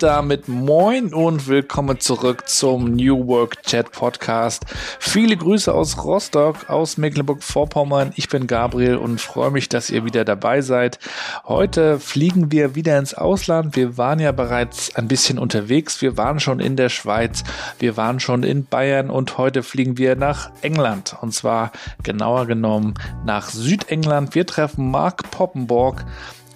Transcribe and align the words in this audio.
Damit 0.00 0.48
moin 0.48 1.14
und 1.14 1.46
willkommen 1.46 2.00
zurück 2.00 2.48
zum 2.48 2.96
New 2.96 3.28
Work 3.28 3.62
Chat 3.62 3.92
Podcast. 3.92 4.64
Viele 4.98 5.36
Grüße 5.36 5.72
aus 5.72 6.02
Rostock, 6.02 6.68
aus 6.68 6.98
Mecklenburg-Vorpommern. 6.98 8.12
Ich 8.16 8.28
bin 8.28 8.48
Gabriel 8.48 8.96
und 8.96 9.20
freue 9.20 9.52
mich, 9.52 9.68
dass 9.68 9.90
ihr 9.90 10.04
wieder 10.04 10.24
dabei 10.24 10.62
seid. 10.62 10.98
Heute 11.44 12.00
fliegen 12.00 12.50
wir 12.50 12.74
wieder 12.74 12.98
ins 12.98 13.14
Ausland. 13.14 13.76
Wir 13.76 13.96
waren 13.96 14.18
ja 14.18 14.32
bereits 14.32 14.94
ein 14.96 15.06
bisschen 15.06 15.38
unterwegs. 15.38 16.02
Wir 16.02 16.16
waren 16.16 16.40
schon 16.40 16.58
in 16.58 16.76
der 16.76 16.88
Schweiz, 16.88 17.44
wir 17.78 17.96
waren 17.96 18.18
schon 18.18 18.42
in 18.42 18.66
Bayern 18.66 19.10
und 19.10 19.38
heute 19.38 19.62
fliegen 19.62 19.96
wir 19.96 20.16
nach 20.16 20.50
England. 20.62 21.16
Und 21.20 21.32
zwar 21.32 21.70
genauer 22.02 22.46
genommen 22.46 22.94
nach 23.24 23.48
Südengland. 23.48 24.34
Wir 24.34 24.46
treffen 24.46 24.90
Mark 24.90 25.30
Poppenborg. 25.30 26.04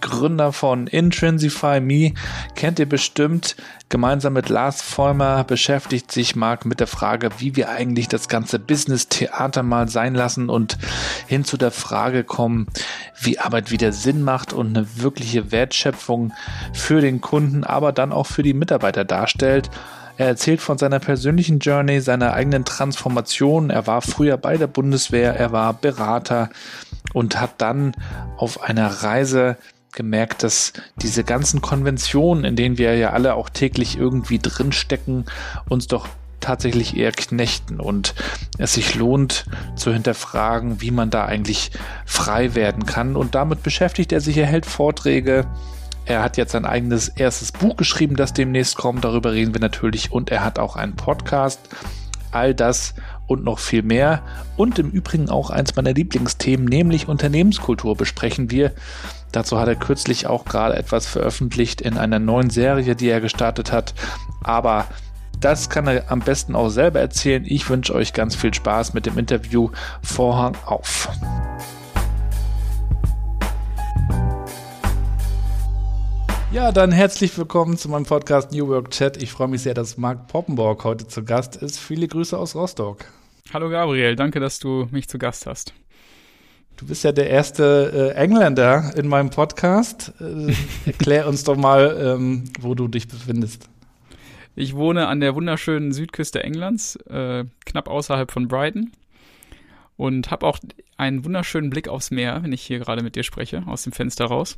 Gründer 0.01 0.53
von 0.53 0.87
Intrinsify 0.87 1.81
Me, 1.81 2.13
kennt 2.55 2.79
ihr 2.79 2.89
bestimmt. 2.89 3.57
Gemeinsam 3.89 4.35
mit 4.35 4.49
Lars 4.49 4.83
Vollmer 4.83 5.45
beschäftigt 5.45 6.13
sich 6.13 6.37
Marc 6.37 6.67
mit 6.67 6.81
der 6.81 6.87
Frage, 6.87 7.31
wie 7.39 7.57
wir 7.57 7.71
eigentlich 7.71 8.09
das 8.09 8.29
ganze 8.29 8.59
Business-Theater 8.59 9.63
mal 9.63 9.89
sein 9.89 10.15
lassen 10.15 10.49
und 10.51 10.77
hin 11.27 11.45
zu 11.45 11.57
der 11.57 11.71
Frage 11.71 12.25
kommen, 12.25 12.67
wie 13.21 13.39
Arbeit 13.39 13.71
wieder 13.71 13.93
Sinn 13.93 14.23
macht 14.23 14.53
und 14.53 14.77
eine 14.77 14.87
wirkliche 14.97 15.53
Wertschöpfung 15.53 16.33
für 16.73 17.01
den 17.01 17.21
Kunden, 17.21 17.65
aber 17.65 17.93
dann 17.93 18.13
auch 18.13 18.27
für 18.27 18.43
die 18.43 18.55
Mitarbeiter 18.55 19.05
darstellt. 19.05 19.71
Er 20.19 20.27
erzählt 20.27 20.61
von 20.61 20.79
seiner 20.79 20.99
persönlichen 20.99 21.61
Journey, 21.61 22.01
seiner 22.01 22.35
eigenen 22.35 22.65
Transformation. 22.65 23.71
Er 23.71 23.87
war 23.87 24.03
früher 24.03 24.37
bei 24.37 24.57
der 24.57 24.67
Bundeswehr, 24.67 25.35
er 25.37 25.53
war 25.53 25.73
Berater 25.75 26.51
und 27.15 27.41
hat 27.41 27.61
dann 27.61 27.93
auf 28.37 28.61
einer 28.61 28.89
Reise 28.89 29.57
gemerkt, 29.99 30.45
dass 30.45 30.73
diese 30.97 31.25
ganzen 31.25 31.61
Konventionen, 31.61 32.45
in 32.45 32.57
denen 32.57 32.79
wir 32.79 32.97
ja 32.97 33.11
alle 33.11 33.35
auch 33.35 33.51
täglich 33.51 33.99
irgendwie 33.99 34.39
drinstecken, 34.39 35.27
uns 35.69 35.89
doch 35.89 36.09
tatsächlich 36.41 36.97
eher 36.97 37.11
knechten 37.11 37.81
und 37.81 38.15
es 38.59 38.75
sich 38.75 38.95
lohnt 38.95 39.45
zu 39.75 39.93
hinterfragen, 39.93 40.81
wie 40.81 40.93
man 40.93 41.11
da 41.11 41.27
eigentlich 41.27 41.73
frei 42.07 42.55
werden 42.55 42.87
kann. 42.87 43.17
Und 43.17 43.35
damit 43.35 43.65
beschäftigt 43.65 44.13
er 44.13 44.21
sich, 44.21 44.37
er 44.37 44.47
hält 44.47 44.65
Vorträge. 44.65 45.47
Er 46.05 46.23
hat 46.23 46.37
jetzt 46.37 46.53
sein 46.53 46.65
eigenes 46.65 47.09
erstes 47.09 47.51
Buch 47.51 47.77
geschrieben, 47.77 48.15
das 48.15 48.33
demnächst 48.33 48.77
kommt. 48.77 49.05
Darüber 49.05 49.33
reden 49.33 49.53
wir 49.53 49.61
natürlich. 49.61 50.13
Und 50.13 50.31
er 50.31 50.45
hat 50.45 50.61
auch 50.61 50.77
einen 50.77 50.95
Podcast. 50.95 51.61
All 52.31 52.55
das 52.55 52.95
und 53.27 53.45
noch 53.45 53.59
viel 53.59 53.83
mehr. 53.83 54.23
Und 54.57 54.79
im 54.79 54.91
Übrigen 54.91 55.29
auch 55.29 55.51
eins 55.51 55.77
meiner 55.77 55.93
Lieblingsthemen, 55.93 56.67
nämlich 56.67 57.09
Unternehmenskultur, 57.09 57.97
besprechen 57.97 58.51
wir. 58.51 58.73
Dazu 59.33 59.59
hat 59.59 59.69
er 59.69 59.77
kürzlich 59.77 60.27
auch 60.27 60.45
gerade 60.45 60.77
etwas 60.77 61.07
veröffentlicht 61.07 61.81
in 61.81 61.99
einer 61.99 62.19
neuen 62.19 62.51
Serie, 62.51 62.97
die 62.97 63.09
er 63.09 63.21
gestartet 63.21 63.73
hat. 63.73 63.95
Aber 64.43 64.87
das 65.41 65.69
kann 65.71 65.87
er 65.87 66.11
am 66.11 66.21
besten 66.21 66.57
auch 66.57 66.71
selber 66.71 67.01
erzählen. 67.01 67.45
Ich 67.47 67.69
wünsche 67.69 67.95
euch 67.95 68.13
ganz 68.13 68.35
viel 68.35 68.53
Spaß 68.53 68.95
mit 68.95 69.07
dem 69.07 69.19
Interview. 69.19 69.71
Vorhang 70.03 70.57
auf. 70.65 71.09
Ja, 76.51 76.73
dann 76.73 76.93
herzlich 76.93 77.37
willkommen 77.37 77.77
zu 77.77 77.91
meinem 77.91 78.07
Podcast 78.07 78.53
New 78.53 78.69
Work 78.69 78.91
Chat. 78.91 79.23
Ich 79.23 79.31
freue 79.31 79.49
mich 79.49 79.63
sehr, 79.63 79.75
dass 79.75 79.99
Marc 79.99 80.29
Poppenborg 80.29 80.83
heute 80.83 81.07
zu 81.07 81.23
Gast 81.23 81.57
ist. 81.57 81.79
Viele 81.79 82.09
Grüße 82.09 82.37
aus 82.37 82.55
Rostock. 82.55 83.05
Hallo 83.53 83.69
Gabriel, 83.69 84.17
danke, 84.17 84.41
dass 84.41 84.59
du 84.59 84.89
mich 84.91 85.09
zu 85.09 85.19
Gast 85.19 85.47
hast. 85.47 85.75
Du 86.79 86.87
bist 86.87 87.03
ja 87.03 87.11
der 87.11 87.29
erste 87.29 88.13
äh, 88.15 88.17
Engländer 88.17 88.93
in 88.97 89.09
meinem 89.09 89.31
Podcast. 89.31 90.13
Äh, 90.21 90.55
erklär 90.87 91.27
uns 91.27 91.43
doch 91.43 91.57
mal, 91.57 91.99
ähm, 92.01 92.45
wo 92.61 92.77
du 92.77 92.87
dich 92.87 93.09
befindest. 93.09 93.69
Ich 94.55 94.77
wohne 94.77 95.09
an 95.09 95.19
der 95.19 95.35
wunderschönen 95.35 95.91
Südküste 95.93 96.45
Englands, 96.45 96.95
äh, 97.11 97.45
knapp 97.67 97.89
außerhalb 97.89 98.31
von 98.31 98.47
Brighton. 98.47 98.93
Und 99.97 100.31
habe 100.31 100.47
auch 100.47 100.61
einen 100.97 101.25
wunderschönen 101.25 101.69
Blick 101.69 101.89
aufs 101.89 102.13
Meer, 102.13 102.45
wenn 102.45 102.53
ich 102.53 102.63
hier 102.63 102.79
gerade 102.79 103.03
mit 103.03 103.17
dir 103.17 103.25
spreche, 103.25 103.65
aus 103.67 103.83
dem 103.83 103.93
Fenster 103.93 104.27
raus. 104.27 104.57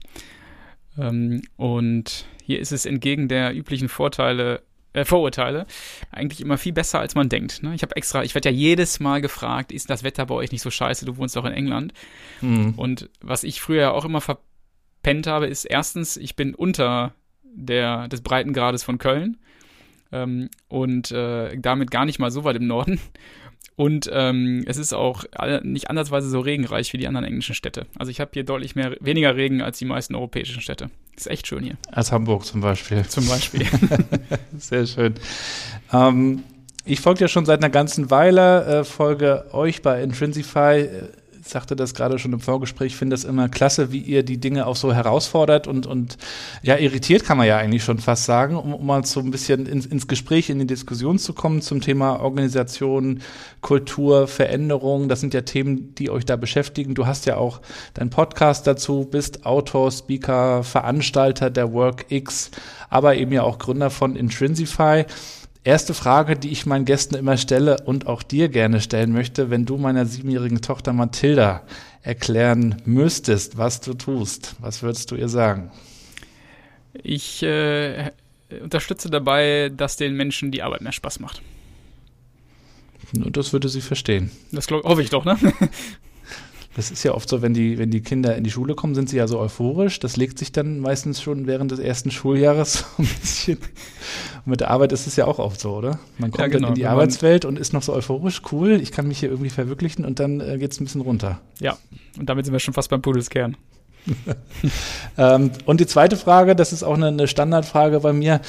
Ähm, 0.98 1.40
und 1.56 2.26
hier 2.44 2.60
ist 2.60 2.72
es 2.72 2.84
entgegen 2.84 3.28
der 3.28 3.56
üblichen 3.56 3.88
Vorteile 3.88 4.60
äh, 4.92 5.04
Vorurteile 5.04 5.66
eigentlich 6.10 6.40
immer 6.40 6.58
viel 6.58 6.72
besser, 6.72 7.00
als 7.00 7.14
man 7.14 7.28
denkt. 7.28 7.62
Ne? 7.62 7.74
Ich 7.74 7.82
habe 7.82 7.96
extra, 7.96 8.22
ich 8.24 8.34
werde 8.34 8.50
ja 8.50 8.54
jedes 8.54 9.00
Mal 9.00 9.20
gefragt, 9.20 9.72
ist 9.72 9.90
das 9.90 10.02
Wetter 10.02 10.26
bei 10.26 10.34
euch 10.34 10.52
nicht 10.52 10.62
so 10.62 10.70
scheiße? 10.70 11.04
Du 11.04 11.16
wohnst 11.16 11.36
doch 11.36 11.44
in 11.44 11.52
England. 11.52 11.92
Mhm. 12.40 12.74
Und 12.76 13.08
was 13.20 13.44
ich 13.44 13.60
früher 13.60 13.94
auch 13.94 14.04
immer 14.04 14.20
verpennt 14.20 15.26
habe, 15.26 15.46
ist 15.46 15.64
erstens, 15.64 16.16
ich 16.16 16.36
bin 16.36 16.54
unter 16.54 17.14
der, 17.42 18.08
des 18.08 18.20
Breitengrades 18.22 18.82
von 18.82 18.98
Köln 18.98 19.38
ähm, 20.12 20.50
und 20.68 21.10
äh, 21.10 21.56
damit 21.58 21.90
gar 21.90 22.04
nicht 22.04 22.18
mal 22.18 22.30
so 22.30 22.44
weit 22.44 22.56
im 22.56 22.66
Norden. 22.66 23.00
Und 23.80 24.10
ähm, 24.12 24.62
es 24.66 24.76
ist 24.76 24.92
auch 24.92 25.24
nicht 25.62 25.88
ansatzweise 25.88 26.28
so 26.28 26.40
regenreich 26.40 26.92
wie 26.92 26.98
die 26.98 27.06
anderen 27.06 27.24
englischen 27.24 27.54
Städte. 27.54 27.86
Also 27.98 28.10
ich 28.10 28.20
habe 28.20 28.30
hier 28.34 28.44
deutlich 28.44 28.76
mehr, 28.76 28.94
weniger 29.00 29.36
Regen 29.36 29.62
als 29.62 29.78
die 29.78 29.86
meisten 29.86 30.14
europäischen 30.14 30.60
Städte. 30.60 30.90
Ist 31.16 31.30
echt 31.30 31.46
schön 31.46 31.64
hier. 31.64 31.78
Als 31.90 32.12
Hamburg 32.12 32.44
zum 32.44 32.60
Beispiel. 32.60 33.06
Zum 33.06 33.26
Beispiel. 33.26 33.66
Sehr 34.58 34.86
schön. 34.86 35.14
Ähm, 35.94 36.42
ich 36.84 37.00
folge 37.00 37.20
ja 37.20 37.28
schon 37.28 37.46
seit 37.46 37.60
einer 37.60 37.70
ganzen 37.70 38.10
Weile, 38.10 38.80
äh, 38.80 38.84
folge 38.84 39.46
euch 39.54 39.80
bei 39.80 40.02
Intrinsify 40.02 40.86
sagte 41.42 41.76
das 41.76 41.94
gerade 41.94 42.18
schon 42.18 42.32
im 42.32 42.40
Vorgespräch, 42.40 42.96
finde 42.96 43.14
das 43.14 43.24
immer 43.24 43.48
klasse, 43.48 43.92
wie 43.92 43.98
ihr 43.98 44.22
die 44.22 44.38
Dinge 44.38 44.66
auch 44.66 44.76
so 44.76 44.92
herausfordert 44.92 45.66
und, 45.66 45.86
und 45.86 46.18
ja, 46.62 46.76
irritiert 46.76 47.24
kann 47.24 47.38
man 47.38 47.46
ja 47.46 47.56
eigentlich 47.56 47.84
schon 47.84 47.98
fast 47.98 48.24
sagen, 48.24 48.56
um, 48.56 48.74
um 48.74 48.86
mal 48.86 49.04
so 49.04 49.20
ein 49.20 49.30
bisschen 49.30 49.66
ins, 49.66 49.86
ins 49.86 50.06
Gespräch, 50.06 50.50
in 50.50 50.58
die 50.58 50.66
Diskussion 50.66 51.18
zu 51.18 51.32
kommen 51.32 51.62
zum 51.62 51.80
Thema 51.80 52.20
Organisation, 52.20 53.20
Kultur, 53.60 54.28
Veränderung. 54.28 55.08
Das 55.08 55.20
sind 55.20 55.34
ja 55.34 55.42
Themen, 55.42 55.94
die 55.94 56.10
euch 56.10 56.24
da 56.24 56.36
beschäftigen. 56.36 56.94
Du 56.94 57.06
hast 57.06 57.26
ja 57.26 57.36
auch 57.36 57.60
deinen 57.94 58.10
Podcast 58.10 58.66
dazu, 58.66 59.08
bist 59.10 59.46
Autor, 59.46 59.90
Speaker, 59.90 60.62
Veranstalter 60.62 61.50
der 61.50 61.72
WorkX, 61.72 62.50
aber 62.88 63.16
eben 63.16 63.32
ja 63.32 63.42
auch 63.42 63.58
Gründer 63.58 63.90
von 63.90 64.16
Intrinsify 64.16 65.04
erste 65.64 65.94
Frage, 65.94 66.36
die 66.36 66.50
ich 66.50 66.66
meinen 66.66 66.84
Gästen 66.84 67.14
immer 67.14 67.36
stelle 67.36 67.78
und 67.84 68.06
auch 68.06 68.22
dir 68.22 68.48
gerne 68.48 68.80
stellen 68.80 69.12
möchte, 69.12 69.50
wenn 69.50 69.66
du 69.66 69.76
meiner 69.76 70.06
siebenjährigen 70.06 70.62
Tochter 70.62 70.92
Mathilda 70.92 71.62
erklären 72.02 72.80
müsstest, 72.84 73.58
was 73.58 73.80
du 73.80 73.94
tust, 73.94 74.56
was 74.60 74.82
würdest 74.82 75.10
du 75.10 75.16
ihr 75.16 75.28
sagen? 75.28 75.70
Ich 76.94 77.42
äh, 77.42 78.10
unterstütze 78.62 79.10
dabei, 79.10 79.70
dass 79.74 79.96
den 79.96 80.14
Menschen 80.14 80.50
die 80.50 80.62
Arbeit 80.62 80.80
mehr 80.80 80.92
Spaß 80.92 81.20
macht. 81.20 81.42
Nur 83.12 83.30
das 83.30 83.52
würde 83.52 83.68
sie 83.68 83.80
verstehen. 83.80 84.30
Das 84.52 84.66
glaub, 84.66 84.84
hoffe 84.84 85.02
ich 85.02 85.10
doch, 85.10 85.24
ne? 85.24 85.38
Das 86.76 86.92
ist 86.92 87.02
ja 87.02 87.14
oft 87.14 87.28
so, 87.28 87.42
wenn 87.42 87.52
die, 87.52 87.78
wenn 87.78 87.90
die 87.90 88.00
Kinder 88.00 88.36
in 88.36 88.44
die 88.44 88.50
Schule 88.50 88.74
kommen, 88.74 88.94
sind 88.94 89.08
sie 89.08 89.16
ja 89.16 89.26
so 89.26 89.40
euphorisch. 89.40 89.98
Das 89.98 90.16
legt 90.16 90.38
sich 90.38 90.52
dann 90.52 90.78
meistens 90.78 91.20
schon 91.20 91.48
während 91.48 91.72
des 91.72 91.80
ersten 91.80 92.12
Schuljahres 92.12 92.72
so 92.96 93.02
ein 93.02 93.08
bisschen. 93.20 93.58
Und 94.44 94.46
mit 94.46 94.60
der 94.60 94.70
Arbeit 94.70 94.92
ist 94.92 95.06
es 95.06 95.16
ja 95.16 95.26
auch 95.26 95.40
oft 95.40 95.60
so, 95.60 95.74
oder? 95.74 95.98
Man 96.18 96.30
kommt 96.30 96.40
ja, 96.40 96.46
genau. 96.46 96.68
dann 96.68 96.68
in 96.70 96.74
die 96.76 96.86
Arbeitswelt 96.86 97.44
und 97.44 97.58
ist 97.58 97.72
noch 97.72 97.82
so 97.82 97.92
euphorisch, 97.92 98.42
cool, 98.52 98.80
ich 98.80 98.92
kann 98.92 99.08
mich 99.08 99.18
hier 99.18 99.30
irgendwie 99.30 99.50
verwirklichen 99.50 100.04
und 100.04 100.20
dann 100.20 100.40
äh, 100.40 100.58
geht 100.58 100.72
es 100.72 100.80
ein 100.80 100.84
bisschen 100.84 101.00
runter. 101.00 101.40
Ja, 101.58 101.76
und 102.18 102.28
damit 102.28 102.44
sind 102.44 102.52
wir 102.52 102.60
schon 102.60 102.74
fast 102.74 102.88
beim 102.88 103.02
Pudelskern. 103.02 103.56
ähm, 105.18 105.50
und 105.66 105.80
die 105.80 105.86
zweite 105.86 106.16
Frage, 106.16 106.54
das 106.56 106.72
ist 106.72 106.82
auch 106.82 106.94
eine, 106.94 107.08
eine 107.08 107.28
Standardfrage 107.28 108.00
bei 108.00 108.12
mir. 108.12 108.40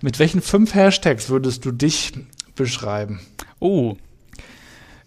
Mit 0.00 0.18
welchen 0.20 0.40
fünf 0.42 0.74
Hashtags 0.74 1.28
würdest 1.28 1.64
du 1.64 1.72
dich 1.72 2.12
beschreiben? 2.54 3.20
Oh, 3.58 3.96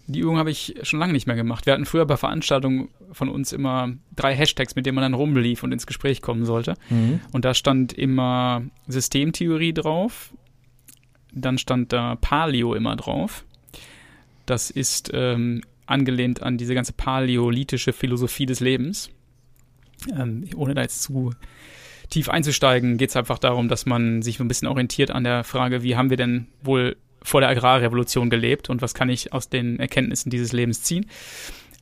die 0.06 0.20
Übung 0.20 0.36
habe 0.38 0.50
ich 0.50 0.74
schon 0.82 0.98
lange 0.98 1.12
nicht 1.12 1.26
mehr 1.26 1.36
gemacht. 1.36 1.66
Wir 1.66 1.72
hatten 1.72 1.86
früher 1.86 2.06
bei 2.06 2.16
Veranstaltungen 2.16 2.88
von 3.12 3.28
uns 3.28 3.52
immer 3.52 3.92
drei 4.16 4.34
Hashtags, 4.34 4.74
mit 4.74 4.86
denen 4.86 4.96
man 4.96 5.02
dann 5.02 5.14
rumlief 5.14 5.62
und 5.62 5.72
ins 5.72 5.86
Gespräch 5.86 6.22
kommen 6.22 6.44
sollte. 6.44 6.74
Mhm. 6.90 7.20
Und 7.32 7.44
da 7.44 7.54
stand 7.54 7.92
immer 7.92 8.62
Systemtheorie 8.88 9.72
drauf. 9.72 10.32
Dann 11.32 11.56
stand 11.58 11.92
da 11.92 12.16
Paleo 12.16 12.74
immer 12.74 12.96
drauf. 12.96 13.44
Das 14.44 14.70
ist 14.70 15.10
ähm, 15.14 15.62
angelehnt 15.86 16.42
an 16.42 16.58
diese 16.58 16.74
ganze 16.74 16.92
paläolithische 16.92 17.92
Philosophie 17.92 18.46
des 18.46 18.60
Lebens. 18.60 19.10
Ähm, 20.18 20.44
ohne 20.56 20.74
da 20.74 20.82
jetzt 20.82 21.02
zu 21.02 21.32
tief 22.10 22.28
einzusteigen, 22.28 22.98
geht 22.98 23.10
es 23.10 23.16
einfach 23.16 23.38
darum, 23.38 23.68
dass 23.68 23.86
man 23.86 24.20
sich 24.20 24.36
so 24.36 24.44
ein 24.44 24.48
bisschen 24.48 24.68
orientiert 24.68 25.10
an 25.10 25.24
der 25.24 25.44
Frage, 25.44 25.82
wie 25.82 25.96
haben 25.96 26.10
wir 26.10 26.16
denn 26.16 26.48
wohl 26.62 26.96
vor 27.24 27.40
der 27.40 27.50
Agrarrevolution 27.50 28.30
gelebt 28.30 28.70
und 28.70 28.82
was 28.82 28.94
kann 28.94 29.08
ich 29.08 29.32
aus 29.32 29.48
den 29.48 29.78
Erkenntnissen 29.78 30.30
dieses 30.30 30.52
Lebens 30.52 30.82
ziehen. 30.82 31.06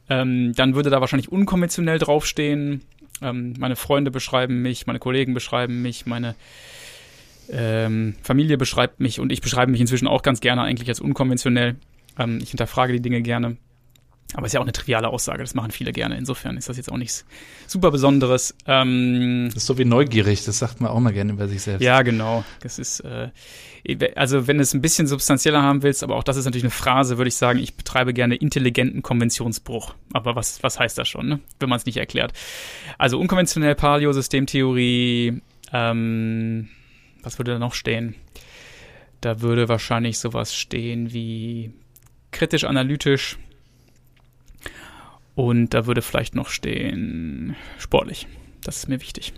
Ähm, 0.08 0.52
dann 0.54 0.74
würde 0.74 0.90
da 0.90 1.00
wahrscheinlich 1.00 1.30
unkonventionell 1.30 1.98
draufstehen, 1.98 2.82
Ähm, 3.22 3.54
meine 3.58 3.76
Freunde 3.76 4.10
beschreiben 4.10 4.62
mich, 4.62 4.86
meine 4.86 4.98
Kollegen 4.98 5.34
beschreiben 5.34 5.82
mich, 5.82 6.06
meine 6.06 6.34
ähm, 7.50 8.14
Familie 8.22 8.56
beschreibt 8.56 9.00
mich 9.00 9.20
und 9.20 9.30
ich 9.30 9.40
beschreibe 9.40 9.70
mich 9.70 9.80
inzwischen 9.80 10.08
auch 10.08 10.22
ganz 10.22 10.40
gerne 10.40 10.62
eigentlich 10.62 10.88
als 10.88 11.00
unkonventionell. 11.00 11.76
Ähm, 12.18 12.38
ich 12.42 12.50
hinterfrage 12.50 12.92
die 12.94 13.02
Dinge 13.02 13.22
gerne. 13.22 13.56
Aber 14.34 14.46
ist 14.46 14.52
ja 14.52 14.60
auch 14.60 14.64
eine 14.64 14.72
triviale 14.72 15.08
Aussage, 15.08 15.42
das 15.42 15.54
machen 15.54 15.72
viele 15.72 15.92
gerne. 15.92 16.16
Insofern 16.16 16.56
ist 16.56 16.68
das 16.68 16.76
jetzt 16.76 16.90
auch 16.90 16.96
nichts 16.96 17.24
super 17.66 17.90
Besonderes. 17.90 18.54
Ähm, 18.66 19.46
das 19.46 19.62
ist 19.62 19.66
so 19.66 19.76
wie 19.78 19.84
neugierig, 19.84 20.44
das 20.44 20.58
sagt 20.58 20.80
man 20.80 20.90
auch 20.90 21.00
mal 21.00 21.12
gerne 21.12 21.32
über 21.32 21.48
sich 21.48 21.62
selbst. 21.62 21.82
Ja, 21.82 22.02
genau. 22.02 22.44
Das 22.60 22.78
ist, 22.78 23.00
äh, 23.00 23.30
also 24.14 24.46
wenn 24.46 24.58
du 24.58 24.62
es 24.62 24.72
ein 24.72 24.80
bisschen 24.80 25.06
substanzieller 25.06 25.62
haben 25.62 25.82
willst, 25.82 26.04
aber 26.04 26.16
auch 26.16 26.22
das 26.22 26.36
ist 26.36 26.44
natürlich 26.44 26.64
eine 26.64 26.70
Phrase, 26.70 27.18
würde 27.18 27.28
ich 27.28 27.36
sagen, 27.36 27.58
ich 27.58 27.74
betreibe 27.74 28.14
gerne 28.14 28.36
intelligenten 28.36 29.02
Konventionsbruch. 29.02 29.94
Aber 30.12 30.36
was, 30.36 30.62
was 30.62 30.78
heißt 30.78 30.96
das 30.96 31.08
schon, 31.08 31.28
ne? 31.28 31.40
wenn 31.58 31.68
man 31.68 31.78
es 31.78 31.86
nicht 31.86 31.96
erklärt? 31.96 32.32
Also 32.98 33.18
unkonventionell 33.18 33.74
Paleo-Systemtheorie, 33.74 35.40
ähm, 35.72 36.68
was 37.22 37.38
würde 37.38 37.52
da 37.52 37.58
noch 37.58 37.74
stehen? 37.74 38.14
Da 39.20 39.40
würde 39.40 39.68
wahrscheinlich 39.68 40.18
sowas 40.18 40.54
stehen 40.54 41.12
wie 41.12 41.72
kritisch-analytisch, 42.30 43.38
und 45.34 45.70
da 45.70 45.86
würde 45.86 46.02
vielleicht 46.02 46.34
noch 46.34 46.48
stehen, 46.48 47.56
sportlich. 47.78 48.26
Das 48.64 48.78
ist 48.78 48.88
mir 48.88 49.00
wichtig. 49.00 49.32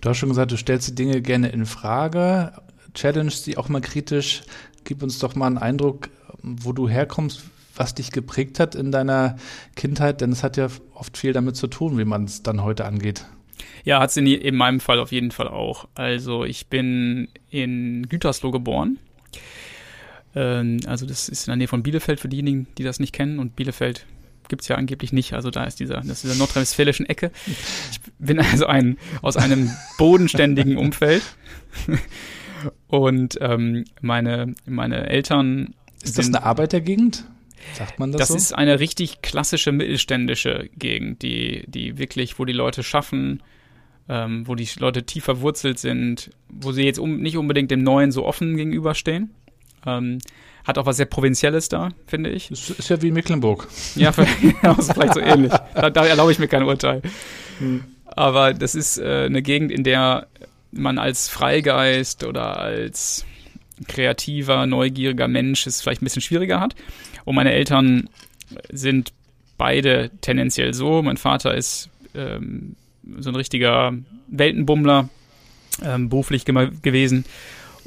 Du 0.00 0.08
hast 0.08 0.18
schon 0.18 0.28
gesagt, 0.28 0.52
du 0.52 0.56
stellst 0.56 0.88
die 0.88 0.94
Dinge 0.94 1.20
gerne 1.22 1.48
in 1.48 1.66
Frage, 1.66 2.52
challenge 2.94 3.30
sie 3.30 3.56
auch 3.56 3.68
mal 3.68 3.80
kritisch. 3.80 4.42
Gib 4.84 5.02
uns 5.02 5.18
doch 5.18 5.34
mal 5.34 5.46
einen 5.46 5.58
Eindruck, 5.58 6.08
wo 6.42 6.72
du 6.72 6.88
herkommst, 6.88 7.44
was 7.74 7.94
dich 7.94 8.10
geprägt 8.10 8.60
hat 8.60 8.74
in 8.74 8.92
deiner 8.92 9.36
Kindheit, 9.76 10.20
denn 10.20 10.32
es 10.32 10.42
hat 10.42 10.56
ja 10.56 10.68
oft 10.94 11.16
viel 11.16 11.32
damit 11.32 11.56
zu 11.56 11.66
tun, 11.66 11.98
wie 11.98 12.04
man 12.04 12.24
es 12.24 12.42
dann 12.42 12.62
heute 12.62 12.84
angeht. 12.84 13.24
Ja, 13.84 14.00
hat 14.00 14.10
es 14.10 14.16
in, 14.16 14.26
in 14.26 14.56
meinem 14.56 14.80
Fall 14.80 14.98
auf 14.98 15.12
jeden 15.12 15.30
Fall 15.30 15.48
auch. 15.48 15.88
Also 15.94 16.44
ich 16.44 16.68
bin 16.68 17.28
in 17.50 18.08
Gütersloh 18.08 18.50
geboren. 18.50 18.98
Ähm, 20.34 20.80
also 20.86 21.06
das 21.06 21.28
ist 21.28 21.46
in 21.46 21.52
der 21.52 21.56
Nähe 21.56 21.68
von 21.68 21.82
Bielefeld 21.82 22.20
für 22.20 22.28
diejenigen, 22.28 22.66
die 22.76 22.84
das 22.84 23.00
nicht 23.00 23.12
kennen. 23.12 23.38
Und 23.38 23.56
Bielefeld 23.56 24.06
gibt 24.48 24.62
es 24.62 24.68
ja 24.68 24.76
angeblich 24.76 25.12
nicht. 25.12 25.32
Also 25.34 25.50
da 25.50 25.64
ist 25.64 25.80
dieser, 25.80 25.96
das 25.96 26.06
ist 26.06 26.24
dieser 26.24 26.34
nordrhein-westfälischen 26.36 27.06
Ecke. 27.06 27.30
Ich 27.90 28.00
bin 28.18 28.40
also 28.40 28.66
ein, 28.66 28.98
aus 29.22 29.36
einem 29.36 29.70
bodenständigen 29.98 30.76
Umfeld. 30.76 31.22
Und 32.88 33.38
ähm, 33.40 33.84
meine, 34.00 34.54
meine 34.66 35.08
Eltern. 35.08 35.74
Ist 36.02 36.18
das 36.18 36.26
eine 36.26 36.42
Arbeitergegend? 36.42 37.24
Sagt 37.74 37.98
man 37.98 38.12
das, 38.12 38.20
das 38.20 38.28
so? 38.28 38.36
ist 38.36 38.52
eine 38.54 38.80
richtig 38.80 39.20
klassische 39.22 39.72
mittelständische 39.72 40.70
Gegend, 40.76 41.22
die, 41.22 41.64
die 41.66 41.98
wirklich, 41.98 42.38
wo 42.38 42.44
die 42.44 42.52
Leute 42.52 42.82
schaffen, 42.82 43.42
ähm, 44.08 44.46
wo 44.46 44.54
die 44.54 44.68
Leute 44.78 45.04
tief 45.04 45.24
verwurzelt 45.24 45.78
sind, 45.78 46.30
wo 46.48 46.72
sie 46.72 46.84
jetzt 46.84 46.98
um, 46.98 47.20
nicht 47.20 47.36
unbedingt 47.36 47.70
dem 47.70 47.82
Neuen 47.82 48.12
so 48.12 48.24
offen 48.24 48.56
gegenüberstehen. 48.56 49.30
Ähm, 49.86 50.18
hat 50.68 50.76
auch 50.76 50.84
was 50.84 50.98
sehr 50.98 51.06
Provinzielles 51.06 51.70
da, 51.70 51.88
finde 52.06 52.28
ich. 52.28 52.48
Das 52.50 52.68
ist 52.68 52.90
ja 52.90 53.00
wie 53.00 53.10
Mecklenburg. 53.10 53.66
Ja, 53.96 54.12
also 54.62 54.92
vielleicht 54.92 55.14
so 55.14 55.20
ähnlich. 55.24 55.50
Da, 55.74 55.88
da, 55.88 56.04
erlaube 56.04 56.30
ich 56.30 56.38
mir 56.38 56.46
kein 56.46 56.62
Urteil. 56.62 57.00
Hm. 57.58 57.84
Aber 58.04 58.52
das 58.52 58.74
ist 58.74 58.98
äh, 58.98 59.24
eine 59.24 59.40
Gegend, 59.40 59.72
in 59.72 59.82
der 59.82 60.26
man 60.70 60.98
als 60.98 61.30
Freigeist 61.30 62.22
oder 62.22 62.58
als 62.58 63.24
kreativer, 63.86 64.66
neugieriger 64.66 65.26
Mensch 65.26 65.66
es 65.66 65.80
vielleicht 65.80 66.02
ein 66.02 66.04
bisschen 66.04 66.20
schwieriger 66.20 66.60
hat. 66.60 66.74
Und 67.24 67.34
meine 67.34 67.52
Eltern 67.52 68.10
sind 68.70 69.14
beide 69.56 70.10
tendenziell 70.20 70.74
so. 70.74 71.00
Mein 71.00 71.16
Vater 71.16 71.54
ist 71.54 71.88
ähm, 72.14 72.76
so 73.18 73.30
ein 73.30 73.36
richtiger 73.36 73.94
Weltenbummler, 74.26 75.08
ähm, 75.82 76.10
beruflich 76.10 76.44
gewesen 76.44 77.24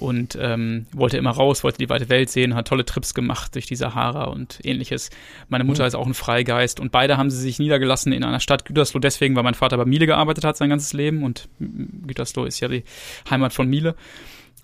und 0.02 0.36
ähm, 0.42 0.88
wollte 0.92 1.18
immer 1.18 1.30
raus, 1.30 1.64
wollte 1.64 1.78
die 1.78 1.90
weite 1.90 2.10
Welt 2.10 2.32
sehen, 2.32 2.56
hat 2.56 2.68
tolle 2.68 2.86
Trips 2.86 3.14
gemacht 3.14 3.54
durch 3.54 3.68
die 3.68 3.76
Sahara 3.76 4.26
und 4.26 4.60
ähnliches. 4.64 5.12
Meine 5.48 5.64
Mutter 5.64 5.84
mhm. 5.84 5.88
ist 5.88 5.96
auch 5.96 6.08
ein 6.08 6.16
Freigeist 6.16 6.80
und 6.80 6.92
beide 6.92 7.18
haben 7.18 7.30
sie 7.30 7.38
sich 7.38 7.60
niedergelassen 7.60 8.12
in 8.12 8.24
einer 8.24 8.40
Stadt 8.40 8.66
Gütersloh 8.66 9.00
deswegen, 9.00 9.36
weil 9.36 9.44
mein 9.44 9.54
Vater 9.54 9.78
bei 9.78 9.86
Miele 9.86 10.08
gearbeitet 10.08 10.44
hat 10.44 10.58
sein 10.58 10.72
ganzes 10.72 10.94
Leben 10.94 11.24
und 11.24 11.48
Gütersloh 11.60 12.46
ist 12.46 12.60
ja 12.60 12.68
die 12.68 12.84
Heimat 13.30 13.54
von 13.54 13.70
Miele. 13.70 13.96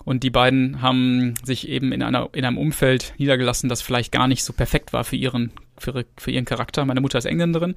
Und 0.04 0.24
die 0.24 0.30
beiden 0.30 0.82
haben 0.82 1.36
sich 1.44 1.68
eben 1.68 1.92
in, 1.92 2.02
einer, 2.02 2.30
in 2.34 2.46
einem 2.46 2.58
Umfeld 2.58 3.14
niedergelassen, 3.18 3.70
das 3.70 3.82
vielleicht 3.82 4.12
gar 4.12 4.28
nicht 4.28 4.44
so 4.44 4.54
perfekt 4.54 4.94
war 4.94 5.04
für 5.04 5.18
ihren, 5.18 5.52
für, 5.78 6.06
für 6.18 6.32
ihren 6.32 6.46
Charakter. 6.46 6.86
Meine 6.86 7.02
Mutter 7.02 7.18
ist 7.18 7.26
Engländerin, 7.26 7.76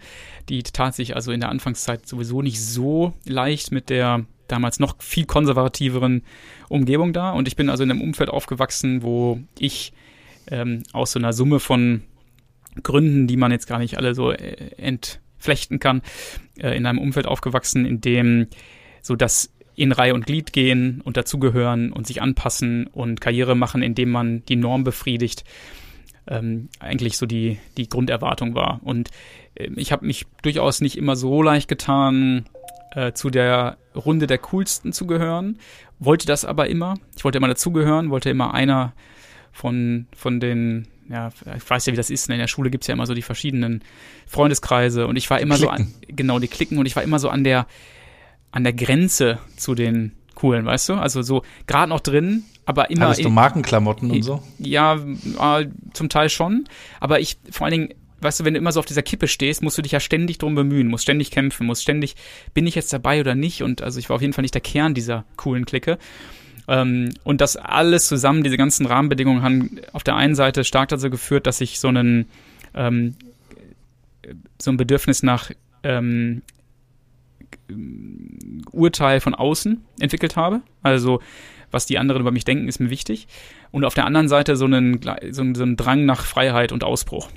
die 0.49 0.63
tat 0.63 0.95
sich 0.95 1.15
also 1.17 1.33
in 1.33 1.41
der 1.41 1.49
Anfangszeit 1.51 2.07
sowieso 2.07 2.41
nicht 2.41 2.63
so 2.63 3.13
leicht 3.27 3.73
mit 3.73 3.91
der 3.91 4.25
damals 4.51 4.81
noch 4.81 5.01
viel 5.01 5.27
konservativeren 5.27 6.23
Umgebung 6.69 7.13
da. 7.13 7.31
Und 7.31 7.49
ich 7.49 7.57
bin 7.57 7.71
also 7.71 7.83
in 7.83 7.91
einem 7.91 8.01
Umfeld 8.01 8.31
aufgewachsen, 8.31 9.03
wo 9.03 9.41
ich 9.59 9.93
ähm, 10.51 10.83
aus 10.93 11.13
so 11.13 11.19
einer 11.19 11.33
Summe 11.33 11.61
von 11.61 12.03
Gründen, 12.83 13.27
die 13.27 13.37
man 13.37 13.53
jetzt 13.53 13.67
gar 13.67 13.79
nicht 13.79 13.97
alle 13.97 14.15
so 14.15 14.31
äh, 14.31 14.71
entflechten 14.77 15.79
kann, 15.79 16.03
äh, 16.59 16.77
in 16.77 16.87
einem 16.87 16.99
Umfeld 16.99 17.27
aufgewachsen, 17.27 17.85
in 17.85 18.01
dem 18.01 18.49
so 19.03 19.17
das 19.17 19.53
in 19.77 19.93
Reihe 19.93 20.15
und 20.15 20.27
Glied 20.27 20.53
gehen 20.53 21.01
und 21.03 21.17
dazugehören 21.17 21.93
und 21.93 22.07
sich 22.07 22.21
anpassen 22.21 22.87
und 22.89 23.21
Karriere 23.21 23.55
machen, 23.55 23.83
indem 23.83 24.11
man 24.11 24.45
die 24.45 24.57
Norm 24.57 24.85
befriedigt, 24.85 25.45
ähm, 26.27 26.69
eigentlich 26.79 27.17
so 27.17 27.27
die, 27.27 27.59
die 27.77 27.89
Grunderwartung 27.89 28.55
war. 28.55 28.81
Und 28.85 29.11
äh, 29.55 29.71
ich 29.77 29.93
habe 29.93 30.07
mich 30.07 30.27
durchaus 30.43 30.81
nicht 30.81 30.99
immer 30.99 31.17
so 31.17 31.43
leicht 31.43 31.69
getan, 31.69 32.45
äh, 32.95 33.13
zu 33.13 33.31
der 33.31 33.79
Runde 33.95 34.27
der 34.27 34.39
Coolsten 34.39 34.93
zu 34.93 35.07
gehören, 35.07 35.59
wollte 35.99 36.27
das 36.27 36.45
aber 36.45 36.69
immer. 36.69 36.95
Ich 37.17 37.25
wollte 37.25 37.39
immer 37.39 37.49
dazugehören, 37.49 38.11
wollte 38.11 38.31
immer 38.31 38.55
einer 38.55 38.93
von, 39.53 40.07
von 40.17 40.41
den, 40.41 40.89
ja, 41.09 41.31
ich 41.57 41.69
weiß 41.69 41.87
ja, 41.87 41.93
wie 41.93 41.97
das 41.97 42.11
ist, 42.11 42.29
ne? 42.29 42.37
in 42.37 42.41
der 42.41 42.47
Schule 42.47 42.71
gibt's 42.71 42.87
ja 42.87 42.95
immer 42.95 43.07
so 43.07 43.15
die 43.15 43.23
verschiedenen 43.23 43.83
Freundeskreise 44.27 45.07
und 45.07 45.17
ich 45.17 45.29
war 45.31 45.41
immer 45.41 45.57
Klicken. 45.57 45.77
so 45.77 45.83
an, 45.83 45.95
genau, 46.09 46.39
die 46.39 46.49
Klicken 46.49 46.79
und 46.79 46.87
ich 46.87 46.97
war 46.97 47.03
immer 47.03 47.19
so 47.19 47.29
an 47.29 47.45
der, 47.45 47.67
an 48.53 48.65
der 48.65 48.73
Grenze 48.73 49.39
zu 49.57 49.75
den 49.75 50.13
coolen, 50.35 50.65
weißt 50.65 50.89
du? 50.89 50.95
Also 50.95 51.23
so 51.23 51.43
gerade 51.67 51.91
noch 51.91 52.01
drin, 52.01 52.45
aber 52.65 52.91
immer. 52.91 53.07
Hattest 53.07 53.25
du 53.25 53.31
Markenklamotten 53.31 54.11
und 54.11 54.23
so? 54.23 54.43
Ja, 54.59 54.95
äh, 54.95 55.69
zum 55.93 56.09
Teil 56.09 56.29
schon. 56.29 56.65
Aber 56.99 57.21
ich 57.21 57.39
vor 57.51 57.67
allen 57.67 57.73
Dingen 57.73 57.95
weißt 58.21 58.41
du, 58.41 58.45
wenn 58.45 58.55
du 58.55 58.59
immer 58.59 58.73
so 58.73 58.81
auf 58.81 58.87
dieser 58.87 59.03
Kippe 59.03 59.29
stehst, 59.29 59.63
musst 59.63 59.79
du 59.79 59.83
dich 59.83 59.93
ja 59.93 60.01
ständig 60.01 60.39
drum 60.39 60.55
bemühen, 60.55 60.89
musst 60.89 61.05
ständig 61.05 61.31
kämpfen, 61.31 61.67
musst 61.67 61.83
ständig, 61.83 62.17
bin 62.55 62.67
ich 62.67 62.75
jetzt 62.75 62.93
dabei 62.93 63.21
oder 63.21 63.35
nicht? 63.35 63.63
Und 63.63 63.83
also 63.83 63.99
ich 63.99 64.09
war 64.09 64.17
auf 64.17 64.23
jeden 64.23 64.33
Fall 64.33 64.43
nicht 64.43 64.55
der 64.55 64.61
Kern 64.61 64.95
dieser 64.95 65.25
coolen 65.37 65.65
Clique. 65.65 65.99
Ähm, 66.69 67.11
und 67.25 67.41
das 67.41 67.57
alles 67.57 68.07
zusammen, 68.07 68.45
diese 68.45 68.57
ganzen 68.57 68.87
Rahmenbedingungen 68.87 69.43
haben 69.43 69.81
auf 69.93 70.05
der 70.05 70.17
einen 70.17 70.35
Seite 70.35 70.65
stark 70.65 70.89
dazu 70.91 71.11
geführt, 71.11 71.47
dass 71.47 71.61
ich 71.61 71.81
so 71.81 71.89
einen, 71.89 72.27
ähm, 72.75 73.17
so 74.61 74.71
ein 74.71 74.77
Bedürfnis 74.77 75.23
nach 75.23 75.51
ähm, 75.83 76.43
Urteil 78.71 79.21
von 79.21 79.35
außen 79.35 79.83
entwickelt 79.99 80.37
habe. 80.37 80.61
Also 80.83 81.21
was 81.71 81.87
die 81.87 81.99
anderen 81.99 82.21
über 82.21 82.33
mich 82.33 82.45
denken, 82.45 82.69
ist 82.69 82.81
mir 82.81 82.91
wichtig. 82.91 83.29
Und 83.71 83.85
auf 83.85 83.95
der 83.95 84.05
anderen 84.05 84.29
Seite 84.29 84.57
so 84.57 84.65
einen, 84.65 85.01
so 85.31 85.43
einen, 85.43 85.55
so 85.55 85.63
einen 85.63 85.77
Drang 85.77 86.05
nach 86.05 86.25
Freiheit 86.25 86.73
und 86.73 86.85
Ausbruch 86.85 87.31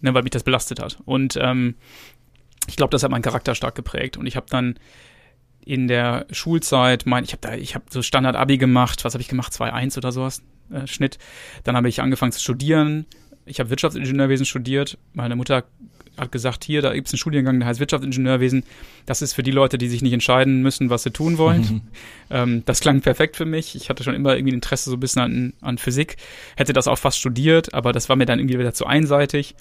ne, 0.00 0.14
weil 0.14 0.22
mich 0.22 0.30
das 0.30 0.44
belastet 0.44 0.80
hat. 0.80 0.98
Und 1.04 1.38
ähm, 1.40 1.74
ich 2.66 2.76
glaube, 2.76 2.90
das 2.90 3.02
hat 3.02 3.10
meinen 3.10 3.22
Charakter 3.22 3.54
stark 3.54 3.74
geprägt. 3.74 4.16
Und 4.16 4.26
ich 4.26 4.36
habe 4.36 4.46
dann 4.48 4.78
in 5.64 5.88
der 5.88 6.26
Schulzeit, 6.30 7.06
mein, 7.06 7.24
ich 7.24 7.32
habe 7.32 7.40
da, 7.40 7.54
ich 7.54 7.74
habe 7.74 7.84
so 7.90 8.02
Standard-Abi 8.02 8.58
gemacht, 8.58 9.04
was 9.04 9.14
habe 9.14 9.22
ich 9.22 9.28
gemacht, 9.28 9.52
2-1 9.52 9.98
oder 9.98 10.12
sowas, 10.12 10.42
äh, 10.70 10.86
Schnitt. 10.86 11.18
Dann 11.64 11.76
habe 11.76 11.88
ich 11.88 12.00
angefangen 12.00 12.32
zu 12.32 12.40
studieren. 12.40 13.06
Ich 13.44 13.60
habe 13.60 13.70
Wirtschaftsingenieurwesen 13.70 14.46
studiert. 14.46 14.98
Meine 15.12 15.36
Mutter 15.36 15.64
hat 16.16 16.32
gesagt, 16.32 16.64
hier, 16.64 16.82
da 16.82 16.94
gibt 16.94 17.08
es 17.08 17.12
einen 17.12 17.18
Studiengang, 17.18 17.58
der 17.58 17.68
heißt 17.68 17.80
Wirtschaftsingenieurwesen. 17.80 18.64
Das 19.06 19.22
ist 19.22 19.34
für 19.34 19.42
die 19.42 19.50
Leute, 19.50 19.76
die 19.76 19.88
sich 19.88 20.02
nicht 20.02 20.12
entscheiden 20.12 20.62
müssen, 20.62 20.88
was 20.88 21.02
sie 21.02 21.10
tun 21.10 21.38
wollen. 21.38 21.60
Mhm. 21.62 21.80
Ähm, 22.28 22.64
das 22.64 22.80
klang 22.80 23.02
perfekt 23.02 23.36
für 23.36 23.44
mich. 23.44 23.76
Ich 23.76 23.88
hatte 23.88 24.02
schon 24.02 24.16
immer 24.16 24.34
irgendwie 24.34 24.52
Interesse 24.52 24.90
so 24.90 24.96
ein 24.96 25.00
bisschen 25.00 25.22
an, 25.22 25.52
an 25.60 25.78
Physik. 25.78 26.16
Hätte 26.56 26.72
das 26.72 26.88
auch 26.88 26.98
fast 26.98 27.20
studiert, 27.20 27.72
aber 27.72 27.92
das 27.92 28.08
war 28.08 28.16
mir 28.16 28.26
dann 28.26 28.40
irgendwie 28.40 28.58
wieder 28.58 28.74
zu 28.74 28.84
einseitig. 28.84 29.54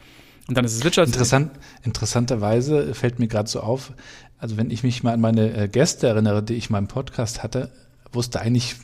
Und 0.48 0.58
dann 0.58 0.66
ist 0.66 0.76
es 0.76 0.84
Wirtschafts 0.84 1.12
Interessant, 1.12 1.52
interessanterweise 1.84 2.94
fällt 2.94 3.20
mir 3.20 3.28
gerade 3.28 3.50
so 3.50 3.62
auf, 3.62 3.94
also 4.38 4.58
wenn 4.58 4.70
ich 4.70 4.84
mich 4.84 5.04
mal 5.04 5.14
an 5.14 5.22
meine 5.22 5.56
äh, 5.56 5.68
Gäste 5.68 6.08
erinnere, 6.08 6.44
die 6.44 6.54
ich 6.54 6.70
mal 6.70 6.78
im 6.78 6.88
Podcast 6.88 7.42
hatte, 7.42 7.72
wusste 8.12 8.42
eigentlich 8.42 8.76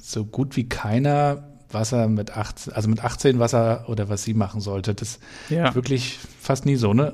so 0.00 0.24
gut 0.24 0.56
wie 0.56 0.68
keiner, 0.68 1.44
was 1.70 1.92
er 1.92 2.08
mit 2.08 2.36
18, 2.36 2.72
also 2.72 2.88
mit 2.88 3.04
18, 3.04 3.38
was 3.38 3.52
er 3.54 3.88
oder 3.88 4.08
was 4.08 4.22
sie 4.24 4.34
machen 4.34 4.60
sollte. 4.60 4.94
Das 4.94 5.18
ja. 5.48 5.68
ist 5.68 5.74
wirklich 5.74 6.18
fast 6.40 6.66
nie 6.66 6.76
so, 6.76 6.94
ne? 6.94 7.12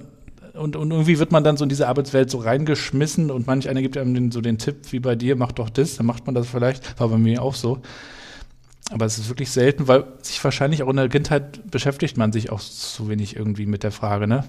Und, 0.55 0.75
und 0.75 0.91
irgendwie 0.91 1.19
wird 1.21 1.31
man 1.31 1.45
dann 1.45 1.57
so 1.57 1.65
in 1.65 1.69
diese 1.69 1.87
Arbeitswelt 1.87 2.31
so 2.31 2.39
reingeschmissen 2.39 3.31
und 3.31 3.47
manch 3.47 3.69
einer 3.69 3.81
gibt 3.81 3.97
einem 3.97 4.15
den, 4.15 4.31
so 4.33 4.41
den 4.41 4.59
Tipp 4.59 4.91
wie 4.91 4.99
bei 4.99 5.15
dir, 5.15 5.37
mach 5.37 5.53
doch 5.53 5.71
das, 5.71 5.97
dann 5.97 6.07
macht 6.07 6.27
man 6.27 6.35
das 6.35 6.49
vielleicht, 6.49 6.99
war 6.99 7.09
bei 7.09 7.19
mir 7.19 7.43
auch 7.43 7.55
so. 7.55 7.81
Aber 8.91 9.05
es 9.05 9.19
ist 9.19 9.29
wirklich 9.29 9.51
selten, 9.51 9.87
weil 9.87 10.05
sich 10.23 10.43
wahrscheinlich 10.43 10.83
auch 10.83 10.89
in 10.89 10.97
der 10.97 11.09
Kindheit 11.11 11.71
beschäftigt 11.71 12.17
man 12.17 12.33
sich 12.33 12.51
auch 12.51 12.61
zu 12.61 13.09
wenig 13.09 13.37
irgendwie 13.37 13.67
mit 13.67 13.83
der 13.83 13.93
Frage, 13.93 14.27
ne? 14.27 14.45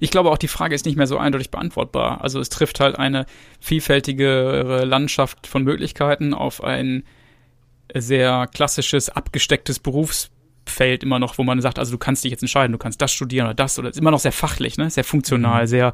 Ich 0.00 0.10
glaube 0.10 0.30
auch, 0.30 0.36
die 0.36 0.48
Frage 0.48 0.74
ist 0.74 0.84
nicht 0.84 0.96
mehr 0.96 1.06
so 1.06 1.16
eindeutig 1.16 1.50
beantwortbar. 1.50 2.22
Also 2.22 2.38
es 2.40 2.50
trifft 2.50 2.80
halt 2.80 2.98
eine 2.98 3.24
vielfältigere 3.60 4.84
Landschaft 4.84 5.46
von 5.46 5.64
Möglichkeiten 5.64 6.34
auf 6.34 6.62
ein 6.62 7.04
sehr 7.94 8.46
klassisches, 8.52 9.08
abgestecktes 9.08 9.78
Berufsfeld 9.78 11.02
immer 11.02 11.18
noch, 11.18 11.38
wo 11.38 11.44
man 11.44 11.62
sagt, 11.62 11.78
also 11.78 11.92
du 11.92 11.98
kannst 11.98 12.24
dich 12.24 12.30
jetzt 12.30 12.42
entscheiden, 12.42 12.72
du 12.72 12.78
kannst 12.78 13.00
das 13.00 13.12
studieren 13.12 13.46
oder 13.46 13.54
das 13.54 13.78
oder 13.78 13.88
ist 13.88 13.98
immer 13.98 14.10
noch 14.10 14.20
sehr 14.20 14.32
fachlich, 14.32 14.76
ne? 14.76 14.90
Sehr 14.90 15.04
funktional, 15.04 15.62
mhm. 15.62 15.68
sehr, 15.68 15.92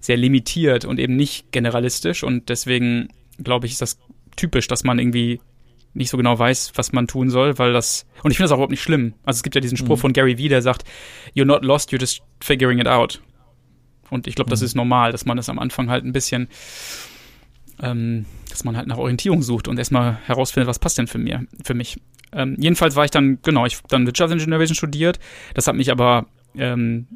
sehr 0.00 0.16
limitiert 0.16 0.86
und 0.86 0.98
eben 0.98 1.16
nicht 1.16 1.52
generalistisch. 1.52 2.22
Und 2.22 2.48
deswegen 2.48 3.08
glaube 3.42 3.66
ich, 3.66 3.72
ist 3.72 3.82
das 3.82 3.98
typisch, 4.36 4.66
dass 4.68 4.84
man 4.84 4.98
irgendwie 4.98 5.40
nicht 5.98 6.10
so 6.10 6.16
genau 6.16 6.38
weiß, 6.38 6.72
was 6.76 6.92
man 6.92 7.06
tun 7.06 7.30
soll, 7.30 7.58
weil 7.58 7.72
das, 7.72 8.06
und 8.22 8.30
ich 8.30 8.36
finde 8.36 8.44
das 8.44 8.52
auch 8.52 8.56
überhaupt 8.56 8.70
nicht 8.70 8.82
schlimm. 8.82 9.14
Also 9.24 9.38
es 9.38 9.42
gibt 9.42 9.54
ja 9.54 9.60
diesen 9.60 9.76
Spruch 9.76 9.96
mhm. 9.96 10.00
von 10.00 10.12
Gary 10.12 10.38
Vee, 10.38 10.48
der 10.48 10.62
sagt, 10.62 10.84
you're 11.34 11.44
not 11.44 11.64
lost, 11.64 11.90
you're 11.90 12.00
just 12.00 12.22
figuring 12.40 12.78
it 12.78 12.88
out. 12.88 13.20
Und 14.10 14.26
ich 14.26 14.34
glaube, 14.34 14.50
das 14.50 14.60
mhm. 14.60 14.66
ist 14.66 14.74
normal, 14.74 15.12
dass 15.12 15.26
man 15.26 15.36
das 15.36 15.48
am 15.48 15.58
Anfang 15.58 15.90
halt 15.90 16.04
ein 16.04 16.12
bisschen, 16.12 16.48
ähm, 17.82 18.24
dass 18.48 18.64
man 18.64 18.76
halt 18.76 18.86
nach 18.86 18.96
Orientierung 18.96 19.42
sucht 19.42 19.68
und 19.68 19.78
erstmal 19.78 20.18
herausfindet, 20.24 20.68
was 20.68 20.78
passt 20.78 20.98
denn 20.98 21.06
für 21.06 21.18
mir, 21.18 21.46
für 21.62 21.74
mich. 21.74 22.00
Ähm, 22.32 22.56
jedenfalls 22.58 22.96
war 22.96 23.04
ich 23.04 23.10
dann, 23.10 23.40
genau, 23.42 23.66
ich 23.66 23.76
habe 23.76 23.88
dann 23.88 24.06
Wirtschaftsingenieurwesen 24.06 24.76
studiert. 24.76 25.18
Das 25.54 25.66
hat 25.66 25.76
mich 25.76 25.90
aber 25.90 26.26
ähm, 26.56 27.06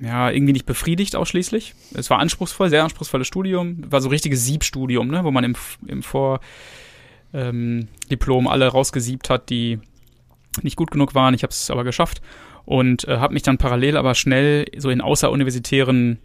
ja, 0.00 0.30
irgendwie 0.30 0.52
nicht 0.52 0.66
befriedigt 0.66 1.16
ausschließlich. 1.16 1.74
Es 1.94 2.10
war 2.10 2.18
anspruchsvoll, 2.18 2.70
sehr 2.70 2.82
anspruchsvolles 2.82 3.26
Studium. 3.26 3.78
War 3.90 4.00
so 4.00 4.08
richtiges 4.08 4.44
Siebstudium, 4.44 5.08
ne, 5.08 5.24
wo 5.24 5.30
man 5.30 5.44
im, 5.44 5.56
im 5.86 6.02
Vor, 6.02 6.40
ähm, 7.32 7.88
Diplom 8.10 8.46
alle 8.46 8.68
rausgesiebt 8.68 9.30
hat, 9.30 9.50
die 9.50 9.78
nicht 10.62 10.76
gut 10.76 10.90
genug 10.90 11.14
waren. 11.14 11.34
Ich 11.34 11.42
habe 11.42 11.52
es 11.52 11.70
aber 11.70 11.84
geschafft 11.84 12.20
und 12.64 13.08
äh, 13.08 13.18
habe 13.18 13.34
mich 13.34 13.42
dann 13.42 13.58
parallel 13.58 13.96
aber 13.96 14.14
schnell 14.14 14.66
so 14.76 14.90
in 14.90 15.00
außeruniversitären 15.00 16.18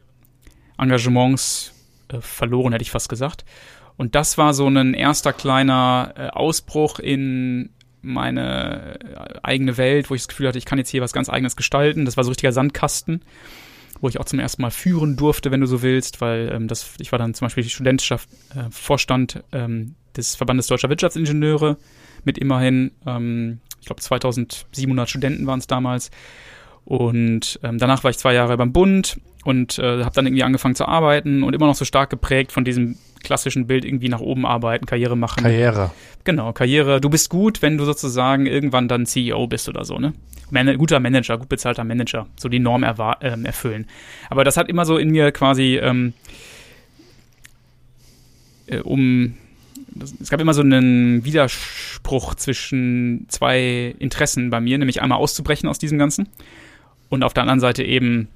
Engagements 0.78 1.74
äh, 2.10 2.22
verloren, 2.22 2.74
hätte 2.74 2.84
ich 2.84 2.92
fast 2.92 3.10
gesagt. 3.10 3.46
Und 3.96 4.16
das 4.16 4.38
war 4.38 4.54
so 4.54 4.68
ein 4.68 4.94
erster 4.94 5.34
kleiner 5.34 6.14
äh, 6.16 6.28
Ausbruch 6.28 7.00
in 7.00 7.70
meine 8.02 9.00
äh, 9.00 9.40
eigene 9.44 9.78
Welt, 9.78 10.10
wo 10.10 10.16
ich 10.16 10.22
das 10.22 10.28
Gefühl 10.28 10.48
hatte, 10.48 10.60
ich 10.60 10.66
kann 10.66 10.78
jetzt 10.78 10.90
hier 10.90 11.02
was 11.02 11.14
ganz 11.14 11.30
eigenes 11.30 11.56
gestalten. 11.56 12.06
Das 12.06 12.16
war 12.16 12.24
so 12.24 12.30
richtiger 12.30 12.52
Sandkasten, 12.52 13.22
wo 14.00 14.08
ich 14.08 14.20
auch 14.20 14.26
zum 14.26 14.40
ersten 14.40 14.62
Mal 14.62 14.70
führen 14.70 15.16
durfte, 15.16 15.50
wenn 15.50 15.62
du 15.62 15.68
so 15.68 15.82
willst, 15.82 16.22
weil 16.22 16.52
ähm, 16.54 16.68
das, 16.68 16.94
ich 17.00 17.12
war 17.12 17.20
dann 17.20 17.34
zum 17.34 17.46
Beispiel 17.46 17.64
die 17.64 17.72
Studentschaft, 17.72 18.30
äh, 18.56 18.70
Vorstand 18.70 19.44
ähm, 19.52 19.96
des 20.18 20.36
Verbandes 20.36 20.68
Deutscher 20.68 20.90
Wirtschaftsingenieure 20.90 21.78
mit 22.24 22.38
immerhin, 22.38 22.92
ähm, 23.06 23.60
ich 23.80 23.86
glaube, 23.86 24.02
2700 24.02 25.10
Studenten 25.10 25.48
waren 25.48 25.60
es 25.60 25.68
damals. 25.68 26.12
Und 26.86 27.60
ähm, 27.64 27.78
danach 27.80 28.04
war 28.04 28.12
ich 28.12 28.18
zwei 28.18 28.34
Jahre 28.34 28.56
beim 28.56 28.72
Bund 28.72 29.20
und 29.44 29.78
äh, 29.78 30.04
habe 30.04 30.16
dann 30.16 30.26
irgendwie 30.26 30.44
angefangen 30.44 30.76
zu 30.76 30.88
arbeiten 30.88 31.44
und 31.44 31.54
immer 31.54 31.68
noch 31.68 31.76
so 31.76 31.86
stark 31.86 32.10
geprägt 32.10 32.52
von 32.52 32.64
diesem 32.64 32.98
klassischen 33.24 33.68
Bild 33.68 33.84
irgendwie 33.84 34.10
nach 34.10 34.22
oben 34.22 34.46
arbeiten, 34.46 34.86
Karriere 34.86 35.18
machen. 35.18 35.44
Karriere. 35.44 35.92
Genau, 36.24 36.54
Karriere. 36.54 37.02
Du 37.02 37.10
bist 37.10 37.30
gut, 37.30 37.62
wenn 37.62 37.78
du 37.78 37.86
sozusagen 37.86 38.46
irgendwann 38.46 38.88
dann 38.88 39.06
CEO 39.06 39.48
bist 39.48 39.68
oder 39.68 39.86
so, 39.86 40.00
ne? 40.00 40.14
Man 40.50 40.78
guter 40.78 41.02
Manager, 41.02 41.38
gut 41.38 41.50
bezahlter 41.50 41.84
Manager, 41.84 42.28
so 42.38 42.48
die 42.48 42.60
Norm 42.60 42.84
äh, 42.84 42.94
erfüllen. 43.44 43.86
Aber 44.30 44.46
das 44.46 44.56
hat 44.56 44.70
immer 44.70 44.86
so 44.86 44.98
in 44.98 45.12
mir 45.12 45.34
quasi 45.34 45.78
ähm, 45.78 46.14
äh, 48.68 48.80
um 48.80 49.36
es 50.02 50.30
gab 50.30 50.40
immer 50.40 50.54
so 50.54 50.62
einen 50.62 51.24
Widerspruch 51.24 52.36
zwischen 52.36 53.26
zwei 53.30 53.96
Interessen 54.00 54.50
bei 54.50 54.60
mir, 54.60 54.78
nämlich 54.78 55.02
einmal 55.02 55.20
auszubrechen 55.20 55.70
aus 55.70 55.80
diesem 55.80 55.98
Ganzen 55.98 56.30
und 57.10 57.24
auf 57.24 57.34
der 57.34 57.44
anderen 57.44 57.60
Seite 57.60 57.84
eben 57.84 58.28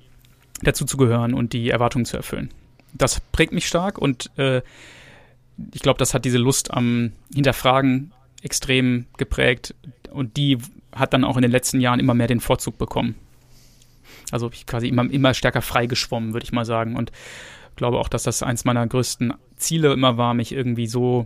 dazu 0.61 0.85
zu 0.85 0.97
gehören 0.97 1.33
und 1.33 1.53
die 1.53 1.69
Erwartungen 1.69 2.05
zu 2.05 2.17
erfüllen. 2.17 2.49
Das 2.93 3.19
prägt 3.19 3.53
mich 3.53 3.67
stark 3.67 3.97
und 3.97 4.29
äh, 4.37 4.61
ich 5.73 5.81
glaube, 5.81 5.97
das 5.97 6.13
hat 6.13 6.25
diese 6.25 6.37
Lust 6.37 6.71
am 6.71 7.11
Hinterfragen 7.33 8.11
extrem 8.41 9.05
geprägt 9.17 9.75
und 10.11 10.37
die 10.37 10.57
hat 10.91 11.13
dann 11.13 11.23
auch 11.23 11.37
in 11.37 11.41
den 11.41 11.51
letzten 11.51 11.79
Jahren 11.79 11.99
immer 11.99 12.13
mehr 12.13 12.27
den 12.27 12.39
Vorzug 12.39 12.77
bekommen. 12.77 13.15
Also 14.31 14.49
ich 14.53 14.65
quasi 14.65 14.87
immer, 14.87 15.09
immer 15.09 15.33
stärker 15.33 15.61
freigeschwommen, 15.61 16.33
würde 16.33 16.43
ich 16.43 16.51
mal 16.51 16.65
sagen. 16.65 16.95
Und 16.95 17.11
glaube 17.81 17.97
auch, 17.97 18.09
dass 18.09 18.23
das 18.23 18.43
eins 18.43 18.63
meiner 18.63 18.85
größten 18.85 19.33
Ziele 19.57 19.91
immer 19.91 20.15
war, 20.15 20.35
mich 20.35 20.51
irgendwie 20.51 20.85
so 20.85 21.25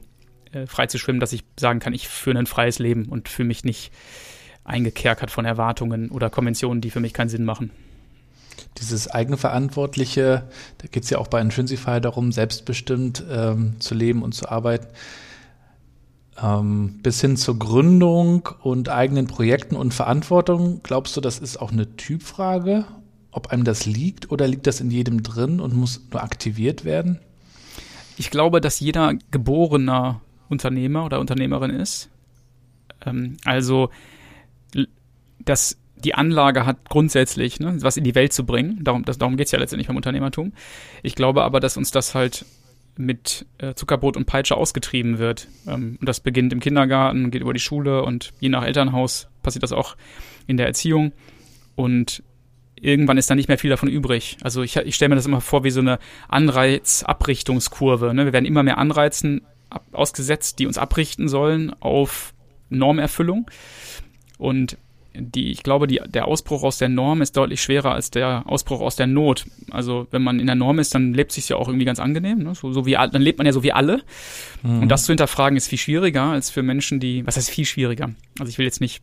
äh, 0.56 0.68
frei 0.68 0.88
zu 0.88 0.98
schwimmen, 0.98 1.20
dass 1.20 1.34
ich 1.34 1.44
sagen 1.60 1.80
kann, 1.80 1.94
ich 1.94 2.08
führe 2.08 2.40
ein 2.40 2.48
freies 2.48 2.80
Leben 2.80 3.06
und 3.06 3.30
fühle 3.30 3.48
mich 3.48 3.64
nicht 3.64 3.92
eingekerkert 4.64 5.30
von 5.30 5.46
Erwartungen 5.46 6.10
oder 6.10 6.30
Konventionen, 6.30 6.82
die 6.82 6.90
für 6.90 7.00
mich 7.00 7.14
keinen 7.14 7.30
Sinn 7.30 7.46
machen. 7.46 7.72
Dieses 8.80 9.10
eigenverantwortliche, 9.10 10.44
da 10.80 10.88
geht 10.88 11.04
es 11.04 11.10
ja 11.10 11.18
auch 11.18 11.28
bei 11.28 11.42
Intrinsify 11.42 12.02
darum, 12.02 12.32
selbstbestimmt 12.32 13.24
ähm, 13.30 13.76
zu 13.80 13.94
leben 13.96 14.24
und 14.24 14.34
zu 14.34 14.50
arbeiten, 14.50 14.88
ähm, 16.42 17.00
bis 17.04 17.22
hin 17.22 17.38
zur 17.38 17.60
Gründung 17.60 18.50
und 18.62 18.90
eigenen 18.90 19.28
Projekten 19.28 19.76
und 19.76 19.94
Verantwortung. 19.94 20.82
Glaubst 20.84 21.16
du, 21.16 21.22
das 21.22 21.40
ist 21.40 21.58
auch 21.58 21.72
eine 21.72 21.96
Typfrage, 21.96 22.86
ob 23.32 23.48
einem 23.48 23.66
das 23.66 23.86
liegt 23.86 24.32
oder 24.32 24.48
liegt 24.48 24.68
das 24.68 24.82
in 24.82 24.90
jedem 24.90 25.22
drin 25.24 25.60
und 25.60 25.76
muss 25.76 26.02
nur 26.12 26.24
aktiviert 26.24 26.86
werden? 26.86 27.20
Ich 28.18 28.32
glaube, 28.32 28.62
dass 28.62 28.80
jeder 28.80 29.14
geborener 29.32 30.22
Unternehmer 30.50 31.06
oder 31.06 31.20
Unternehmerin 31.20 31.72
ist. 31.72 32.10
Ähm, 33.06 33.38
also, 33.46 33.90
dass 35.40 35.78
die 35.96 36.16
Anlage 36.16 36.66
hat 36.66 36.90
grundsätzlich, 36.90 37.60
ne, 37.60 37.78
was 37.80 37.98
in 37.98 38.04
die 38.04 38.16
Welt 38.16 38.34
zu 38.34 38.46
bringen. 38.46 38.84
Darum, 38.84 39.04
darum 39.06 39.38
geht 39.38 39.48
es 39.48 39.52
ja 39.52 39.60
letztendlich 39.60 39.88
beim 39.88 39.96
Unternehmertum. 39.96 40.54
Ich 41.04 41.16
glaube 41.16 41.44
aber, 41.44 41.60
dass 41.60 41.78
uns 41.78 41.92
das 41.92 42.14
halt 42.14 42.46
mit 42.98 43.46
äh, 43.58 43.74
Zuckerbrot 43.74 44.16
und 44.16 44.26
Peitsche 44.26 44.56
ausgetrieben 44.56 45.18
wird. 45.18 45.48
Ähm, 45.68 45.98
und 46.00 46.08
das 46.08 46.20
beginnt 46.20 46.54
im 46.54 46.60
Kindergarten, 46.60 47.32
geht 47.32 47.42
über 47.42 47.54
die 47.54 47.60
Schule 47.60 48.04
und 48.04 48.34
je 48.40 48.50
nach 48.50 48.64
Elternhaus 48.64 49.28
passiert 49.42 49.64
das 49.64 49.72
auch 49.72 49.96
in 50.48 50.58
der 50.58 50.68
Erziehung. 50.68 51.12
Und 51.76 52.24
irgendwann 52.76 53.18
ist 53.18 53.30
da 53.30 53.36
nicht 53.36 53.48
mehr 53.48 53.58
viel 53.58 53.70
davon 53.70 53.90
übrig. 53.90 54.38
Also 54.42 54.62
ich, 54.62 54.78
ich 54.78 54.96
stelle 54.96 55.10
mir 55.10 55.16
das 55.16 55.26
immer 55.26 55.42
vor 55.42 55.64
wie 55.64 55.72
so 55.72 55.82
eine 55.82 56.00
Anreizabrichtungskurve. 56.30 58.14
Ne? 58.14 58.26
Wir 58.26 58.34
werden 58.34 58.46
immer 58.46 58.64
mehr 58.64 58.78
Anreizen 58.78 59.42
ab, 59.70 59.86
ausgesetzt, 59.92 60.60
die 60.60 60.68
uns 60.68 60.78
abrichten 60.78 61.28
sollen 61.28 61.74
auf 61.80 62.34
Normerfüllung. 62.70 63.50
Und 64.38 64.78
die, 65.18 65.52
ich 65.52 65.64
glaube, 65.64 65.88
die, 65.88 66.02
der 66.08 66.28
Ausbruch 66.28 66.64
aus 66.64 66.78
der 66.78 66.90
Norm 66.90 67.22
ist 67.22 67.38
deutlich 67.38 67.62
schwerer 67.62 67.94
als 67.94 68.12
der 68.12 68.44
Ausbruch 68.48 68.82
aus 68.82 68.96
der 68.96 69.08
Not. 69.08 69.46
Also 69.72 70.08
wenn 70.12 70.22
man 70.22 70.40
in 70.40 70.48
der 70.48 70.56
Norm 70.56 70.80
ist, 70.80 70.94
dann 70.94 71.14
lebt 71.14 71.32
sich 71.32 71.48
ja 71.50 71.56
auch 71.56 71.68
irgendwie 71.68 71.86
ganz 71.86 72.00
angenehm. 72.00 72.40
Ne? 72.40 72.56
So, 72.56 72.74
so 72.74 72.86
wie 72.86 72.94
dann 72.94 73.22
lebt 73.22 73.38
man 73.38 73.46
ja 73.46 73.54
so 73.54 73.64
wie 73.64 73.72
alle. 73.72 74.02
Mhm. 74.64 74.84
Und 74.84 74.90
das 74.90 75.06
zu 75.06 75.12
hinterfragen 75.12 75.58
ist 75.58 75.68
viel 75.68 75.78
schwieriger 75.78 76.24
als 76.24 76.50
für 76.50 76.64
Menschen, 76.64 77.00
die. 77.00 77.26
Was 77.26 77.38
heißt 77.38 77.50
viel 77.50 77.66
schwieriger? 77.66 78.12
Also 78.40 78.50
ich 78.50 78.58
will 78.58 78.66
jetzt 78.66 78.82
nicht 78.82 79.02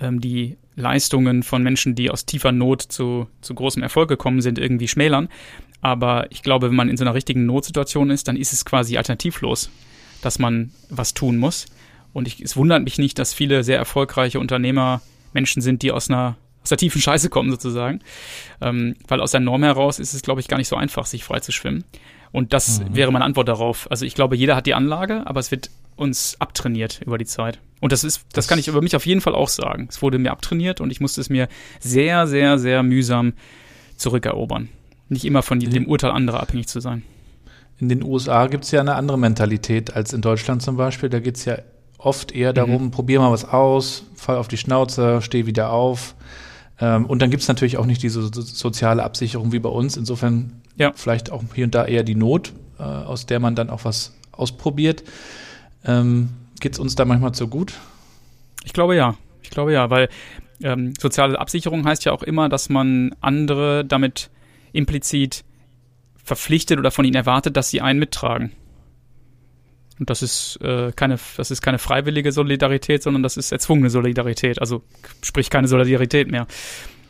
ähm, 0.00 0.20
die 0.20 0.56
Leistungen 0.76 1.42
von 1.42 1.62
Menschen, 1.62 1.94
die 1.94 2.10
aus 2.10 2.24
tiefer 2.24 2.52
Not 2.52 2.82
zu, 2.82 3.28
zu 3.40 3.54
großem 3.54 3.82
Erfolg 3.82 4.08
gekommen 4.08 4.40
sind, 4.40 4.58
irgendwie 4.58 4.88
schmälern. 4.88 5.28
Aber 5.80 6.30
ich 6.30 6.42
glaube, 6.42 6.68
wenn 6.68 6.76
man 6.76 6.88
in 6.88 6.96
so 6.96 7.04
einer 7.04 7.14
richtigen 7.14 7.46
Notsituation 7.46 8.10
ist, 8.10 8.28
dann 8.28 8.36
ist 8.36 8.52
es 8.52 8.64
quasi 8.64 8.96
alternativlos, 8.96 9.70
dass 10.22 10.38
man 10.38 10.72
was 10.88 11.14
tun 11.14 11.38
muss. 11.38 11.66
Und 12.12 12.26
ich, 12.26 12.40
es 12.40 12.56
wundert 12.56 12.82
mich 12.82 12.98
nicht, 12.98 13.18
dass 13.18 13.32
viele 13.32 13.64
sehr 13.64 13.78
erfolgreiche 13.78 14.40
Unternehmer 14.40 15.00
Menschen 15.32 15.62
sind, 15.62 15.82
die 15.82 15.92
aus 15.92 16.10
einer 16.10 16.36
aus 16.62 16.68
der 16.68 16.78
tiefen 16.78 17.00
Scheiße 17.00 17.30
kommen 17.30 17.50
sozusagen. 17.50 18.00
Ähm, 18.60 18.94
weil 19.08 19.20
aus 19.20 19.30
der 19.30 19.40
Norm 19.40 19.62
heraus 19.62 19.98
ist 19.98 20.12
es, 20.12 20.22
glaube 20.22 20.40
ich, 20.40 20.48
gar 20.48 20.58
nicht 20.58 20.68
so 20.68 20.76
einfach, 20.76 21.06
sich 21.06 21.24
frei 21.24 21.40
zu 21.40 21.52
schwimmen. 21.52 21.84
Und 22.32 22.52
das 22.52 22.80
mhm. 22.80 22.94
wäre 22.94 23.12
meine 23.12 23.24
Antwort 23.24 23.48
darauf. 23.48 23.90
Also 23.90 24.04
ich 24.04 24.14
glaube, 24.14 24.36
jeder 24.36 24.56
hat 24.56 24.66
die 24.66 24.74
Anlage, 24.74 25.26
aber 25.26 25.40
es 25.40 25.50
wird 25.50 25.70
uns 25.96 26.36
abtrainiert 26.38 27.00
über 27.04 27.18
die 27.18 27.24
Zeit. 27.24 27.60
Und 27.80 27.92
das 27.92 28.04
ist, 28.04 28.18
das, 28.18 28.32
das 28.32 28.48
kann 28.48 28.58
ich 28.58 28.68
über 28.68 28.82
mich 28.82 28.94
auf 28.94 29.06
jeden 29.06 29.20
Fall 29.20 29.34
auch 29.34 29.48
sagen. 29.48 29.86
Es 29.90 30.02
wurde 30.02 30.18
mir 30.18 30.30
abtrainiert 30.30 30.80
und 30.80 30.90
ich 30.90 31.00
musste 31.00 31.20
es 31.20 31.30
mir 31.30 31.48
sehr, 31.78 32.26
sehr, 32.26 32.58
sehr 32.58 32.82
mühsam 32.82 33.32
zurückerobern. 33.96 34.68
Nicht 35.10 35.24
immer 35.24 35.42
von 35.42 35.60
dem 35.60 35.86
Urteil 35.86 36.12
anderer 36.12 36.40
abhängig 36.40 36.68
zu 36.68 36.80
sein. 36.80 37.02
In 37.78 37.88
den 37.88 38.02
USA 38.02 38.46
gibt 38.46 38.64
es 38.64 38.70
ja 38.70 38.80
eine 38.80 38.94
andere 38.94 39.18
Mentalität 39.18 39.94
als 39.94 40.12
in 40.12 40.22
Deutschland 40.22 40.62
zum 40.62 40.76
Beispiel. 40.76 41.08
Da 41.08 41.18
geht 41.18 41.36
es 41.36 41.44
ja 41.44 41.58
oft 41.98 42.32
eher 42.32 42.52
darum, 42.52 42.84
mhm. 42.84 42.90
probier 42.90 43.20
mal 43.20 43.32
was 43.32 43.44
aus, 43.44 44.04
fall 44.14 44.36
auf 44.36 44.48
die 44.48 44.56
Schnauze, 44.56 45.20
steh 45.20 45.46
wieder 45.46 45.72
auf. 45.72 46.14
Ähm, 46.80 47.06
und 47.06 47.20
dann 47.20 47.30
gibt 47.30 47.42
es 47.42 47.48
natürlich 47.48 47.76
auch 47.76 47.86
nicht 47.86 48.02
diese 48.02 48.22
so 48.22 48.40
soziale 48.40 49.02
Absicherung 49.02 49.52
wie 49.52 49.58
bei 49.58 49.68
uns. 49.68 49.96
Insofern 49.96 50.62
ja. 50.76 50.92
vielleicht 50.94 51.32
auch 51.32 51.42
hier 51.54 51.64
und 51.64 51.74
da 51.74 51.84
eher 51.84 52.04
die 52.04 52.14
Not, 52.14 52.52
äh, 52.78 52.82
aus 52.82 53.26
der 53.26 53.40
man 53.40 53.54
dann 53.54 53.68
auch 53.68 53.84
was 53.84 54.14
ausprobiert. 54.32 55.02
Ähm, 55.84 56.30
Geht 56.60 56.74
es 56.74 56.78
uns 56.78 56.94
da 56.94 57.04
manchmal 57.04 57.32
zu 57.32 57.48
gut? 57.48 57.74
Ich 58.64 58.74
glaube 58.74 58.94
ja. 58.94 59.16
Ich 59.42 59.50
glaube 59.50 59.72
ja, 59.72 59.90
weil 59.90 60.08
ähm, 60.62 60.92
soziale 61.00 61.38
Absicherung 61.38 61.86
heißt 61.86 62.04
ja 62.04 62.12
auch 62.12 62.22
immer, 62.22 62.48
dass 62.48 62.68
man 62.68 63.14
andere 63.20 63.84
damit 63.84 64.30
implizit 64.72 65.44
verpflichtet 66.22 66.78
oder 66.78 66.90
von 66.90 67.04
ihnen 67.04 67.16
erwartet, 67.16 67.56
dass 67.56 67.70
sie 67.70 67.80
einen 67.80 67.98
mittragen. 67.98 68.52
Und 69.98 70.08
das 70.08 70.22
ist 70.22 70.58
äh, 70.62 70.92
keine, 70.96 71.18
das 71.36 71.50
ist 71.50 71.60
keine 71.60 71.78
freiwillige 71.78 72.32
Solidarität, 72.32 73.02
sondern 73.02 73.22
das 73.22 73.36
ist 73.36 73.52
erzwungene 73.52 73.90
Solidarität. 73.90 74.60
Also 74.60 74.82
sprich 75.22 75.50
keine 75.50 75.68
Solidarität 75.68 76.30
mehr. 76.30 76.46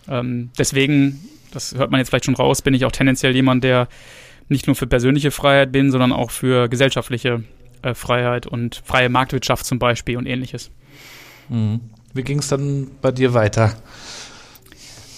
Ähm, 0.08 0.50
deswegen, 0.58 1.20
das 1.52 1.74
hört 1.74 1.90
man 1.90 1.98
jetzt 1.98 2.08
vielleicht 2.08 2.24
schon 2.24 2.34
raus, 2.34 2.62
bin 2.62 2.74
ich 2.74 2.84
auch 2.84 2.92
tendenziell 2.92 3.34
jemand, 3.34 3.62
der 3.62 3.88
nicht 4.48 4.66
nur 4.66 4.74
für 4.74 4.88
persönliche 4.88 5.30
Freiheit 5.30 5.70
bin, 5.70 5.92
sondern 5.92 6.12
auch 6.12 6.32
für 6.32 6.68
gesellschaftliche 6.68 7.44
äh, 7.82 7.94
Freiheit 7.94 8.46
und 8.46 8.82
freie 8.84 9.08
Marktwirtschaft 9.08 9.64
zum 9.64 9.78
Beispiel 9.78 10.16
und 10.16 10.26
ähnliches. 10.26 10.70
Mhm. 11.48 11.80
Wie 12.12 12.22
ging 12.22 12.40
es 12.40 12.48
dann 12.48 12.90
bei 13.00 13.12
dir 13.12 13.34
weiter? 13.34 13.76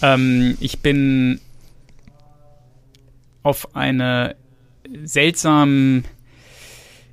Ähm, 0.02 0.58
ich 0.60 0.80
bin 0.80 1.40
auf 3.42 3.74
eine 3.74 4.36
seltsam 5.04 6.04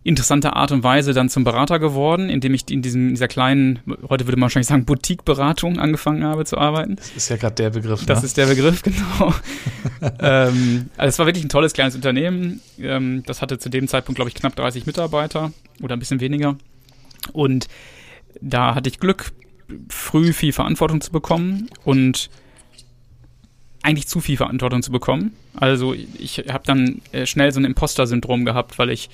interessante 0.04 0.56
Art 0.56 0.72
und 0.72 0.84
Weise 0.84 1.14
dann 1.14 1.30
zum 1.30 1.44
Berater 1.44 1.78
geworden, 1.78 2.30
indem 2.30 2.54
ich 2.54 2.70
in 2.72 2.82
diesem, 2.82 3.10
dieser 3.10 3.28
kleinen, 3.28 3.80
heute 4.10 4.26
würde 4.26 4.38
man 4.38 4.44
wahrscheinlich 4.44 4.68
sagen, 4.68 4.86
Boutique-Beratung 4.86 5.78
angefangen 5.78 6.24
habe 6.24 6.46
zu 6.46 6.58
arbeiten. 6.58 6.96
Das 6.96 7.12
ist 7.12 7.30
ja 7.30 7.36
gerade 7.36 7.56
der 7.56 7.70
Begriff. 7.72 8.06
Das 8.06 8.22
ne? 8.22 8.26
ist 8.26 8.38
der 8.38 8.48
Begriff, 8.48 8.82
genau. 8.84 9.34
ähm, 10.20 10.90
also 10.96 11.10
es 11.10 11.20
war 11.20 11.26
wirklich 11.26 11.44
ein 11.44 11.50
tolles 11.50 11.74
kleines 11.74 11.96
Unternehmen. 11.96 12.62
Ähm, 12.80 13.24
das 13.26 13.42
hatte 13.42 13.60
zu 13.60 13.70
dem 13.70 13.88
Zeitpunkt, 13.88 14.16
glaube 14.16 14.30
ich, 14.30 14.36
knapp 14.36 14.56
30 14.56 14.86
Mitarbeiter 14.86 15.52
oder 15.82 15.96
ein 15.96 16.00
bisschen 16.00 16.22
weniger. 16.22 16.56
Und 17.34 17.68
da 18.42 18.76
hatte 18.76 18.90
ich 18.90 19.00
Glück, 19.00 19.32
früh 19.90 20.34
viel 20.34 20.54
Verantwortung 20.54 21.02
zu 21.02 21.12
bekommen 21.12 21.70
und 21.84 22.30
eigentlich 23.82 24.08
zu 24.08 24.20
viel 24.20 24.38
Verantwortung 24.38 24.82
zu 24.82 24.92
bekommen. 24.92 25.34
Also 25.56 25.94
ich 25.94 26.46
habe 26.50 26.64
dann 26.66 27.02
äh, 27.12 27.26
schnell 27.26 27.52
so 27.52 27.60
ein 27.60 27.66
Imposter-Syndrom 27.66 28.46
gehabt, 28.46 28.78
weil 28.78 28.90
ich 28.90 29.10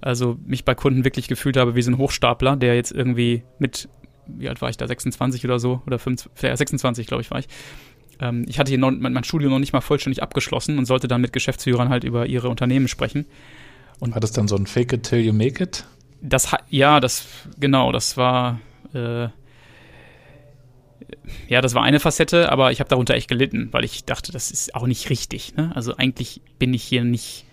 also 0.00 0.38
mich 0.44 0.64
bei 0.64 0.74
Kunden 0.74 1.04
wirklich 1.04 1.28
gefühlt 1.28 1.56
habe 1.56 1.74
wie 1.74 1.82
so 1.82 1.90
ein 1.90 1.98
Hochstapler, 1.98 2.56
der 2.56 2.74
jetzt 2.74 2.92
irgendwie 2.92 3.42
mit, 3.58 3.88
wie 4.26 4.48
alt 4.48 4.62
war 4.62 4.70
ich 4.70 4.76
da, 4.76 4.86
26 4.86 5.44
oder 5.44 5.58
so, 5.58 5.82
oder 5.86 5.98
25, 5.98 6.42
ja, 6.42 6.56
26 6.56 7.06
glaube 7.06 7.22
ich 7.22 7.30
war 7.30 7.38
ich. 7.38 7.48
Ähm, 8.20 8.46
ich 8.48 8.58
hatte 8.58 8.70
hier 8.70 8.78
noch, 8.78 8.90
mein, 8.90 9.12
mein 9.12 9.24
Studium 9.24 9.52
noch 9.52 9.58
nicht 9.58 9.72
mal 9.72 9.80
vollständig 9.80 10.22
abgeschlossen 10.22 10.78
und 10.78 10.86
sollte 10.86 11.08
dann 11.08 11.20
mit 11.20 11.32
Geschäftsführern 11.32 11.88
halt 11.88 12.04
über 12.04 12.26
ihre 12.26 12.48
Unternehmen 12.48 12.88
sprechen. 12.88 13.26
Und 13.98 14.14
war 14.14 14.20
das 14.20 14.32
dann 14.32 14.48
so 14.48 14.56
ein 14.56 14.66
Fake 14.66 14.92
it 14.92 15.02
till 15.02 15.20
you 15.20 15.32
make 15.32 15.62
it? 15.62 15.84
Das, 16.22 16.54
ja, 16.68 17.00
das, 17.00 17.26
genau, 17.58 17.92
das 17.92 18.16
war, 18.16 18.60
äh, 18.94 19.28
ja, 21.48 21.60
das 21.60 21.74
war 21.74 21.82
eine 21.82 22.00
Facette, 22.00 22.50
aber 22.50 22.72
ich 22.72 22.80
habe 22.80 22.88
darunter 22.88 23.14
echt 23.14 23.28
gelitten, 23.28 23.68
weil 23.72 23.84
ich 23.84 24.04
dachte, 24.04 24.32
das 24.32 24.50
ist 24.50 24.74
auch 24.74 24.86
nicht 24.86 25.10
richtig. 25.10 25.54
Ne? 25.56 25.72
Also 25.74 25.96
eigentlich 25.96 26.40
bin 26.58 26.74
ich 26.74 26.82
hier 26.82 27.04
nicht, 27.04 27.44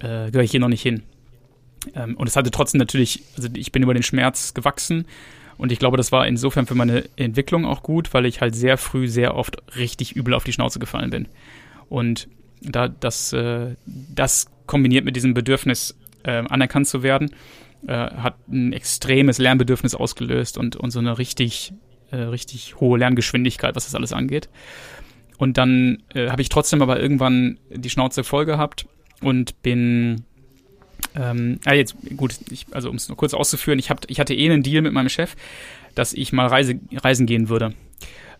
äh, 0.00 0.30
gehöre 0.30 0.44
ich 0.44 0.50
hier 0.50 0.60
noch 0.60 0.68
nicht 0.68 0.82
hin. 0.82 1.02
Ähm, 1.94 2.16
und 2.16 2.28
es 2.28 2.36
hatte 2.36 2.50
trotzdem 2.50 2.78
natürlich, 2.78 3.22
also 3.36 3.48
ich 3.54 3.72
bin 3.72 3.82
über 3.82 3.94
den 3.94 4.02
Schmerz 4.02 4.54
gewachsen 4.54 5.06
und 5.58 5.72
ich 5.72 5.78
glaube, 5.78 5.96
das 5.96 6.12
war 6.12 6.26
insofern 6.26 6.66
für 6.66 6.74
meine 6.74 7.04
Entwicklung 7.16 7.66
auch 7.66 7.82
gut, 7.82 8.14
weil 8.14 8.26
ich 8.26 8.40
halt 8.40 8.54
sehr 8.54 8.78
früh 8.78 9.08
sehr 9.08 9.34
oft 9.34 9.56
richtig 9.76 10.14
übel 10.14 10.34
auf 10.34 10.44
die 10.44 10.52
Schnauze 10.52 10.78
gefallen 10.78 11.10
bin. 11.10 11.28
Und 11.88 12.28
da 12.62 12.88
das, 12.88 13.32
äh, 13.32 13.74
das 13.86 14.46
kombiniert 14.66 15.04
mit 15.04 15.16
diesem 15.16 15.34
Bedürfnis, 15.34 15.96
äh, 16.22 16.44
anerkannt 16.48 16.86
zu 16.86 17.02
werden, 17.02 17.30
äh, 17.86 17.92
hat 17.92 18.36
ein 18.48 18.72
extremes 18.72 19.38
Lernbedürfnis 19.38 19.94
ausgelöst 19.94 20.58
und, 20.58 20.76
und 20.76 20.90
so 20.90 20.98
eine 20.98 21.18
richtig, 21.18 21.72
äh, 22.10 22.16
richtig 22.16 22.80
hohe 22.80 22.98
Lerngeschwindigkeit, 22.98 23.76
was 23.76 23.84
das 23.84 23.94
alles 23.94 24.12
angeht. 24.12 24.48
Und 25.38 25.56
dann 25.56 26.02
äh, 26.14 26.30
habe 26.30 26.42
ich 26.42 26.48
trotzdem 26.48 26.82
aber 26.82 27.00
irgendwann 27.00 27.58
die 27.70 27.90
Schnauze 27.90 28.24
voll 28.24 28.44
gehabt 28.44 28.86
und 29.20 29.62
bin 29.62 30.24
ähm, 31.14 31.60
ah, 31.64 31.74
jetzt, 31.74 31.96
gut, 32.16 32.34
ich, 32.50 32.66
also 32.72 32.90
um 32.90 32.96
es 32.96 33.08
nur 33.08 33.16
kurz 33.16 33.34
auszuführen, 33.34 33.78
ich, 33.78 33.90
hab, 33.90 34.08
ich 34.08 34.20
hatte 34.20 34.34
eh 34.34 34.50
einen 34.50 34.62
Deal 34.62 34.82
mit 34.82 34.92
meinem 34.92 35.08
Chef, 35.08 35.36
dass 35.94 36.12
ich 36.12 36.32
mal 36.32 36.46
Reise, 36.46 36.78
reisen 36.92 37.26
gehen 37.26 37.48
würde. 37.48 37.74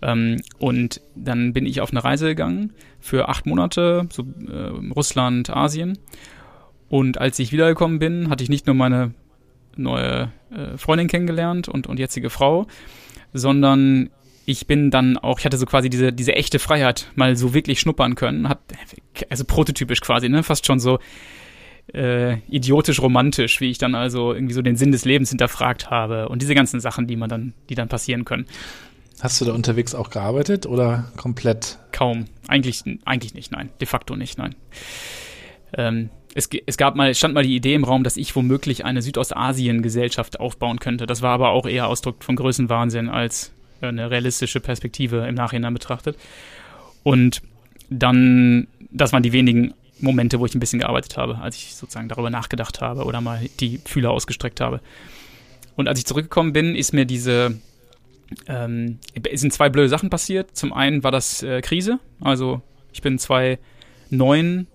Ähm, 0.03 0.43
und 0.59 1.01
dann 1.15 1.53
bin 1.53 1.67
ich 1.67 1.81
auf 1.81 1.91
eine 1.91 2.05
Reise 2.05 2.27
gegangen 2.27 2.73
für 3.01 3.29
acht 3.29 3.47
Monate, 3.47 4.09
so 4.11 4.25
äh, 4.47 4.93
Russland, 4.95 5.51
Asien. 5.51 5.99
Und 6.89 7.19
als 7.19 7.39
ich 7.39 7.53
wiedergekommen 7.53 7.99
bin, 7.99 8.31
hatte 8.31 8.43
ich 8.43 8.51
nicht 8.51 8.67
nur 8.67 8.75
meine 8.75 9.13
neue 9.79 10.33
äh, 10.51 10.77
Freundin 10.77 11.09
kennengelernt 11.09 11.69
und, 11.69 11.87
und 11.87 11.99
jetzige 11.99 12.31
Frau, 12.31 12.67
sondern 13.33 14.11
ich 14.47 14.67
bin 14.67 14.91
dann 14.91 15.19
auch, 15.19 15.39
ich 15.39 15.45
hatte 15.45 15.59
so 15.59 15.67
quasi 15.67 15.91
diese, 15.91 16.13
diese 16.13 16.35
echte 16.35 16.59
Freiheit 16.59 17.11
mal 17.15 17.37
so 17.37 17.53
wirklich 17.53 17.81
schnuppern 17.81 18.15
können. 18.15 18.49
Hat, 18.49 18.61
also 19.29 19.45
prototypisch 19.45 20.01
quasi, 20.01 20.29
ne? 20.29 20.43
Fast 20.43 20.67
schon 20.67 20.81
so 20.81 20.99
äh, 21.93 22.39
idiotisch 22.49 23.01
romantisch, 23.01 23.61
wie 23.61 23.71
ich 23.71 23.79
dann 23.79 23.95
also 23.95 24.33
irgendwie 24.33 24.55
so 24.55 24.63
den 24.63 24.77
Sinn 24.77 24.93
des 24.93 25.05
Lebens 25.05 25.29
hinterfragt 25.29 25.91
habe 25.91 26.29
und 26.29 26.41
diese 26.43 26.55
ganzen 26.55 26.81
Sachen, 26.81 27.07
die 27.07 27.17
man 27.17 27.29
dann, 27.29 27.55
die 27.69 27.75
dann 27.75 27.89
passieren 27.89 28.25
können. 28.25 28.47
Hast 29.21 29.41
du 29.41 29.45
da 29.45 29.53
unterwegs 29.53 29.95
auch 29.95 30.11
gearbeitet 30.11 30.65
oder 30.67 31.11
komplett? 31.17 31.79
Kaum. 31.93 32.27
Eigentlich, 32.47 32.85
eigentlich 33.05 33.35
nicht, 33.35 33.51
nein. 33.51 33.71
De 33.81 33.87
facto 33.87 34.17
nicht, 34.17 34.39
nein. 34.39 34.55
Ähm, 35.77 36.11
es, 36.35 36.49
es 36.67 36.77
gab 36.77 36.95
mal, 36.95 37.15
stand 37.15 37.35
mal 37.35 37.43
die 37.43 37.57
Idee 37.57 37.75
im 37.75 37.85
Raum, 37.85 38.05
dass 38.05 38.17
ich 38.17 38.35
womöglich 38.37 38.85
eine 38.85 39.03
Südostasien-Gesellschaft 39.03 40.41
aufbauen 40.41 40.79
könnte. 40.79 41.07
Das 41.07 41.23
war 41.23 41.33
aber 41.33 41.51
auch 41.51 41.67
eher 41.67 41.89
Ausdruck 41.89 42.23
von 42.23 42.37
Größenwahnsinn 42.37 43.09
als 43.09 43.53
eine 43.81 44.11
realistische 44.11 44.61
Perspektive 44.61 45.27
im 45.27 45.35
Nachhinein 45.35 45.73
betrachtet. 45.73 46.17
Und 47.03 47.43
dann, 47.91 48.67
das 48.91 49.13
waren 49.13 49.23
die 49.23 49.33
wenigen 49.33 49.75
Momente, 50.01 50.39
wo 50.41 50.47
ich 50.47 50.55
ein 50.55 50.61
bisschen 50.61 50.81
gearbeitet 50.81 51.17
habe, 51.17 51.39
als 51.39 51.57
ich 51.57 51.75
sozusagen 51.75 52.09
darüber 52.09 52.31
nachgedacht 52.31 52.81
habe 52.81 53.05
oder 53.05 53.21
mal 53.21 53.41
die 53.61 53.81
Fühler 53.85 54.11
ausgestreckt 54.11 54.61
habe. 54.61 54.81
Und 55.77 55.89
als 55.89 55.99
ich 55.99 56.07
zurückgekommen 56.07 56.53
bin, 56.53 56.75
ist 56.75 56.93
mir 56.93 57.05
diese, 57.05 57.59
ähm, 58.47 58.99
sind 59.33 59.53
zwei 59.53 59.69
blöde 59.69 59.89
Sachen 59.89 60.11
passiert. 60.11 60.57
Zum 60.57 60.73
einen 60.73 61.03
war 61.03 61.11
das 61.11 61.43
äh, 61.43 61.61
Krise, 61.63 61.99
also 62.21 62.63
ich 62.93 63.03
bin 63.03 63.19
2009 63.19 64.67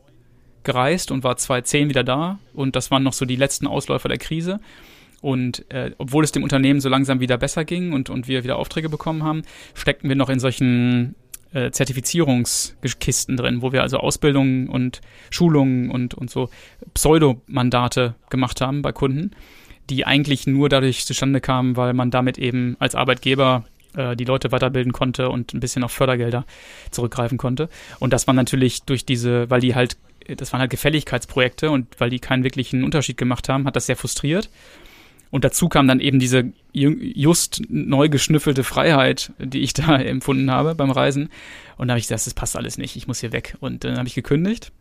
gereist 0.63 1.11
und 1.11 1.23
war 1.23 1.37
2010 1.37 1.89
wieder 1.89 2.03
da 2.03 2.39
und 2.53 2.75
das 2.75 2.91
waren 2.91 3.03
noch 3.03 3.13
so 3.13 3.25
die 3.25 3.35
letzten 3.35 3.67
Ausläufer 3.67 4.09
der 4.09 4.17
Krise. 4.17 4.59
Und 5.21 5.71
äh, 5.71 5.91
obwohl 5.99 6.25
es 6.25 6.33
dem 6.33 6.43
Unternehmen 6.43 6.81
so 6.81 6.89
langsam 6.89 7.21
wieder 7.21 7.37
besser 7.37 7.63
ging 7.63 7.93
und, 7.93 8.09
und 8.09 8.27
wir 8.27 8.43
wieder 8.43 8.57
Aufträge 8.57 8.89
bekommen 8.89 9.23
haben, 9.23 9.43
steckten 9.73 10.09
wir 10.09 10.17
noch 10.17 10.29
in 10.29 10.41
solchen 10.41 11.15
äh, 11.53 11.71
Zertifizierungskisten 11.71 13.37
drin, 13.37 13.61
wo 13.61 13.71
wir 13.71 13.83
also 13.83 13.97
Ausbildungen 13.99 14.67
und 14.67 14.99
Schulungen 15.29 15.89
und, 15.89 16.13
und 16.13 16.29
so 16.29 16.49
Pseudomandate 16.93 18.15
gemacht 18.29 18.59
haben 18.59 18.81
bei 18.81 18.91
Kunden, 18.91 19.31
die 19.89 20.05
eigentlich 20.05 20.45
nur 20.45 20.67
dadurch 20.67 21.05
zustande 21.05 21.39
kamen, 21.39 21.77
weil 21.77 21.93
man 21.93 22.11
damit 22.11 22.37
eben 22.37 22.75
als 22.79 22.95
Arbeitgeber 22.95 23.63
äh, 23.95 24.15
die 24.15 24.25
Leute 24.25 24.51
weiterbilden 24.51 24.91
konnte 24.91 25.29
und 25.29 25.53
ein 25.53 25.59
bisschen 25.59 25.83
auf 25.83 25.91
Fördergelder 25.91 26.45
zurückgreifen 26.91 27.37
konnte. 27.37 27.69
Und 27.99 28.13
das 28.13 28.27
war 28.27 28.33
natürlich 28.33 28.83
durch 28.83 29.05
diese, 29.05 29.49
weil 29.49 29.61
die 29.61 29.75
halt, 29.75 29.97
das 30.37 30.53
waren 30.53 30.61
halt 30.61 30.71
Gefälligkeitsprojekte 30.71 31.69
und 31.71 31.99
weil 31.99 32.09
die 32.09 32.19
keinen 32.19 32.43
wirklichen 32.43 32.83
Unterschied 32.83 33.17
gemacht 33.17 33.49
haben, 33.49 33.65
hat 33.65 33.75
das 33.75 33.85
sehr 33.85 33.95
frustriert. 33.97 34.49
Und 35.31 35.43
dazu 35.43 35.67
kam 35.67 35.87
dann 35.87 35.99
eben 35.99 36.19
diese 36.19 36.53
just 36.71 37.63
neu 37.67 38.07
geschnüffelte 38.07 38.63
Freiheit, 38.63 39.31
die 39.39 39.61
ich 39.61 39.73
da 39.73 39.97
empfunden 39.97 40.51
habe 40.51 40.75
beim 40.75 40.91
Reisen. 40.91 41.29
Und 41.77 41.87
da 41.87 41.93
habe 41.93 41.99
ich 41.99 42.05
gesagt, 42.05 42.27
das 42.27 42.33
passt 42.35 42.55
alles 42.55 42.77
nicht, 42.77 42.95
ich 42.95 43.07
muss 43.07 43.19
hier 43.19 43.31
weg. 43.31 43.57
Und 43.59 43.83
dann 43.83 43.97
habe 43.97 44.07
ich 44.07 44.13
gekündigt. 44.13 44.71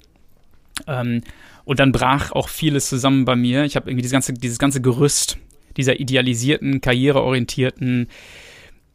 Ähm, 0.86 1.22
und 1.64 1.80
dann 1.80 1.92
brach 1.92 2.32
auch 2.32 2.48
vieles 2.48 2.88
zusammen 2.88 3.24
bei 3.24 3.36
mir. 3.36 3.64
Ich 3.64 3.76
habe 3.76 3.88
irgendwie 3.88 4.02
dieses 4.02 4.12
ganze, 4.12 4.34
dieses 4.34 4.58
ganze 4.58 4.80
Gerüst 4.80 5.38
dieser 5.76 6.00
idealisierten, 6.00 6.80
karriereorientierten, 6.80 8.08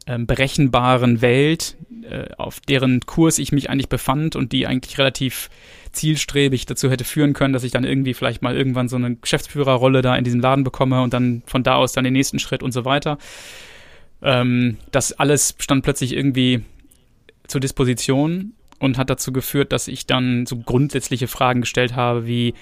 ähm, 0.05 0.27
berechenbaren 0.27 1.21
Welt, 1.21 1.75
äh, 2.09 2.27
auf 2.37 2.59
deren 2.59 3.01
Kurs 3.01 3.39
ich 3.39 3.51
mich 3.51 3.69
eigentlich 3.69 3.89
befand 3.89 4.35
und 4.35 4.51
die 4.51 4.67
eigentlich 4.67 4.97
relativ 4.97 5.49
zielstrebig 5.97 6.65
dazu 6.65 6.89
hätte 6.89 7.03
führen 7.03 7.33
können, 7.33 7.53
dass 7.53 7.63
ich 7.63 7.71
dann 7.71 7.83
irgendwie 7.83 8.13
vielleicht 8.13 8.41
mal 8.41 8.55
irgendwann 8.55 8.87
so 8.87 8.95
eine 8.95 9.15
Geschäftsführerrolle 9.15 10.01
da 10.01 10.15
in 10.15 10.23
diesem 10.23 10.39
Laden 10.39 10.63
bekomme 10.63 11.01
und 11.01 11.13
dann 11.13 11.43
von 11.45 11.63
da 11.63 11.75
aus 11.75 11.93
dann 11.93 12.03
den 12.03 12.13
nächsten 12.13 12.39
Schritt 12.39 12.63
und 12.63 12.71
so 12.71 12.85
weiter. 12.85 13.17
Ähm, 14.21 14.77
das 14.91 15.13
alles 15.13 15.55
stand 15.59 15.83
plötzlich 15.83 16.13
irgendwie 16.13 16.63
zur 17.47 17.61
Disposition 17.61 18.53
und 18.79 18.97
hat 18.97 19.09
dazu 19.09 19.31
geführt, 19.31 19.71
dass 19.71 19.87
ich 19.87 20.05
dann 20.05 20.45
so 20.45 20.57
grundsätzliche 20.57 21.27
Fragen 21.27 21.61
gestellt 21.61 21.95
habe, 21.95 22.27
wie 22.27 22.53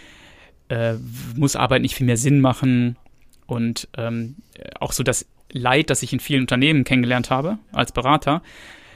äh, 0.70 0.96
muss 1.36 1.56
Arbeit 1.56 1.82
nicht 1.82 1.96
viel 1.96 2.06
mehr 2.06 2.18
Sinn 2.18 2.42
machen 2.42 2.98
und 3.46 3.88
ähm, 3.98 4.36
auch 4.80 4.92
so 4.92 5.04
das 5.04 5.26
Leid, 5.52 5.90
das 5.90 6.04
ich 6.04 6.12
in 6.12 6.20
vielen 6.20 6.42
Unternehmen 6.42 6.84
kennengelernt 6.84 7.30
habe 7.30 7.60
als 7.72 7.92
Berater, 7.92 8.42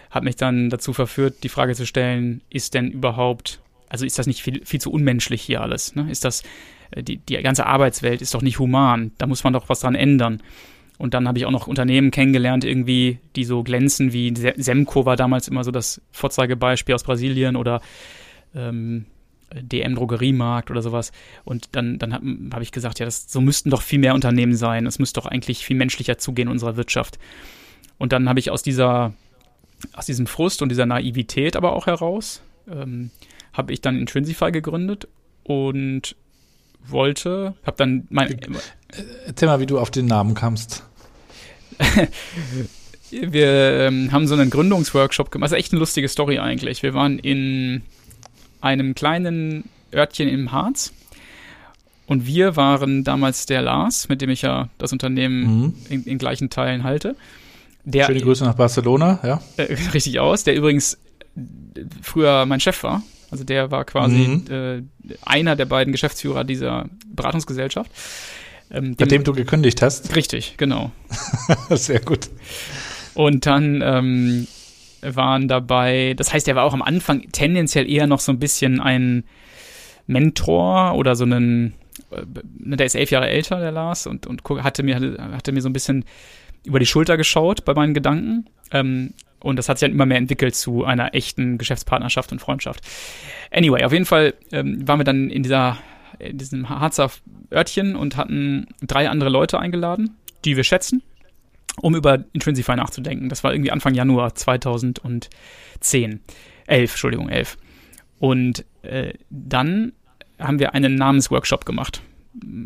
hat 0.09 0.23
mich 0.23 0.35
dann 0.35 0.69
dazu 0.69 0.93
verführt, 0.93 1.43
die 1.43 1.49
Frage 1.49 1.75
zu 1.75 1.85
stellen, 1.85 2.41
ist 2.49 2.73
denn 2.73 2.91
überhaupt 2.91 3.61
also 3.89 4.05
ist 4.05 4.17
das 4.17 4.27
nicht 4.27 4.41
viel, 4.41 4.63
viel 4.65 4.79
zu 4.79 4.91
unmenschlich 4.91 5.41
hier 5.41 5.61
alles? 5.61 5.95
Ne? 5.95 6.09
Ist 6.09 6.23
das, 6.23 6.43
äh, 6.91 7.03
die, 7.03 7.17
die 7.17 7.35
ganze 7.41 7.65
Arbeitswelt 7.65 8.21
ist 8.21 8.33
doch 8.33 8.41
nicht 8.41 8.59
human. 8.59 9.11
Da 9.17 9.27
muss 9.27 9.43
man 9.43 9.53
doch 9.53 9.67
was 9.69 9.81
dran 9.81 9.95
ändern. 9.95 10.41
Und 10.97 11.13
dann 11.13 11.27
habe 11.27 11.37
ich 11.37 11.45
auch 11.45 11.51
noch 11.51 11.67
Unternehmen 11.67 12.11
kennengelernt, 12.11 12.65
irgendwie, 12.65 13.19
die 13.35 13.45
so 13.45 13.63
glänzen 13.63 14.11
wie 14.11 14.33
Semco 14.35 15.05
war 15.05 15.15
damals 15.15 15.47
immer 15.47 15.63
so 15.63 15.71
das 15.71 16.01
Vorzeigebeispiel 16.11 16.93
aus 16.93 17.03
Brasilien 17.03 17.55
oder 17.55 17.81
ähm, 18.53 19.05
DM-Drogeriemarkt 19.53 20.69
oder 20.69 20.81
sowas. 20.81 21.13
Und 21.45 21.69
dann, 21.71 21.99
dann 21.99 22.13
habe 22.13 22.25
hab 22.51 22.61
ich 22.61 22.73
gesagt, 22.73 22.99
ja, 22.99 23.05
das, 23.05 23.31
so 23.31 23.39
müssten 23.39 23.69
doch 23.69 23.81
viel 23.81 23.99
mehr 23.99 24.13
Unternehmen 24.13 24.55
sein. 24.55 24.85
Es 24.85 24.99
müsste 24.99 25.21
doch 25.21 25.25
eigentlich 25.25 25.65
viel 25.65 25.77
menschlicher 25.77 26.17
zugehen 26.17 26.49
in 26.49 26.51
unserer 26.51 26.75
Wirtschaft. 26.75 27.17
Und 27.97 28.11
dann 28.11 28.27
habe 28.27 28.39
ich 28.39 28.51
aus 28.51 28.61
dieser, 28.61 29.13
aus 29.93 30.05
diesem 30.05 30.27
Frust 30.27 30.61
und 30.61 30.69
dieser 30.69 30.85
Naivität 30.85 31.55
aber 31.55 31.73
auch 31.73 31.87
heraus, 31.87 32.41
ähm, 32.69 33.11
habe 33.59 33.73
ich 33.73 33.81
dann 33.81 33.99
Intrinsify 33.99 34.51
gegründet 34.51 35.07
und 35.43 36.15
wollte, 36.87 37.53
habe 37.63 37.77
dann 37.77 38.07
mein. 38.09 38.39
Erzähl 39.27 39.47
mal, 39.47 39.59
wie 39.59 39.65
du 39.65 39.77
auf 39.77 39.91
den 39.91 40.05
Namen 40.05 40.33
kamst. 40.33 40.83
wir 43.11 43.47
ähm, 43.47 44.11
haben 44.11 44.27
so 44.27 44.33
einen 44.33 44.49
Gründungsworkshop 44.49 45.29
gemacht. 45.29 45.47
Also 45.47 45.57
echt 45.57 45.73
eine 45.73 45.79
lustige 45.79 46.07
Story 46.07 46.39
eigentlich. 46.39 46.81
Wir 46.81 46.93
waren 46.93 47.19
in 47.19 47.83
einem 48.61 48.95
kleinen 48.95 49.65
Örtchen 49.93 50.29
im 50.29 50.51
Harz. 50.51 50.93
Und 52.07 52.25
wir 52.25 52.55
waren 52.55 53.03
damals 53.03 53.45
der 53.45 53.61
Lars, 53.61 54.09
mit 54.09 54.21
dem 54.21 54.31
ich 54.31 54.41
ja 54.41 54.69
das 54.79 54.91
Unternehmen 54.91 55.41
mhm. 55.43 55.73
in, 55.89 56.03
in, 56.05 56.17
gleichen 56.17 56.49
Teilen 56.49 56.83
halte. 56.83 57.15
Der, 57.83 58.05
Schöne 58.05 58.21
Grüße 58.21 58.43
nach 58.43 58.55
Barcelona, 58.55 59.19
ja. 59.23 59.41
Äh, 59.57 59.73
richtig 59.93 60.19
aus, 60.19 60.43
der 60.43 60.55
übrigens 60.55 60.97
früher 62.01 62.47
mein 62.47 62.59
Chef 62.59 62.81
war. 62.81 63.03
Also 63.31 63.43
der 63.43 63.71
war 63.71 63.85
quasi 63.85 64.15
mhm. 64.15 64.45
äh, 64.49 64.81
einer 65.23 65.55
der 65.55 65.65
beiden 65.65 65.91
Geschäftsführer 65.91 66.43
dieser 66.43 66.89
Beratungsgesellschaft. 67.07 67.91
Ähm, 68.71 68.95
dem, 68.97 69.07
dem 69.07 69.23
du 69.23 69.33
gekündigt 69.33 69.81
hast? 69.81 70.15
Richtig, 70.15 70.55
genau. 70.57 70.91
Sehr 71.69 71.99
gut. 71.99 72.29
Und 73.13 73.45
dann 73.45 73.81
ähm, 73.83 74.47
waren 75.01 75.47
dabei, 75.47 76.13
das 76.15 76.33
heißt, 76.33 76.47
er 76.47 76.55
war 76.55 76.63
auch 76.63 76.73
am 76.73 76.81
Anfang 76.81 77.31
tendenziell 77.31 77.89
eher 77.89 78.07
noch 78.07 78.19
so 78.19 78.31
ein 78.31 78.39
bisschen 78.39 78.79
ein 78.79 79.23
Mentor 80.07 80.95
oder 80.95 81.15
so 81.15 81.23
einen, 81.23 81.73
äh, 82.11 82.23
der 82.25 82.85
ist 82.85 82.95
elf 82.95 83.11
Jahre 83.11 83.29
älter, 83.29 83.59
der 83.59 83.71
Lars, 83.71 84.07
und, 84.07 84.27
und 84.27 84.43
hatte 84.63 84.83
mir, 84.83 85.17
hatte 85.33 85.51
mir 85.51 85.61
so 85.61 85.69
ein 85.69 85.73
bisschen 85.73 86.05
über 86.63 86.79
die 86.79 86.85
Schulter 86.85 87.17
geschaut 87.17 87.65
bei 87.65 87.73
meinen 87.73 87.93
Gedanken. 87.93 88.45
Ähm, 88.71 89.13
und 89.39 89.55
das 89.55 89.69
hat 89.69 89.79
sich 89.79 89.87
dann 89.87 89.93
immer 89.93 90.05
mehr 90.05 90.17
entwickelt 90.17 90.55
zu 90.55 90.83
einer 90.83 91.13
echten 91.13 91.57
Geschäftspartnerschaft 91.57 92.31
und 92.31 92.39
Freundschaft. 92.39 92.81
Anyway, 93.51 93.83
auf 93.83 93.93
jeden 93.93 94.05
Fall 94.05 94.33
ähm, 94.51 94.87
waren 94.87 94.99
wir 94.99 95.05
dann 95.05 95.29
in 95.29 95.43
dieser 95.43 95.77
in 96.17 96.37
diesem 96.37 96.67
Harzer 96.67 97.11
Örtchen 97.53 97.95
und 97.95 98.17
hatten 98.17 98.67
drei 98.81 99.09
andere 99.09 99.29
Leute 99.29 99.57
eingeladen, 99.59 100.17
die 100.43 100.57
wir 100.57 100.65
schätzen 100.65 101.01
um 101.81 101.95
über 101.95 102.23
Intrinsify 102.33 102.75
nachzudenken. 102.75 103.29
Das 103.29 103.43
war 103.43 103.53
irgendwie 103.53 103.71
Anfang 103.71 103.93
Januar 103.93 104.35
2010. 104.35 105.29
11, 106.67 106.91
Entschuldigung, 106.91 107.29
11. 107.29 107.57
Und 108.19 108.65
äh, 108.83 109.13
dann 109.29 109.93
haben 110.37 110.59
wir 110.59 110.73
einen 110.73 110.95
Namensworkshop 110.95 111.65
gemacht. 111.65 112.01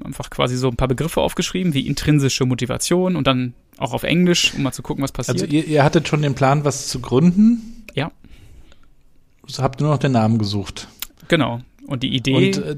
Einfach 0.03 0.29
quasi 0.29 0.57
so 0.57 0.67
ein 0.67 0.75
paar 0.75 0.87
Begriffe 0.87 1.21
aufgeschrieben, 1.21 1.73
wie 1.73 1.87
intrinsische 1.87 2.45
Motivation 2.45 3.15
und 3.15 3.27
dann 3.27 3.53
auch 3.77 3.93
auf 3.93 4.03
Englisch, 4.03 4.53
um 4.55 4.63
mal 4.63 4.71
zu 4.71 4.81
gucken, 4.81 5.03
was 5.03 5.11
passiert. 5.11 5.41
Also 5.41 5.45
ihr, 5.45 5.65
ihr 5.65 5.83
hattet 5.83 6.07
schon 6.07 6.21
den 6.21 6.35
Plan, 6.35 6.65
was 6.65 6.87
zu 6.87 6.99
gründen? 6.99 7.85
Ja. 7.93 8.11
So 9.47 9.63
habt 9.63 9.79
nur 9.79 9.89
noch 9.89 9.97
den 9.97 10.11
Namen 10.11 10.37
gesucht. 10.37 10.87
Genau. 11.27 11.61
Und 11.87 12.03
die 12.03 12.13
Idee. 12.13 12.35
Und 12.35 12.57
äh, 12.57 12.75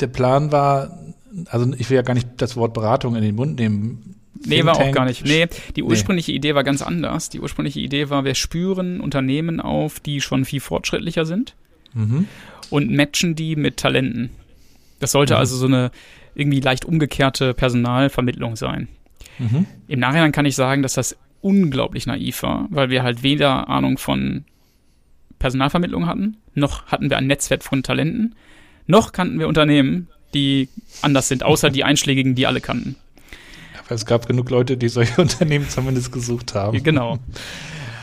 der 0.00 0.06
Plan 0.06 0.52
war, 0.52 0.98
also 1.46 1.72
ich 1.76 1.90
will 1.90 1.96
ja 1.96 2.02
gar 2.02 2.14
nicht 2.14 2.28
das 2.38 2.56
Wort 2.56 2.74
Beratung 2.74 3.16
in 3.16 3.22
den 3.22 3.34
Mund 3.34 3.58
nehmen. 3.58 4.16
Nee, 4.46 4.64
war 4.64 4.76
auch 4.76 4.92
gar 4.92 5.04
nicht. 5.04 5.24
Nee, 5.24 5.48
die 5.76 5.82
ursprüngliche 5.82 6.30
nee. 6.30 6.38
Idee 6.38 6.54
war 6.54 6.64
ganz 6.64 6.80
anders. 6.82 7.28
Die 7.28 7.40
ursprüngliche 7.40 7.80
Idee 7.80 8.08
war, 8.08 8.24
wir 8.24 8.34
spüren 8.34 9.00
Unternehmen 9.00 9.60
auf, 9.60 10.00
die 10.00 10.20
schon 10.20 10.44
viel 10.44 10.60
fortschrittlicher 10.60 11.26
sind 11.26 11.54
mhm. 11.92 12.26
und 12.70 12.90
matchen 12.90 13.34
die 13.34 13.56
mit 13.56 13.76
Talenten. 13.76 14.30
Das 14.98 15.12
sollte 15.12 15.34
mhm. 15.34 15.40
also 15.40 15.56
so 15.56 15.66
eine 15.66 15.90
irgendwie 16.34 16.60
leicht 16.60 16.84
umgekehrte 16.84 17.54
Personalvermittlung 17.54 18.56
sein. 18.56 18.88
Mhm. 19.38 19.66
Im 19.88 20.00
Nachhinein 20.00 20.32
kann 20.32 20.46
ich 20.46 20.54
sagen, 20.54 20.82
dass 20.82 20.94
das 20.94 21.16
unglaublich 21.40 22.06
naiv 22.06 22.42
war, 22.42 22.66
weil 22.70 22.90
wir 22.90 23.02
halt 23.02 23.22
weder 23.22 23.68
Ahnung 23.68 23.98
von 23.98 24.44
Personalvermittlung 25.38 26.06
hatten, 26.06 26.36
noch 26.54 26.86
hatten 26.86 27.10
wir 27.10 27.16
ein 27.16 27.26
Netzwerk 27.26 27.62
von 27.62 27.82
Talenten, 27.82 28.34
noch 28.86 29.12
kannten 29.12 29.38
wir 29.38 29.48
Unternehmen, 29.48 30.08
die 30.34 30.68
anders 31.02 31.28
sind, 31.28 31.42
außer 31.42 31.70
die 31.70 31.84
einschlägigen, 31.84 32.34
die 32.34 32.46
alle 32.46 32.60
kannten. 32.60 32.96
Es 33.88 34.06
gab 34.06 34.28
genug 34.28 34.50
Leute, 34.50 34.76
die 34.76 34.88
solche 34.88 35.20
Unternehmen 35.22 35.68
zumindest 35.68 36.12
gesucht 36.12 36.54
haben. 36.54 36.82
Genau. 36.82 37.18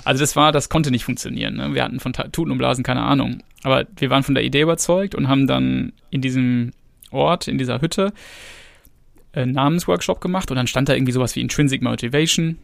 Also 0.04 0.22
das 0.22 0.38
war, 0.38 0.54
das 0.54 0.70
konnte 0.70 0.90
nicht 0.90 1.04
funktionieren. 1.04 1.58
Ne? 1.58 1.74
Wir 1.74 1.84
hatten 1.84 2.00
von 2.00 2.14
Tuten 2.14 2.54
und 2.54 2.58
Blasen 2.58 2.82
keine 2.82 3.02
Ahnung. 3.02 3.44
Aber 3.64 3.86
wir 3.98 4.10
waren 4.10 4.24
von 4.24 4.36
der 4.36 4.46
Idee 4.46 4.62
überzeugt 4.62 5.16
und 5.16 5.28
haben 5.28 5.48
dann 5.48 5.92
in 6.12 6.22
diesem 6.22 6.72
Ort, 7.12 7.48
in 7.48 7.58
dieser 7.58 7.82
Hütte, 7.82 8.14
einen 9.34 9.54
Namensworkshop 9.54 10.22
gemacht 10.22 10.52
und 10.52 10.58
dann 10.58 10.68
stand 10.68 10.90
da 10.90 10.94
irgendwie 10.94 11.12
sowas 11.12 11.36
wie 11.36 11.42
Intrinsic 11.42 11.82
Motivation 11.82 12.58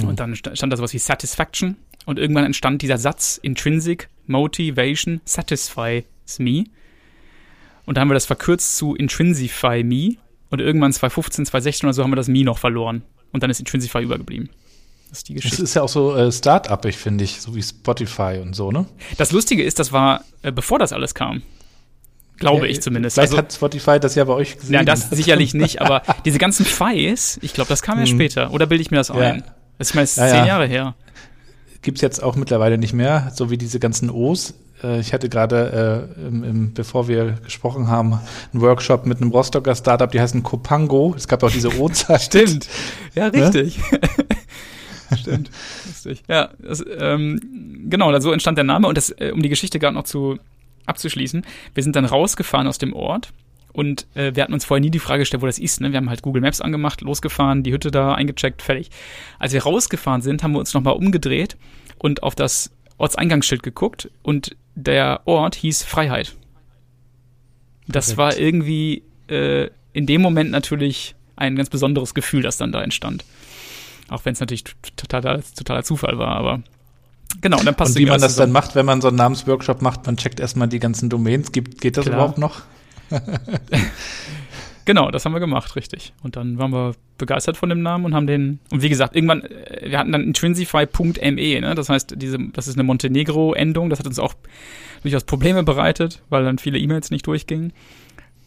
hm. 0.00 0.08
und 0.08 0.20
dann 0.20 0.34
stand 0.34 0.72
da 0.72 0.76
sowas 0.76 0.92
wie 0.92 0.98
Satisfaction 0.98 1.76
und 2.06 2.18
irgendwann 2.18 2.44
entstand 2.44 2.82
dieser 2.82 2.98
Satz 2.98 3.38
Intrinsic 3.42 4.08
Motivation 4.26 5.20
Satisfies 5.24 6.04
Me 6.38 6.64
und 7.86 7.96
da 7.96 8.00
haben 8.00 8.08
wir 8.08 8.14
das 8.14 8.26
verkürzt 8.26 8.76
zu 8.76 8.94
Intrinsify 8.94 9.82
Me 9.84 10.16
und 10.50 10.60
irgendwann 10.60 10.92
2015, 10.92 11.46
2016 11.46 11.86
oder 11.86 11.94
so 11.94 12.02
haben 12.02 12.12
wir 12.12 12.16
das 12.16 12.28
Mi 12.28 12.44
noch 12.44 12.58
verloren. 12.58 13.02
Und 13.32 13.42
dann 13.42 13.50
ist 13.50 13.58
Intrinsify 13.58 14.02
übergeblieben. 14.02 14.48
Das 15.08 15.18
ist 15.18 15.28
die 15.28 15.34
Geschichte. 15.34 15.56
Das 15.56 15.70
ist 15.70 15.74
ja 15.74 15.82
auch 15.82 15.88
so 15.88 16.14
äh, 16.14 16.30
Start-up, 16.30 16.84
ich 16.86 16.96
finde 16.96 17.24
ich, 17.24 17.40
so 17.40 17.54
wie 17.54 17.62
Spotify 17.62 18.38
und 18.40 18.54
so, 18.54 18.70
ne? 18.70 18.86
Das 19.16 19.32
Lustige 19.32 19.62
ist, 19.62 19.78
das 19.78 19.92
war, 19.92 20.24
äh, 20.42 20.52
bevor 20.52 20.78
das 20.78 20.92
alles 20.92 21.14
kam. 21.14 21.42
Glaube 22.38 22.66
ja, 22.66 22.72
ich 22.72 22.82
zumindest. 22.82 23.14
Vielleicht 23.14 23.32
also, 23.32 23.38
hat 23.38 23.52
Spotify 23.52 24.00
das 24.00 24.14
ja 24.14 24.24
bei 24.24 24.32
euch 24.32 24.58
gesehen. 24.58 24.74
Ja, 24.74 24.82
das 24.82 25.10
sicherlich 25.10 25.54
nicht, 25.54 25.80
aber 25.80 26.02
diese 26.24 26.38
ganzen 26.38 26.64
Files, 26.66 27.38
ich 27.42 27.54
glaube, 27.54 27.68
das 27.68 27.82
kam 27.82 27.98
ja 27.98 28.04
mhm. 28.04 28.08
später. 28.08 28.52
Oder 28.52 28.66
bilde 28.66 28.82
ich 28.82 28.90
mir 28.90 28.96
das 28.96 29.08
ja. 29.08 29.14
ein? 29.14 29.44
Das 29.78 29.90
ist 29.90 29.94
meist 29.94 30.16
ja, 30.18 30.28
zehn 30.28 30.46
Jahre 30.46 30.66
her. 30.66 30.94
Gibt 31.82 31.98
es 31.98 32.02
jetzt 32.02 32.22
auch 32.22 32.36
mittlerweile 32.36 32.78
nicht 32.78 32.92
mehr, 32.92 33.30
so 33.34 33.50
wie 33.50 33.58
diese 33.58 33.78
ganzen 33.78 34.10
O's. 34.10 34.54
Äh, 34.82 35.00
ich 35.00 35.12
hatte 35.12 35.28
gerade, 35.28 36.08
äh, 36.16 36.26
im, 36.26 36.44
im, 36.44 36.74
bevor 36.74 37.08
wir 37.08 37.38
gesprochen 37.44 37.88
haben, 37.88 38.20
einen 38.52 38.62
Workshop 38.62 39.06
mit 39.06 39.20
einem 39.20 39.30
Rostocker 39.30 39.74
Startup, 39.74 40.10
die 40.10 40.20
heißen 40.20 40.42
Copango. 40.42 41.14
Es 41.16 41.28
gab 41.28 41.42
auch 41.42 41.50
diese 41.50 41.78
Oza. 41.78 42.18
Stimmt. 42.18 42.68
Ja, 43.14 43.30
ne? 43.30 43.44
richtig. 43.44 43.78
Ne? 43.92 44.00
Stimmt. 45.16 45.50
Lustig. 45.86 46.24
Ja, 46.28 46.50
das, 46.58 46.84
ähm, 46.98 47.86
genau, 47.88 48.18
so 48.18 48.32
entstand 48.32 48.58
der 48.58 48.64
Name 48.64 48.88
und 48.88 48.96
das, 48.96 49.10
äh, 49.10 49.30
um 49.32 49.40
die 49.40 49.48
Geschichte 49.48 49.78
gerade 49.78 49.94
noch 49.94 50.02
zu 50.02 50.38
abzuschließen, 50.86 51.44
wir 51.74 51.82
sind 51.82 51.96
dann 51.96 52.04
rausgefahren 52.04 52.66
aus 52.66 52.78
dem 52.78 52.92
Ort 52.92 53.32
und 53.72 54.06
äh, 54.14 54.34
wir 54.34 54.42
hatten 54.42 54.54
uns 54.54 54.64
vorher 54.64 54.80
nie 54.80 54.90
die 54.90 55.00
Frage 55.00 55.20
gestellt, 55.20 55.42
wo 55.42 55.46
das 55.46 55.58
ist. 55.58 55.80
Ne? 55.80 55.90
Wir 55.90 55.96
haben 55.96 56.08
halt 56.08 56.22
Google 56.22 56.42
Maps 56.42 56.60
angemacht, 56.60 57.00
losgefahren, 57.00 57.62
die 57.62 57.72
Hütte 57.72 57.90
da 57.90 58.14
eingecheckt, 58.14 58.62
fertig. 58.62 58.90
Als 59.38 59.52
wir 59.52 59.62
rausgefahren 59.62 60.22
sind, 60.22 60.42
haben 60.42 60.52
wir 60.52 60.60
uns 60.60 60.74
nochmal 60.74 60.94
umgedreht 60.94 61.56
und 61.98 62.22
auf 62.22 62.34
das 62.34 62.70
Ortseingangsschild 62.98 63.62
geguckt 63.62 64.10
und 64.22 64.56
der 64.76 65.22
Ort 65.24 65.56
hieß 65.56 65.82
Freiheit. 65.82 66.36
Das 67.86 68.14
Perfekt. 68.14 68.18
war 68.18 68.38
irgendwie 68.38 69.02
äh, 69.28 69.68
in 69.92 70.06
dem 70.06 70.22
Moment 70.22 70.50
natürlich 70.50 71.14
ein 71.36 71.56
ganz 71.56 71.68
besonderes 71.68 72.14
Gefühl, 72.14 72.42
das 72.42 72.56
dann 72.56 72.72
da 72.72 72.82
entstand. 72.82 73.24
Auch 74.08 74.24
wenn 74.24 74.34
es 74.34 74.40
natürlich 74.40 74.64
totaler, 74.96 75.42
totaler 75.56 75.82
Zufall 75.82 76.18
war, 76.18 76.36
aber 76.36 76.62
genau, 77.40 77.58
dann 77.62 77.74
passt 77.74 77.96
Und 77.96 78.00
wie 78.02 78.06
man 78.06 78.20
das 78.20 78.32
zusammen. 78.32 78.52
dann 78.52 78.62
macht, 78.62 78.74
wenn 78.74 78.86
man 78.86 79.00
so 79.00 79.08
einen 79.08 79.16
Namensworkshop 79.16 79.82
macht, 79.82 80.06
man 80.06 80.16
checkt 80.16 80.40
erstmal 80.40 80.68
die 80.68 80.78
ganzen 80.78 81.08
Domains. 81.10 81.52
Gibt, 81.52 81.80
geht 81.80 81.96
das 81.96 82.04
Klar. 82.04 82.16
überhaupt 82.16 82.38
noch? 82.38 82.62
Genau, 84.86 85.10
das 85.10 85.24
haben 85.24 85.32
wir 85.32 85.40
gemacht, 85.40 85.76
richtig. 85.76 86.12
Und 86.22 86.36
dann 86.36 86.58
waren 86.58 86.70
wir 86.70 86.94
begeistert 87.16 87.56
von 87.56 87.70
dem 87.70 87.80
Namen 87.80 88.04
und 88.04 88.14
haben 88.14 88.26
den, 88.26 88.58
und 88.70 88.82
wie 88.82 88.90
gesagt, 88.90 89.16
irgendwann, 89.16 89.42
äh, 89.42 89.90
wir 89.90 89.98
hatten 89.98 90.12
dann 90.12 90.22
intrinsify.me, 90.22 91.60
ne? 91.60 91.74
Das 91.74 91.88
heißt, 91.88 92.14
diese, 92.16 92.38
das 92.52 92.68
ist 92.68 92.74
eine 92.74 92.82
Montenegro-Endung, 92.84 93.88
das 93.88 93.98
hat 93.98 94.06
uns 94.06 94.18
auch 94.18 94.34
durchaus 95.02 95.24
Probleme 95.24 95.62
bereitet, 95.62 96.22
weil 96.28 96.44
dann 96.44 96.58
viele 96.58 96.78
E-Mails 96.78 97.10
nicht 97.10 97.26
durchgingen. 97.26 97.72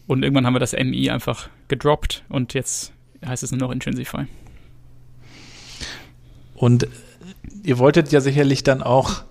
Und 0.06 0.22
irgendwann 0.22 0.46
haben 0.46 0.54
wir 0.54 0.60
das 0.60 0.74
MI 0.74 1.10
einfach 1.10 1.48
gedroppt 1.66 2.22
und 2.28 2.54
jetzt 2.54 2.92
heißt 3.26 3.42
es 3.42 3.50
nur 3.50 3.60
noch 3.60 3.72
Intrinsify. 3.72 4.26
Und 6.54 6.86
ihr 7.62 7.78
wolltet 7.78 8.12
ja 8.12 8.20
sicherlich 8.20 8.62
dann 8.62 8.82
auch 8.82 9.22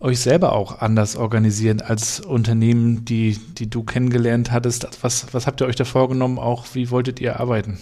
euch 0.00 0.18
selber 0.18 0.52
auch 0.52 0.80
anders 0.80 1.16
organisieren 1.16 1.80
als 1.80 2.20
Unternehmen, 2.20 3.04
die, 3.04 3.38
die 3.58 3.70
du 3.70 3.84
kennengelernt 3.84 4.50
hattest? 4.50 5.02
Was, 5.02 5.32
was 5.32 5.46
habt 5.46 5.60
ihr 5.60 5.66
euch 5.66 5.76
da 5.76 5.84
vorgenommen? 5.84 6.38
Auch 6.38 6.66
wie 6.74 6.90
wolltet 6.90 7.20
ihr 7.20 7.38
arbeiten? 7.38 7.78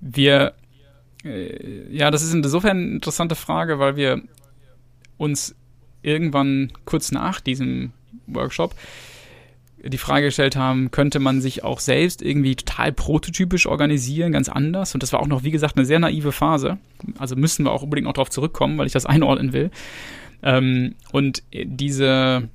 Wir, 0.00 0.54
äh, 1.24 1.94
ja, 1.94 2.10
das 2.10 2.22
ist 2.22 2.32
insofern 2.32 2.78
eine 2.78 2.92
interessante 2.92 3.34
Frage, 3.34 3.78
weil 3.78 3.96
wir 3.96 4.22
uns 5.18 5.54
irgendwann 6.02 6.72
kurz 6.84 7.12
nach 7.12 7.40
diesem 7.40 7.92
Workshop 8.26 8.74
die 9.88 9.98
Frage 9.98 10.26
gestellt 10.26 10.56
haben, 10.56 10.90
könnte 10.90 11.18
man 11.18 11.40
sich 11.40 11.64
auch 11.64 11.80
selbst 11.80 12.22
irgendwie 12.22 12.56
total 12.56 12.92
prototypisch 12.92 13.66
organisieren, 13.66 14.32
ganz 14.32 14.48
anders. 14.48 14.94
Und 14.94 15.02
das 15.02 15.12
war 15.12 15.20
auch 15.20 15.26
noch, 15.26 15.44
wie 15.44 15.50
gesagt, 15.50 15.76
eine 15.76 15.86
sehr 15.86 15.98
naive 15.98 16.32
Phase. 16.32 16.78
Also 17.18 17.36
müssen 17.36 17.64
wir 17.64 17.72
auch 17.72 17.82
unbedingt 17.82 18.06
noch 18.06 18.14
darauf 18.14 18.30
zurückkommen, 18.30 18.78
weil 18.78 18.86
ich 18.86 18.92
das 18.92 19.06
einordnen 19.06 19.52
will. 19.52 19.70
Ähm, 20.42 20.94
und 21.12 21.42
diese, 21.52 22.48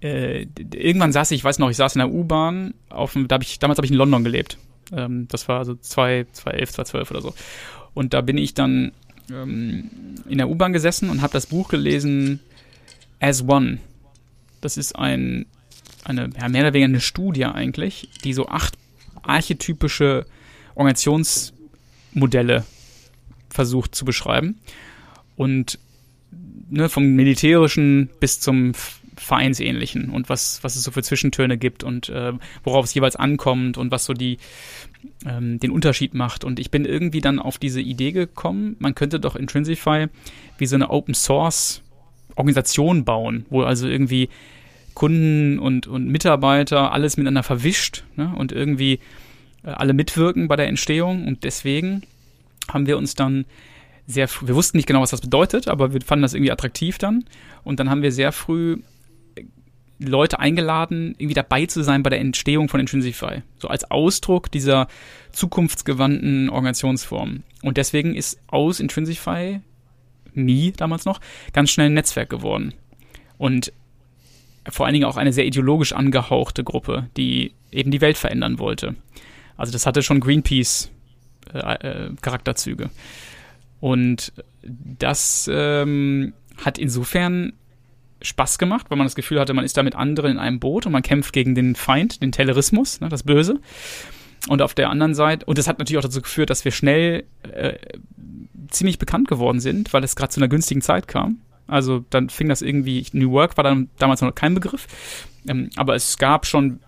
äh, 0.00 0.46
irgendwann 0.74 1.12
saß 1.12 1.30
ich, 1.30 1.38
ich 1.38 1.44
weiß 1.44 1.58
noch, 1.58 1.70
ich 1.70 1.76
saß 1.76 1.94
in 1.94 2.00
der 2.00 2.10
U-Bahn, 2.10 2.74
auf 2.90 3.12
dem, 3.12 3.28
da 3.28 3.34
hab 3.34 3.42
ich, 3.42 3.58
damals 3.58 3.78
habe 3.78 3.86
ich 3.86 3.92
in 3.92 3.98
London 3.98 4.24
gelebt. 4.24 4.58
Ähm, 4.92 5.26
das 5.28 5.48
war 5.48 5.64
so 5.64 5.74
2011, 5.74 6.72
2012 6.72 7.10
oder 7.10 7.22
so. 7.22 7.34
Und 7.94 8.14
da 8.14 8.20
bin 8.20 8.38
ich 8.38 8.54
dann 8.54 8.92
ähm, 9.30 9.90
in 10.28 10.38
der 10.38 10.48
U-Bahn 10.48 10.72
gesessen 10.72 11.10
und 11.10 11.22
habe 11.22 11.32
das 11.32 11.46
Buch 11.46 11.68
gelesen 11.68 12.40
As 13.20 13.48
One. 13.48 13.78
Das 14.60 14.76
ist 14.76 14.96
ein, 14.96 15.46
eine, 16.06 16.30
ja, 16.40 16.48
mehr 16.48 16.62
oder 16.62 16.72
weniger 16.72 16.88
eine 16.88 17.00
Studie 17.00 17.44
eigentlich, 17.44 18.08
die 18.24 18.32
so 18.32 18.48
acht 18.48 18.76
archetypische 19.22 20.26
Organisationsmodelle 20.74 22.64
versucht 23.50 23.94
zu 23.94 24.04
beschreiben. 24.04 24.58
Und 25.36 25.78
ne, 26.70 26.88
vom 26.88 27.04
Militärischen 27.14 28.10
bis 28.20 28.40
zum 28.40 28.72
Vereinsähnlichen 29.16 30.10
und 30.10 30.28
was, 30.28 30.62
was 30.62 30.76
es 30.76 30.82
so 30.82 30.90
für 30.90 31.02
Zwischentöne 31.02 31.56
gibt 31.56 31.82
und 31.82 32.10
äh, 32.10 32.34
worauf 32.62 32.84
es 32.84 32.94
jeweils 32.94 33.16
ankommt 33.16 33.78
und 33.78 33.90
was 33.90 34.04
so 34.04 34.12
die 34.12 34.36
ähm, 35.24 35.58
den 35.58 35.70
Unterschied 35.70 36.12
macht. 36.12 36.44
Und 36.44 36.60
ich 36.60 36.70
bin 36.70 36.84
irgendwie 36.84 37.22
dann 37.22 37.38
auf 37.38 37.56
diese 37.56 37.80
Idee 37.80 38.12
gekommen, 38.12 38.76
man 38.78 38.94
könnte 38.94 39.18
doch 39.18 39.34
Intrinsify 39.34 40.08
wie 40.58 40.66
so 40.66 40.76
eine 40.76 40.90
Open 40.90 41.14
Source 41.14 41.82
Organisation 42.34 43.04
bauen, 43.04 43.46
wo 43.48 43.62
also 43.62 43.88
irgendwie 43.88 44.28
Kunden 44.96 45.58
und, 45.58 45.86
und 45.86 46.08
Mitarbeiter 46.08 46.90
alles 46.90 47.18
miteinander 47.18 47.42
verwischt 47.42 48.02
ne, 48.16 48.32
und 48.34 48.50
irgendwie 48.50 48.98
äh, 49.62 49.68
alle 49.68 49.92
mitwirken 49.92 50.48
bei 50.48 50.56
der 50.56 50.68
Entstehung. 50.68 51.28
Und 51.28 51.44
deswegen 51.44 52.02
haben 52.72 52.86
wir 52.86 52.96
uns 52.96 53.14
dann 53.14 53.44
sehr, 54.06 54.26
wir 54.40 54.54
wussten 54.54 54.78
nicht 54.78 54.86
genau, 54.86 55.02
was 55.02 55.10
das 55.10 55.20
bedeutet, 55.20 55.68
aber 55.68 55.92
wir 55.92 56.00
fanden 56.00 56.22
das 56.22 56.32
irgendwie 56.32 56.50
attraktiv 56.50 56.96
dann. 56.96 57.26
Und 57.62 57.78
dann 57.78 57.90
haben 57.90 58.00
wir 58.00 58.10
sehr 58.10 58.32
früh 58.32 58.78
Leute 59.98 60.38
eingeladen, 60.38 61.14
irgendwie 61.18 61.34
dabei 61.34 61.66
zu 61.66 61.82
sein 61.82 62.02
bei 62.02 62.10
der 62.10 62.20
Entstehung 62.20 62.70
von 62.70 62.80
Intrinsify. 62.80 63.42
So 63.58 63.68
als 63.68 63.90
Ausdruck 63.90 64.50
dieser 64.50 64.88
zukunftsgewandten 65.32 66.48
Organisationsform. 66.48 67.42
Und 67.62 67.76
deswegen 67.76 68.14
ist 68.14 68.40
aus 68.46 68.80
Intrinsify, 68.80 69.60
Me 70.32 70.72
damals 70.74 71.04
noch, 71.04 71.20
ganz 71.52 71.70
schnell 71.70 71.90
ein 71.90 71.94
Netzwerk 71.94 72.30
geworden. 72.30 72.72
Und 73.36 73.72
vor 74.68 74.86
allen 74.86 74.94
Dingen 74.94 75.04
auch 75.04 75.16
eine 75.16 75.32
sehr 75.32 75.46
ideologisch 75.46 75.92
angehauchte 75.92 76.64
Gruppe, 76.64 77.08
die 77.16 77.52
eben 77.70 77.90
die 77.90 78.00
Welt 78.00 78.16
verändern 78.16 78.58
wollte. 78.58 78.94
Also 79.56 79.72
das 79.72 79.86
hatte 79.86 80.02
schon 80.02 80.20
Greenpeace 80.20 80.90
äh, 81.52 81.58
äh, 81.58 82.10
Charakterzüge. 82.20 82.90
Und 83.80 84.32
das 84.62 85.48
ähm, 85.52 86.32
hat 86.64 86.78
insofern 86.78 87.52
Spaß 88.22 88.58
gemacht, 88.58 88.86
weil 88.88 88.98
man 88.98 89.06
das 89.06 89.14
Gefühl 89.14 89.38
hatte, 89.38 89.54
man 89.54 89.64
ist 89.64 89.76
da 89.76 89.82
mit 89.82 89.94
anderen 89.94 90.32
in 90.32 90.38
einem 90.38 90.58
Boot 90.58 90.86
und 90.86 90.92
man 90.92 91.02
kämpft 91.02 91.32
gegen 91.32 91.54
den 91.54 91.74
Feind, 91.74 92.22
den 92.22 92.32
Terrorismus, 92.32 93.00
ne, 93.00 93.08
das 93.08 93.22
Böse. 93.22 93.60
Und 94.48 94.62
auf 94.62 94.74
der 94.74 94.90
anderen 94.90 95.14
Seite, 95.14 95.44
und 95.46 95.58
das 95.58 95.68
hat 95.68 95.78
natürlich 95.78 95.98
auch 95.98 96.08
dazu 96.08 96.22
geführt, 96.22 96.50
dass 96.50 96.64
wir 96.64 96.72
schnell 96.72 97.24
äh, 97.42 97.74
ziemlich 98.70 98.98
bekannt 98.98 99.28
geworden 99.28 99.60
sind, 99.60 99.92
weil 99.92 100.04
es 100.04 100.16
gerade 100.16 100.30
zu 100.30 100.40
einer 100.40 100.48
günstigen 100.48 100.82
Zeit 100.82 101.08
kam. 101.08 101.38
Also 101.66 102.04
dann 102.10 102.28
fing 102.28 102.48
das 102.48 102.62
irgendwie, 102.62 103.04
New 103.12 103.32
Work 103.32 103.56
war 103.56 103.64
dann 103.64 103.88
damals 103.98 104.20
noch 104.20 104.34
kein 104.34 104.54
Begriff, 104.54 104.86
ähm, 105.48 105.70
aber 105.76 105.94
es 105.94 106.18
gab 106.18 106.46
schon, 106.46 106.80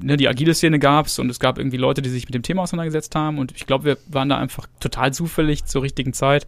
ne, 0.00 0.16
die 0.16 0.28
agile 0.28 0.54
Szene 0.54 0.78
gab 0.78 1.06
es 1.06 1.18
und 1.18 1.28
es 1.30 1.40
gab 1.40 1.58
irgendwie 1.58 1.76
Leute, 1.76 2.02
die 2.02 2.10
sich 2.10 2.26
mit 2.26 2.34
dem 2.34 2.42
Thema 2.42 2.62
auseinandergesetzt 2.62 3.14
haben 3.14 3.38
und 3.38 3.52
ich 3.52 3.66
glaube, 3.66 3.84
wir 3.84 3.98
waren 4.08 4.28
da 4.28 4.38
einfach 4.38 4.66
total 4.80 5.12
zufällig 5.12 5.64
zur 5.64 5.82
richtigen 5.82 6.12
Zeit 6.12 6.46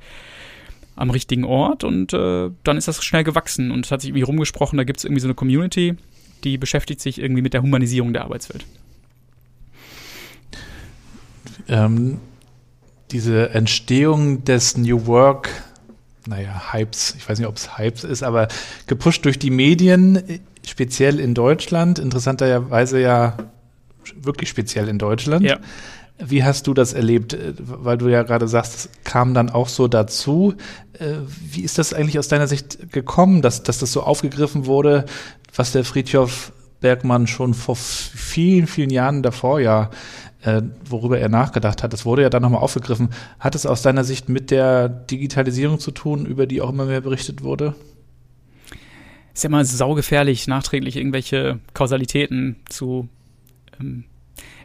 am 0.97 1.11
richtigen 1.11 1.45
Ort 1.45 1.83
und 1.83 2.13
äh, 2.13 2.51
dann 2.63 2.77
ist 2.77 2.87
das 2.87 3.03
schnell 3.05 3.25
gewachsen 3.25 3.73
und 3.73 3.85
es 3.87 3.91
hat 3.91 4.01
sich 4.01 4.11
irgendwie 4.11 4.23
rumgesprochen, 4.23 4.77
da 4.77 4.85
gibt 4.85 4.99
es 4.99 5.05
irgendwie 5.05 5.21
so 5.21 5.27
eine 5.27 5.35
Community, 5.35 5.97
die 6.45 6.59
beschäftigt 6.59 7.01
sich 7.01 7.19
irgendwie 7.19 7.43
mit 7.43 7.55
der 7.55 7.63
Humanisierung 7.63 8.13
der 8.13 8.23
Arbeitswelt. 8.23 8.65
Ähm, 11.69 12.21
diese 13.11 13.51
Entstehung 13.51 14.45
des 14.45 14.77
New 14.77 15.07
Work, 15.07 15.49
naja, 16.27 16.73
Hypes, 16.73 17.15
ich 17.19 17.29
weiß 17.29 17.39
nicht, 17.39 17.49
ob 17.49 17.57
es 17.57 17.79
Hypes 17.79 18.05
ist, 18.05 18.23
aber 18.23 18.49
gepusht 18.87 19.25
durch 19.25 19.39
die 19.39 19.51
Medien, 19.51 20.41
speziell 20.67 21.21
in 21.21 21.35
Deutschland, 21.35 21.99
interessanterweise 21.99 23.01
ja 23.01 23.37
wirklich 24.17 24.49
speziell 24.49 24.89
in 24.89 24.99
Deutschland. 24.99 25.45
Ja. 25.45 25.59
Wie 26.19 26.45
hast 26.45 26.69
du 26.69 26.75
das 26.75 26.93
erlebt? 26.93 27.35
Äh, 27.35 27.55
weil 27.59 27.99
du 27.99 28.09
ja 28.09 28.23
gerade 28.23 28.47
sagst, 28.49 28.75
es 28.75 28.89
kam 29.05 29.35
dann 29.35 29.51
auch 29.51 29.69
so 29.69 29.89
dazu. 29.89 30.55
Äh, 30.99 31.15
wie 31.41 31.63
ist 31.63 31.79
das 31.79 31.93
eigentlich 31.93 32.19
aus 32.19 32.29
deiner 32.29 32.47
Sicht 32.47 32.93
gekommen, 32.93 33.43
dass, 33.43 33.63
dass 33.63 33.79
das 33.79 33.93
so 33.93 34.03
aufgegriffen 34.03 34.67
wurde, 34.67 35.07
was 35.55 35.73
der 35.73 35.85
Friedhof 35.85 36.53
Bergmann 36.81 37.27
schon 37.27 37.55
vor 37.55 37.77
vielen, 37.77 38.67
vielen 38.67 38.91
Jahren 38.91 39.23
davor 39.23 39.59
ja, 39.59 39.91
äh, 40.45 40.63
worüber 40.89 41.19
er 41.19 41.29
nachgedacht 41.29 41.83
hat. 41.83 41.93
Das 41.93 42.05
wurde 42.05 42.23
ja 42.23 42.31
dann 42.31 42.43
nochmal 42.43 42.61
aufgegriffen. 42.61 43.11
Hat 43.41 43.55
es 43.55 43.67
aus 43.67 43.83
deiner 43.83 44.05
Sicht 44.05 44.29
mit 44.29 44.51
der 44.51 44.89
Digitalisierung 44.89 45.79
zu 45.79 45.91
tun, 45.91 46.27
über 46.27 46.47
die 46.47 46.61
auch 46.61 46.71
immer 46.71 46.87
mehr 46.87 47.01
berichtet 47.01 47.43
wurde? 47.43 47.75
Ist 49.33 49.45
ja 49.45 49.49
immer 49.49 49.65
saugefährlich, 49.65 50.47
nachträglich 50.47 50.97
irgendwelche 50.97 51.59
Kausalitäten 51.73 52.57
zu 52.69 53.09
ähm, 53.81 54.05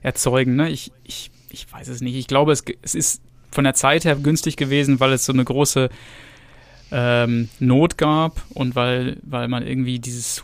erzeugen. 0.01 0.55
Ne? 0.55 0.69
Ich, 0.69 0.91
ich 1.03 1.31
ich 1.51 1.71
weiß 1.71 1.87
es 1.87 2.01
nicht. 2.01 2.15
Ich 2.15 2.27
glaube, 2.27 2.51
es, 2.51 2.63
es 2.81 2.95
ist 2.95 3.21
von 3.51 3.63
der 3.63 3.73
Zeit 3.73 4.05
her 4.05 4.15
günstig 4.15 4.57
gewesen, 4.57 4.99
weil 4.99 5.13
es 5.13 5.25
so 5.25 5.33
eine 5.33 5.43
große 5.43 5.89
ähm, 6.91 7.49
Not 7.59 7.97
gab 7.97 8.41
und 8.53 8.75
weil, 8.75 9.17
weil 9.23 9.47
man 9.47 9.65
irgendwie 9.65 9.99
dieses 9.99 10.43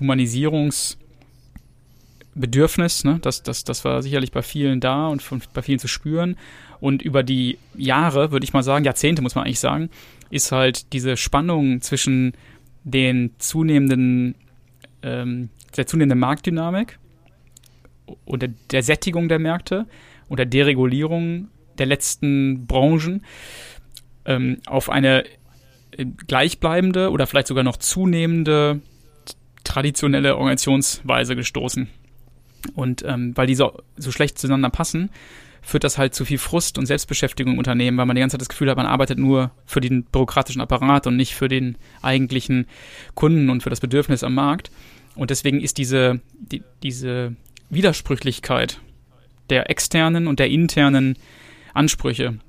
Humanisierungsbedürfnis, 2.36 3.04
ne, 3.04 3.20
das, 3.22 3.44
das, 3.44 3.64
das 3.64 3.86
war 3.86 4.02
sicherlich 4.02 4.32
bei 4.32 4.42
vielen 4.42 4.80
da 4.80 5.08
und 5.08 5.22
von, 5.22 5.42
bei 5.54 5.62
vielen 5.62 5.80
zu 5.80 5.88
spüren. 5.88 6.36
Und 6.80 7.02
über 7.02 7.24
die 7.24 7.58
Jahre, 7.76 8.32
würde 8.32 8.44
ich 8.44 8.54
mal 8.54 8.64
sagen, 8.64 8.86
Jahrzehnte 8.86 9.22
muss 9.22 9.36
man 9.36 9.46
eigentlich 9.46 9.60
sagen, 9.60 9.90
ist 10.30 10.52
halt 10.52 10.94
diese 10.94 11.18
Spannung 11.18 11.82
zwischen 11.82 12.34
den 12.84 13.32
zunehmenden, 13.38 14.36
ähm, 15.02 15.50
der 15.76 15.88
zunehmenden 15.88 16.20
Marktdynamik 16.20 17.00
und 18.26 18.42
der, 18.42 18.50
der 18.72 18.84
Sättigung 18.84 19.30
der 19.30 19.40
Märkte 19.40 19.86
oder 20.30 20.46
Deregulierung 20.46 21.48
der 21.78 21.86
letzten 21.86 22.66
Branchen 22.68 23.24
ähm, 24.26 24.58
auf 24.66 24.90
eine 24.90 25.24
äh, 25.92 26.06
gleichbleibende 26.28 27.10
oder 27.12 27.28
vielleicht 27.28 27.48
sogar 27.48 27.64
noch 27.64 27.78
zunehmende 27.78 28.82
traditionelle 29.64 30.36
Organisationsweise 30.36 31.36
gestoßen. 31.36 31.90
Und 32.74 33.04
ähm, 33.06 33.36
weil 33.36 33.48
die 33.48 33.56
so, 33.56 33.82
so 33.98 34.12
schlecht 34.12 34.40
zueinander 34.40 34.70
passen, 34.70 35.10
führt 35.62 35.84
das 35.84 35.98
halt 35.98 36.14
zu 36.14 36.26
viel 36.26 36.38
Frust 36.38 36.78
und 36.78 36.86
Selbstbeschäftigung 36.86 37.54
im 37.54 37.60
Unternehmen, 37.60 37.98
weil 37.98 38.06
man 38.06 38.16
die 38.16 38.20
ganze 38.20 38.36
Zeit 38.36 38.42
das 38.42 38.50
Gefühl 38.50 38.70
hat, 38.70 38.78
man 38.78 38.86
arbeitet 38.86 39.18
nur 39.18 39.52
für 39.66 39.82
den 39.82 40.04
bürokratischen 40.04 40.62
Apparat 40.62 41.08
und 41.08 41.16
nicht 41.16 41.34
für 41.34 41.48
den 41.48 41.78
eigentlichen 42.02 42.68
Kunden 43.16 43.50
und 43.50 43.64
für 43.64 43.72
das 43.72 43.80
Bedürfnis 43.80 44.24
am 44.24 44.36
Markt. 44.36 44.70
Und 45.16 45.32
deswegen 45.32 45.60
ist 45.62 45.78
diese, 45.78 46.20
die, 46.40 46.62
diese 46.84 47.36
Widersprüchlichkeit 47.70 48.80
der 49.50 49.70
externen 49.70 50.28
und 50.28 50.40
der 50.40 50.50
internen 50.50 51.18
Ansprüche 51.74 52.40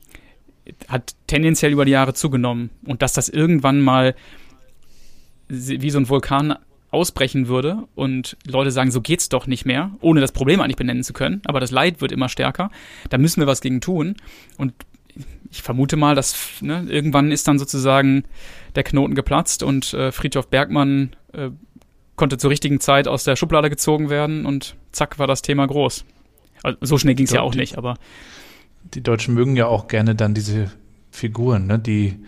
hat 0.89 1.15
tendenziell 1.27 1.73
über 1.73 1.85
die 1.85 1.93
Jahre 1.93 2.13
zugenommen 2.13 2.71
und 2.85 3.03
dass 3.03 3.13
das 3.13 3.29
irgendwann 3.29 3.81
mal 3.81 4.15
wie 5.49 5.91
so 5.91 5.99
ein 5.99 6.09
Vulkan 6.09 6.57
ausbrechen 6.97 7.47
würde 7.47 7.85
und 7.95 8.37
Leute 8.47 8.71
sagen, 8.71 8.91
so 8.91 9.01
geht's 9.01 9.29
doch 9.29 9.47
nicht 9.47 9.67
mehr, 9.67 9.93
ohne 10.01 10.21
das 10.21 10.33
Problem 10.33 10.61
eigentlich 10.61 10.77
benennen 10.77 11.05
zu 11.05 11.13
können, 11.13 11.43
aber 11.45 11.61
das 11.61 11.71
Leid 11.71 12.01
wird 12.01 12.11
immer 12.11 12.29
stärker, 12.29 12.71
da 13.11 13.19
müssen 13.19 13.41
wir 13.41 13.47
was 13.47 13.61
gegen 13.61 13.81
tun 13.81 14.17
und 14.57 14.73
ich 15.51 15.63
vermute 15.63 15.97
mal, 15.97 16.15
dass 16.15 16.37
ne, 16.61 16.87
irgendwann 16.89 17.31
ist 17.33 17.49
dann 17.49 17.59
sozusagen 17.59 18.25
der 18.75 18.83
Knoten 18.83 19.15
geplatzt 19.15 19.63
und 19.63 19.95
äh, 19.95 20.13
Friedhof 20.13 20.49
Bergmann 20.49 21.15
äh, 21.33 21.51
konnte 22.17 22.39
zur 22.39 22.51
richtigen 22.51 22.81
Zeit 22.81 23.09
aus 23.09 23.25
der 23.25 23.37
Schublade 23.37 23.71
gezogen 23.71 24.11
werden 24.11 24.47
und 24.47 24.77
zack 24.93 25.19
war 25.19 25.27
das 25.27 25.43
Thema 25.43 25.67
groß. 25.67 26.05
Also, 26.63 26.79
so 26.81 26.99
schnell 26.99 27.15
ging 27.15 27.27
es 27.27 27.33
ja 27.33 27.43
auch 27.43 27.55
nicht, 27.55 27.79
aber. 27.79 27.97
Die 28.95 29.03
Deutschen 29.03 29.35
mögen 29.35 29.57
ja 29.57 29.67
auch 29.67 29.89
gerne 29.89 30.15
dann 30.15 30.35
diese 30.35 30.71
Figuren, 31.11 31.67
ne? 31.67 31.79
Die, 31.79 32.19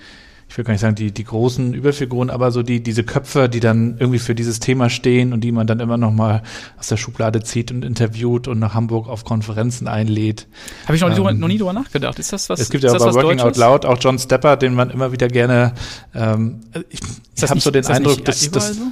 ich 0.49 0.57
will 0.57 0.65
gar 0.65 0.73
nicht 0.73 0.81
sagen, 0.81 0.95
die, 0.95 1.13
die 1.13 1.25
großen 1.25 1.75
Überfiguren, 1.75 2.31
aber 2.31 2.51
so 2.51 2.63
die, 2.63 2.83
diese 2.83 3.05
Köpfe, 3.05 3.49
die 3.51 3.61
dann 3.61 3.97
irgendwie 3.99 4.19
für 4.19 4.35
dieses 4.35 4.61
Thema 4.61 4.89
stehen 4.89 5.33
und 5.35 5.43
die 5.43 5.53
man 5.53 5.67
dann 5.67 5.79
immer 5.79 5.99
noch 5.99 6.11
mal 6.11 6.43
aus 6.79 6.89
der 6.89 6.97
Schublade 6.97 7.43
zieht 7.43 7.71
und 7.71 7.85
interviewt 7.85 8.49
und 8.49 8.59
nach 8.59 8.75
Hamburg 8.75 9.09
auf 9.09 9.25
Konferenzen 9.25 9.89
einlädt. 9.89 10.47
Habe 10.87 10.97
ich 10.97 11.03
noch, 11.03 11.11
ähm, 11.11 11.35
nie, 11.35 11.41
noch 11.41 11.49
nie 11.49 11.59
drüber 11.59 11.75
nachgedacht. 11.75 12.19
Ist 12.19 12.33
das 12.33 12.49
was? 12.49 12.61
Es 12.61 12.71
gibt 12.71 12.83
ja 12.83 12.93
bei 12.93 12.99
Working 12.99 13.41
Out 13.41 13.57
Loud 13.59 13.85
auch 13.85 13.99
John 14.01 14.19
Stepper, 14.19 14.57
den 14.57 14.75
man 14.75 14.89
immer 14.91 15.13
wieder 15.13 15.29
gerne, 15.29 15.75
ähm, 16.15 16.61
ich, 16.89 17.01
ich 17.37 17.51
habe 17.51 17.61
so 17.61 17.71
den 17.71 17.87
Eindruck, 17.87 18.25
dass, 18.25 18.51
dass 18.51 18.77
so? 18.77 18.83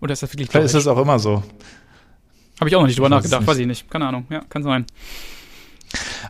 Oder 0.00 0.12
ist 0.12 0.22
das 0.22 0.32
wirklich 0.32 0.48
Vielleicht 0.50 0.66
ist 0.66 0.74
es 0.74 0.86
auch 0.86 0.98
immer 0.98 1.18
so. 1.18 1.42
Habe 2.60 2.68
ich 2.68 2.76
auch 2.76 2.80
noch 2.80 2.86
nicht 2.86 2.98
drüber 2.98 3.08
nachgedacht, 3.08 3.40
nicht. 3.40 3.48
weiß 3.48 3.58
ich 3.58 3.66
nicht. 3.66 3.90
Keine 3.90 4.06
Ahnung, 4.06 4.26
ja, 4.30 4.42
kann 4.48 4.62
sein. 4.62 4.86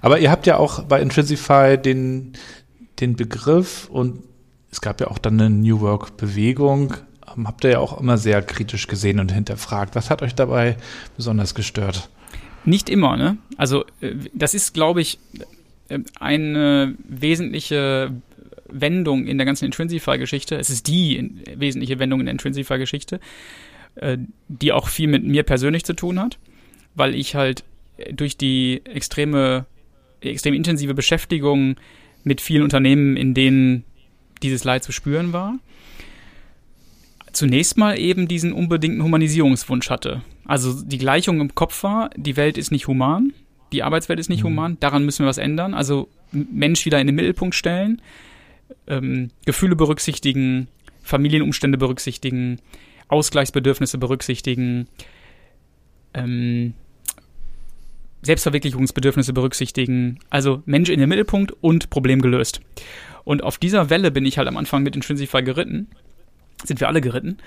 Aber 0.01 0.19
ihr 0.19 0.31
habt 0.31 0.47
ja 0.47 0.57
auch 0.57 0.85
bei 0.85 1.01
Intrinsify 1.01 1.77
den, 1.77 2.33
den 3.01 3.17
Begriff 3.17 3.89
und 3.91 4.23
es 4.73 4.81
gab 4.81 5.01
ja 5.01 5.09
auch 5.09 5.19
dann 5.19 5.39
eine 5.39 5.51
New 5.51 5.81
Work-Bewegung, 5.81 6.95
habt 7.45 7.65
ihr 7.65 7.71
ja 7.71 7.79
auch 7.79 8.01
immer 8.01 8.19
sehr 8.19 8.43
kritisch 8.43 8.87
gesehen 8.89 9.21
und 9.21 9.31
hinterfragt. 9.31 9.95
Was 9.95 10.11
hat 10.11 10.23
euch 10.23 10.35
dabei 10.35 10.77
besonders 11.17 11.55
gestört? 11.55 12.09
Nicht 12.65 12.89
immer, 12.89 13.17
ne? 13.17 13.37
Also 13.59 13.85
äh, 14.01 14.15
das 14.33 14.55
ist, 14.55 14.73
glaube 14.73 15.03
ich, 15.03 15.19
äh, 15.89 15.99
eine 16.19 16.95
wesentliche 17.07 18.13
Wendung 18.69 19.27
in 19.27 19.37
der 19.37 19.45
ganzen 19.45 19.67
Intrinsify-Geschichte. 19.67 20.57
Es 20.57 20.71
ist 20.71 20.87
die 20.87 21.31
wesentliche 21.55 21.99
Wendung 21.99 22.21
in 22.21 22.27
der 22.27 22.33
Intrinsify-Geschichte, 22.33 23.21
äh, 23.97 24.17
die 24.49 24.73
auch 24.73 24.89
viel 24.89 25.09
mit 25.09 25.23
mir 25.23 25.43
persönlich 25.43 25.85
zu 25.85 25.93
tun 25.93 26.19
hat, 26.19 26.39
weil 26.95 27.15
ich 27.15 27.35
halt 27.35 27.65
durch 28.11 28.39
die 28.39 28.81
extreme, 28.87 29.67
extrem 30.23 30.55
intensive 30.55 30.95
Beschäftigung 30.95 31.77
mit 32.25 32.41
vielen 32.41 32.63
Unternehmen, 32.63 33.17
in 33.17 33.35
denen 33.35 33.85
dieses 34.43 34.65
Leid 34.65 34.85
zu 34.85 34.93
spüren 34.93 35.33
war, 35.33 35.59
zunächst 37.33 37.79
mal 37.79 37.99
eben 37.99 38.29
diesen 38.29 38.53
unbedingten 38.53 39.03
Humanisierungswunsch 39.03 39.91
hatte. 39.91 40.23
Also 40.45 40.83
die 40.83 40.99
Gleichung 40.99 41.41
im 41.41 41.55
Kopf 41.55 41.83
war, 41.83 42.11
die 42.17 42.37
Welt 42.37 42.59
ist 42.59 42.71
nicht 42.71 42.87
human, 42.87 43.33
die 43.73 43.83
Arbeitswelt 43.83 44.21
ist 44.21 44.29
nicht 44.29 44.43
mhm. 44.43 44.49
human, 44.49 44.77
daran 44.81 45.05
müssen 45.05 45.25
wir 45.25 45.29
was 45.29 45.39
ändern. 45.39 45.75
Also 45.75 46.09
Mensch 46.31 46.85
wieder 46.85 47.01
in 47.01 47.07
den 47.07 47.17
Mittelpunkt 47.17 47.55
stellen, 47.55 48.03
ähm, 48.87 49.31
Gefühle 49.47 49.77
berücksichtigen, 49.77 50.69
Familienumstände 51.03 51.79
berücksichtigen, 51.79 52.59
Ausgleichsbedürfnisse 53.09 53.99
berücksichtigen, 53.99 54.89
ähm, 56.15 56.75
Selbstverwirklichungsbedürfnisse 58.23 59.33
berücksichtigen. 59.33 60.21
Also 60.31 60.63
Mensch 60.65 60.91
in 60.91 61.01
den 61.01 61.09
Mittelpunkt 61.09 61.53
und 61.61 61.91
Problem 61.91 62.23
gelöst. 62.23 62.61
Und 63.25 63.43
auf 63.43 63.59
dieser 63.59 63.91
Welle 63.91 64.11
bin 64.11 64.27
ich 64.27 64.39
halt 64.39 64.49
am 64.49 64.57
Anfang 64.57 64.83
mit 64.83 64.97
Intrinsify 64.97 65.43
geritten. 65.43 65.89
Sind 66.65 66.81
wir 66.81 66.89
alle 66.89 67.01
geritten. 67.01 67.39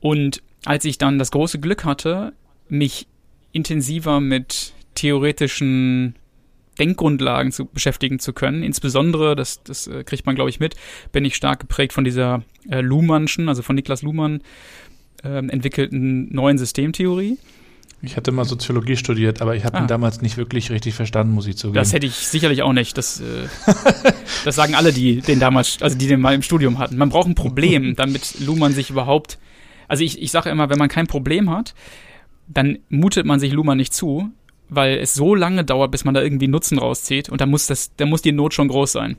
Und 0.00 0.42
als 0.64 0.84
ich 0.84 0.98
dann 0.98 1.18
das 1.18 1.30
große 1.30 1.60
Glück 1.60 1.84
hatte, 1.84 2.32
mich 2.68 3.06
intensiver 3.52 4.20
mit 4.20 4.72
theoretischen 4.94 6.14
Denkgrundlagen 6.78 7.52
zu 7.52 7.66
beschäftigen 7.66 8.18
zu 8.18 8.32
können. 8.32 8.62
Insbesondere, 8.62 9.34
das, 9.34 9.62
das 9.62 9.86
äh, 9.86 10.04
kriegt 10.04 10.26
man, 10.26 10.34
glaube 10.34 10.50
ich, 10.50 10.60
mit, 10.60 10.76
bin 11.12 11.24
ich 11.24 11.34
stark 11.34 11.60
geprägt 11.60 11.92
von 11.92 12.04
dieser 12.04 12.42
äh, 12.70 12.80
Luhmannschen, 12.80 13.48
also 13.48 13.62
von 13.62 13.74
Niklas 13.74 14.02
Luhmann 14.02 14.42
äh, 15.24 15.38
entwickelten 15.38 16.32
neuen 16.32 16.58
Systemtheorie. 16.58 17.38
Ich 18.00 18.16
hatte 18.16 18.30
mal 18.30 18.44
Soziologie 18.44 18.96
studiert, 18.96 19.42
aber 19.42 19.56
ich 19.56 19.64
habe 19.64 19.78
ah. 19.78 19.80
ihn 19.80 19.88
damals 19.88 20.22
nicht 20.22 20.36
wirklich 20.36 20.70
richtig 20.70 20.94
verstanden, 20.94 21.34
muss 21.34 21.46
ich 21.48 21.56
zugeben. 21.56 21.74
Das 21.74 21.92
hätte 21.92 22.06
ich 22.06 22.14
sicherlich 22.14 22.62
auch 22.62 22.72
nicht. 22.72 22.96
Das, 22.96 23.20
äh, 23.20 23.48
das 24.44 24.54
sagen 24.54 24.76
alle, 24.76 24.92
die 24.92 25.20
den 25.20 25.40
damals, 25.40 25.82
also 25.82 25.98
die 25.98 26.06
den 26.06 26.20
mal 26.20 26.34
im 26.34 26.42
Studium 26.42 26.78
hatten. 26.78 26.96
Man 26.96 27.08
braucht 27.08 27.26
ein 27.26 27.34
Problem, 27.34 27.96
damit 27.96 28.38
Luhmann 28.40 28.72
sich 28.72 28.90
überhaupt. 28.90 29.38
Also 29.88 30.04
ich, 30.04 30.22
ich 30.22 30.30
sage 30.30 30.50
immer, 30.50 30.70
wenn 30.70 30.78
man 30.78 30.88
kein 30.88 31.08
Problem 31.08 31.50
hat, 31.50 31.74
dann 32.46 32.78
mutet 32.88 33.26
man 33.26 33.40
sich 33.40 33.52
Luhmann 33.52 33.78
nicht 33.78 33.92
zu, 33.92 34.30
weil 34.68 34.98
es 34.98 35.14
so 35.14 35.34
lange 35.34 35.64
dauert, 35.64 35.90
bis 35.90 36.04
man 36.04 36.14
da 36.14 36.22
irgendwie 36.22 36.46
Nutzen 36.46 36.78
rauszieht 36.78 37.28
und 37.28 37.40
da 37.40 37.46
muss 37.46 37.66
das, 37.66 37.96
da 37.96 38.06
muss 38.06 38.22
die 38.22 38.32
Not 38.32 38.54
schon 38.54 38.68
groß 38.68 38.92
sein. 38.92 39.16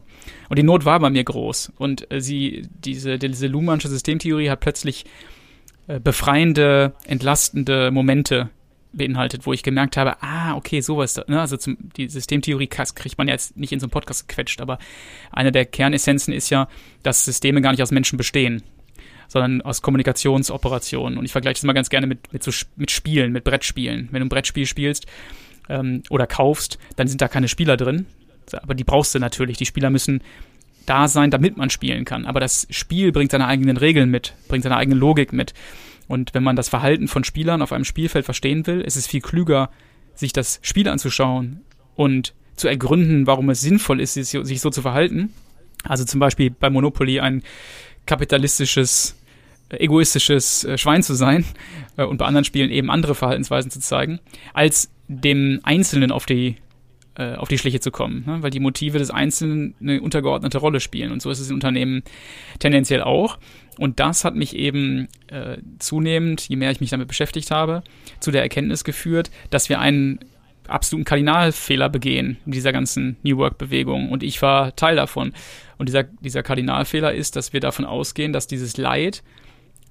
Und 0.48 0.58
die 0.58 0.63
Not 0.63 0.86
war 0.86 1.00
bei 1.00 1.10
mir 1.10 1.24
groß 1.24 1.74
und 1.78 2.12
äh, 2.12 2.22
sie, 2.22 2.68
diese, 2.84 3.20
diese 3.20 3.48
Luhmannsche 3.48 3.89
Systemtheorie 3.89 4.50
hat 4.50 4.62
plötzlich 4.62 5.06
äh, 5.88 6.00
befreiende, 6.00 6.94
entlastende 7.06 7.92
Momente 7.92 8.50
beinhaltet, 8.91 9.45
wo 9.45 9.54
ich 9.54 9.63
gemerkt 9.63 9.97
habe, 9.97 10.21
ah, 10.21 10.56
okay, 10.56 10.82
sowas, 10.82 11.19
ne? 11.28 11.39
also 11.39 11.58
zum, 11.58 11.78
die 11.95 12.10
Systemtheorie 12.10 12.67
kriegt 12.67 13.17
man 13.17 13.28
ja 13.28 13.34
jetzt 13.34 13.56
nicht 13.56 13.71
in 13.71 13.80
so 13.80 13.86
einem 13.86 13.91
Podcast 13.91 14.28
gequetscht, 14.28 14.62
aber 14.62 14.80
eine 15.32 15.52
der 15.52 15.65
Kernessenzen 15.65 16.34
ist 16.34 16.49
ja, 16.49 16.67
dass 17.04 17.25
Systeme 17.25 17.62
gar 17.62 17.71
nicht 17.71 17.84
aus 17.84 17.91
Menschen 17.91 18.17
bestehen, 18.17 18.63
sondern 19.28 19.62
aus 19.62 19.82
Kommunikationsoperationen. 19.82 21.19
Und 21.19 21.25
ich 21.25 21.32
vergleiche 21.32 21.56
das 21.56 21.63
mal 21.63 21.73
ganz 21.73 21.89
gerne 21.89 22.08
mit, 22.08 22.34
mit, 22.34 22.43
so, 22.43 22.52
mit 22.75 22.89
Spielen, 22.89 23.32
mit 23.32 23.43
Brettspielen. 23.43 24.10
Wenn 24.12 24.21
du 24.21 24.25
ein 24.25 24.30
Brettspiel 24.30 24.65
spielst 24.65 25.06
ähm, 25.69 26.02
oder 26.10 26.25
kaufst, 26.25 26.80
dann 26.95 27.08
sind 27.08 27.21
da 27.21 27.28
keine 27.28 27.47
Spieler 27.47 27.78
drin. 27.78 28.08
Aber 28.52 28.73
die 28.73 28.84
brauchst 28.84 29.13
du 29.13 29.19
natürlich. 29.19 29.58
Die 29.58 29.67
Spieler 29.67 29.91
müssen 29.91 30.21
da 30.88 31.08
sein, 31.08 31.30
damit 31.30 31.58
man 31.58 31.69
spielen 31.69 32.06
kann. 32.06 32.25
Aber 32.25 32.39
das 32.39 32.65
Spiel 32.71 33.12
bringt 33.12 33.32
seine 33.32 33.45
eigenen 33.45 33.78
Regeln 33.78 34.10
mit, 34.10 34.34
bringt 34.47 34.63
seine 34.63 34.78
eigene 34.78 34.95
Logik 34.95 35.32
mit. 35.32 35.54
Und 36.10 36.34
wenn 36.34 36.43
man 36.43 36.58
das 36.58 36.67
Verhalten 36.67 37.08
von 37.08 37.24
Spielern 37.24 37.62
auf 37.62 37.72
einem 37.72 37.86
Spielfeld 37.86 38.26
verstehen 38.26 38.67
will, 38.67 38.82
ist 38.82 38.98
es 38.98 39.08
viel 39.08 39.22
klüger, 39.22 39.69
sich 40.15 40.34
das 40.34 40.60
Spiel 40.62 40.89
anzuschauen 40.89 41.62
und 41.95 42.34
zu 42.58 42.67
ergründen, 42.67 43.26
warum 43.28 43.50
es 43.50 43.62
sinnvoll 43.62 44.02
ist, 44.02 44.15
sich 44.15 44.60
so 44.60 44.69
zu 44.69 44.82
verhalten. 44.82 45.34
Also 45.84 46.04
zum 46.04 46.19
Beispiel 46.19 46.50
bei 46.50 46.69
Monopoly 46.69 47.22
ein 47.22 47.43
kapitalistisches 48.06 49.15
egoistisches 49.69 50.63
äh, 50.63 50.78
Schwein 50.78 51.04
zu 51.04 51.13
sein 51.13 51.45
äh, 51.98 52.04
und 52.04 52.17
bei 52.17 52.26
anderen 52.26 52.43
Spielen 52.43 52.72
eben 52.72 52.89
andere 52.89 53.15
Verhaltensweisen 53.15 53.72
zu 53.72 53.80
zeigen, 53.80 54.19
als 54.54 54.89
dem 55.08 55.60
Einzelnen 55.63 56.12
auf 56.12 56.26
die 56.26 56.56
äh, 57.15 57.36
auf 57.36 57.50
die 57.50 57.58
Schliche 57.58 57.80
zu 57.80 57.91
kommen, 57.91 58.24
ne? 58.26 58.41
weil 58.41 58.50
die 58.50 58.60
Motive 58.60 58.98
des 58.98 59.12
Einzelnen 59.12 59.76
eine 59.82 60.02
untergeordnete 60.02 60.58
Rolle 60.58 60.80
spielen. 60.80 61.12
Und 61.12 61.22
so 61.22 61.30
ist 61.30 61.39
es 61.39 61.50
in 61.50 61.56
Unternehmen 61.56 62.04
tendenziell 62.60 63.02
auch. 63.02 63.38
Und 63.80 64.02
das 64.02 64.26
hat 64.26 64.36
mich 64.36 64.56
eben 64.58 65.08
äh, 65.28 65.58
zunehmend, 65.80 66.50
je 66.50 66.58
mehr 66.58 66.70
ich 66.70 66.82
mich 66.82 66.89
damit 66.89 67.08
beschäftigt 67.08 67.50
habe, 67.50 67.82
zu 68.20 68.30
der 68.30 68.42
Erkenntnis 68.42 68.84
geführt, 68.84 69.32
dass 69.52 69.70
wir 69.70 69.80
einen 69.80 70.20
absoluten 70.68 71.06
Kardinalfehler 71.06 71.88
begehen 71.88 72.38
in 72.46 72.52
dieser 72.52 72.74
ganzen 72.74 73.15
New 73.24 73.38
Work-Bewegung. 73.38 74.10
Und 74.10 74.22
ich 74.22 74.42
war 74.42 74.76
Teil 74.76 74.98
davon. 74.98 75.34
Und 75.78 75.88
dieser, 75.88 76.04
dieser 76.04 76.44
Kardinalfehler 76.44 77.13
ist, 77.13 77.38
dass 77.38 77.54
wir 77.54 77.62
davon 77.62 77.86
ausgehen, 77.86 78.34
dass 78.34 78.48
dieses 78.48 78.76
Leid, 78.76 79.24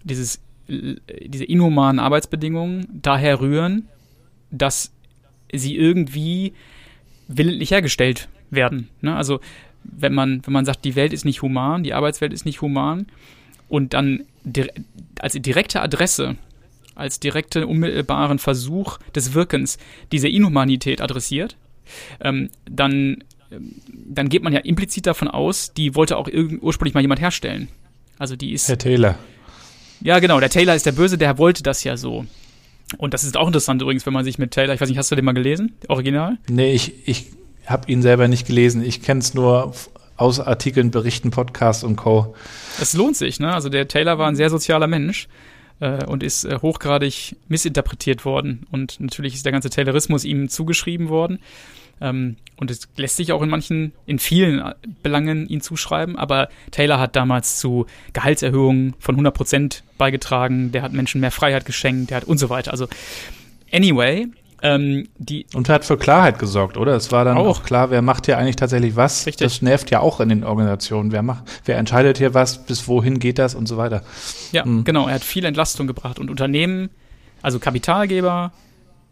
dieses, 0.04 0.42
diese 0.68 1.44
inhumanen 1.44 1.98
Arbeitsbedingungen 1.98 2.86
daher 2.92 3.40
rühren, 3.40 3.88
dass 4.50 4.92
sie 5.50 5.76
irgendwie 5.76 6.52
willentlich 7.26 7.70
hergestellt 7.70 8.28
werden. 8.50 8.90
Ne? 9.00 9.16
Also 9.16 9.40
wenn 9.82 10.12
man, 10.12 10.44
wenn 10.44 10.52
man 10.52 10.66
sagt, 10.66 10.84
die 10.84 10.94
Welt 10.94 11.14
ist 11.14 11.24
nicht 11.24 11.40
human, 11.40 11.82
die 11.82 11.94
Arbeitswelt 11.94 12.34
ist 12.34 12.44
nicht 12.44 12.60
human 12.60 13.06
und 13.68 13.94
dann 13.94 14.24
als 15.20 15.34
direkte 15.34 15.80
Adresse, 15.82 16.36
als 16.94 17.20
direkten 17.20 17.64
unmittelbaren 17.64 18.38
Versuch 18.38 18.98
des 19.14 19.34
Wirkens 19.34 19.78
diese 20.10 20.28
Inhumanität 20.28 21.00
adressiert, 21.00 21.56
ähm, 22.20 22.50
dann, 22.70 23.24
dann 23.92 24.28
geht 24.28 24.42
man 24.42 24.52
ja 24.52 24.60
implizit 24.60 25.06
davon 25.06 25.28
aus, 25.28 25.72
die 25.72 25.94
wollte 25.94 26.16
auch 26.16 26.28
ursprünglich 26.60 26.94
mal 26.94 27.00
jemand 27.00 27.20
herstellen. 27.20 27.68
Also 28.18 28.36
die 28.36 28.52
ist. 28.52 28.68
Herr 28.68 28.78
Taylor. 28.78 29.16
Ja, 30.00 30.18
genau. 30.18 30.40
Der 30.40 30.50
Taylor 30.50 30.74
ist 30.74 30.86
der 30.86 30.92
Böse, 30.92 31.18
der 31.18 31.38
wollte 31.38 31.62
das 31.62 31.84
ja 31.84 31.96
so. 31.96 32.26
Und 32.96 33.14
das 33.14 33.24
ist 33.24 33.36
auch 33.36 33.46
interessant 33.46 33.82
übrigens, 33.82 34.06
wenn 34.06 34.12
man 34.12 34.24
sich 34.24 34.38
mit 34.38 34.50
Taylor, 34.52 34.74
ich 34.74 34.80
weiß 34.80 34.88
nicht, 34.88 34.98
hast 34.98 35.10
du 35.10 35.16
den 35.16 35.24
mal 35.24 35.32
gelesen, 35.32 35.76
Original? 35.88 36.38
Nee, 36.48 36.72
ich, 36.72 37.06
ich 37.06 37.26
habe 37.66 37.90
ihn 37.90 38.00
selber 38.00 38.28
nicht 38.28 38.46
gelesen. 38.46 38.82
Ich 38.82 39.02
kenne 39.02 39.20
es 39.20 39.34
nur 39.34 39.74
aus 40.18 40.40
Artikeln, 40.40 40.90
Berichten, 40.90 41.30
Podcasts 41.30 41.84
und 41.84 41.96
Co. 41.96 42.34
Es 42.80 42.92
lohnt 42.92 43.16
sich, 43.16 43.40
ne? 43.40 43.54
Also 43.54 43.70
der 43.70 43.88
Taylor 43.88 44.18
war 44.18 44.28
ein 44.28 44.36
sehr 44.36 44.50
sozialer 44.50 44.86
Mensch 44.86 45.28
äh, 45.80 46.04
und 46.04 46.22
ist 46.22 46.44
äh, 46.44 46.58
hochgradig 46.60 47.36
missinterpretiert 47.48 48.24
worden. 48.24 48.66
Und 48.70 49.00
natürlich 49.00 49.34
ist 49.34 49.46
der 49.46 49.52
ganze 49.52 49.70
Taylorismus 49.70 50.24
ihm 50.24 50.48
zugeschrieben 50.48 51.08
worden. 51.08 51.38
Ähm, 52.00 52.36
und 52.56 52.70
es 52.70 52.88
lässt 52.96 53.16
sich 53.16 53.32
auch 53.32 53.42
in 53.42 53.48
manchen, 53.48 53.92
in 54.06 54.18
vielen 54.18 54.74
Belangen 55.02 55.48
ihn 55.48 55.60
zuschreiben, 55.60 56.16
aber 56.16 56.48
Taylor 56.70 56.98
hat 56.98 57.16
damals 57.16 57.58
zu 57.58 57.86
Gehaltserhöhungen 58.12 58.94
von 58.98 59.14
100 59.14 59.34
Prozent 59.34 59.84
beigetragen, 59.96 60.72
der 60.72 60.82
hat 60.82 60.92
Menschen 60.92 61.20
mehr 61.20 61.30
Freiheit 61.30 61.64
geschenkt, 61.64 62.10
der 62.10 62.18
hat 62.18 62.24
und 62.24 62.38
so 62.38 62.50
weiter. 62.50 62.72
Also, 62.72 62.88
anyway, 63.72 64.26
ähm, 64.62 65.08
die 65.18 65.46
und 65.54 65.68
hat 65.68 65.84
für 65.84 65.96
Klarheit 65.96 66.38
gesorgt, 66.38 66.76
oder? 66.76 66.96
Es 66.96 67.12
war 67.12 67.24
dann 67.24 67.36
auch, 67.38 67.60
auch 67.60 67.62
klar, 67.62 67.90
wer 67.90 68.02
macht 68.02 68.26
hier 68.26 68.38
eigentlich 68.38 68.56
tatsächlich 68.56 68.96
was. 68.96 69.26
Richtig. 69.26 69.46
Das 69.46 69.62
nervt 69.62 69.90
ja 69.90 70.00
auch 70.00 70.20
in 70.20 70.28
den 70.28 70.44
Organisationen. 70.44 71.12
Wer 71.12 71.22
macht, 71.22 71.44
wer 71.64 71.78
entscheidet 71.78 72.18
hier 72.18 72.34
was, 72.34 72.64
bis 72.66 72.88
wohin 72.88 73.18
geht 73.18 73.38
das 73.38 73.54
und 73.54 73.66
so 73.66 73.76
weiter. 73.76 74.02
Ja, 74.52 74.64
mhm. 74.64 74.84
genau. 74.84 75.06
Er 75.06 75.14
hat 75.14 75.24
viel 75.24 75.44
Entlastung 75.44 75.86
gebracht 75.86 76.18
und 76.18 76.30
Unternehmen, 76.30 76.90
also 77.42 77.58
Kapitalgeber, 77.58 78.52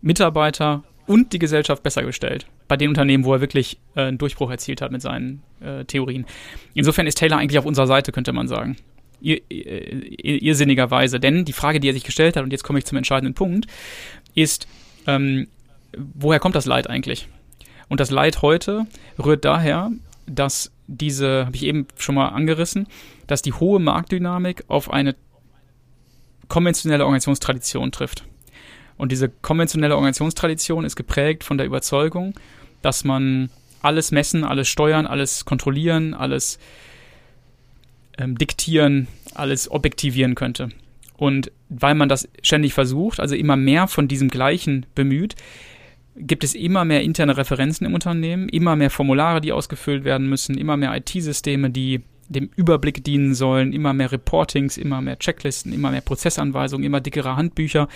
Mitarbeiter 0.02 0.82
und 1.06 1.32
die 1.32 1.38
Gesellschaft 1.38 1.82
besser 1.82 2.02
gestellt. 2.02 2.46
Bei 2.68 2.76
den 2.76 2.88
Unternehmen, 2.88 3.24
wo 3.24 3.32
er 3.32 3.40
wirklich 3.40 3.78
äh, 3.94 4.02
einen 4.02 4.18
Durchbruch 4.18 4.50
erzielt 4.50 4.82
hat 4.82 4.90
mit 4.90 5.02
seinen 5.02 5.42
äh, 5.60 5.84
Theorien. 5.84 6.26
Insofern 6.74 7.06
ist 7.06 7.18
Taylor 7.18 7.38
eigentlich 7.38 7.58
auf 7.58 7.66
unserer 7.66 7.86
Seite, 7.86 8.10
könnte 8.10 8.32
man 8.32 8.48
sagen. 8.48 8.76
Ir 9.20 9.40
ir 9.48 10.42
irrsinnigerweise. 10.42 11.20
Denn 11.20 11.44
die 11.44 11.52
Frage, 11.52 11.80
die 11.80 11.88
er 11.88 11.94
sich 11.94 12.04
gestellt 12.04 12.36
hat, 12.36 12.42
und 12.42 12.50
jetzt 12.50 12.64
komme 12.64 12.80
ich 12.80 12.84
zum 12.84 12.98
entscheidenden 12.98 13.34
Punkt, 13.34 13.66
ist, 14.34 14.66
ähm, 15.06 15.48
woher 15.96 16.40
kommt 16.40 16.54
das 16.54 16.66
Leid 16.66 16.88
eigentlich? 16.88 17.28
Und 17.88 18.00
das 18.00 18.10
Leid 18.10 18.42
heute 18.42 18.86
rührt 19.22 19.44
daher, 19.44 19.90
dass 20.26 20.72
diese, 20.86 21.46
habe 21.46 21.56
ich 21.56 21.64
eben 21.64 21.86
schon 21.96 22.14
mal 22.14 22.28
angerissen, 22.28 22.86
dass 23.26 23.42
die 23.42 23.52
hohe 23.52 23.80
Marktdynamik 23.80 24.64
auf 24.68 24.90
eine 24.90 25.14
konventionelle 26.48 27.04
Organisationstradition 27.04 27.92
trifft. 27.92 28.24
Und 28.96 29.12
diese 29.12 29.28
konventionelle 29.28 29.94
Organisationstradition 29.94 30.84
ist 30.84 30.96
geprägt 30.96 31.44
von 31.44 31.58
der 31.58 31.66
Überzeugung, 31.66 32.34
dass 32.82 33.04
man 33.04 33.50
alles 33.82 34.10
messen, 34.10 34.44
alles 34.44 34.68
steuern, 34.68 35.06
alles 35.06 35.44
kontrollieren, 35.44 36.14
alles 36.14 36.58
ähm, 38.18 38.38
diktieren, 38.38 39.06
alles 39.34 39.70
objektivieren 39.70 40.34
könnte. 40.34 40.70
Und 41.16 41.50
weil 41.68 41.94
man 41.94 42.08
das 42.08 42.28
ständig 42.42 42.74
versucht, 42.74 43.20
also 43.20 43.34
immer 43.34 43.56
mehr 43.56 43.88
von 43.88 44.08
diesem 44.08 44.28
Gleichen 44.28 44.86
bemüht, 44.94 45.34
gibt 46.16 46.44
es 46.44 46.54
immer 46.54 46.84
mehr 46.84 47.02
interne 47.02 47.36
Referenzen 47.36 47.86
im 47.86 47.94
Unternehmen, 47.94 48.48
immer 48.48 48.76
mehr 48.76 48.90
Formulare, 48.90 49.40
die 49.40 49.52
ausgefüllt 49.52 50.04
werden 50.04 50.28
müssen, 50.28 50.56
immer 50.56 50.76
mehr 50.76 50.94
IT-Systeme, 50.96 51.70
die 51.70 52.02
dem 52.28 52.50
Überblick 52.56 53.04
dienen 53.04 53.34
sollen, 53.34 53.72
immer 53.72 53.92
mehr 53.92 54.10
Reportings, 54.10 54.76
immer 54.76 55.00
mehr 55.00 55.18
Checklisten, 55.18 55.72
immer 55.72 55.90
mehr 55.90 56.00
Prozessanweisungen, 56.00 56.84
immer 56.84 57.00
dickere 57.00 57.36
Handbücher. 57.36 57.88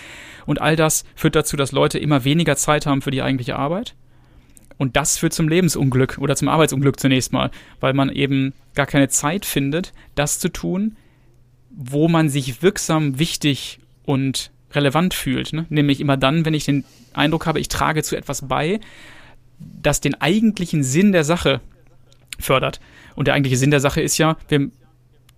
Und 0.47 0.61
all 0.61 0.77
das 0.77 1.05
führt 1.17 1.35
dazu, 1.35 1.57
dass 1.57 1.73
Leute 1.73 1.99
immer 1.99 2.25
weniger 2.25 2.57
Zeit 2.57 2.87
haben 2.87 3.03
für 3.03 3.11
die 3.11 3.23
eigentliche 3.23 3.57
Arbeit. 3.57 3.95
Und 4.79 4.97
das 4.97 5.19
führt 5.19 5.33
zum 5.33 5.49
Lebensunglück 5.49 6.19
oder 6.19 6.37
zum 6.37 6.49
Arbeitsunglück 6.49 6.99
zunächst 7.01 7.33
mal, 7.33 7.51
weil 7.81 7.93
man 7.93 8.09
eben 8.11 8.55
gar 8.75 8.87
keine 8.87 9.09
Zeit 9.09 9.45
findet, 9.45 9.93
das 10.15 10.39
zu 10.39 10.49
tun, 10.49 10.97
wo 11.71 12.09
man 12.09 12.29
sich 12.29 12.63
wirksam 12.63 13.19
wichtig 13.19 13.79
und 14.05 14.51
relevant 14.73 15.15
fühlt. 15.15 15.53
Ne? 15.53 15.67
Nämlich 15.69 16.01
immer 16.01 16.17
dann, 16.17 16.45
wenn 16.45 16.55
ich 16.55 16.65
den 16.65 16.85
Eindruck 17.13 17.47
habe, 17.47 17.61
ich 17.61 17.69
trage 17.69 18.03
zu 18.03 18.17
etwas 18.17 18.47
bei, 18.47 18.81
das 19.59 20.01
den 20.01 20.21
eigentlichen 20.21 20.83
Sinn 20.83 21.13
der 21.13 21.25
Sache 21.25 21.61
fördert. 22.39 22.81
Und 23.15 23.27
der 23.27 23.35
eigentliche 23.35 23.57
Sinn 23.57 23.71
der 23.71 23.81
Sache 23.81 24.01
ist 24.01 24.19
ja, 24.19 24.37
wir 24.49 24.71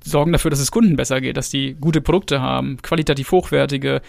sorgen 0.05 0.33
dafür, 0.33 0.51
dass 0.51 0.61
es 0.61 0.70
Kunden 0.70 0.97
besser 0.97 1.20
geht, 1.20 1.37
dass 1.37 1.51
die 1.51 1.74
gute 1.80 2.01
Produkte 2.01 2.41
haben, 2.41 2.78
qualitativ 2.83 3.30
hochwertige, 3.33 4.03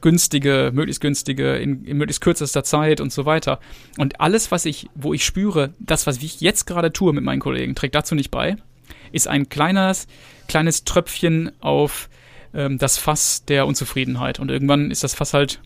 günstige, 0.00 0.70
möglichst 0.74 1.00
günstige, 1.00 1.56
in, 1.56 1.84
in, 1.84 1.96
möglichst 1.96 2.20
kürzester 2.20 2.64
Zeit 2.64 3.00
und 3.00 3.12
so 3.12 3.24
weiter. 3.24 3.60
Und 3.98 4.20
alles, 4.20 4.50
was 4.50 4.64
ich, 4.64 4.88
wo 4.94 5.14
ich 5.14 5.24
spüre, 5.24 5.72
das, 5.78 6.06
was 6.06 6.22
ich 6.22 6.40
jetzt 6.40 6.66
gerade 6.66 6.92
tue 6.92 7.12
mit 7.12 7.24
meinen 7.24 7.40
Kollegen, 7.40 7.74
trägt 7.74 7.94
dazu 7.94 8.14
nicht 8.14 8.30
bei, 8.30 8.56
ist 9.12 9.28
ein 9.28 9.48
kleines, 9.48 10.06
kleines 10.48 10.84
Tröpfchen 10.84 11.52
auf 11.60 12.08
ähm, 12.54 12.78
das 12.78 12.98
Fass 12.98 13.44
der 13.44 13.66
Unzufriedenheit. 13.66 14.40
Und 14.40 14.50
irgendwann 14.50 14.90
ist 14.90 15.04
das 15.04 15.14
Fass 15.14 15.34
halt 15.34 15.60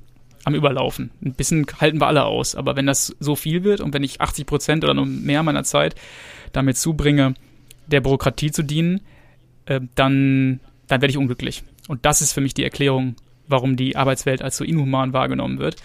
am 0.44 0.55
Überlaufen. 0.55 1.11
Ein 1.24 1.34
bisschen 1.34 1.66
halten 1.80 2.01
wir 2.01 2.07
alle 2.07 2.24
aus. 2.24 2.55
Aber 2.55 2.76
wenn 2.76 2.86
das 2.86 3.16
so 3.18 3.34
viel 3.34 3.64
wird 3.64 3.80
und 3.80 3.92
wenn 3.94 4.05
ich 4.05 4.20
80 4.20 4.47
Prozent 4.47 4.84
oder 4.84 4.94
noch 4.94 5.07
mehr 5.07 5.42
meiner 5.42 5.64
Zeit 5.64 5.97
damit 6.53 6.76
zubringe, 6.76 7.34
der 7.86 8.01
Bürokratie 8.01 8.51
zu 8.51 8.62
dienen, 8.62 9.01
äh, 9.66 9.80
dann, 9.94 10.61
dann 10.86 11.01
werde 11.01 11.11
ich 11.11 11.18
unglücklich. 11.18 11.64
Und 11.88 12.05
das 12.05 12.20
ist 12.20 12.32
für 12.32 12.40
mich 12.40 12.55
die 12.55 12.64
Erklärung, 12.64 13.16
warum 13.49 13.76
die 13.76 13.97
Arbeitswelt 13.97 14.42
als 14.42 14.57
so 14.57 14.64
inhuman 14.64 15.12
wahrgenommen 15.12 15.59
wird. 15.59 15.76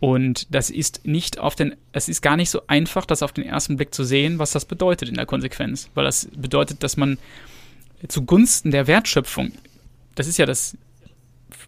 Und 0.00 0.54
das 0.54 0.70
ist 0.70 1.04
nicht 1.04 1.38
auf 1.38 1.56
den, 1.56 1.74
es 1.92 2.08
ist 2.08 2.22
gar 2.22 2.36
nicht 2.36 2.50
so 2.50 2.62
einfach, 2.68 3.04
das 3.04 3.22
auf 3.22 3.32
den 3.32 3.44
ersten 3.44 3.76
Blick 3.76 3.92
zu 3.92 4.04
sehen, 4.04 4.38
was 4.38 4.52
das 4.52 4.64
bedeutet 4.64 5.08
in 5.08 5.16
der 5.16 5.26
Konsequenz. 5.26 5.90
Weil 5.94 6.04
das 6.04 6.28
bedeutet, 6.36 6.82
dass 6.84 6.96
man 6.96 7.18
zugunsten 8.06 8.70
der 8.70 8.86
Wertschöpfung, 8.86 9.52
das 10.14 10.28
ist 10.28 10.38
ja 10.38 10.46
das 10.46 10.76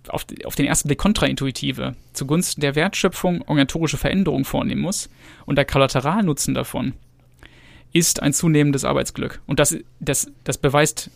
auf, 0.09 0.27
auf 0.45 0.55
den 0.55 0.67
ersten 0.67 0.89
Blick 0.89 0.99
kontraintuitive, 0.99 1.95
zugunsten 2.13 2.61
der 2.61 2.77
Wertschöpfung 2.77 3.43
organisatorische 3.43 3.97
Veränderungen 3.97 4.45
vornehmen 4.45 4.83
muss 4.83 5.09
und 5.47 5.57
der 5.57 5.65
Kollateralnutzen 5.65 6.55
davon 6.55 6.95
ist 7.93 8.23
ein 8.23 8.33
zunehmendes 8.33 8.85
Arbeitsglück. 8.85 9.41
Und 9.47 9.59
das, 9.59 9.77
das, 9.99 10.31
das 10.45 10.59
beweist 10.59 11.11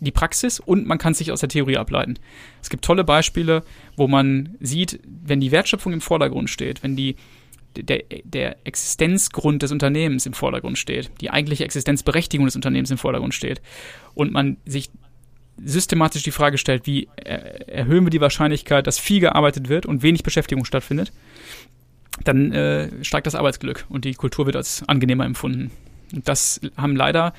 die 0.00 0.12
Praxis 0.12 0.60
und 0.60 0.86
man 0.86 0.98
kann 0.98 1.14
sich 1.14 1.32
aus 1.32 1.40
der 1.40 1.48
Theorie 1.48 1.76
ableiten. 1.76 2.18
Es 2.62 2.70
gibt 2.70 2.84
tolle 2.84 3.04
Beispiele, 3.04 3.64
wo 3.96 4.08
man 4.08 4.56
sieht, 4.60 5.00
wenn 5.04 5.40
die 5.40 5.50
Wertschöpfung 5.50 5.92
im 5.92 6.00
Vordergrund 6.00 6.50
steht, 6.50 6.82
wenn 6.82 6.96
die, 6.96 7.16
der, 7.76 8.04
der 8.24 8.56
Existenzgrund 8.64 9.62
des 9.62 9.72
Unternehmens 9.72 10.26
im 10.26 10.34
Vordergrund 10.34 10.78
steht, 10.78 11.10
die 11.20 11.30
eigentliche 11.30 11.64
Existenzberechtigung 11.64 12.46
des 12.46 12.56
Unternehmens 12.56 12.90
im 12.90 12.98
Vordergrund 12.98 13.34
steht 13.34 13.60
und 14.14 14.32
man 14.32 14.56
sich 14.64 14.90
systematisch 15.64 16.22
die 16.22 16.30
Frage 16.30 16.58
stellt, 16.58 16.86
wie 16.86 17.08
erhöhen 17.16 18.04
wir 18.04 18.10
die 18.10 18.20
Wahrscheinlichkeit, 18.20 18.86
dass 18.86 18.98
viel 18.98 19.20
gearbeitet 19.20 19.68
wird 19.68 19.86
und 19.86 20.02
wenig 20.02 20.22
Beschäftigung 20.22 20.64
stattfindet, 20.64 21.12
dann 22.24 22.52
äh, 22.52 23.04
steigt 23.04 23.26
das 23.26 23.34
Arbeitsglück 23.34 23.84
und 23.88 24.04
die 24.04 24.14
Kultur 24.14 24.46
wird 24.46 24.56
als 24.56 24.84
angenehmer 24.86 25.24
empfunden. 25.24 25.70
Und 26.14 26.28
das 26.28 26.60
haben 26.76 26.96
leider 26.96 27.34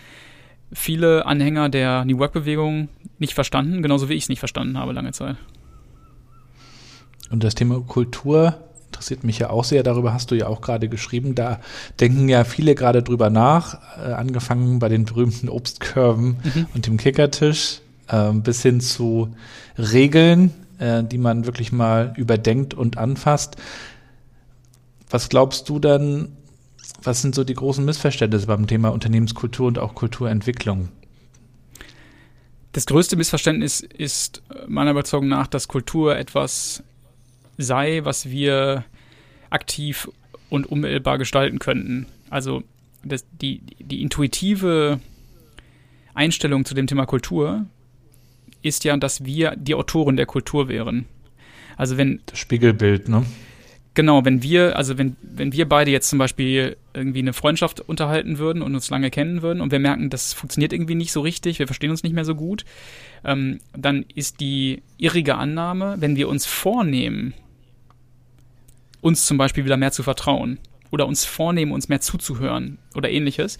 viele 0.72 1.26
Anhänger 1.26 1.70
der 1.70 2.06
New 2.06 2.20
Work-Bewegung 2.20 2.90
nicht 3.18 3.34
verstanden, 3.34 3.82
genauso 3.82 4.10
wie 4.10 4.14
ich 4.14 4.24
es 4.24 4.30
nicht 4.30 4.40
verstanden 4.40 4.78
habe 4.78 4.94
lange 4.94 5.12
Zeit. 5.12 5.38
Und 7.30 7.44
das 7.44 7.56
Thema 7.56 7.80
Kultur 7.82 8.58
interessiert 8.88 9.24
mich 9.24 9.40
ja 9.40 9.50
auch 9.50 9.64
sehr. 9.64 9.84
Darüber 9.84 10.14
hast 10.14 10.32
du 10.32 10.36
ja 10.36 10.48
auch 10.48 10.62
gerade 10.62 10.90
geschrieben. 10.90 11.36
Da 11.36 11.60
denken 12.00 12.28
ja 12.28 12.44
viele 12.44 12.76
gerade 12.76 13.04
drüber 13.04 13.30
nach, 13.30 13.80
äh, 13.98 14.12
angefangen 14.12 14.80
bei 14.80 14.90
den 14.90 15.06
berühmten 15.06 15.48
Obstkörben 15.48 16.38
mhm. 16.44 16.66
und 16.74 16.88
dem 16.88 16.98
Kickertisch 16.98 17.82
äh, 18.08 18.32
bis 18.34 18.62
hin 18.62 18.82
zu 18.82 19.30
Regeln, 19.78 20.52
äh, 20.80 21.04
die 21.04 21.20
man 21.20 21.46
wirklich 21.46 21.72
mal 21.72 22.14
überdenkt 22.18 22.74
und 22.74 22.98
anfasst. 22.98 23.58
Was 25.10 25.30
glaubst 25.30 25.70
du 25.70 25.80
dann, 25.80 26.30
was 27.04 27.22
sind 27.22 27.36
so 27.36 27.44
die 27.44 27.54
großen 27.54 27.84
Missverständnisse 27.84 28.48
beim 28.48 28.68
Thema 28.68 28.90
Unternehmenskultur 28.90 29.68
und 29.68 29.80
auch 29.80 29.96
Kulturentwicklung? 29.96 30.90
Das 32.72 32.86
größte 32.86 33.16
Missverständnis 33.16 33.82
ist 33.82 34.44
meiner 34.68 34.92
Überzeugung 34.92 35.28
nach, 35.28 35.48
dass 35.48 35.68
Kultur 35.68 36.18
etwas 36.18 36.84
sei, 37.58 38.02
was 38.04 38.30
wir 38.30 38.86
aktiv 39.50 40.10
und 40.50 40.68
unmittelbar 40.68 41.18
gestalten 41.18 41.60
könnten. 41.60 42.06
Also 42.30 42.64
das, 43.04 43.26
die, 43.42 43.62
die 43.80 44.02
intuitive 44.02 45.00
Einstellung 46.14 46.66
zu 46.66 46.74
dem 46.74 46.88
Thema 46.88 47.06
Kultur 47.06 47.66
ist 48.62 48.84
ja, 48.84 48.96
dass 48.98 49.26
wir 49.26 49.56
die 49.56 49.76
Autoren 49.76 50.18
der 50.18 50.26
Kultur 50.26 50.68
wären. 50.68 51.06
Also 51.78 51.98
wenn. 51.98 52.22
Das 52.26 52.40
Spiegelbild, 52.40 53.08
ne? 53.10 53.26
Genau, 54.00 54.24
wenn 54.24 54.42
wir, 54.42 54.78
also 54.78 54.98
wenn, 54.98 55.18
wenn 55.22 55.52
wir 55.52 55.68
beide 55.68 55.92
jetzt 55.92 56.10
zum 56.10 56.20
Beispiel 56.20 56.78
irgendwie 56.94 57.20
eine 57.20 57.34
Freundschaft 57.34 57.82
unterhalten 57.82 58.38
würden 58.38 58.62
und 58.62 58.74
uns 58.74 58.90
lange 58.90 59.12
kennen 59.12 59.42
würden 59.42 59.60
und 59.60 59.74
wir 59.74 59.80
merken, 59.80 60.10
das 60.10 60.32
funktioniert 60.32 60.72
irgendwie 60.72 60.96
nicht 60.96 61.12
so 61.12 61.20
richtig, 61.20 61.60
wir 61.60 61.68
verstehen 61.68 61.90
uns 61.90 62.02
nicht 62.02 62.14
mehr 62.16 62.24
so 62.24 62.34
gut, 62.34 62.64
ähm, 63.26 63.60
dann 63.76 64.06
ist 64.16 64.40
die 64.40 64.84
irrige 64.98 65.36
Annahme, 65.36 65.98
wenn 66.00 66.16
wir 66.16 66.30
uns 66.30 66.46
vornehmen, 66.46 67.34
uns 69.02 69.26
zum 69.26 69.38
Beispiel 69.38 69.66
wieder 69.66 69.76
mehr 69.76 69.92
zu 69.92 70.02
vertrauen 70.02 70.60
oder 70.92 71.06
uns 71.06 71.26
vornehmen, 71.26 71.74
uns 71.74 71.90
mehr 71.90 72.00
zuzuhören 72.00 72.78
oder 72.96 73.10
ähnliches, 73.10 73.58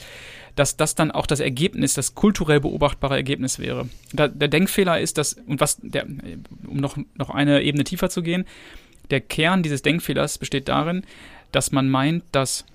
dass 0.56 0.78
das 0.78 0.96
dann 0.96 1.12
auch 1.12 1.28
das 1.28 1.42
Ergebnis, 1.42 1.96
das 1.96 2.16
kulturell 2.16 2.62
beobachtbare 2.62 3.18
Ergebnis 3.18 3.60
wäre. 3.60 3.90
Da, 4.14 4.30
der 4.30 4.48
Denkfehler 4.48 5.02
ist, 5.02 5.18
dass, 5.18 5.34
und 5.34 5.60
was, 5.60 5.80
der, 5.82 6.08
um 6.66 6.78
noch, 6.78 6.96
noch 7.16 7.30
eine 7.30 7.62
Ebene 7.62 7.84
tiefer 7.84 8.10
zu 8.10 8.24
gehen, 8.24 8.46
der 9.10 9.22
Kern 9.22 9.64
dieses 9.64 9.82
Denkfehlers 9.82 10.38
besteht 10.38 10.68
darin, 10.68 11.04
dass 11.52 11.72
man 11.72 11.90
meint, 11.90 12.24
dass 12.32 12.66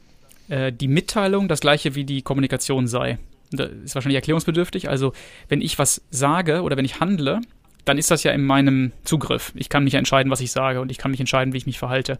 äh, 0.49 0.72
die 0.72 0.89
Mitteilung 0.89 1.49
das 1.49 1.61
gleiche 1.61 1.95
wie 1.95 2.05
die 2.05 2.22
Kommunikation 2.22 2.87
sei. 2.87 3.18
Das 3.51 3.70
ist 3.85 3.95
wahrscheinlich 3.95 4.16
erklärungsbedürftig. 4.16 4.89
Also, 4.89 5.12
wenn 5.49 5.61
ich 5.61 5.78
was 5.78 6.03
sage 6.11 6.62
oder 6.62 6.76
wenn 6.76 6.85
ich 6.85 7.01
handle, 7.01 7.41
dann 7.85 7.99
ist 7.99 8.11
das 8.11 8.22
ja 8.22 8.32
in 8.32 8.45
meinem 8.45 8.93
Zugriff. 9.05 9.53
Ich 9.55 9.68
kann 9.68 9.85
mich 9.85 9.95
entscheiden, 9.95 10.30
was 10.30 10.41
ich 10.41 10.51
sage 10.51 10.80
und 10.80 10.91
ich 10.91 10.99
kann 10.99 11.11
mich 11.11 11.20
entscheiden, 11.20 11.53
wie 11.53 11.59
ich 11.59 11.66
mich 11.66 11.78
verhalte. 11.78 12.18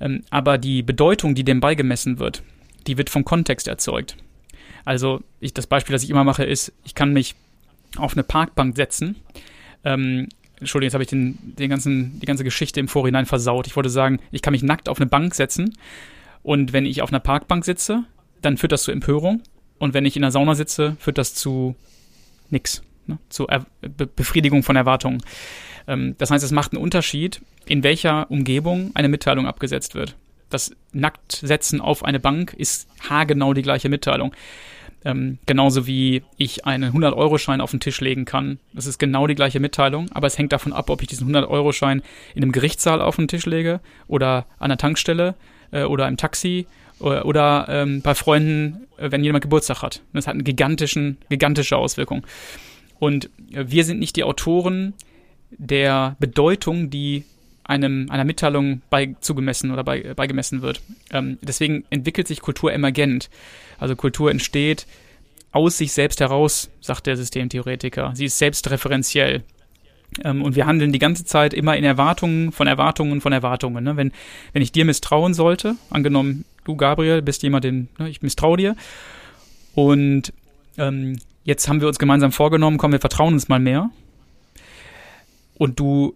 Ähm, 0.00 0.22
aber 0.30 0.58
die 0.58 0.82
Bedeutung, 0.82 1.34
die 1.34 1.44
dem 1.44 1.60
beigemessen 1.60 2.18
wird, 2.18 2.42
die 2.86 2.98
wird 2.98 3.10
vom 3.10 3.24
Kontext 3.24 3.68
erzeugt. 3.68 4.16
Also 4.84 5.20
ich, 5.40 5.54
das 5.54 5.66
Beispiel, 5.66 5.92
das 5.92 6.02
ich 6.02 6.10
immer 6.10 6.24
mache, 6.24 6.44
ist, 6.44 6.72
ich 6.84 6.94
kann 6.94 7.12
mich 7.12 7.34
auf 7.96 8.14
eine 8.14 8.22
Parkbank 8.22 8.76
setzen. 8.76 9.16
Ähm, 9.84 10.28
Entschuldigung, 10.60 10.86
jetzt 10.86 10.94
habe 10.94 11.04
ich 11.04 11.10
den, 11.10 11.38
den 11.58 11.70
ganzen, 11.70 12.20
die 12.20 12.26
ganze 12.26 12.44
Geschichte 12.44 12.80
im 12.80 12.88
Vorhinein 12.88 13.26
versaut. 13.26 13.66
Ich 13.66 13.76
wollte 13.76 13.90
sagen, 13.90 14.20
ich 14.30 14.42
kann 14.42 14.52
mich 14.52 14.62
nackt 14.62 14.88
auf 14.88 15.00
eine 15.00 15.08
Bank 15.08 15.34
setzen 15.34 15.76
und 16.42 16.72
wenn 16.72 16.86
ich 16.86 17.02
auf 17.02 17.10
einer 17.10 17.20
Parkbank 17.20 17.64
sitze, 17.64 18.04
dann 18.42 18.56
führt 18.56 18.72
das 18.72 18.82
zu 18.82 18.92
Empörung 18.92 19.42
und 19.78 19.94
wenn 19.94 20.04
ich 20.04 20.16
in 20.16 20.22
der 20.22 20.30
Sauna 20.30 20.54
sitze, 20.54 20.96
führt 20.98 21.18
das 21.18 21.34
zu 21.34 21.74
nix, 22.50 22.82
ne? 23.06 23.18
zu 23.28 23.46
er 23.46 23.66
Be 23.80 24.06
Befriedigung 24.06 24.62
von 24.62 24.76
Erwartungen. 24.76 25.22
Ähm, 25.86 26.14
das 26.18 26.30
heißt, 26.30 26.44
es 26.44 26.52
macht 26.52 26.72
einen 26.72 26.82
Unterschied, 26.82 27.40
in 27.66 27.82
welcher 27.82 28.30
Umgebung 28.30 28.90
eine 28.94 29.08
Mitteilung 29.08 29.46
abgesetzt 29.46 29.94
wird 29.94 30.16
das 30.50 30.72
Nacktsetzen 30.92 31.80
auf 31.80 32.04
eine 32.04 32.20
Bank 32.20 32.52
ist 32.52 32.88
haargenau 33.08 33.54
die 33.54 33.62
gleiche 33.62 33.88
Mitteilung. 33.88 34.34
Ähm, 35.04 35.38
genauso 35.46 35.86
wie 35.86 36.22
ich 36.36 36.66
einen 36.66 36.92
100-Euro-Schein 36.92 37.62
auf 37.62 37.70
den 37.70 37.80
Tisch 37.80 38.00
legen 38.02 38.26
kann. 38.26 38.58
Das 38.74 38.86
ist 38.86 38.98
genau 38.98 39.26
die 39.26 39.34
gleiche 39.34 39.58
Mitteilung, 39.58 40.10
aber 40.12 40.26
es 40.26 40.36
hängt 40.36 40.52
davon 40.52 40.74
ab, 40.74 40.90
ob 40.90 41.00
ich 41.00 41.08
diesen 41.08 41.34
100-Euro-Schein 41.34 42.02
in 42.34 42.42
einem 42.42 42.52
Gerichtssaal 42.52 43.00
auf 43.00 43.16
den 43.16 43.26
Tisch 43.26 43.46
lege 43.46 43.80
oder 44.08 44.46
an 44.58 44.68
der 44.68 44.76
Tankstelle 44.76 45.36
äh, 45.70 45.84
oder 45.84 46.06
im 46.06 46.18
Taxi 46.18 46.66
oder, 46.98 47.24
oder 47.24 47.66
ähm, 47.68 48.02
bei 48.02 48.14
Freunden, 48.14 48.86
äh, 48.98 49.10
wenn 49.10 49.24
jemand 49.24 49.42
Geburtstag 49.42 49.82
hat. 49.82 50.02
Das 50.12 50.26
hat 50.26 50.34
eine 50.34 50.42
gigantischen, 50.42 51.18
gigantische 51.30 51.76
Auswirkung. 51.76 52.26
Und 52.98 53.30
äh, 53.52 53.64
wir 53.68 53.84
sind 53.84 53.98
nicht 53.98 54.16
die 54.16 54.24
Autoren 54.24 54.94
der 55.50 56.16
Bedeutung, 56.20 56.90
die 56.90 57.24
einem, 57.70 58.10
einer 58.10 58.24
Mitteilung 58.24 58.82
beizugemessen 58.90 59.70
oder 59.70 59.84
bei, 59.84 60.12
beigemessen 60.14 60.60
wird. 60.60 60.82
Ähm, 61.10 61.38
deswegen 61.40 61.84
entwickelt 61.88 62.28
sich 62.28 62.40
Kultur 62.40 62.72
emergent. 62.72 63.30
Also 63.78 63.96
Kultur 63.96 64.30
entsteht 64.30 64.86
aus 65.52 65.78
sich 65.78 65.92
selbst 65.92 66.20
heraus, 66.20 66.70
sagt 66.80 67.06
der 67.06 67.16
Systemtheoretiker. 67.16 68.12
Sie 68.14 68.26
ist 68.26 68.38
selbstreferenziell. 68.38 69.42
Ähm, 70.24 70.42
und 70.42 70.56
wir 70.56 70.66
handeln 70.66 70.92
die 70.92 70.98
ganze 70.98 71.24
Zeit 71.24 71.54
immer 71.54 71.76
in 71.76 71.84
Erwartungen 71.84 72.52
von 72.52 72.66
Erwartungen 72.66 73.20
von 73.20 73.32
Erwartungen. 73.32 73.84
Ne? 73.84 73.96
Wenn, 73.96 74.12
wenn 74.52 74.62
ich 74.62 74.72
dir 74.72 74.84
misstrauen 74.84 75.34
sollte, 75.34 75.76
angenommen, 75.90 76.44
du, 76.64 76.76
Gabriel, 76.76 77.22
bist 77.22 77.42
jemand, 77.42 77.64
den 77.64 77.88
ne, 77.98 78.08
ich 78.08 78.20
misstraue 78.20 78.56
dir. 78.56 78.76
Und 79.74 80.32
ähm, 80.76 81.18
jetzt 81.44 81.68
haben 81.68 81.80
wir 81.80 81.88
uns 81.88 81.98
gemeinsam 81.98 82.32
vorgenommen, 82.32 82.78
komm, 82.78 82.92
wir 82.92 83.00
vertrauen 83.00 83.34
uns 83.34 83.48
mal 83.48 83.60
mehr. 83.60 83.90
Und 85.56 85.78
du 85.78 86.14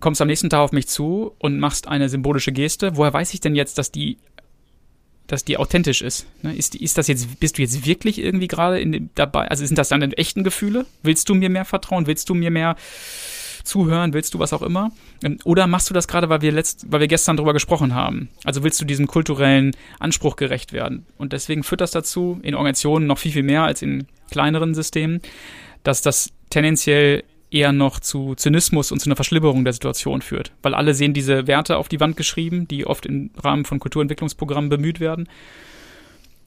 kommst 0.00 0.20
am 0.20 0.28
nächsten 0.28 0.50
Tag 0.50 0.60
auf 0.60 0.72
mich 0.72 0.88
zu 0.88 1.34
und 1.38 1.58
machst 1.58 1.88
eine 1.88 2.08
symbolische 2.08 2.52
Geste. 2.52 2.96
Woher 2.96 3.12
weiß 3.12 3.34
ich 3.34 3.40
denn 3.40 3.54
jetzt, 3.54 3.78
dass 3.78 3.90
die 3.90 4.18
dass 5.26 5.44
die 5.44 5.56
authentisch 5.56 6.02
ist. 6.02 6.26
Ne? 6.42 6.54
Ist, 6.54 6.74
ist 6.74 6.98
das 6.98 7.08
jetzt, 7.08 7.40
bist 7.40 7.58
du 7.58 7.62
jetzt 7.62 7.84
wirklich 7.86 8.18
irgendwie 8.18 8.46
gerade 8.46 8.80
in, 8.80 9.10
dabei? 9.14 9.48
Also 9.48 9.66
sind 9.66 9.78
das 9.78 9.88
dann 9.88 10.02
echten 10.12 10.44
Gefühle? 10.44 10.86
Willst 11.02 11.28
du 11.28 11.34
mir 11.34 11.50
mehr 11.50 11.64
vertrauen? 11.64 12.06
Willst 12.06 12.28
du 12.28 12.34
mir 12.34 12.50
mehr 12.50 12.76
zuhören? 13.64 14.12
Willst 14.12 14.34
du 14.34 14.38
was 14.38 14.52
auch 14.52 14.62
immer? 14.62 14.92
Ähm, 15.22 15.38
oder 15.44 15.66
machst 15.66 15.90
du 15.90 15.94
das 15.94 16.08
gerade, 16.08 16.28
weil 16.28 16.42
wir 16.42 16.52
letzt, 16.52 16.86
weil 16.90 17.00
wir 17.00 17.08
gestern 17.08 17.36
drüber 17.36 17.52
gesprochen 17.52 17.94
haben? 17.94 18.28
Also 18.44 18.62
willst 18.62 18.80
du 18.80 18.84
diesem 18.84 19.06
kulturellen 19.06 19.72
Anspruch 19.98 20.36
gerecht 20.36 20.72
werden? 20.72 21.06
Und 21.18 21.32
deswegen 21.32 21.62
führt 21.62 21.80
das 21.80 21.90
dazu, 21.90 22.38
in 22.42 22.54
Organisationen 22.54 23.06
noch 23.06 23.18
viel, 23.18 23.32
viel 23.32 23.42
mehr 23.42 23.64
als 23.64 23.82
in 23.82 24.06
kleineren 24.30 24.74
Systemen, 24.74 25.20
dass 25.82 26.02
das 26.02 26.30
tendenziell 26.50 27.24
eher 27.50 27.72
noch 27.72 28.00
zu 28.00 28.34
Zynismus 28.34 28.92
und 28.92 29.00
zu 29.00 29.08
einer 29.08 29.16
Verschlimmerung 29.16 29.64
der 29.64 29.72
Situation 29.72 30.22
führt. 30.22 30.52
Weil 30.62 30.74
alle 30.74 30.94
sehen 30.94 31.14
diese 31.14 31.46
Werte 31.46 31.76
auf 31.76 31.88
die 31.88 32.00
Wand 32.00 32.16
geschrieben, 32.16 32.66
die 32.68 32.86
oft 32.86 33.06
im 33.06 33.30
Rahmen 33.36 33.64
von 33.64 33.78
Kulturentwicklungsprogrammen 33.78 34.70
bemüht 34.70 35.00
werden. 35.00 35.28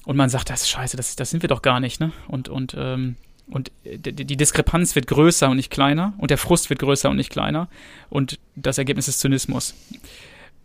Und 0.06 0.18
man 0.18 0.30
sagt, 0.30 0.50
das 0.50 0.62
ist 0.62 0.70
scheiße, 0.70 0.98
das, 0.98 1.16
das 1.16 1.30
sind 1.30 1.44
wir 1.44 1.50
doch 1.50 1.62
gar 1.62 1.80
nicht, 1.80 2.00
ne? 2.00 2.12
Und, 2.28 2.50
und, 2.50 2.76
ähm, 2.78 3.16
und 3.48 3.72
die, 3.84 4.14
die 4.14 4.38
Diskrepanz 4.38 4.96
wird 4.96 5.08
größer 5.08 5.50
und 5.50 5.58
nicht 5.58 5.72
kleiner 5.72 6.14
und 6.18 6.32
der 6.32 6.38
Frust 6.38 6.70
wird 6.70 6.80
größer 6.80 7.10
und 7.10 7.16
nicht 7.16 7.32
kleiner. 7.32 7.68
Und 8.10 8.40
das 8.56 8.78
Ergebnis 8.78 9.08
ist 9.08 9.20
Zynismus. 9.20 9.76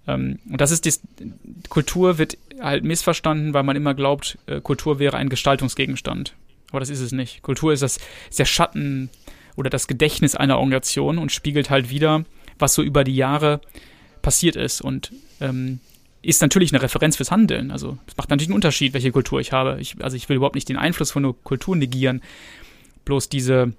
Ähm, 0.07 0.39
und 0.49 0.61
das 0.61 0.71
ist 0.71 0.85
die 0.85 0.93
Kultur 1.69 2.19
wird 2.19 2.37
halt 2.61 2.85
missverstanden, 2.85 3.55
weil 3.55 3.63
man 3.63 3.77
immer 3.77 3.95
glaubt, 3.95 4.39
äh, 4.47 4.61
Kultur 4.61 4.99
wäre 4.99 5.17
ein 5.17 5.29
Gestaltungsgegenstand. 5.29 6.35
Aber 6.71 6.81
das 6.81 6.91
ist 6.91 7.01
es 7.01 7.13
nicht. 7.13 7.43
Kultur 7.43 7.73
ist 7.73 7.83
das, 7.83 7.99
ist 8.29 8.39
der 8.39 8.45
Schatten 8.47 9.09
oder 9.57 9.71
das 9.71 9.87
Gedächtnis 9.87 10.35
einer 10.35 10.59
Organisation 10.59 11.19
und 11.19 11.33
spiegelt 11.33 11.71
halt 11.71 11.91
wieder, 11.91 12.25
was 12.59 12.75
so 12.75 12.83
über 12.83 13.05
die 13.05 13.17
Jahre 13.17 13.61
passiert 14.23 14.57
ist 14.57 14.81
und 14.81 15.13
ähm, 15.41 15.81
ist 16.23 16.41
natürlich 16.41 16.73
eine 16.73 16.83
Referenz 16.83 17.17
fürs 17.17 17.31
Handeln. 17.31 17.71
Also 17.71 17.99
es 18.07 18.17
macht 18.17 18.31
natürlich 18.31 18.49
einen 18.49 18.57
Unterschied, 18.57 18.95
welche 18.95 19.13
Kultur 19.13 19.41
ich 19.41 19.53
habe. 19.53 19.77
Ich, 19.81 20.03
also 20.03 20.17
ich 20.17 20.29
will 20.29 20.37
überhaupt 20.37 20.55
nicht 20.55 20.69
den 20.69 20.79
Einfluss 20.79 21.11
von 21.11 21.25
einer 21.25 21.35
Kultur 21.35 21.77
negieren, 21.77 22.23
bloß 23.05 23.29
diese 23.29 23.75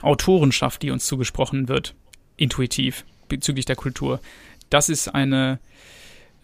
Autorenschaft, 0.00 0.82
die 0.82 0.90
uns 0.90 1.06
zugesprochen 1.06 1.68
wird, 1.68 1.94
intuitiv 2.36 3.04
bezüglich 3.28 3.64
der 3.64 3.76
Kultur. 3.76 4.20
Das 4.70 4.88
ist 4.88 5.08
eine 5.08 5.58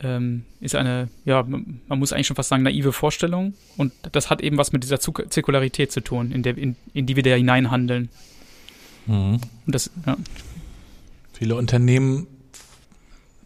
ähm, 0.01 0.45
ist 0.61 0.75
eine, 0.75 1.09
ja, 1.25 1.43
man 1.43 1.81
muss 1.89 2.13
eigentlich 2.13 2.29
schon 2.29 2.37
fast 2.37 2.49
sagen, 2.49 2.63
naive 2.63 2.93
Vorstellung. 2.93 3.55
Und 3.77 3.93
das 4.13 4.31
hat 4.31 4.41
eben 4.43 4.57
was 4.57 4.73
mit 4.73 4.85
dieser 4.85 5.01
Zirkularität 5.01 5.91
zu 5.91 6.01
tun, 6.01 6.31
in, 6.31 6.43
der, 6.43 6.57
in, 6.57 6.77
in 6.95 7.07
die 7.07 7.17
wir 7.17 7.23
da 7.23 7.31
hineinhandeln. 7.31 8.09
Mhm. 9.09 9.41
Das, 9.67 9.91
ja. 10.07 10.17
Viele 11.33 11.57
Unternehmen 11.57 12.27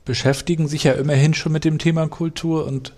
beschäftigen 0.04 0.68
sich 0.68 0.84
ja 0.84 0.92
immerhin 0.92 1.34
schon 1.34 1.52
mit 1.52 1.64
dem 1.64 1.78
Thema 1.78 2.08
Kultur 2.08 2.66
und 2.66 2.92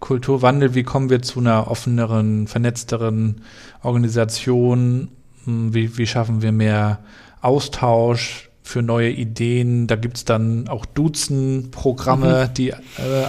Kulturwandel. 0.00 0.74
Wie 0.74 0.84
kommen 0.84 1.10
wir 1.10 1.22
zu 1.22 1.40
einer 1.40 1.70
offeneren, 1.70 2.46
vernetzteren 2.46 3.42
Organisation? 3.82 5.08
Hm, 5.44 5.74
wie, 5.74 5.98
wie 5.98 6.06
schaffen 6.06 6.42
wir 6.42 6.52
mehr 6.52 7.00
Austausch 7.42 8.48
für 8.62 8.82
neue 8.82 9.10
Ideen? 9.10 9.86
Da 9.86 9.96
gibt's 9.96 10.24
dann 10.24 10.68
auch 10.68 10.86
Duzen-Programme, 10.86 12.48
mhm. 12.48 12.54
die 12.54 12.70
äh, 12.70 12.76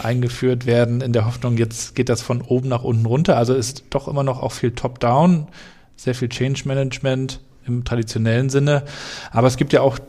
eingeführt 0.04 0.66
werden, 0.66 1.02
in 1.02 1.14
der 1.14 1.26
Hoffnung, 1.26 1.58
jetzt 1.58 1.96
geht 1.96 2.10
das 2.10 2.22
von 2.22 2.42
oben 2.42 2.70
nach 2.70 2.84
unten 2.84 3.06
runter. 3.06 3.38
Also 3.38 3.56
ist 3.56 3.84
doch 3.90 4.08
immer 4.08 4.24
noch 4.24 4.42
auch 4.42 4.52
viel 4.52 4.72
Top-Down, 4.72 5.48
sehr 5.96 6.16
viel 6.16 6.30
Change-Management 6.30 7.42
im 7.70 7.86
traditionellen 7.86 8.50
Sinne. 8.50 8.84
Aber 9.32 9.48
es 9.48 9.58
gibt 9.58 9.74
ja 9.74 9.82
auch 9.82 10.00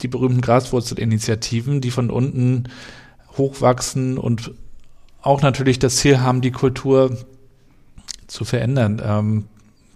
die 0.00 0.08
berühmten 0.08 0.40
Graswurzelinitiativen, 0.40 1.80
die 1.80 1.90
von 1.90 2.10
unten 2.10 2.64
hochwachsen 3.36 4.18
und 4.18 4.52
auch 5.22 5.42
natürlich 5.42 5.78
das 5.78 5.96
Ziel 5.96 6.20
haben, 6.20 6.40
die 6.40 6.52
Kultur 6.52 7.16
zu 8.26 8.44
verändern. 8.44 9.02
Ähm, 9.04 9.44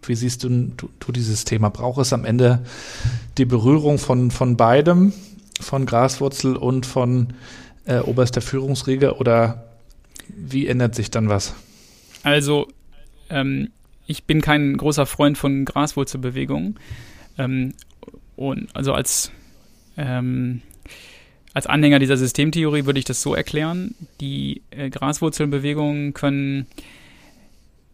wie 0.04 0.16
siehst 0.16 0.42
du, 0.42 0.48
du, 0.76 0.88
du, 0.98 1.12
dieses 1.12 1.44
Thema? 1.44 1.68
Braucht 1.68 2.00
es 2.00 2.12
am 2.12 2.24
Ende 2.24 2.64
die 3.38 3.44
Berührung 3.44 3.98
von, 3.98 4.30
von 4.30 4.56
beidem, 4.56 5.12
von 5.60 5.86
Graswurzel 5.86 6.56
und 6.56 6.86
von 6.86 7.34
äh, 7.84 7.98
oberster 7.98 8.40
Führungsriege 8.40 9.16
oder 9.16 9.64
wie 10.28 10.66
ändert 10.66 10.94
sich 10.94 11.10
dann 11.10 11.28
was? 11.28 11.54
Also, 12.24 12.68
ähm, 13.30 13.70
ich 14.06 14.24
bin 14.24 14.40
kein 14.40 14.76
großer 14.76 15.06
Freund 15.06 15.38
von 15.38 15.64
Graswurzelbewegungen. 15.64 16.78
Ähm, 17.39 17.74
und 18.37 18.74
also 18.74 18.93
als, 18.93 19.30
ähm, 19.97 20.62
als 21.55 21.66
Anhänger 21.66 21.99
dieser 21.99 22.16
Systemtheorie 22.16 22.87
würde 22.87 22.99
ich 22.99 23.05
das 23.05 23.22
so 23.22 23.35
erklären, 23.35 23.95
die 24.20 24.62
äh, 24.70 24.91
Graswurzelbewegungen 24.91 26.14
können 26.14 26.66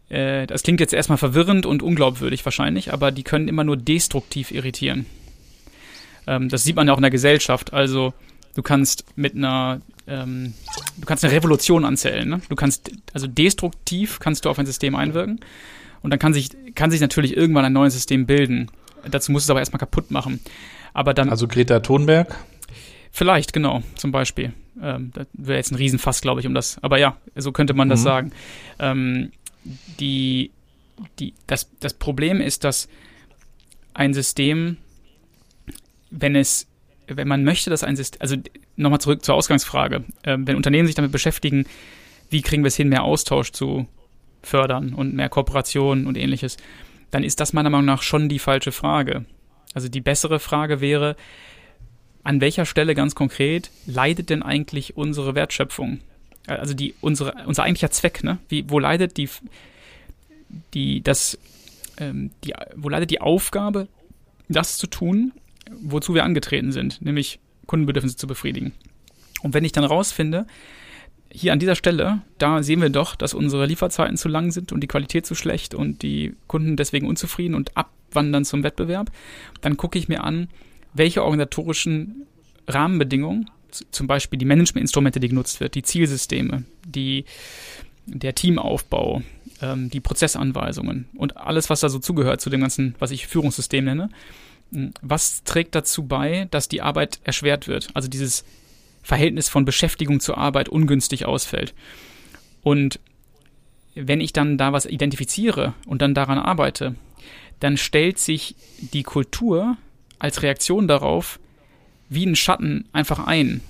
äh, 0.09 0.47
das 0.47 0.63
klingt 0.63 0.79
jetzt 0.79 0.93
erstmal 0.93 1.17
verwirrend 1.17 1.65
und 1.65 1.83
unglaubwürdig 1.83 2.43
wahrscheinlich, 2.43 2.91
aber 2.91 3.11
die 3.11 3.23
können 3.23 3.47
immer 3.47 3.63
nur 3.63 3.77
destruktiv 3.77 4.51
irritieren. 4.51 5.05
Ähm, 6.27 6.49
das 6.49 6.63
sieht 6.63 6.75
man 6.75 6.87
ja 6.87 6.93
auch 6.93 6.97
in 6.97 7.03
der 7.03 7.11
Gesellschaft. 7.11 7.73
Also 7.73 8.13
du 8.55 8.61
kannst 8.61 9.05
mit 9.15 9.35
einer, 9.35 9.81
ähm, 10.07 10.53
du 10.97 11.05
kannst 11.05 11.23
eine 11.23 11.33
Revolution 11.33 11.85
anzählen. 11.85 12.27
Ne? 12.27 12.41
Du 12.49 12.55
kannst, 12.55 12.91
also 13.13 13.27
destruktiv 13.27 14.19
kannst 14.19 14.45
du 14.45 14.49
auf 14.49 14.59
ein 14.59 14.65
System 14.65 14.95
einwirken 14.95 15.39
und 16.01 16.09
dann 16.11 16.19
kann 16.19 16.33
sich, 16.33 16.49
kann 16.75 16.91
sich 16.91 17.01
natürlich 17.01 17.37
irgendwann 17.37 17.65
ein 17.65 17.73
neues 17.73 17.93
System 17.93 18.25
bilden. 18.25 18.69
Dazu 19.09 19.31
muss 19.31 19.43
es 19.43 19.49
aber 19.49 19.59
erstmal 19.59 19.79
kaputt 19.79 20.11
machen. 20.11 20.39
Aber 20.93 21.13
dann. 21.13 21.29
Also 21.29 21.47
Greta 21.47 21.79
Thunberg? 21.79 22.35
Vielleicht, 23.11 23.53
genau, 23.53 23.83
zum 23.95 24.11
Beispiel. 24.11 24.53
Ähm, 24.81 25.11
das 25.13 25.27
wäre 25.33 25.57
jetzt 25.57 25.71
ein 25.71 25.75
Riesenfass, 25.75 26.21
glaube 26.21 26.41
ich, 26.41 26.47
um 26.47 26.53
das. 26.53 26.77
Aber 26.81 26.97
ja, 26.97 27.17
so 27.35 27.51
könnte 27.51 27.73
man 27.73 27.89
das 27.89 28.01
mhm. 28.01 28.03
sagen. 28.03 28.31
Ähm, 28.79 29.31
die, 29.99 30.51
die, 31.19 31.33
das, 31.47 31.69
das 31.79 31.93
Problem 31.93 32.39
ist, 32.39 32.63
dass 32.63 32.87
ein 33.93 34.13
System, 34.13 34.77
wenn 36.11 36.35
es, 36.35 36.67
wenn 37.07 37.27
man 37.27 37.43
möchte, 37.43 37.69
dass 37.69 37.83
ein 37.83 37.95
System, 37.95 38.21
also 38.21 38.35
nochmal 38.75 39.01
zurück 39.01 39.23
zur 39.23 39.35
Ausgangsfrage, 39.35 40.03
äh, 40.23 40.37
wenn 40.39 40.55
Unternehmen 40.55 40.87
sich 40.87 40.95
damit 40.95 41.11
beschäftigen, 41.11 41.65
wie 42.29 42.41
kriegen 42.41 42.63
wir 42.63 42.67
es 42.67 42.75
hin, 42.75 42.89
mehr 42.89 43.03
Austausch 43.03 43.51
zu 43.51 43.87
fördern 44.43 44.93
und 44.93 45.13
mehr 45.13 45.29
Kooperation 45.29 46.07
und 46.07 46.15
ähnliches, 46.15 46.57
dann 47.11 47.23
ist 47.23 47.39
das 47.39 47.53
meiner 47.53 47.69
Meinung 47.69 47.85
nach 47.85 48.01
schon 48.01 48.29
die 48.29 48.39
falsche 48.39 48.71
Frage. 48.71 49.25
Also 49.73 49.89
die 49.89 50.01
bessere 50.01 50.39
Frage 50.39 50.81
wäre, 50.81 51.15
an 52.23 52.41
welcher 52.41 52.65
Stelle 52.65 52.95
ganz 52.95 53.15
konkret 53.15 53.71
leidet 53.85 54.29
denn 54.29 54.43
eigentlich 54.43 54.97
unsere 54.97 55.35
Wertschöpfung? 55.35 55.99
Also 56.47 56.73
die, 56.73 56.95
unsere, 57.01 57.33
unser 57.45 57.63
eigentlicher 57.63 57.91
Zweck, 57.91 58.23
ne? 58.23 58.39
Wie, 58.49 58.69
wo 58.69 58.79
leidet 58.79 59.17
die, 59.17 59.29
die, 60.73 61.01
das, 61.01 61.37
ähm, 61.97 62.31
die, 62.43 62.53
wo 62.75 62.89
leidet 62.89 63.11
die 63.11 63.21
Aufgabe, 63.21 63.87
das 64.47 64.77
zu 64.77 64.87
tun, 64.87 65.31
wozu 65.81 66.15
wir 66.15 66.23
angetreten 66.23 66.71
sind, 66.71 67.01
nämlich 67.01 67.39
Kundenbedürfnisse 67.67 68.17
zu 68.17 68.27
befriedigen? 68.27 68.73
Und 69.41 69.53
wenn 69.53 69.63
ich 69.63 69.71
dann 69.71 69.83
rausfinde, 69.83 70.47
hier 71.31 71.53
an 71.53 71.59
dieser 71.59 71.75
Stelle, 71.75 72.21
da 72.37 72.63
sehen 72.63 72.81
wir 72.81 72.89
doch, 72.89 73.15
dass 73.15 73.33
unsere 73.33 73.65
Lieferzeiten 73.65 74.17
zu 74.17 74.27
lang 74.27 74.51
sind 74.51 74.71
und 74.71 74.81
die 74.81 74.87
Qualität 74.87 75.25
zu 75.25 75.35
schlecht 75.35 75.73
und 75.73 76.01
die 76.01 76.35
Kunden 76.47 76.75
deswegen 76.75 77.07
unzufrieden 77.07 77.55
und 77.55 77.77
abwandern 77.77 78.45
zum 78.45 78.63
Wettbewerb. 78.63 79.11
Dann 79.61 79.77
gucke 79.77 79.99
ich 79.99 80.07
mir 80.07 80.23
an, 80.23 80.49
welche 80.93 81.23
organisatorischen 81.23 82.25
Rahmenbedingungen, 82.67 83.49
zum 83.91 84.07
Beispiel 84.07 84.39
die 84.39 84.45
Managementinstrumente, 84.45 85.19
die 85.19 85.29
genutzt 85.29 85.59
wird, 85.59 85.75
die 85.75 85.83
Zielsysteme, 85.83 86.63
die, 86.85 87.25
der 88.07 88.33
Teamaufbau, 88.33 89.21
ähm, 89.61 89.91
die 89.91 89.99
Prozessanweisungen 89.99 91.07
und 91.15 91.37
alles, 91.37 91.69
was 91.69 91.81
da 91.81 91.89
so 91.89 91.99
zugehört 91.99 92.41
zu 92.41 92.49
dem 92.49 92.61
ganzen, 92.61 92.95
was 92.97 93.11
ich 93.11 93.27
Führungssystem 93.27 93.85
nenne, 93.85 94.09
was 95.01 95.43
trägt 95.43 95.75
dazu 95.75 96.03
bei, 96.03 96.47
dass 96.51 96.67
die 96.67 96.81
Arbeit 96.81 97.19
erschwert 97.23 97.67
wird? 97.67 97.89
Also 97.93 98.07
dieses 98.07 98.43
Verhältnis 99.01 99.49
von 99.49 99.65
Beschäftigung 99.65 100.19
zur 100.19 100.37
Arbeit 100.37 100.69
ungünstig 100.69 101.25
ausfällt. 101.25 101.73
Und 102.61 102.99
wenn 103.95 104.21
ich 104.21 104.33
dann 104.33 104.57
da 104.57 104.73
was 104.73 104.85
identifiziere 104.85 105.73
und 105.85 106.01
dann 106.01 106.13
daran 106.13 106.37
arbeite, 106.37 106.95
dann 107.59 107.77
stellt 107.77 108.19
sich 108.19 108.55
die 108.79 109.03
Kultur 109.03 109.77
als 110.19 110.41
Reaktion 110.43 110.87
darauf 110.87 111.39
wie 112.09 112.25
ein 112.25 112.35
Schatten 112.35 112.85
einfach 112.91 113.25
ein. 113.25 113.61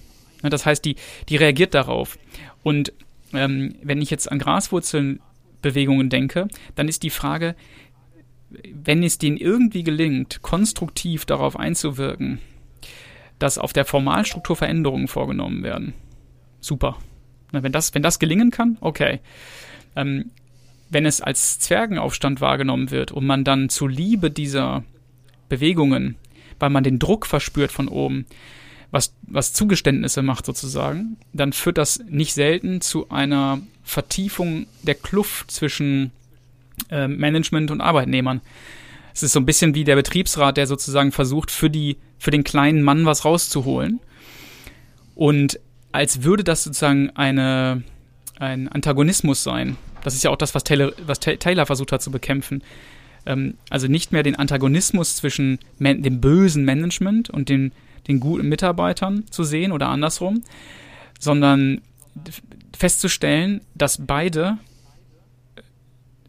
Das 0.42 0.66
heißt, 0.66 0.86
die, 0.86 0.96
die 1.28 1.36
reagiert 1.36 1.74
darauf. 1.74 2.18
Und 2.64 2.94
ähm, 3.34 3.76
wenn 3.84 4.02
ich 4.02 4.10
jetzt 4.10 4.32
an 4.32 4.40
Graswurzelbewegungen 4.40 6.10
denke, 6.10 6.48
dann 6.76 6.88
ist 6.88 7.04
die 7.04 7.10
Frage, 7.10 7.56
wenn 8.50 9.04
es 9.04 9.18
denen 9.18 9.38
irgendwie 9.38 9.84
gelingt, 9.84 10.42
konstruktiv 10.42 11.26
darauf 11.26 11.58
einzuwirken, 11.58 12.40
dass 13.40 13.58
auf 13.58 13.74
der 13.74 13.86
Formalstruktur 13.86 14.56
Veränderungen 14.56 15.08
vorgenommen 15.08 15.64
werden, 15.64 15.94
super. 16.60 16.98
Na, 17.52 17.64
wenn, 17.64 17.72
das, 17.72 17.94
wenn 17.96 18.04
das 18.04 18.20
gelingen 18.20 18.52
kann, 18.52 18.78
okay. 18.82 19.20
Ähm, 19.96 20.32
wenn 20.90 21.06
es 21.06 21.22
als 21.22 21.60
Zwergenaufstand 21.60 22.42
wahrgenommen 22.42 22.92
wird 22.92 23.12
und 23.12 23.26
man 23.26 23.44
dann 23.44 23.70
zu 23.70 23.88
Liebe 23.88 24.32
dieser 24.32 24.84
Bewegungen, 25.48 26.16
weil 26.60 26.70
man 26.70 26.84
den 26.84 27.00
Druck 27.00 27.26
verspürt 27.26 27.72
von 27.72 27.88
oben, 27.88 28.26
was, 28.92 29.14
was 29.22 29.54
Zugeständnisse 29.54 30.22
macht 30.22 30.46
sozusagen, 30.46 31.18
dann 31.32 31.54
führt 31.54 31.78
das 31.78 32.04
nicht 32.08 32.34
selten 32.34 32.82
zu 32.82 33.10
einer 33.10 33.60
Vertiefung 33.84 34.66
der 34.84 34.96
Kluft 34.96 35.52
zwischen 35.52 36.12
äh, 36.90 37.08
Management 37.08 37.72
und 37.72 37.82
Arbeitnehmern. 37.82 38.42
Es 39.14 39.22
ist 39.22 39.34
so 39.34 39.40
ein 39.40 39.46
bisschen 39.46 39.76
wie 39.76 39.84
der 39.84 39.96
Betriebsrat, 39.96 40.58
der 40.58 40.66
sozusagen 40.66 41.12
versucht, 41.12 41.52
für, 41.52 41.70
die, 41.70 41.98
für 42.20 42.32
den 42.32 42.44
kleinen 42.44 42.84
Mann 42.84 43.06
was 43.06 43.26
rauszuholen. 43.26 44.00
Und 45.16 45.60
als 45.92 46.24
würde 46.24 46.44
das 46.44 46.64
sozusagen 46.64 47.10
eine, 47.12 47.84
ein 48.38 48.68
Antagonismus 48.68 49.44
sein. 49.44 49.78
Das 50.04 50.14
ist 50.14 50.24
ja 50.24 50.30
auch 50.30 50.38
das, 50.38 50.54
was 50.54 50.64
Taylor, 50.64 50.94
was 51.06 51.20
Taylor 51.20 51.66
versucht 51.66 51.92
hat 51.92 52.02
zu 52.02 52.12
bekämpfen. 52.12 52.64
Ähm, 53.26 53.56
also 53.70 53.88
nicht 53.88 54.12
mehr 54.12 54.24
den 54.24 54.36
Antagonismus 54.36 55.16
zwischen 55.16 55.60
man, 55.78 56.04
dem 56.04 56.22
bösen 56.22 56.64
Management 56.64 57.30
und 57.30 57.50
den, 57.50 57.72
den 58.08 58.20
guten 58.20 58.48
Mitarbeitern 58.48 59.26
zu 59.30 59.44
sehen 59.44 59.72
oder 59.72 59.88
andersrum, 59.90 60.44
sondern 61.20 61.82
festzustellen, 62.78 63.62
dass 63.76 64.06
beide 64.06 64.58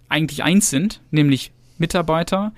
eigentlich 0.09 0.43
eins 0.43 0.70
sind, 0.70 1.01
nämlich 1.11 1.53
Mitarbeiter, 1.78 2.53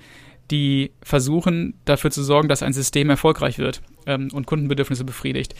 die 0.51 0.91
versuchen 1.01 1.73
dafür 1.85 2.11
zu 2.11 2.23
sorgen, 2.23 2.49
dass 2.49 2.63
ein 2.63 2.73
System 2.73 3.09
erfolgreich 3.09 3.57
wird 3.57 3.81
ähm, 4.05 4.29
und 4.33 4.45
Kundenbedürfnisse 4.45 5.03
befriedigt. 5.03 5.55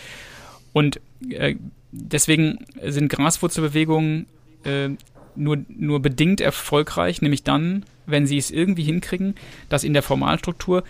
Und 0.74 1.00
äh, 1.30 1.56
deswegen 1.92 2.66
sind 2.82 3.10
Graswurzelbewegungen 3.10 4.28
äh, 4.64 4.90
nur, 5.36 5.58
nur 5.68 6.02
bedingt 6.02 6.42
erfolgreich, 6.42 7.22
nämlich 7.22 7.44
dann, 7.44 7.86
wenn 8.06 8.28
sie 8.28 8.38
es 8.38 8.52
irgendwie 8.52 8.84
hinkriegen, 8.84 9.36
dass 9.70 9.84
in 9.84 9.94
der 9.94 10.04
Formalstruktur 10.04 10.84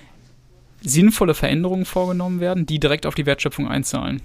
sinnvolle 0.82 1.34
Veränderungen 1.34 1.86
vorgenommen 1.86 2.40
werden, 2.40 2.66
die 2.66 2.80
direkt 2.80 3.06
auf 3.06 3.16
die 3.16 3.26
Wertschöpfung 3.26 3.68
einzahlen. 3.68 4.22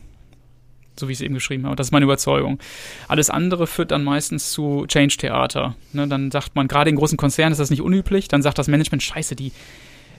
So 0.99 1.09
wie 1.09 1.12
ich 1.12 1.18
es 1.18 1.22
eben 1.22 1.34
geschrieben 1.34 1.66
habe. 1.66 1.76
Das 1.76 1.88
ist 1.88 1.92
meine 1.92 2.05
Überzeugung. 2.05 2.59
Alles 3.07 3.30
andere 3.30 3.66
führt 3.66 3.90
dann 3.90 4.05
meistens 4.05 4.51
zu 4.51 4.84
Change-Theater. 4.86 5.76
Ne, 5.92 6.09
dann 6.09 6.30
sagt 6.30 6.55
man, 6.57 6.68
gerade 6.68 6.90
in 6.90 6.96
großen 6.96 7.16
Konzernen 7.16 7.53
ist 7.53 7.59
das 7.59 7.70
nicht 7.70 7.82
unüblich, 7.82 8.28
dann 8.28 8.42
sagt 8.42 8.59
das 8.59 8.68
Management, 8.68 9.03
scheiße, 9.03 9.36
die, 9.36 9.53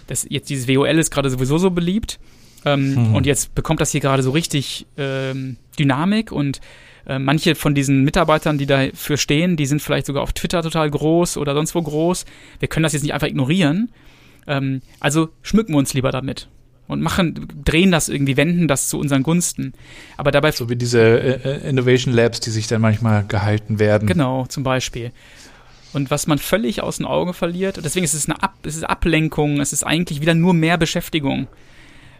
das, 0.07 0.25
jetzt 0.29 0.49
dieses 0.49 0.67
WOL 0.67 0.87
ist 0.87 1.11
gerade 1.11 1.29
sowieso 1.29 1.57
so 1.57 1.71
beliebt. 1.71 2.19
Ähm, 2.65 2.95
hm. 2.95 3.15
Und 3.15 3.25
jetzt 3.25 3.55
bekommt 3.55 3.79
das 3.79 3.91
hier 3.91 4.01
gerade 4.01 4.23
so 4.23 4.31
richtig 4.31 4.85
ähm, 4.97 5.57
Dynamik 5.77 6.31
und 6.31 6.59
äh, 7.07 7.17
manche 7.17 7.55
von 7.55 7.73
diesen 7.73 8.03
Mitarbeitern, 8.03 8.57
die 8.57 8.65
dafür 8.65 9.17
stehen, 9.17 9.55
die 9.55 9.65
sind 9.65 9.81
vielleicht 9.81 10.05
sogar 10.05 10.23
auf 10.23 10.33
Twitter 10.33 10.61
total 10.61 10.89
groß 10.89 11.37
oder 11.37 11.53
sonst 11.53 11.73
wo 11.73 11.81
groß. 11.81 12.25
Wir 12.59 12.67
können 12.67 12.83
das 12.83 12.93
jetzt 12.93 13.03
nicht 13.03 13.13
einfach 13.13 13.27
ignorieren. 13.27 13.91
Ähm, 14.45 14.81
also 14.99 15.29
schmücken 15.41 15.73
wir 15.73 15.77
uns 15.77 15.93
lieber 15.93 16.11
damit 16.11 16.49
und 16.89 17.01
machen, 17.01 17.47
drehen 17.63 17.91
das 17.91 18.09
irgendwie, 18.09 18.35
wenden 18.35 18.67
das 18.67 18.89
zu 18.89 18.99
unseren 18.99 19.21
Gunsten. 19.21 19.73
Aber 20.17 20.31
dabei. 20.31 20.51
So 20.51 20.69
wie 20.69 20.75
diese 20.75 20.99
äh, 20.99 21.39
äh, 21.43 21.69
Innovation 21.69 22.13
Labs, 22.13 22.39
die 22.39 22.49
sich 22.49 22.67
dann 22.67 22.81
manchmal 22.81 23.25
gehalten 23.25 23.77
werden. 23.77 24.07
Genau, 24.07 24.47
zum 24.47 24.63
Beispiel. 24.63 25.11
Und 25.93 26.09
was 26.09 26.25
man 26.25 26.39
völlig 26.39 26.81
aus 26.81 26.97
den 26.97 27.05
Augen 27.05 27.33
verliert, 27.33 27.79
deswegen 27.83 28.03
ist 28.03 28.15
es 28.15 28.27
eine 28.27 28.41
Ab 28.41 28.55
es 28.63 28.75
ist 28.75 28.83
Ablenkung, 28.83 29.61
es 29.61 29.71
ist 29.71 29.83
eigentlich 29.83 30.19
wieder 30.19 30.33
nur 30.33 30.55
mehr 30.55 30.77
Beschäftigung. 30.77 31.47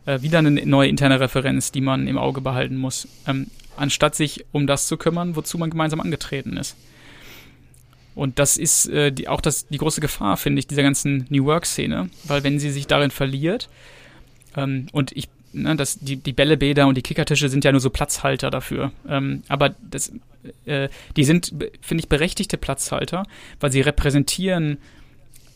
Äh, 0.06 0.22
wieder 0.22 0.38
eine 0.38 0.52
neue 0.52 0.88
interne 0.88 1.20
Referenz, 1.20 1.72
die 1.72 1.82
man 1.82 2.08
im 2.08 2.20
Auge 2.20 2.40
behalten 2.40 2.78
muss. 2.78 3.08
Ähm, 3.26 3.48
anstatt 3.76 4.14
sich 4.14 4.46
um 4.52 4.68
das 4.68 4.86
zu 4.86 4.98
kümmern, 4.98 5.36
wozu 5.36 5.58
man 5.58 5.72
gemeinsam 5.72 6.00
angetreten 6.00 6.58
ist. 6.58 6.76
Und 8.14 8.38
das 8.38 8.58
ist 8.58 8.88
äh, 8.88 9.12
die, 9.12 9.28
auch 9.28 9.42
das, 9.42 9.68
die 9.68 9.78
große 9.78 10.02
Gefahr, 10.02 10.38
finde 10.38 10.60
ich, 10.60 10.68
dieser 10.68 10.84
ganzen 10.84 11.26
New 11.30 11.46
Work-Szene, 11.46 12.10
weil 12.26 12.44
wenn 12.44 12.60
sie 12.60 12.70
sich 12.70 12.86
darin 12.86 13.10
verliert, 13.10 13.68
ähm, 14.56 14.88
und 14.92 15.12
ich, 15.14 15.30
ne, 15.54 15.76
das, 15.76 16.00
die, 16.00 16.18
die 16.18 16.34
Bällebäder 16.34 16.88
und 16.88 16.96
die 16.96 17.02
Kickertische 17.02 17.50
sind 17.50 17.66
ja 17.66 17.72
nur 17.72 17.82
so 17.82 17.90
Platzhalter 17.90 18.50
dafür. 18.50 18.92
Ähm, 19.08 19.44
aber 19.48 19.76
das, 19.82 20.12
äh, 20.66 20.90
die 21.16 21.24
sind, 21.24 21.54
finde 21.82 22.02
ich, 22.02 22.10
berechtigte 22.10 22.58
Platzhalter, 22.58 23.26
weil 23.60 23.72
sie 23.72 23.82
repräsentieren 23.82 24.78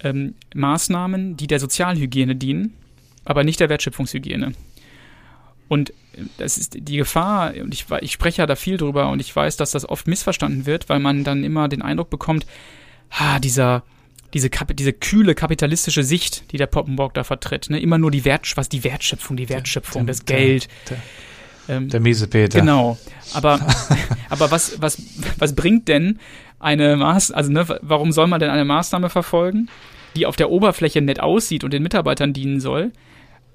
ähm, 0.02 0.36
Maßnahmen, 0.54 1.38
die 1.38 1.48
der 1.48 1.60
Sozialhygiene 1.60 2.36
dienen, 2.36 2.74
aber 3.26 3.44
nicht 3.44 3.60
der 3.60 3.70
Wertschöpfungshygiene. 3.70 4.54
Und 5.70 5.94
das 6.38 6.58
ist 6.58 6.78
die 6.88 6.98
Gefahr, 6.98 7.54
und 7.60 7.74
ich, 7.74 7.86
ich 8.02 8.12
spreche 8.12 8.42
ja 8.42 8.46
da 8.46 8.56
viel 8.56 8.78
drüber 8.78 9.10
und 9.10 9.20
ich 9.20 9.36
weiß, 9.36 9.58
dass 9.58 9.72
das 9.72 9.88
oft 9.88 10.08
missverstanden 10.08 10.66
wird, 10.66 10.90
weil 10.90 11.00
man 11.00 11.24
dann 11.24 11.44
immer 11.44 11.68
den 11.68 11.82
Eindruck 11.82 12.10
bekommt, 12.10 12.46
ha, 13.10 13.40
dieser, 13.40 13.84
diese, 14.34 14.50
diese 14.50 14.94
kühle 14.94 15.36
kapitalistische 15.36 16.04
Sicht, 16.04 16.52
die 16.52 16.58
der 16.58 16.68
Poppenborg 16.68 17.14
da 17.14 17.24
vertritt, 17.24 17.70
ne? 17.70 17.80
immer 17.80 17.98
nur 17.98 18.12
die 18.12 18.26
Wert, 18.26 18.52
was 18.56 18.70
die 18.70 18.84
Wertschöpfung, 18.84 19.38
die 19.38 19.50
Wertschöpfung, 19.50 20.06
der, 20.06 20.14
das 20.14 20.26
der, 20.26 20.38
Geld. 20.38 20.68
Der, 20.90 20.98
ähm, 21.70 21.90
der 21.90 22.00
miese 22.00 22.28
Peter. 22.28 22.60
Genau. 22.60 22.98
Aber, 23.34 23.60
aber 24.30 24.52
was, 24.52 24.82
was, 24.82 25.02
was 25.38 25.54
bringt 25.56 25.88
denn 25.88 26.20
eine 26.60 26.96
Maßnahme, 26.96 27.38
also 27.38 27.52
ne, 27.52 27.80
warum 27.82 28.12
soll 28.12 28.28
man 28.28 28.40
denn 28.40 28.50
eine 28.50 28.66
Maßnahme 28.66 29.10
verfolgen, 29.10 29.70
die 30.16 30.26
auf 30.26 30.36
der 30.36 30.50
Oberfläche 30.50 31.02
nett 31.02 31.20
aussieht 31.20 31.64
und 31.64 31.74
den 31.74 31.84
Mitarbeitern 31.84 32.34
dienen 32.34 32.60
soll, 32.60 32.92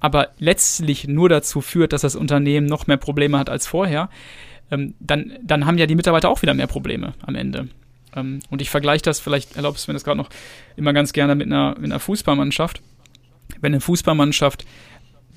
aber 0.01 0.29
letztlich 0.39 1.09
nur 1.09 1.29
dazu 1.29 1.61
führt, 1.61 1.93
dass 1.93 2.03
das 2.03 2.15
Unternehmen 2.15 2.67
noch 2.67 2.87
mehr 2.87 2.97
Probleme 2.97 3.39
hat 3.39 3.51
als 3.51 3.67
vorher, 3.67 4.11
ähm, 4.71 4.95
dann, 5.01 5.33
dann 5.43 5.67
haben 5.67 5.79
ja 5.79 5.87
die 5.87 5.97
Mitarbeiter 5.97 6.29
auch 6.29 6.43
wieder 6.43 6.55
mehr 6.55 6.67
Probleme 6.67 7.15
am 7.27 7.35
Ende. 7.35 7.69
Ähm, 8.15 8.41
und 8.51 8.63
ich 8.63 8.71
vergleiche 8.71 9.03
das, 9.03 9.21
vielleicht 9.21 9.57
erlaubst 9.57 9.87
du 9.87 9.91
mir 9.91 9.95
das 9.95 10.05
gerade 10.05 10.19
noch 10.19 10.31
immer 10.77 10.93
ganz 10.93 11.13
gerne 11.13 11.35
mit 11.35 11.47
einer, 11.47 11.75
mit 11.77 11.87
einer 11.87 12.01
Fußballmannschaft. 12.01 12.83
Wenn 13.61 13.73
eine 13.73 13.81
Fußballmannschaft 13.81 14.65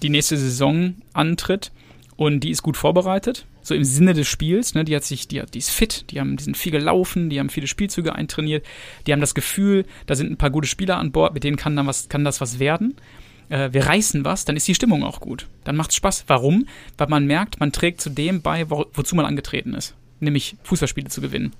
die 0.01 0.09
nächste 0.09 0.37
Saison 0.37 0.95
antritt 1.13 1.71
und 2.15 2.41
die 2.41 2.51
ist 2.51 2.63
gut 2.63 2.77
vorbereitet, 2.77 3.45
so 3.61 3.75
im 3.75 3.83
Sinne 3.83 4.13
des 4.13 4.27
Spiels, 4.27 4.73
ne, 4.73 4.83
die 4.83 4.95
hat 4.95 5.03
sich, 5.03 5.27
die, 5.27 5.41
die 5.53 5.59
ist 5.59 5.69
fit, 5.69 6.05
die 6.09 6.19
haben, 6.19 6.37
die 6.37 6.43
sind 6.43 6.57
viel 6.57 6.71
gelaufen, 6.71 7.29
die 7.29 7.39
haben 7.39 7.49
viele 7.49 7.67
Spielzüge 7.67 8.15
eintrainiert, 8.15 8.65
die 9.05 9.13
haben 9.13 9.21
das 9.21 9.35
Gefühl, 9.35 9.85
da 10.07 10.15
sind 10.15 10.31
ein 10.31 10.37
paar 10.37 10.49
gute 10.49 10.67
Spieler 10.67 10.97
an 10.97 11.11
Bord, 11.11 11.33
mit 11.33 11.43
denen 11.43 11.57
kann 11.57 11.75
dann 11.75 11.87
was, 11.87 12.09
kann 12.09 12.23
das 12.23 12.41
was 12.41 12.59
werden 12.59 12.95
äh, 13.51 13.73
wir 13.73 13.85
reißen 13.85 14.25
was, 14.25 14.45
dann 14.45 14.55
ist 14.55 14.67
die 14.67 14.75
Stimmung 14.75 15.03
auch 15.03 15.19
gut. 15.19 15.47
Dann 15.63 15.75
macht's 15.75 15.95
Spaß. 15.95 16.23
Warum? 16.27 16.67
Weil 16.97 17.07
man 17.07 17.27
merkt, 17.27 17.59
man 17.59 17.71
trägt 17.71 18.01
zu 18.01 18.09
dem 18.09 18.41
bei, 18.41 18.69
wo, 18.69 18.85
wozu 18.93 19.15
man 19.15 19.25
angetreten 19.25 19.73
ist. 19.75 19.93
Nämlich 20.21 20.55
Fußballspiele 20.63 21.09
zu 21.09 21.19
gewinnen. 21.19 21.51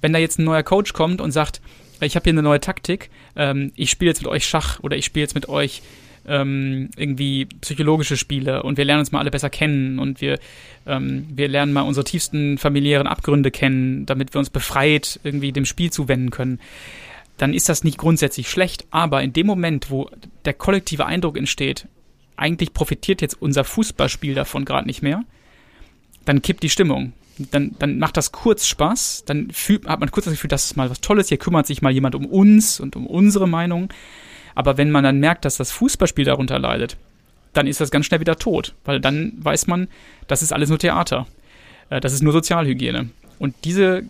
Wenn 0.00 0.12
da 0.12 0.18
jetzt 0.18 0.38
ein 0.38 0.44
neuer 0.44 0.64
Coach 0.64 0.92
kommt 0.92 1.20
und 1.20 1.30
sagt, 1.30 1.60
ich 2.00 2.16
habe 2.16 2.24
hier 2.24 2.32
eine 2.32 2.42
neue 2.42 2.60
Taktik, 2.60 3.10
ähm, 3.36 3.72
ich 3.76 3.90
spiele 3.90 4.10
jetzt 4.10 4.22
mit 4.22 4.30
euch 4.30 4.46
Schach 4.46 4.80
oder 4.80 4.96
ich 4.96 5.04
spiele 5.04 5.22
jetzt 5.22 5.34
mit 5.34 5.48
euch 5.48 5.82
ähm, 6.26 6.90
irgendwie 6.96 7.46
psychologische 7.60 8.16
Spiele 8.16 8.62
und 8.62 8.76
wir 8.76 8.84
lernen 8.84 9.00
uns 9.00 9.12
mal 9.12 9.20
alle 9.20 9.30
besser 9.30 9.50
kennen 9.50 9.98
und 9.98 10.20
wir, 10.20 10.38
ähm, 10.86 11.26
wir 11.30 11.48
lernen 11.48 11.72
mal 11.72 11.82
unsere 11.82 12.04
tiefsten 12.04 12.58
familiären 12.58 13.06
Abgründe 13.06 13.50
kennen, 13.50 14.04
damit 14.06 14.34
wir 14.34 14.38
uns 14.38 14.50
befreit 14.50 15.20
irgendwie 15.22 15.52
dem 15.52 15.64
Spiel 15.64 15.90
zuwenden 15.90 16.30
können 16.30 16.58
dann 17.38 17.54
ist 17.54 17.68
das 17.68 17.84
nicht 17.84 17.98
grundsätzlich 17.98 18.50
schlecht, 18.50 18.84
aber 18.90 19.22
in 19.22 19.32
dem 19.32 19.46
Moment, 19.46 19.90
wo 19.90 20.10
der 20.44 20.54
kollektive 20.54 21.06
Eindruck 21.06 21.38
entsteht, 21.38 21.86
eigentlich 22.36 22.74
profitiert 22.74 23.22
jetzt 23.22 23.40
unser 23.40 23.64
Fußballspiel 23.64 24.34
davon 24.34 24.64
gerade 24.64 24.86
nicht 24.86 25.02
mehr, 25.02 25.24
dann 26.24 26.42
kippt 26.42 26.62
die 26.62 26.68
Stimmung. 26.68 27.12
Dann, 27.38 27.74
dann 27.78 27.98
macht 27.98 28.16
das 28.16 28.32
kurz 28.32 28.66
Spaß, 28.66 29.24
dann 29.26 29.50
fühlt, 29.50 29.86
hat 29.86 30.00
man 30.00 30.10
kurz 30.10 30.24
das 30.24 30.34
Gefühl, 30.34 30.48
das 30.48 30.64
ist 30.64 30.76
mal 30.76 30.90
was 30.90 31.00
Tolles, 31.00 31.28
hier 31.28 31.38
kümmert 31.38 31.66
sich 31.66 31.82
mal 31.82 31.92
jemand 31.92 32.14
um 32.14 32.26
uns 32.26 32.80
und 32.80 32.96
um 32.96 33.06
unsere 33.06 33.46
Meinung. 33.46 33.92
Aber 34.54 34.76
wenn 34.76 34.90
man 34.90 35.04
dann 35.04 35.20
merkt, 35.20 35.44
dass 35.44 35.56
das 35.56 35.70
Fußballspiel 35.70 36.24
darunter 36.24 36.58
leidet, 36.58 36.96
dann 37.52 37.66
ist 37.66 37.80
das 37.80 37.90
ganz 37.90 38.06
schnell 38.06 38.20
wieder 38.20 38.36
tot, 38.36 38.74
weil 38.84 39.00
dann 39.00 39.32
weiß 39.38 39.68
man, 39.68 39.88
das 40.26 40.42
ist 40.42 40.52
alles 40.52 40.68
nur 40.68 40.78
Theater. 40.78 41.26
Äh, 41.90 42.00
das 42.00 42.12
ist 42.12 42.22
nur 42.22 42.32
Sozialhygiene. 42.32 43.10
Und 43.38 43.54
diese 43.64 44.04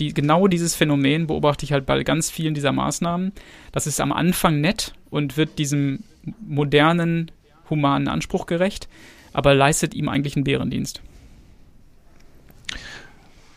die, 0.00 0.14
genau 0.14 0.48
dieses 0.48 0.74
Phänomen 0.74 1.26
beobachte 1.26 1.64
ich 1.64 1.72
halt 1.72 1.86
bei 1.86 2.02
ganz 2.02 2.30
vielen 2.30 2.54
dieser 2.54 2.72
Maßnahmen. 2.72 3.32
Das 3.70 3.86
ist 3.86 4.00
am 4.00 4.12
Anfang 4.12 4.60
nett 4.60 4.94
und 5.10 5.36
wird 5.36 5.58
diesem 5.58 6.00
modernen, 6.40 7.30
humanen 7.68 8.08
Anspruch 8.08 8.46
gerecht, 8.46 8.88
aber 9.32 9.54
leistet 9.54 9.94
ihm 9.94 10.08
eigentlich 10.08 10.36
einen 10.36 10.44
Bärendienst. 10.44 11.02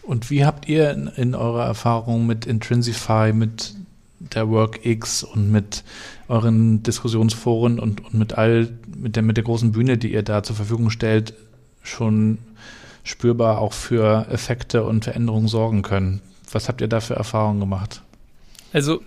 Und 0.04 0.30
wie 0.30 0.45
habt 0.45 0.68
ihr 0.68 0.91
in, 0.91 1.08
in 1.08 1.36
eurer 1.36 1.66
Erfahrung 1.66 2.28
mit 2.28 2.45
Intrinsify, 2.45 3.32
mit 3.34 3.74
der 4.20 4.49
WorkX 4.49 5.24
und 5.24 5.51
mit 5.51 5.84
euren 6.28 6.84
Diskussionsforen 6.84 7.80
und, 7.80 8.06
und 8.06 8.14
mit 8.14 8.34
all, 8.34 8.70
mit 8.95 9.16
der, 9.16 9.24
mit 9.24 9.38
der 9.38 9.43
großen 9.43 9.72
Bühne, 9.72 9.97
die 9.97 10.14
ihr 10.14 10.24
da 10.24 10.43
zur 10.43 10.56
Verfügung 10.56 10.89
stellt, 10.89 11.34
schon 11.84 12.38
spürbar 13.04 13.60
auch 13.60 13.74
für 13.74 14.28
Effekte 14.30 14.84
und 14.84 15.04
Veränderungen 15.04 15.47
sorgen 15.47 15.82
können? 15.82 16.22
Was 16.51 16.68
habt 16.70 16.82
ihr 16.82 16.88
da 16.88 17.01
für 17.01 17.16
Erfahrungen 17.16 17.60
gemacht? 17.60 18.01
Also, 18.72 19.01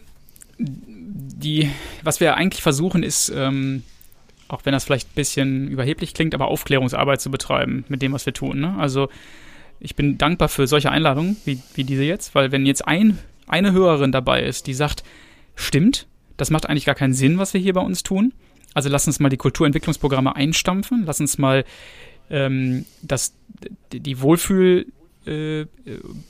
die 0.59 1.70
was 2.03 2.20
wir 2.20 2.36
eigentlich 2.36 2.62
versuchen, 2.62 3.03
ist, 3.03 3.32
ähm, 3.34 3.82
auch 4.49 4.64
wenn 4.64 4.72
das 4.72 4.84
vielleicht 4.84 5.09
ein 5.09 5.14
bisschen 5.14 5.68
überheblich 5.68 6.14
klingt, 6.14 6.34
aber 6.34 6.49
Aufklärungsarbeit 6.49 7.20
zu 7.20 7.30
betreiben 7.30 7.84
mit 7.88 8.03
dem, 8.03 8.12
was 8.12 8.26
wir 8.26 8.32
tun. 8.32 8.61
Ne? 8.61 8.76
Also 8.78 9.09
ich 9.81 9.97
bin 9.97 10.18
dankbar 10.18 10.49
für 10.49 10.66
solche 10.66 10.91
Einladungen 10.91 11.37
wie, 11.45 11.61
wie 11.74 11.85
diese 11.85 12.05
jetzt, 12.05 12.35
weil 12.35 12.53
wenn 12.53 12.66
jetzt 12.66 12.87
ein, 12.87 13.18
eine 13.47 13.72
Hörerin 13.72 14.12
dabei 14.12 14.43
ist, 14.43 14.66
die 14.66 14.74
sagt, 14.74 15.05
stimmt, 15.55 16.07
das 16.37 16.51
macht 16.51 16.68
eigentlich 16.68 16.85
gar 16.85 16.95
keinen 16.95 17.14
Sinn, 17.14 17.39
was 17.39 17.55
wir 17.55 17.61
hier 17.61 17.74
bei 17.74 17.81
uns 17.81 18.03
tun. 18.03 18.33
Also 18.74 18.89
lass 18.89 19.07
uns 19.07 19.20
mal 19.20 19.29
die 19.29 19.37
Kulturentwicklungsprogramme 19.37 20.37
einstampfen, 20.37 21.05
lass 21.07 21.20
uns 21.20 21.39
mal 21.39 21.64
ähm, 22.31 22.85
das, 23.03 23.35
die 23.93 24.20
Wohlfühl 24.20 24.87
äh, 25.27 25.66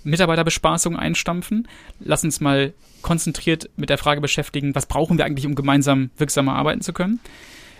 Mitarbeiterbespaßung 0.05 0.97
einstampfen. 0.97 1.69
Lass 2.01 2.25
uns 2.25 2.41
mal 2.41 2.73
konzentriert 3.03 3.69
mit 3.77 3.91
der 3.91 3.99
Frage 3.99 4.21
beschäftigen, 4.21 4.75
was 4.75 4.87
brauchen 4.87 5.19
wir 5.19 5.25
eigentlich, 5.25 5.47
um 5.47 5.55
gemeinsam 5.55 6.11
wirksamer 6.17 6.55
arbeiten 6.55 6.81
zu 6.81 6.93
können. 6.93 7.21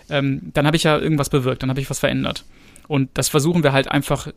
Ähm, 0.09 0.51
dann 0.53 0.65
habe 0.65 0.77
ich 0.77 0.83
ja 0.83 0.97
irgendwas 0.97 1.29
bewirkt, 1.29 1.63
dann 1.63 1.69
habe 1.69 1.81
ich 1.81 1.89
was 1.89 1.99
verändert. 1.99 2.45
Und 2.87 3.09
das 3.15 3.29
versuchen 3.29 3.63
wir 3.63 3.73
halt 3.73 3.89
einfach 3.89 4.27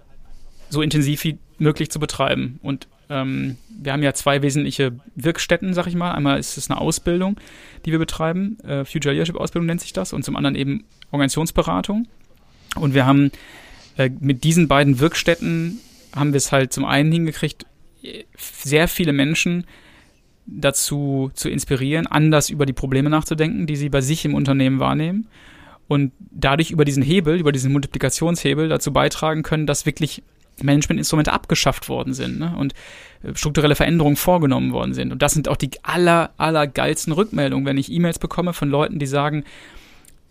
so 0.71 0.83
intensiv 0.83 1.25
wie 1.25 1.39
möglich 1.59 1.91
zu 1.91 2.01
betreiben. 2.01 2.59
Und 2.63 2.89
ähm, 3.11 3.57
wir 3.69 3.93
haben 3.93 4.03
ja 4.03 4.15
zwei 4.15 4.41
wesentliche 4.43 4.93
Wirkstätten, 5.15 5.75
sag 5.75 5.87
ich 5.87 5.95
mal. 5.95 6.13
Einmal 6.13 6.39
ist 6.39 6.57
es 6.57 6.71
eine 6.71 6.81
Ausbildung, 6.81 7.37
die 7.85 7.93
wir 7.93 7.99
betreiben. 7.99 8.59
Äh, 8.61 8.85
Future 8.85 9.13
Leadership 9.13 9.37
Ausbildung 9.37 9.67
nennt 9.67 9.81
sich 9.81 9.93
das. 9.93 10.13
Und 10.13 10.25
zum 10.25 10.37
anderen 10.37 10.57
eben 10.57 10.85
Organisationsberatung. 11.11 12.09
Und 12.77 12.95
wir 12.95 13.05
haben 13.05 13.31
äh, 13.97 14.11
mit 14.21 14.45
diesen 14.45 14.69
beiden 14.69 15.01
Wirkstätten 15.01 15.79
haben 16.15 16.33
wir 16.33 16.39
es 16.39 16.51
halt 16.53 16.73
zum 16.73 16.85
einen 16.85 17.13
hingekriegt, 17.13 17.67
sehr 18.37 18.89
viele 18.89 19.13
Menschen 19.13 19.67
dazu 20.47 21.31
zu 21.35 21.49
inspirieren, 21.49 22.07
anders 22.07 22.51
über 22.51 22.67
die 22.67 22.73
Probleme 22.73 23.11
nachzudenken, 23.11 23.67
die 23.67 23.77
sie 23.77 23.89
bei 23.89 24.01
sich 24.01 24.25
im 24.25 24.35
Unternehmen 24.35 24.81
wahrnehmen 24.81 25.29
und 25.87 26.13
dadurch 26.19 26.71
über 26.71 26.85
diesen 26.85 27.03
Hebel, 27.03 27.39
über 27.39 27.53
diesen 27.53 27.73
Multiplikationshebel 27.73 28.69
dazu 28.69 28.93
beitragen 28.93 29.43
können, 29.43 29.67
dass 29.67 29.87
wirklich 29.87 30.23
Managementinstrumente 30.63 31.33
abgeschafft 31.33 31.89
worden 31.89 32.15
sind 32.15 32.39
ne? 32.39 32.55
und 32.57 32.75
äh, 33.23 33.35
strukturelle 33.35 33.75
Veränderungen 33.75 34.17
vorgenommen 34.17 34.73
worden 34.73 34.95
sind. 34.95 35.13
Und 35.13 35.23
das 35.23 35.33
sind 35.33 35.49
auch 35.49 35.57
die 35.57 35.71
aller, 35.83 36.31
aller 36.37 36.67
geilsten 36.67 37.13
Rückmeldungen, 37.13 37.67
wenn 37.67 37.79
ich 37.79 37.91
E-Mails 37.91 38.19
bekomme 38.19 38.53
von 38.53 38.69
Leuten, 38.69 38.99
die 38.99 39.07
sagen, 39.07 39.45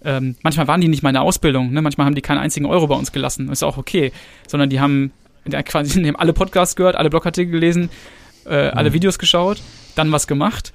ähm, 0.03 0.35
manchmal 0.43 0.67
waren 0.67 0.81
die 0.81 0.87
nicht 0.87 1.03
mal 1.03 1.09
in 1.09 1.15
der 1.15 1.23
Ausbildung, 1.23 1.71
ne? 1.71 1.81
manchmal 1.81 2.05
haben 2.05 2.15
die 2.15 2.21
keinen 2.21 2.37
einzigen 2.37 2.65
Euro 2.65 2.87
bei 2.87 2.95
uns 2.95 3.11
gelassen, 3.11 3.49
ist 3.49 3.63
auch 3.63 3.77
okay, 3.77 4.11
sondern 4.47 4.69
die 4.69 4.79
haben 4.79 5.11
quasi 5.65 6.01
die 6.01 6.07
haben 6.07 6.15
alle 6.15 6.33
Podcasts 6.33 6.75
gehört, 6.75 6.95
alle 6.95 7.09
Blogartikel 7.09 7.51
gelesen, 7.51 7.89
äh, 8.45 8.71
mhm. 8.71 8.77
alle 8.77 8.93
Videos 8.93 9.19
geschaut, 9.19 9.61
dann 9.95 10.11
was 10.11 10.27
gemacht, 10.27 10.73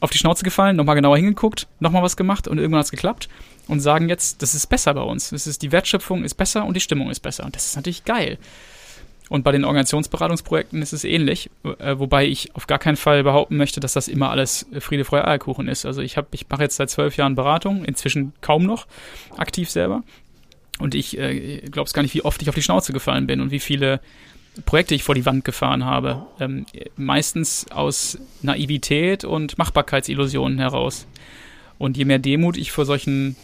auf 0.00 0.10
die 0.10 0.18
Schnauze 0.18 0.42
gefallen, 0.42 0.76
nochmal 0.76 0.96
genauer 0.96 1.16
hingeguckt, 1.16 1.68
nochmal 1.80 2.02
was 2.02 2.16
gemacht 2.16 2.48
und 2.48 2.58
irgendwann 2.58 2.80
hat 2.80 2.86
es 2.86 2.90
geklappt 2.90 3.28
und 3.68 3.80
sagen 3.80 4.08
jetzt, 4.08 4.42
das 4.42 4.54
ist 4.54 4.66
besser 4.66 4.94
bei 4.94 5.02
uns. 5.02 5.30
Das 5.30 5.46
ist, 5.46 5.62
die 5.62 5.72
Wertschöpfung 5.72 6.24
ist 6.24 6.34
besser 6.34 6.64
und 6.64 6.74
die 6.74 6.80
Stimmung 6.80 7.10
ist 7.10 7.20
besser. 7.20 7.44
Und 7.44 7.54
das 7.54 7.66
ist 7.66 7.76
natürlich 7.76 8.04
geil. 8.04 8.38
Und 9.28 9.44
bei 9.44 9.52
den 9.52 9.64
Organisationsberatungsprojekten 9.64 10.82
ist 10.82 10.92
es 10.92 11.04
ähnlich, 11.04 11.50
äh, 11.78 11.98
wobei 11.98 12.26
ich 12.26 12.54
auf 12.54 12.66
gar 12.66 12.78
keinen 12.78 12.96
Fall 12.96 13.22
behaupten 13.22 13.56
möchte, 13.56 13.80
dass 13.80 13.94
das 13.94 14.08
immer 14.08 14.30
alles 14.30 14.66
Friede, 14.80 15.04
Freude, 15.04 15.26
Eierkuchen 15.26 15.68
ist. 15.68 15.86
Also 15.86 16.02
ich, 16.02 16.16
ich 16.32 16.48
mache 16.48 16.62
jetzt 16.62 16.76
seit 16.76 16.90
zwölf 16.90 17.16
Jahren 17.16 17.34
Beratung, 17.34 17.84
inzwischen 17.84 18.32
kaum 18.40 18.64
noch 18.64 18.86
aktiv 19.36 19.70
selber. 19.70 20.02
Und 20.78 20.94
ich 20.94 21.18
äh, 21.18 21.60
glaube 21.60 21.86
es 21.86 21.92
gar 21.92 22.02
nicht, 22.02 22.14
wie 22.14 22.24
oft 22.24 22.42
ich 22.42 22.48
auf 22.48 22.54
die 22.54 22.62
Schnauze 22.62 22.92
gefallen 22.92 23.26
bin 23.26 23.40
und 23.40 23.50
wie 23.50 23.60
viele 23.60 24.00
Projekte 24.66 24.94
ich 24.94 25.02
vor 25.02 25.14
die 25.14 25.24
Wand 25.24 25.44
gefahren 25.44 25.84
habe. 25.84 26.26
Ähm, 26.40 26.66
meistens 26.96 27.66
aus 27.70 28.18
Naivität 28.42 29.24
und 29.24 29.56
Machbarkeitsillusionen 29.58 30.58
heraus. 30.58 31.06
Und 31.78 31.96
je 31.96 32.04
mehr 32.04 32.18
Demut 32.18 32.56
ich 32.56 32.70
vor 32.70 32.84
solchen 32.84 33.36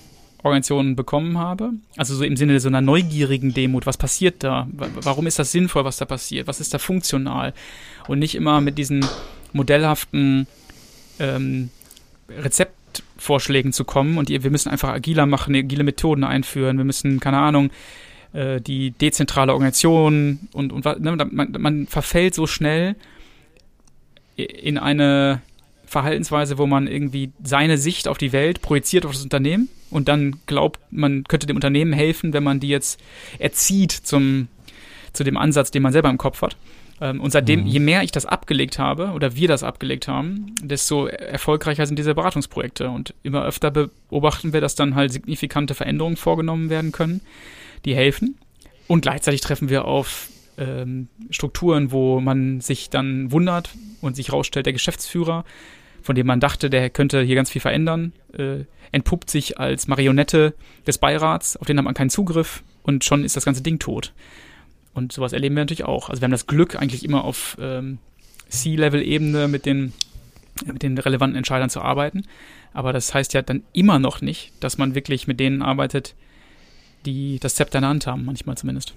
Organisationen 0.42 0.94
bekommen 0.94 1.36
habe, 1.38 1.72
also 1.96 2.14
so 2.14 2.22
im 2.22 2.36
Sinne 2.36 2.60
so 2.60 2.68
einer 2.68 2.80
neugierigen 2.80 3.54
Demut, 3.54 3.86
was 3.86 3.96
passiert 3.96 4.44
da? 4.44 4.68
Warum 4.72 5.26
ist 5.26 5.38
das 5.38 5.50
sinnvoll, 5.50 5.84
was 5.84 5.96
da 5.96 6.04
passiert? 6.04 6.46
Was 6.46 6.60
ist 6.60 6.72
da 6.72 6.78
funktional? 6.78 7.54
Und 8.06 8.20
nicht 8.20 8.36
immer 8.36 8.60
mit 8.60 8.78
diesen 8.78 9.04
modellhaften 9.52 10.46
ähm, 11.18 11.70
Rezeptvorschlägen 12.28 13.72
zu 13.72 13.84
kommen 13.84 14.16
und 14.16 14.28
wir 14.28 14.50
müssen 14.50 14.68
einfach 14.68 14.90
agiler 14.90 15.26
machen, 15.26 15.56
agile 15.56 15.82
Methoden 15.82 16.22
einführen, 16.22 16.78
wir 16.78 16.84
müssen, 16.84 17.18
keine 17.18 17.38
Ahnung, 17.38 17.70
äh, 18.32 18.60
die 18.60 18.92
dezentrale 18.92 19.52
Organisation 19.52 20.48
und, 20.52 20.72
und 20.72 20.84
ne, 20.84 21.16
man, 21.30 21.56
man 21.58 21.86
verfällt 21.88 22.34
so 22.34 22.46
schnell 22.46 22.94
in 24.36 24.78
eine 24.78 25.42
Verhaltensweise, 25.88 26.58
wo 26.58 26.66
man 26.66 26.86
irgendwie 26.86 27.32
seine 27.42 27.78
Sicht 27.78 28.08
auf 28.08 28.18
die 28.18 28.32
Welt 28.32 28.60
projiziert 28.60 29.06
auf 29.06 29.12
das 29.12 29.22
Unternehmen 29.22 29.68
und 29.90 30.08
dann 30.08 30.36
glaubt, 30.46 30.80
man 30.90 31.24
könnte 31.24 31.46
dem 31.46 31.56
Unternehmen 31.56 31.92
helfen, 31.92 32.32
wenn 32.32 32.44
man 32.44 32.60
die 32.60 32.68
jetzt 32.68 33.00
erzieht 33.38 33.92
zum, 33.92 34.48
zu 35.12 35.24
dem 35.24 35.36
Ansatz, 35.36 35.70
den 35.70 35.82
man 35.82 35.92
selber 35.92 36.10
im 36.10 36.18
Kopf 36.18 36.42
hat. 36.42 36.56
Ähm, 37.00 37.20
und 37.20 37.30
seitdem, 37.30 37.60
mhm. 37.60 37.66
je 37.66 37.80
mehr 37.80 38.02
ich 38.02 38.12
das 38.12 38.26
abgelegt 38.26 38.78
habe 38.78 39.12
oder 39.12 39.34
wir 39.34 39.48
das 39.48 39.62
abgelegt 39.62 40.08
haben, 40.08 40.54
desto 40.62 41.06
erfolgreicher 41.06 41.86
sind 41.86 41.98
diese 41.98 42.14
Beratungsprojekte. 42.14 42.90
Und 42.90 43.14
immer 43.22 43.44
öfter 43.44 43.70
beobachten 43.70 44.52
wir, 44.52 44.60
dass 44.60 44.74
dann 44.74 44.94
halt 44.94 45.12
signifikante 45.12 45.74
Veränderungen 45.74 46.16
vorgenommen 46.16 46.70
werden 46.70 46.92
können, 46.92 47.20
die 47.84 47.94
helfen. 47.94 48.36
Und 48.86 49.02
gleichzeitig 49.02 49.40
treffen 49.40 49.68
wir 49.68 49.84
auf 49.84 50.28
ähm, 50.58 51.08
Strukturen, 51.30 51.92
wo 51.92 52.20
man 52.20 52.60
sich 52.60 52.90
dann 52.90 53.30
wundert 53.32 53.70
und 54.00 54.16
sich 54.16 54.32
rausstellt, 54.32 54.66
der 54.66 54.72
Geschäftsführer, 54.72 55.44
von 56.02 56.14
dem 56.14 56.26
man 56.26 56.40
dachte, 56.40 56.70
der 56.70 56.90
könnte 56.90 57.22
hier 57.22 57.34
ganz 57.36 57.50
viel 57.50 57.60
verändern, 57.60 58.12
äh, 58.32 58.64
entpuppt 58.92 59.30
sich 59.30 59.58
als 59.58 59.88
Marionette 59.88 60.54
des 60.86 60.98
Beirats, 60.98 61.56
auf 61.56 61.66
den 61.66 61.78
hat 61.78 61.84
man 61.84 61.94
keinen 61.94 62.10
Zugriff 62.10 62.62
und 62.82 63.04
schon 63.04 63.24
ist 63.24 63.36
das 63.36 63.44
ganze 63.44 63.62
Ding 63.62 63.78
tot. 63.78 64.12
Und 64.94 65.12
sowas 65.12 65.32
erleben 65.32 65.54
wir 65.54 65.62
natürlich 65.62 65.84
auch. 65.84 66.08
Also 66.08 66.20
wir 66.20 66.24
haben 66.24 66.32
das 66.32 66.46
Glück, 66.46 66.76
eigentlich 66.76 67.04
immer 67.04 67.24
auf 67.24 67.56
ähm, 67.60 67.98
C-Level-Ebene 68.48 69.46
mit 69.48 69.66
den, 69.66 69.92
mit 70.66 70.82
den 70.82 70.98
relevanten 70.98 71.36
Entscheidern 71.36 71.70
zu 71.70 71.82
arbeiten. 71.82 72.24
Aber 72.72 72.92
das 72.92 73.14
heißt 73.14 73.34
ja 73.34 73.42
dann 73.42 73.62
immer 73.72 73.98
noch 73.98 74.20
nicht, 74.20 74.52
dass 74.60 74.78
man 74.78 74.94
wirklich 74.94 75.26
mit 75.26 75.38
denen 75.40 75.62
arbeitet, 75.62 76.14
die 77.06 77.38
das 77.38 77.54
Zepter 77.54 77.78
in 77.78 77.82
der 77.82 77.90
Hand 77.90 78.06
haben, 78.06 78.24
manchmal 78.24 78.56
zumindest. 78.56 78.94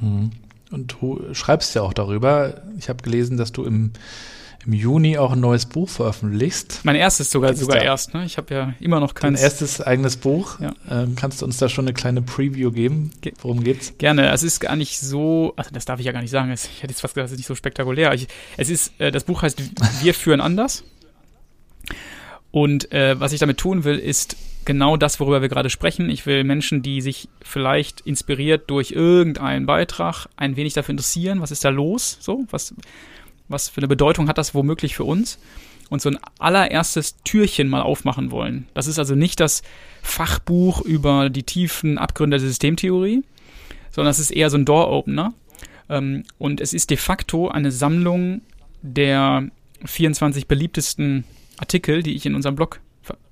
Mhm. 0.00 0.30
Und 0.70 0.96
du 1.00 1.34
schreibst 1.34 1.74
ja 1.74 1.82
auch 1.82 1.92
darüber. 1.92 2.62
Ich 2.78 2.88
habe 2.88 3.02
gelesen, 3.02 3.36
dass 3.36 3.52
du 3.52 3.64
im, 3.64 3.92
im 4.66 4.74
Juni 4.74 5.16
auch 5.16 5.32
ein 5.32 5.40
neues 5.40 5.66
Buch 5.66 5.88
veröffentlichst. 5.88 6.80
Mein 6.84 6.96
erstes 6.96 7.30
sogar, 7.30 7.54
sogar 7.54 7.82
erst. 7.82 8.12
Ne? 8.12 8.24
Ich 8.24 8.36
habe 8.36 8.54
ja 8.54 8.74
immer 8.78 9.00
noch 9.00 9.14
kein 9.14 9.34
erstes 9.34 9.80
eigenes 9.80 10.16
Buch. 10.16 10.60
Ja. 10.60 10.72
Ähm, 10.88 11.14
kannst 11.16 11.40
du 11.40 11.46
uns 11.46 11.56
da 11.56 11.68
schon 11.68 11.86
eine 11.86 11.94
kleine 11.94 12.20
Preview 12.20 12.70
geben? 12.70 13.10
Worum 13.40 13.64
geht's? 13.64 13.94
Gerne. 13.98 14.30
Es 14.30 14.42
ist 14.42 14.60
gar 14.60 14.76
nicht 14.76 15.00
so, 15.00 15.54
also 15.56 15.70
das 15.72 15.86
darf 15.86 15.98
ich 15.98 16.06
ja 16.06 16.12
gar 16.12 16.20
nicht 16.20 16.30
sagen. 16.30 16.52
Ich 16.52 16.82
hätte 16.82 16.92
jetzt 16.92 17.00
fast 17.00 17.14
gesagt, 17.14 17.26
es 17.26 17.32
ist 17.32 17.38
nicht 17.38 17.46
so 17.46 17.54
spektakulär. 17.54 18.12
Ich, 18.12 18.28
es 18.56 18.68
ist, 18.68 18.92
äh, 19.00 19.10
das 19.10 19.24
Buch 19.24 19.42
heißt 19.42 19.62
Wir 20.02 20.12
führen 20.14 20.40
anders. 20.40 20.84
Und 22.50 22.92
äh, 22.92 23.18
was 23.18 23.32
ich 23.32 23.40
damit 23.40 23.58
tun 23.58 23.84
will, 23.84 23.98
ist 23.98 24.36
genau 24.64 24.96
das, 24.96 25.20
worüber 25.20 25.40
wir 25.40 25.48
gerade 25.48 25.70
sprechen. 25.70 26.10
Ich 26.10 26.26
will 26.26 26.44
Menschen, 26.44 26.82
die 26.82 27.00
sich 27.00 27.28
vielleicht 27.42 28.00
inspiriert 28.02 28.68
durch 28.68 28.90
irgendeinen 28.90 29.66
Beitrag, 29.66 30.26
ein 30.36 30.56
wenig 30.56 30.74
dafür 30.74 30.92
interessieren, 30.92 31.40
was 31.40 31.50
ist 31.50 31.64
da 31.64 31.70
los, 31.70 32.18
so, 32.20 32.44
was, 32.50 32.74
was 33.50 33.68
für 33.68 33.78
eine 33.78 33.88
Bedeutung 33.88 34.28
hat 34.28 34.38
das 34.38 34.54
womöglich 34.54 34.96
für 34.96 35.04
uns 35.04 35.38
und 35.90 36.00
so 36.00 36.08
ein 36.08 36.18
allererstes 36.38 37.16
Türchen 37.24 37.68
mal 37.68 37.82
aufmachen 37.82 38.30
wollen. 38.30 38.66
Das 38.74 38.86
ist 38.86 38.98
also 38.98 39.14
nicht 39.14 39.40
das 39.40 39.62
Fachbuch 40.02 40.80
über 40.80 41.28
die 41.28 41.42
tiefen 41.42 41.98
Abgründe 41.98 42.38
der 42.38 42.46
Systemtheorie, 42.46 43.22
sondern 43.90 44.10
es 44.10 44.20
ist 44.20 44.30
eher 44.30 44.50
so 44.50 44.56
ein 44.56 44.64
Door-Opener. 44.64 45.34
Ähm, 45.88 46.24
und 46.38 46.60
es 46.60 46.72
ist 46.72 46.90
de 46.90 46.96
facto 46.96 47.48
eine 47.48 47.72
Sammlung 47.72 48.40
der 48.82 49.48
24 49.84 50.46
beliebtesten 50.46 51.24
Artikel, 51.58 52.02
die 52.02 52.14
ich 52.14 52.24
in 52.24 52.34
unserem 52.34 52.54
Blog 52.54 52.80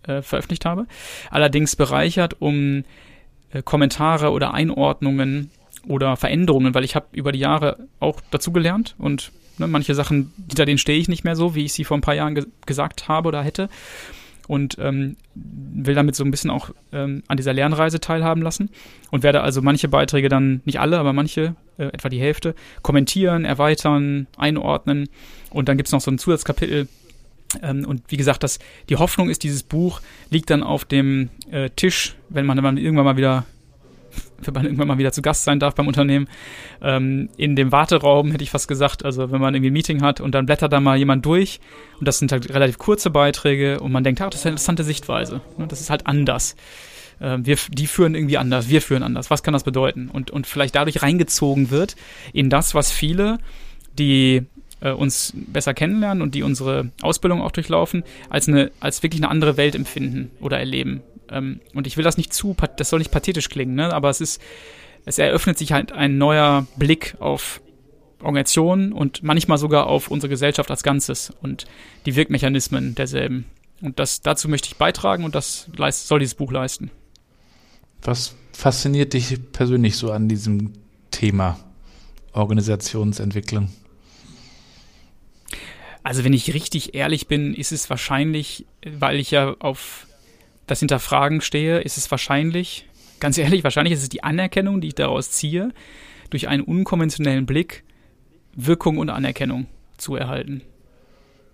äh, 0.03 0.23
veröffentlicht 0.23 0.65
habe, 0.65 0.87
allerdings 1.31 1.77
bereichert 1.77 2.41
um 2.41 2.85
äh, 3.53 3.63
Kommentare 3.63 4.31
oder 4.31 4.53
Einordnungen 4.53 5.51
oder 5.87 6.17
Veränderungen, 6.17 6.75
weil 6.75 6.85
ich 6.85 6.97
habe 6.97 7.07
über 7.13 7.33
die 7.33 7.39
Jahre 7.39 7.87
auch 8.01 8.21
dazugelernt 8.31 8.95
und 8.99 9.33
ne, 9.59 9.67
manche 9.67 9.95
Sachen, 9.95 10.33
hinter 10.49 10.67
denen 10.67 10.79
stehe 10.79 10.99
ich 10.99 11.09
nicht 11.09 11.25
mehr 11.25 11.37
so, 11.37 11.55
wie 11.55 11.65
ich 11.65 11.73
sie 11.73 11.85
vor 11.85 11.97
ein 11.97 12.03
paar 12.03 12.15
Jahren 12.15 12.35
ge 12.35 12.47
gesagt 12.67 13.09
habe 13.09 13.29
oder 13.29 13.43
hätte. 13.43 13.69
Und 14.47 14.79
ähm, 14.81 15.17
will 15.35 15.95
damit 15.95 16.17
so 16.17 16.25
ein 16.25 16.31
bisschen 16.31 16.49
auch 16.49 16.71
ähm, 16.91 17.23
an 17.29 17.37
dieser 17.37 17.53
Lernreise 17.53 18.01
teilhaben 18.01 18.43
lassen 18.43 18.71
und 19.11 19.23
werde 19.23 19.43
also 19.43 19.61
manche 19.61 19.89
Beiträge 19.89 20.31
dann, 20.31 20.63
nicht 20.65 20.81
alle, 20.81 20.99
aber 20.99 21.13
manche, 21.13 21.55
äh, 21.77 21.85
etwa 21.85 22.09
die 22.09 22.19
Hälfte, 22.19 22.55
kommentieren, 22.81 23.45
erweitern, 23.45 24.27
einordnen. 24.39 25.11
Und 25.51 25.69
dann 25.69 25.77
gibt 25.77 25.89
es 25.89 25.93
noch 25.93 26.01
so 26.01 26.11
ein 26.11 26.19
Zusatzkapitel, 26.19 26.89
ähm, 27.63 27.85
und 27.87 28.03
wie 28.09 28.17
gesagt, 28.17 28.43
das, 28.43 28.59
die 28.89 28.97
Hoffnung 28.97 29.31
ist, 29.31 29.43
dieses 29.43 29.63
Buch 29.63 30.01
liegt 30.31 30.51
dann 30.51 30.63
auf 30.63 30.85
dem 30.85 31.31
äh, 31.51 31.71
Tisch, 31.71 32.17
wenn 32.29 32.47
man 32.47 32.63
dann 32.63 32.77
irgendwann 32.77 33.05
mal 33.05 33.17
wieder 33.17 33.47
wenn 34.43 34.55
man 34.55 34.65
irgendwann 34.65 34.89
mal 34.89 34.99
wieder 34.99 35.13
zu 35.13 35.23
Gast 35.23 35.45
sein 35.45 35.61
darf 35.61 35.75
beim 35.75 35.87
Unternehmen. 35.87 36.29
Ähm, 36.83 37.29
in 37.37 37.57
dem 37.57 37.73
Warteraum 37.73 38.31
hätte 38.31 38.45
ich 38.45 38.51
fast 38.51 38.69
gesagt, 38.69 39.05
also 39.05 39.31
wenn 39.31 39.41
man 39.41 39.55
irgendwie 39.55 39.71
ein 39.71 39.75
Meeting 39.75 40.03
hat 40.03 40.21
und 40.21 40.35
dann 40.35 40.47
blättert 40.47 40.73
da 40.73 40.81
mal 40.81 40.97
jemand 40.97 41.25
durch 41.27 41.61
und 41.99 42.07
das 42.07 42.19
sind 42.19 42.33
halt 42.33 42.53
relativ 42.53 42.79
kurze 42.79 43.11
Beiträge 43.11 43.81
und 43.81 43.93
man 43.93 44.05
denkt, 44.05 44.21
ach, 44.21 44.31
das 44.31 44.41
ist 44.41 44.47
eine 44.47 44.53
interessante 44.53 44.85
Sichtweise. 44.85 45.41
Ne? 45.57 45.67
Das 45.67 45.81
ist 45.81 45.91
halt 45.91 46.07
anders. 46.07 46.57
Ähm, 47.21 47.45
wir, 47.47 47.57
die 47.71 47.87
führen 47.87 48.15
irgendwie 48.15 48.39
anders, 48.39 48.69
wir 48.69 48.83
führen 48.83 49.03
anders. 49.03 49.31
Was 49.31 49.43
kann 49.43 49.53
das 49.53 49.65
bedeuten? 49.65 50.09
Und, 50.13 50.31
und 50.31 50.47
vielleicht 50.47 50.75
dadurch 50.75 51.03
reingezogen 51.03 51.71
wird 51.71 51.97
in 52.33 52.51
das, 52.51 52.75
was 52.75 52.93
viele, 52.93 53.39
die 53.99 54.47
äh, 54.81 54.91
uns 54.91 55.33
besser 55.35 55.75
kennenlernen 55.75 56.23
und 56.23 56.35
die 56.35 56.43
unsere 56.43 56.91
Ausbildung 57.03 57.43
auch 57.43 57.53
durchlaufen, 57.53 58.05
als 58.31 58.49
eine, 58.49 58.71
als 58.81 59.03
wirklich 59.03 59.21
eine 59.21 59.31
andere 59.31 59.57
Welt 59.57 59.75
empfinden 59.75 60.31
oder 60.41 60.59
erleben. 60.59 61.03
Ähm, 61.31 61.61
und 61.75 61.87
ich 61.87 61.97
will 61.97 62.05
das 62.05 62.17
nicht 62.17 62.33
zu, 62.33 62.57
das 62.77 62.91
soll 62.91 62.99
nicht 62.99 63.11
pathetisch 63.11 63.49
klingen, 63.49 63.75
ne? 63.75 63.93
aber 63.93 64.11
es 64.11 64.21
ist, 64.21 64.41
es 65.05 65.19
eröffnet 65.19 65.59
sich 65.59 65.73
halt 65.73 65.93
ein 65.93 66.19
neuer 66.19 66.67
Blick 66.77 67.17
auf 67.21 67.61
Organisationen 68.21 68.93
und 68.93 69.23
manchmal 69.23 69.59
sogar 69.59 69.87
auf 69.87 70.09
unsere 70.09 70.29
Gesellschaft 70.29 70.71
als 70.71 70.83
Ganzes 70.83 71.33
und 71.41 71.67
die 72.07 72.17
Wirkmechanismen 72.17 72.95
derselben. 72.95 73.47
Und 73.81 73.99
das, 73.99 74.23
dazu 74.23 74.49
möchte 74.49 74.69
ich 74.69 74.77
beitragen 74.77 75.25
und 75.25 75.35
das 75.35 75.69
leist, 75.77 76.09
soll 76.09 76.19
dieses 76.19 76.35
Buch 76.35 76.51
leisten. 76.51 76.91
Was 78.03 78.35
fasziniert 78.53 79.13
dich 79.13 79.39
persönlich 79.53 79.97
so 79.97 80.11
an 80.11 80.29
diesem 80.29 80.73
Thema 81.11 81.59
Organisationsentwicklung? 82.33 83.71
Also 86.03 86.25
wenn 86.25 86.33
ich 86.33 86.55
richtig 86.55 86.95
ehrlich 86.95 87.29
bin, 87.29 87.55
ist 87.55 87.71
es 87.71 87.91
wahrscheinlich, 87.91 88.67
weil 88.85 89.21
ich 89.21 89.31
ja 89.31 89.55
auf 89.59 90.08
das 90.69 90.79
Hinterfragen 90.79 91.41
stehe, 91.41 91.81
ist 91.81 91.97
es 91.97 92.11
wahrscheinlich, 92.11 92.87
ganz 93.19 93.37
ehrlich, 93.39 93.65
wahrscheinlich 93.65 93.95
ist 93.95 94.03
es 94.03 94.09
die 94.09 94.23
Anerkennung, 94.23 94.81
die 94.81 94.89
ich 94.89 94.95
daraus 94.95 95.33
ziehe, 95.33 95.73
durch 96.31 96.47
einen 96.47 96.63
unkonventionellen 96.63 97.47
Blick 97.47 97.83
Wirkung 98.55 98.99
und 98.99 99.11
Anerkennung 99.11 99.67
zu 99.97 100.15
erhalten. 100.15 100.63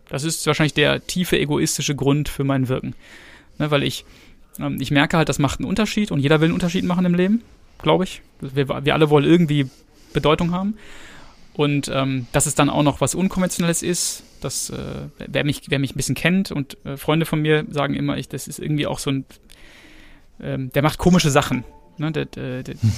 Das 0.08 0.24
ist 0.24 0.46
wahrscheinlich 0.46 0.74
der 0.74 1.06
tiefe 1.06 1.38
egoistische 1.38 1.94
Grund 1.94 2.28
für 2.28 2.44
mein 2.44 2.68
Wirken. 2.68 2.94
Ne, 3.58 3.70
weil 3.70 3.82
ich, 3.82 4.04
ähm, 4.58 4.80
ich 4.80 4.90
merke 4.90 5.16
halt, 5.16 5.28
das 5.28 5.38
macht 5.38 5.60
einen 5.60 5.68
Unterschied 5.68 6.10
und 6.10 6.20
jeder 6.20 6.40
will 6.40 6.46
einen 6.46 6.54
Unterschied 6.54 6.84
machen 6.84 7.04
im 7.04 7.14
Leben, 7.14 7.42
glaube 7.80 8.04
ich. 8.04 8.22
Wir, 8.40 8.68
wir 8.68 8.94
alle 8.94 9.10
wollen 9.10 9.24
irgendwie 9.24 9.68
Bedeutung 10.12 10.52
haben. 10.52 10.76
Und 11.54 11.88
ähm, 11.92 12.26
dass 12.32 12.46
es 12.46 12.54
dann 12.54 12.68
auch 12.68 12.82
noch 12.82 13.00
was 13.00 13.14
Unkonventionelles 13.14 13.82
ist, 13.82 14.24
das, 14.44 14.70
äh, 14.70 14.76
wer, 15.26 15.44
mich, 15.44 15.62
wer 15.68 15.78
mich 15.78 15.94
ein 15.94 15.96
bisschen 15.96 16.14
kennt 16.14 16.52
und 16.52 16.76
äh, 16.84 16.96
Freunde 16.96 17.26
von 17.26 17.40
mir 17.40 17.64
sagen 17.70 17.94
immer, 17.94 18.16
ich, 18.16 18.28
das 18.28 18.46
ist 18.46 18.58
irgendwie 18.58 18.86
auch 18.86 18.98
so 18.98 19.10
ein, 19.10 19.24
ähm, 20.40 20.70
der 20.72 20.82
macht 20.82 20.98
komische 20.98 21.30
Sachen. 21.30 21.64
Ne? 21.98 22.12
Der, 22.12 22.26
der, 22.26 22.62
der 22.62 22.74
hm. 22.74 22.92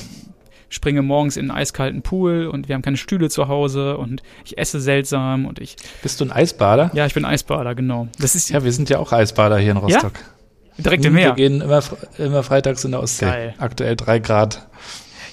springe 0.69 1.03
morgens 1.03 1.37
in 1.37 1.51
einen 1.51 1.59
eiskalten 1.59 2.03
Pool 2.03 2.47
und 2.47 2.69
wir 2.69 2.75
haben 2.75 2.83
keine 2.83 2.97
Stühle 2.97 3.31
zu 3.31 3.49
Hause 3.49 3.97
und 3.99 4.23
ich 4.45 4.59
esse 4.59 4.81
seltsam 4.81 5.47
und 5.47 5.59
ich. 5.59 5.77
Bist 6.03 6.21
du 6.21 6.25
ein 6.25 6.33
Eisbader? 6.33 6.91
Ja, 6.95 7.07
ich 7.07 7.15
bin 7.15 7.25
Eisbader, 7.25 7.75
genau. 7.75 8.09
Das 8.19 8.35
ist 8.35 8.51
ja, 8.51 8.65
wir 8.65 8.73
sind 8.73 8.91
ja 8.91 8.99
auch 8.99 9.13
Eisbader 9.13 9.59
hier 9.59 9.73
in 9.73 9.77
Rostock. 9.79 10.15
Ja? 10.15 10.83
Direkt 10.83 11.05
im 11.07 11.15
Meer. 11.15 11.29
Wir 11.29 11.35
gehen 11.35 11.63
immer, 11.63 11.83
immer 12.19 12.43
freitags 12.43 12.85
in 12.85 12.91
der 12.91 13.01
Ostsee. 13.01 13.25
Geil. 13.25 13.55
Aktuell 13.59 13.97
drei 13.97 14.19
Grad. 14.19 14.69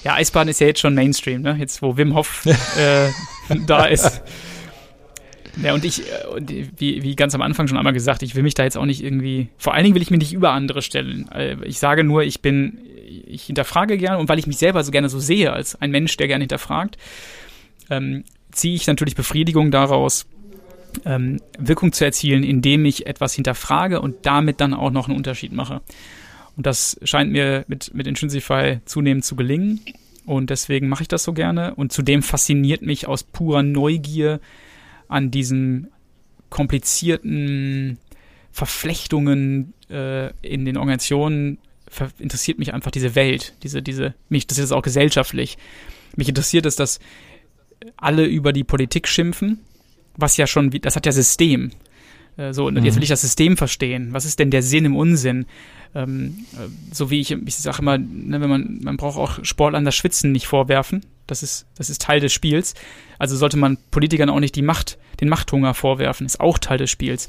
Ja, 0.02 0.14
Eisbaden 0.14 0.48
ist 0.50 0.60
ja 0.60 0.66
jetzt 0.66 0.80
schon 0.80 0.94
Mainstream, 0.94 1.42
ne? 1.42 1.56
Jetzt, 1.58 1.82
wo 1.82 1.96
Wim 1.96 2.14
Hof 2.14 2.46
äh, 2.46 3.08
da 3.66 3.86
ist. 3.86 4.22
Ja, 5.62 5.74
und 5.74 5.84
ich, 5.84 6.00
äh, 6.00 6.66
wie, 6.76 7.02
wie 7.02 7.16
ganz 7.16 7.34
am 7.34 7.42
Anfang 7.42 7.68
schon 7.68 7.78
einmal 7.78 7.92
gesagt, 7.92 8.22
ich 8.22 8.34
will 8.34 8.42
mich 8.42 8.54
da 8.54 8.64
jetzt 8.64 8.76
auch 8.76 8.86
nicht 8.86 9.02
irgendwie, 9.02 9.48
vor 9.56 9.74
allen 9.74 9.84
Dingen 9.84 9.94
will 9.94 10.02
ich 10.02 10.10
mich 10.10 10.20
nicht 10.20 10.32
über 10.32 10.52
andere 10.52 10.82
stellen. 10.82 11.28
Äh, 11.30 11.56
ich 11.64 11.78
sage 11.78 12.04
nur, 12.04 12.22
ich 12.22 12.40
bin, 12.40 12.78
ich 13.26 13.44
hinterfrage 13.44 13.96
gerne 13.96 14.18
und 14.18 14.28
weil 14.28 14.38
ich 14.38 14.46
mich 14.46 14.58
selber 14.58 14.82
so 14.82 14.90
gerne 14.90 15.08
so 15.08 15.18
sehe 15.18 15.52
als 15.52 15.80
ein 15.80 15.90
Mensch, 15.90 16.16
der 16.16 16.26
gerne 16.26 16.42
hinterfragt, 16.42 16.98
ähm, 17.90 18.24
ziehe 18.50 18.74
ich 18.74 18.86
natürlich 18.86 19.14
Befriedigung 19.14 19.70
daraus, 19.70 20.26
ähm, 21.04 21.40
Wirkung 21.58 21.92
zu 21.92 22.04
erzielen, 22.04 22.42
indem 22.42 22.84
ich 22.84 23.06
etwas 23.06 23.34
hinterfrage 23.34 24.00
und 24.00 24.26
damit 24.26 24.60
dann 24.60 24.74
auch 24.74 24.90
noch 24.90 25.08
einen 25.08 25.16
Unterschied 25.16 25.52
mache. 25.52 25.82
Und 26.56 26.66
das 26.66 26.98
scheint 27.02 27.32
mir 27.32 27.64
mit, 27.66 27.92
mit 27.94 28.06
Intrinsify 28.06 28.78
zunehmend 28.84 29.24
zu 29.24 29.34
gelingen. 29.36 29.80
Und 30.24 30.50
deswegen 30.50 30.88
mache 30.88 31.02
ich 31.02 31.08
das 31.08 31.24
so 31.24 31.32
gerne. 31.32 31.74
Und 31.74 31.92
zudem 31.92 32.22
fasziniert 32.22 32.82
mich 32.82 33.06
aus 33.06 33.24
purer 33.24 33.62
Neugier 33.62 34.40
an 35.08 35.30
diesen 35.30 35.88
komplizierten 36.50 37.98
Verflechtungen 38.52 39.74
äh, 39.90 40.30
in 40.42 40.64
den 40.64 40.76
Organisationen 40.76 41.58
interessiert 42.18 42.58
mich 42.58 42.74
einfach 42.74 42.90
diese 42.90 43.14
Welt, 43.14 43.54
diese, 43.62 43.82
diese, 43.82 44.14
mich 44.28 44.44
interessiert 44.44 44.66
es 44.66 44.72
auch 44.72 44.82
gesellschaftlich. 44.82 45.58
Mich 46.16 46.28
interessiert 46.28 46.66
es, 46.66 46.76
dass 46.76 46.98
alle 47.96 48.24
über 48.24 48.52
die 48.52 48.64
Politik 48.64 49.08
schimpfen, 49.08 49.60
was 50.16 50.36
ja 50.36 50.46
schon, 50.46 50.70
das 50.70 50.96
hat 50.96 51.06
ja 51.06 51.12
System. 51.12 51.70
Äh, 52.36 52.52
so, 52.52 52.66
und 52.66 52.74
mhm. 52.74 52.84
jetzt 52.84 52.96
will 52.96 53.02
ich 53.02 53.08
das 53.08 53.20
System 53.20 53.56
verstehen. 53.56 54.12
Was 54.12 54.24
ist 54.24 54.38
denn 54.38 54.50
der 54.50 54.62
Sinn 54.62 54.84
im 54.84 54.96
Unsinn? 54.96 55.46
Ähm, 55.94 56.44
äh, 56.54 56.68
so 56.92 57.10
wie 57.10 57.20
ich, 57.20 57.30
ich 57.30 57.56
sage 57.56 57.78
immer, 57.80 57.98
ne, 57.98 58.40
wenn 58.40 58.50
man, 58.50 58.80
man 58.82 58.96
braucht 58.96 59.18
auch 59.18 59.44
Sportlern 59.44 59.84
das 59.84 59.94
Schwitzen 59.94 60.32
nicht 60.32 60.46
vorwerfen. 60.46 61.04
Das 61.26 61.42
ist, 61.42 61.66
das 61.76 61.88
ist 61.88 62.02
Teil 62.02 62.20
des 62.20 62.32
Spiels. 62.32 62.74
Also 63.18 63.36
sollte 63.36 63.56
man 63.56 63.78
Politikern 63.90 64.28
auch 64.28 64.40
nicht 64.40 64.56
die 64.56 64.62
Macht, 64.62 64.98
den 65.20 65.28
Machthunger 65.28 65.74
vorwerfen. 65.74 66.26
Ist 66.26 66.40
auch 66.40 66.58
Teil 66.58 66.78
des 66.78 66.90
Spiels. 66.90 67.28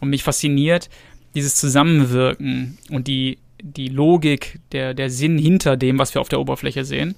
Und 0.00 0.10
mich 0.10 0.22
fasziniert 0.22 0.90
dieses 1.34 1.54
Zusammenwirken 1.54 2.78
und 2.90 3.08
die, 3.08 3.38
die 3.62 3.88
Logik, 3.88 4.60
der, 4.72 4.92
der 4.92 5.08
Sinn 5.08 5.38
hinter 5.38 5.76
dem, 5.76 5.98
was 5.98 6.14
wir 6.14 6.20
auf 6.20 6.28
der 6.28 6.40
Oberfläche 6.40 6.84
sehen. 6.84 7.14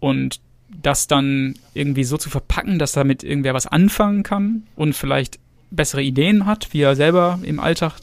Und 0.00 0.40
das 0.82 1.06
dann 1.06 1.54
irgendwie 1.74 2.04
so 2.04 2.16
zu 2.16 2.30
verpacken, 2.30 2.78
dass 2.78 2.92
damit 2.92 3.22
irgendwer 3.22 3.54
was 3.54 3.66
anfangen 3.66 4.22
kann 4.22 4.64
und 4.76 4.94
vielleicht 4.94 5.38
bessere 5.70 6.02
Ideen 6.02 6.46
hat, 6.46 6.68
wie 6.72 6.80
er 6.80 6.96
selber 6.96 7.38
im 7.42 7.60
Alltag 7.60 7.98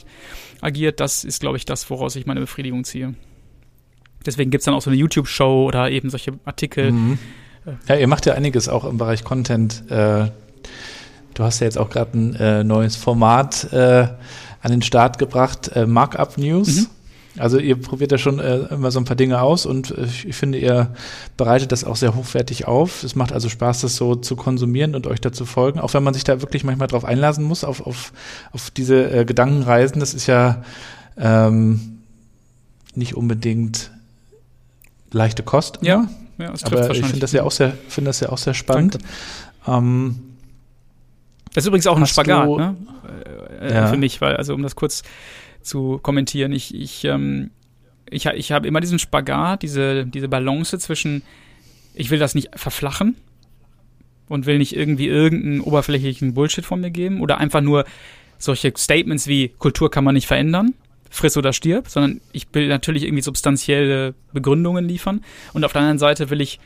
agiert, 0.62 1.00
das 1.00 1.24
ist, 1.24 1.40
glaube 1.40 1.58
ich, 1.58 1.66
das, 1.66 1.90
woraus 1.90 2.16
ich 2.16 2.24
meine 2.24 2.40
Befriedigung 2.40 2.84
ziehe. 2.84 3.14
Deswegen 4.24 4.50
gibt 4.50 4.62
es 4.62 4.66
dann 4.66 4.74
auch 4.74 4.82
so 4.82 4.90
eine 4.90 4.98
YouTube-Show 4.98 5.66
oder 5.66 5.90
eben 5.90 6.08
solche 6.08 6.32
Artikel. 6.44 6.92
Mhm. 6.92 7.18
Ja, 7.88 7.96
ihr 7.96 8.08
macht 8.08 8.26
ja 8.26 8.34
einiges 8.34 8.68
auch 8.68 8.84
im 8.84 8.98
Bereich 8.98 9.24
Content. 9.24 9.84
Äh, 9.90 10.30
du 11.34 11.44
hast 11.44 11.60
ja 11.60 11.66
jetzt 11.66 11.78
auch 11.78 11.90
gerade 11.90 12.16
ein 12.16 12.34
äh, 12.36 12.64
neues 12.64 12.96
Format 12.96 13.72
äh, 13.72 14.08
an 14.60 14.70
den 14.70 14.82
Start 14.82 15.18
gebracht, 15.18 15.72
Markup 15.86 16.38
News. 16.38 16.82
Mhm. 16.82 16.86
Also 17.38 17.58
ihr 17.58 17.76
probiert 17.76 18.12
ja 18.12 18.18
schon 18.18 18.38
äh, 18.38 18.58
immer 18.70 18.90
so 18.90 19.00
ein 19.00 19.06
paar 19.06 19.16
Dinge 19.16 19.40
aus 19.40 19.64
und 19.64 19.90
äh, 19.90 20.04
ich 20.04 20.36
finde, 20.36 20.58
ihr 20.58 20.94
bereitet 21.36 21.72
das 21.72 21.82
auch 21.82 21.96
sehr 21.96 22.14
hochwertig 22.14 22.66
auf. 22.66 23.02
Es 23.04 23.14
macht 23.14 23.32
also 23.32 23.48
Spaß, 23.48 23.80
das 23.80 23.96
so 23.96 24.14
zu 24.16 24.36
konsumieren 24.36 24.94
und 24.94 25.06
euch 25.06 25.20
dazu 25.20 25.46
folgen, 25.46 25.80
auch 25.80 25.94
wenn 25.94 26.02
man 26.02 26.12
sich 26.12 26.24
da 26.24 26.42
wirklich 26.42 26.62
manchmal 26.62 26.88
drauf 26.88 27.04
einlassen 27.04 27.44
muss, 27.44 27.64
auf, 27.64 27.86
auf, 27.86 28.12
auf 28.52 28.70
diese 28.70 29.10
äh, 29.10 29.24
Gedankenreisen. 29.24 29.98
Das 29.98 30.12
ist 30.12 30.26
ja 30.26 30.62
ähm, 31.16 32.02
nicht 32.94 33.16
unbedingt 33.16 33.90
leichte 35.10 35.42
Kost. 35.42 35.78
Ja, 35.80 36.08
ja 36.38 36.50
das 36.50 36.64
Aber 36.64 36.90
ich 36.90 37.04
finde 37.04 37.20
das 37.20 37.32
ja 37.32 37.44
auch 37.44 37.52
sehr, 37.52 37.72
finde 37.88 38.10
das 38.10 38.20
ja 38.20 38.28
auch 38.28 38.38
sehr 38.38 38.54
spannend. 38.54 38.98
Ähm, 39.66 40.20
das 41.54 41.64
ist 41.64 41.68
übrigens 41.68 41.86
auch 41.86 41.96
ein 41.96 42.06
Spagat, 42.06 42.46
du, 42.46 42.58
ne? 42.58 42.76
Äh, 43.60 43.74
ja. 43.74 43.86
Für 43.86 43.96
mich, 43.96 44.20
weil, 44.20 44.36
also 44.36 44.54
um 44.54 44.62
das 44.62 44.74
kurz 44.74 45.02
zu 45.62 45.98
kommentieren. 46.02 46.52
Ich, 46.52 46.74
ich, 46.74 47.04
ähm, 47.04 47.50
ich, 48.10 48.26
ich 48.26 48.52
habe 48.52 48.66
immer 48.66 48.80
diesen 48.80 48.98
Spagat, 48.98 49.62
diese, 49.62 50.06
diese 50.06 50.28
Balance 50.28 50.78
zwischen, 50.78 51.22
ich 51.94 52.10
will 52.10 52.18
das 52.18 52.34
nicht 52.34 52.50
verflachen 52.54 53.16
und 54.28 54.46
will 54.46 54.58
nicht 54.58 54.76
irgendwie 54.76 55.08
irgendeinen 55.08 55.60
oberflächlichen 55.60 56.34
Bullshit 56.34 56.64
von 56.64 56.80
mir 56.80 56.90
geben 56.90 57.20
oder 57.20 57.38
einfach 57.38 57.60
nur 57.60 57.84
solche 58.38 58.72
Statements 58.76 59.26
wie 59.26 59.48
Kultur 59.48 59.90
kann 59.90 60.04
man 60.04 60.14
nicht 60.14 60.26
verändern, 60.26 60.74
friss 61.10 61.36
oder 61.36 61.52
stirb, 61.52 61.88
sondern 61.88 62.20
ich 62.32 62.46
will 62.52 62.68
natürlich 62.68 63.04
irgendwie 63.04 63.22
substanzielle 63.22 64.14
Begründungen 64.32 64.86
liefern 64.86 65.22
und 65.52 65.64
auf 65.64 65.72
der 65.72 65.82
anderen 65.82 65.98
Seite 65.98 66.30
will 66.30 66.40
ich 66.40 66.58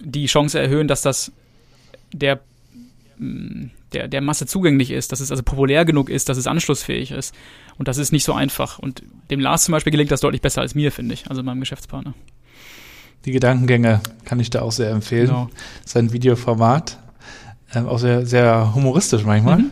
die 0.00 0.26
Chance 0.26 0.58
erhöhen, 0.60 0.88
dass 0.88 1.02
das 1.02 1.32
der 2.12 2.40
mm, 3.18 3.66
der, 3.92 4.08
der 4.08 4.20
Masse 4.20 4.46
zugänglich 4.46 4.90
ist, 4.90 5.12
dass 5.12 5.20
es 5.20 5.30
also 5.30 5.42
populär 5.42 5.84
genug 5.84 6.10
ist, 6.10 6.28
dass 6.28 6.36
es 6.36 6.46
anschlussfähig 6.46 7.10
ist. 7.10 7.34
Und 7.78 7.88
das 7.88 7.98
ist 7.98 8.12
nicht 8.12 8.24
so 8.24 8.32
einfach. 8.32 8.78
Und 8.78 9.02
dem 9.30 9.40
Lars 9.40 9.64
zum 9.64 9.72
Beispiel 9.72 9.90
gelingt 9.90 10.10
das 10.10 10.20
deutlich 10.20 10.42
besser 10.42 10.60
als 10.60 10.74
mir, 10.74 10.92
finde 10.92 11.14
ich, 11.14 11.28
also 11.28 11.42
meinem 11.42 11.60
Geschäftspartner. 11.60 12.14
Die 13.24 13.32
Gedankengänge 13.32 14.00
kann 14.24 14.40
ich 14.40 14.50
da 14.50 14.62
auch 14.62 14.72
sehr 14.72 14.90
empfehlen. 14.90 15.26
Genau. 15.26 15.50
Sein 15.84 16.12
Videoformat, 16.12 16.98
äh, 17.72 17.80
auch 17.80 17.98
sehr, 17.98 18.26
sehr 18.26 18.74
humoristisch 18.74 19.24
manchmal. 19.24 19.58
Mhm. 19.58 19.70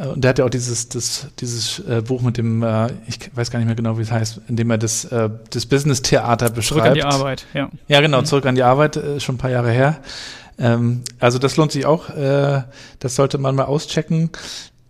Äh, 0.00 0.06
und 0.08 0.22
der 0.22 0.30
hat 0.30 0.38
ja 0.38 0.44
auch 0.44 0.50
dieses, 0.50 0.88
das, 0.88 1.28
dieses 1.38 1.78
äh, 1.80 2.02
Buch 2.02 2.22
mit 2.22 2.38
dem, 2.38 2.62
äh, 2.62 2.88
ich 3.06 3.18
weiß 3.34 3.50
gar 3.50 3.58
nicht 3.58 3.66
mehr 3.66 3.76
genau, 3.76 3.98
wie 3.98 4.02
es 4.02 4.10
heißt, 4.10 4.42
in 4.48 4.56
dem 4.56 4.70
er 4.70 4.78
das, 4.78 5.04
äh, 5.06 5.30
das 5.50 5.66
Business-Theater 5.66 6.50
beschreibt. 6.50 6.66
Zurück 6.66 6.86
an 6.86 6.94
die 6.94 7.04
Arbeit, 7.04 7.46
ja. 7.54 7.70
Ja, 7.88 8.00
genau, 8.00 8.20
mhm. 8.20 8.26
zurück 8.26 8.46
an 8.46 8.54
die 8.54 8.62
Arbeit, 8.62 8.98
schon 9.18 9.36
ein 9.36 9.38
paar 9.38 9.50
Jahre 9.50 9.70
her. 9.70 10.00
Ähm, 10.58 11.02
also 11.18 11.38
das 11.38 11.56
lohnt 11.56 11.72
sich 11.72 11.86
auch, 11.86 12.10
äh, 12.10 12.62
das 12.98 13.16
sollte 13.16 13.38
man 13.38 13.54
mal 13.54 13.64
auschecken. 13.64 14.30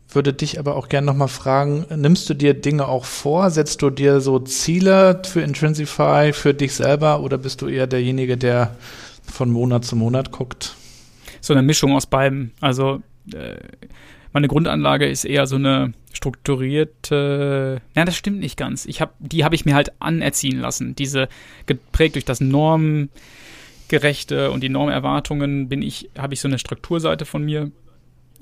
würde 0.09 0.33
dich 0.33 0.59
aber 0.59 0.77
auch 0.77 0.89
gerne 0.89 1.07
nochmal 1.07 1.29
fragen, 1.29 1.85
nimmst 1.95 2.31
du 2.31 2.35
dir 2.35 2.55
Dinge 2.55 2.89
auch 2.89 3.05
vor? 3.05 3.51
Setzt 3.51 3.83
du 3.83 3.91
dir 3.91 4.21
so 4.21 4.39
Ziele 4.39 5.21
für 5.27 5.43
Intrinsify, 5.43 6.33
für 6.33 6.55
dich 6.55 6.75
selber 6.75 7.21
oder 7.21 7.37
bist 7.37 7.61
du 7.61 7.69
eher 7.69 7.87
derjenige, 7.87 8.37
der 8.37 8.77
von 9.23 9.51
Monat 9.51 9.85
zu 9.85 9.97
Monat 9.97 10.33
guckt? 10.33 10.75
So 11.41 11.53
eine 11.53 11.63
Mischung 11.63 11.93
aus 11.95 12.07
beiden. 12.07 12.53
Also 12.61 13.03
äh, 13.35 13.57
meine 14.33 14.49
Grundanlage 14.49 15.07
ist 15.07 15.25
eher 15.25 15.47
so 15.47 15.57
eine 15.57 15.93
strukturierte. 16.13 17.81
Ja, 17.95 18.05
das 18.05 18.17
stimmt 18.17 18.41
nicht 18.41 18.57
ganz. 18.57 18.87
Ich 18.87 19.01
habe, 19.01 19.13
die 19.19 19.45
habe 19.45 19.55
ich 19.55 19.65
mir 19.65 19.75
halt 19.75 19.93
anerziehen 19.99 20.61
lassen. 20.61 20.95
Diese 20.95 21.29
geprägt 21.67 22.15
durch 22.15 22.25
das 22.25 22.41
Normgerechte 23.87 24.51
und 24.51 24.63
die 24.63 24.69
Normerwartungen 24.69 25.69
bin 25.69 25.83
ich, 25.83 26.11
habe 26.19 26.35
ich 26.35 26.41
so 26.41 26.49
eine 26.49 26.59
Strukturseite 26.59 27.25
von 27.25 27.45
mir 27.45 27.71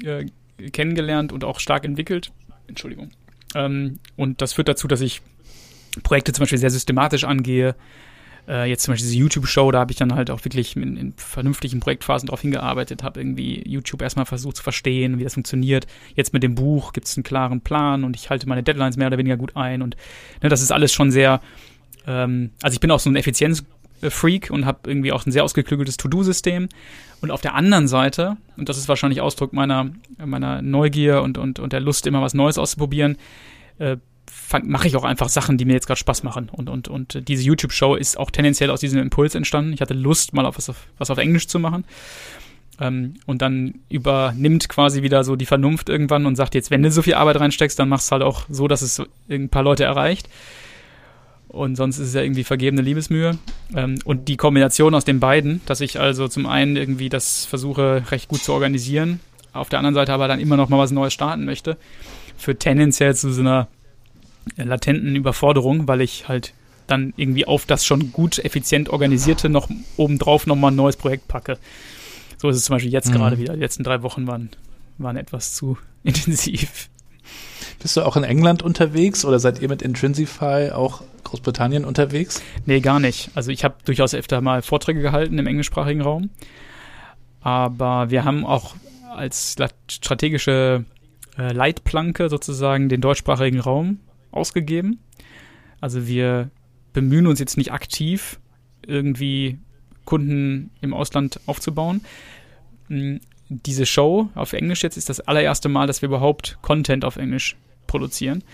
äh, 0.03 0.27
kennengelernt 0.71 1.33
und 1.33 1.45
auch 1.45 1.61
stark 1.61 1.85
entwickelt. 1.85 2.33
Entschuldigung. 2.67 3.11
Ähm, 3.55 3.99
und 4.17 4.41
das 4.41 4.55
führt 4.55 4.69
dazu, 4.69 4.89
dass 4.89 5.01
ich 5.01 5.21
Projekte 6.03 6.33
zum 6.33 6.43
Beispiel 6.43 6.59
sehr 6.59 6.71
systematisch 6.71 7.25
angehe, 7.25 7.75
äh, 8.49 8.69
jetzt 8.69 8.85
zum 8.85 8.93
Beispiel 8.93 9.09
diese 9.09 9.19
YouTube-Show, 9.19 9.71
da 9.71 9.81
habe 9.81 9.93
ich 9.93 9.99
dann 9.99 10.15
halt 10.15 10.31
auch 10.31 10.45
wirklich 10.45 10.77
in, 10.77 10.97
in 10.97 11.13
vernünftigen 11.17 11.81
Projektphasen 11.81 12.29
drauf 12.29 12.41
hingearbeitet, 12.41 13.03
habe 13.03 13.21
irgendwie 13.21 13.63
YouTube 13.67 14.03
erstmal 14.03 14.27
versucht 14.27 14.57
zu 14.57 14.63
verstehen, 14.63 15.19
wie 15.19 15.25
das 15.25 15.35
funktioniert. 15.35 15.87
Jetzt 16.15 16.33
mit 16.33 16.43
dem 16.43 16.55
Buch 16.55 16.93
gibt 16.93 17.07
es 17.07 17.17
einen 17.17 17.25
klaren 17.25 17.61
Plan 17.61 18.05
und 18.05 18.17
ich 18.17 18.31
halte 18.31 18.49
meine 18.49 18.63
Deadlines 18.63 18.97
mehr 18.97 19.07
oder 19.07 19.19
weniger 19.19 19.37
gut 19.37 19.57
ein 19.57 19.83
und 19.83 19.97
ne, 20.43 20.49
das 20.49 20.63
ist 20.63 20.73
alles 20.73 20.93
schon 20.93 21.11
sehr, 21.11 21.41
ähm, 22.07 22.51
also 22.63 22.75
ich 22.75 22.81
bin 22.81 22.91
auch 22.91 23.01
so 23.01 23.09
ein 23.09 23.17
Effizienz-Freak 24.05 24.51
und 24.51 24.67
habe 24.67 24.91
irgendwie 24.91 25.13
auch 25.13 25.27
ein 25.27 25.33
sehr 25.33 25.45
ausgeklügeltes 25.45 25.97
To-Do-System. 25.97 26.69
Und 27.21 27.31
auf 27.31 27.41
der 27.41 27.55
anderen 27.55 27.89
Seite, 27.89 28.37
und 28.57 28.69
das 28.69 28.79
ist 28.79 28.89
wahrscheinlich 28.89 29.21
Ausdruck 29.21 29.53
meiner, 29.53 29.91
meiner 30.25 30.63
Neugier 30.63 31.23
und, 31.23 31.39
und, 31.39 31.59
und 31.59 31.73
der 31.73 31.81
Lust, 31.81 32.07
immer 32.07 32.23
was 32.23 32.35
Neues 32.35 32.59
auszuprobieren, 32.59 33.17
äh, 33.79 33.97
mache 34.63 34.89
ich 34.89 34.97
auch 34.97 35.05
einfach 35.05 35.29
Sachen, 35.29 35.59
die 35.59 35.65
mir 35.65 35.75
jetzt 35.75 35.87
gerade 35.87 35.99
Spaß 35.99 36.23
machen. 36.23 36.49
Und, 36.51 36.69
und, 36.69 36.89
und 36.89 37.29
diese 37.29 37.43
YouTube-Show 37.45 37.95
ist 37.95 38.19
auch 38.19 38.31
tendenziell 38.31 38.71
aus 38.71 38.81
diesem 38.81 39.01
Impuls 39.01 39.35
entstanden. 39.35 39.73
Ich 39.73 39.81
hatte 39.81 39.95
Lust, 39.95 40.33
mal 40.33 40.47
auf 40.47 40.57
was 40.57 40.69
auf, 40.69 40.87
was 40.99 41.11
auf 41.11 41.19
Englisch 41.19 41.47
zu 41.47 41.59
machen. 41.59 41.85
Ähm, 42.81 43.15
und 43.27 43.43
dann 43.43 43.75
übernimmt 43.89 44.69
quasi 44.69 45.03
wieder 45.03 45.25
so 45.25 45.37
die 45.37 45.47
Vernunft 45.47 45.89
irgendwann 45.89 46.27
und 46.27 46.37
sagt 46.37 46.55
jetzt, 46.55 46.71
wenn 46.71 46.83
du 46.83 46.91
so 46.91 47.03
viel 47.03 47.15
Arbeit 47.15 47.39
reinsteckst, 47.39 47.79
dann 47.79 47.89
machst 47.89 48.11
du 48.11 48.13
halt 48.13 48.23
auch 48.23 48.47
so, 48.49 48.67
dass 48.67 48.83
es 48.83 49.03
ein 49.29 49.49
paar 49.49 49.63
Leute 49.63 49.85
erreicht. 49.85 50.29
Und 51.49 51.77
sonst 51.77 51.99
ist 51.99 52.09
es 52.09 52.15
ja 52.15 52.23
irgendwie 52.23 52.45
vergebene 52.45 52.83
Liebesmühe. 52.83 53.39
Ähm, 53.77 53.99
und 54.05 54.29
die 54.29 54.37
Kombination 54.37 54.95
aus 54.95 55.05
den 55.05 55.21
beiden, 55.21 55.61
dass 55.67 55.81
ich 55.81 56.01
also 56.01 56.27
zum 56.29 56.47
einen 56.47 56.77
irgendwie 56.77 57.09
das 57.09 57.45
versuche, 57.45 58.03
recht 58.11 58.29
gut 58.29 58.43
zu 58.43 58.53
organisieren, 58.53 59.21
auf 59.53 59.69
der 59.69 59.79
anderen 59.79 59.95
Seite 59.95 60.13
aber 60.13 60.27
dann 60.27 60.41
immer 60.41 60.57
noch 60.57 60.69
mal 60.69 60.79
was 60.79 60.91
Neues 60.91 61.13
starten 61.13 61.45
möchte, 61.45 61.77
führt 62.37 62.61
tendenziell 62.61 63.15
zu 63.15 63.33
so 63.33 63.41
einer 63.41 63.69
latenten 64.57 65.15
Überforderung, 65.17 65.87
weil 65.89 66.01
ich 66.01 66.29
halt 66.29 66.53
dann 66.87 67.15
irgendwie 67.17 67.47
auf 67.47 67.65
das 67.65 67.85
schon 67.87 68.13
gut 68.13 68.39
effizient 68.39 68.91
organisierte 68.91 69.49
noch 69.49 69.71
obendrauf 69.97 70.47
nochmal 70.47 70.73
ein 70.73 70.77
neues 70.77 70.97
Projekt 70.97 71.29
packe. 71.29 71.59
So 72.37 72.49
ist 72.49 72.57
es 72.57 72.65
zum 72.65 72.75
Beispiel 72.75 72.93
jetzt 72.93 73.09
mhm. 73.09 73.15
gerade 73.15 73.39
wieder. 73.39 73.55
Die 73.55 73.61
letzten 73.61 73.85
drei 73.85 74.03
Wochen 74.03 74.27
waren, 74.27 74.51
waren 74.99 75.17
etwas 75.17 75.55
zu 75.55 75.79
intensiv. 76.03 76.91
Bist 77.81 77.97
du 77.97 78.03
auch 78.03 78.17
in 78.17 78.25
England 78.25 78.63
unterwegs 78.63 79.25
oder 79.25 79.39
seid 79.39 79.63
ihr 79.63 79.69
mit 79.69 79.83
Intrinsify 79.83 80.73
auch 80.73 81.03
Großbritannien 81.35 81.85
unterwegs? 81.85 82.41
Nee, 82.64 82.78
gar 82.78 83.01
nicht. 83.01 83.30
Also 83.35 83.51
ich 83.51 83.64
habe 83.64 83.74
durchaus 83.85 84.14
öfter 84.14 84.41
mal 84.41 84.62
Vorträge 84.62 85.01
gehalten 85.01 85.37
im 85.39 85.49
englischsprachigen 85.49 86.01
Raum. 86.01 86.30
Aber 87.41 88.11
wir 88.11 88.24
haben 88.24 88.47
auch 88.47 88.76
als 89.12 89.57
strategische 89.91 90.85
äh, 91.37 91.53
Leitplanke 91.53 92.28
sozusagen 92.28 92.89
den 92.89 93.01
deutschsprachigen 93.01 93.59
Raum 93.59 93.99
ausgegeben. 94.30 95.01
Also 95.80 96.07
wir 96.07 96.51
bemühen 96.93 97.26
uns 97.26 97.41
jetzt 97.41 97.57
nicht 97.57 97.72
aktiv, 97.72 98.39
irgendwie 98.87 99.59
Kunden 100.05 100.70
im 100.80 100.95
Ausland 100.95 101.41
aufzubauen. 101.47 102.03
Hm, 102.87 103.20
diese 103.49 103.87
Show 103.87 104.28
auf 104.37 104.53
Englisch 104.53 104.85
jetzt 104.85 104.97
ist 104.97 105.09
das 105.09 105.20
allererste 105.20 105.68
Mal, 105.68 105.89
dass 105.89 106.01
wir 106.01 106.09
überhaupt 106.09 106.59
Content 106.62 107.05
auf 107.05 107.16
Englisch 107.16 107.57
produzieren. 107.89 108.45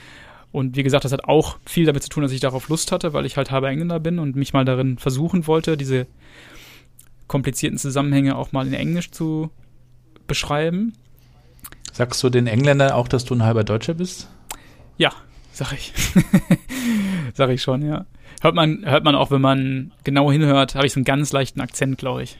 Und 0.52 0.76
wie 0.76 0.82
gesagt, 0.82 1.04
das 1.04 1.12
hat 1.12 1.24
auch 1.24 1.58
viel 1.64 1.86
damit 1.86 2.02
zu 2.02 2.08
tun, 2.08 2.22
dass 2.22 2.32
ich 2.32 2.40
darauf 2.40 2.68
Lust 2.68 2.90
hatte, 2.92 3.12
weil 3.12 3.26
ich 3.26 3.36
halt 3.36 3.50
halber 3.50 3.68
Engländer 3.68 4.00
bin 4.00 4.18
und 4.18 4.34
mich 4.36 4.52
mal 4.52 4.64
darin 4.64 4.98
versuchen 4.98 5.46
wollte, 5.46 5.76
diese 5.76 6.06
komplizierten 7.28 7.78
Zusammenhänge 7.78 8.36
auch 8.36 8.50
mal 8.50 8.66
in 8.66 8.74
Englisch 8.74 9.12
zu 9.12 9.50
beschreiben. 10.26 10.94
Sagst 11.92 12.22
du 12.22 12.30
den 12.30 12.46
Engländern 12.46 12.90
auch, 12.90 13.06
dass 13.06 13.24
du 13.24 13.34
ein 13.34 13.44
halber 13.44 13.62
Deutscher 13.62 13.94
bist? 13.94 14.28
Ja, 14.96 15.12
Sag 15.60 15.72
ich. 15.72 15.92
Sag 17.34 17.50
ich 17.50 17.60
schon, 17.60 17.82
ja. 17.82 18.06
Hört 18.40 18.54
man, 18.54 18.82
hört 18.84 19.04
man 19.04 19.14
auch, 19.14 19.30
wenn 19.30 19.42
man 19.42 19.92
genau 20.04 20.32
hinhört, 20.32 20.74
habe 20.74 20.86
ich 20.86 20.92
so 20.94 20.98
einen 20.98 21.04
ganz 21.04 21.32
leichten 21.32 21.60
Akzent, 21.60 21.98
glaube 21.98 22.22
ich. 22.22 22.38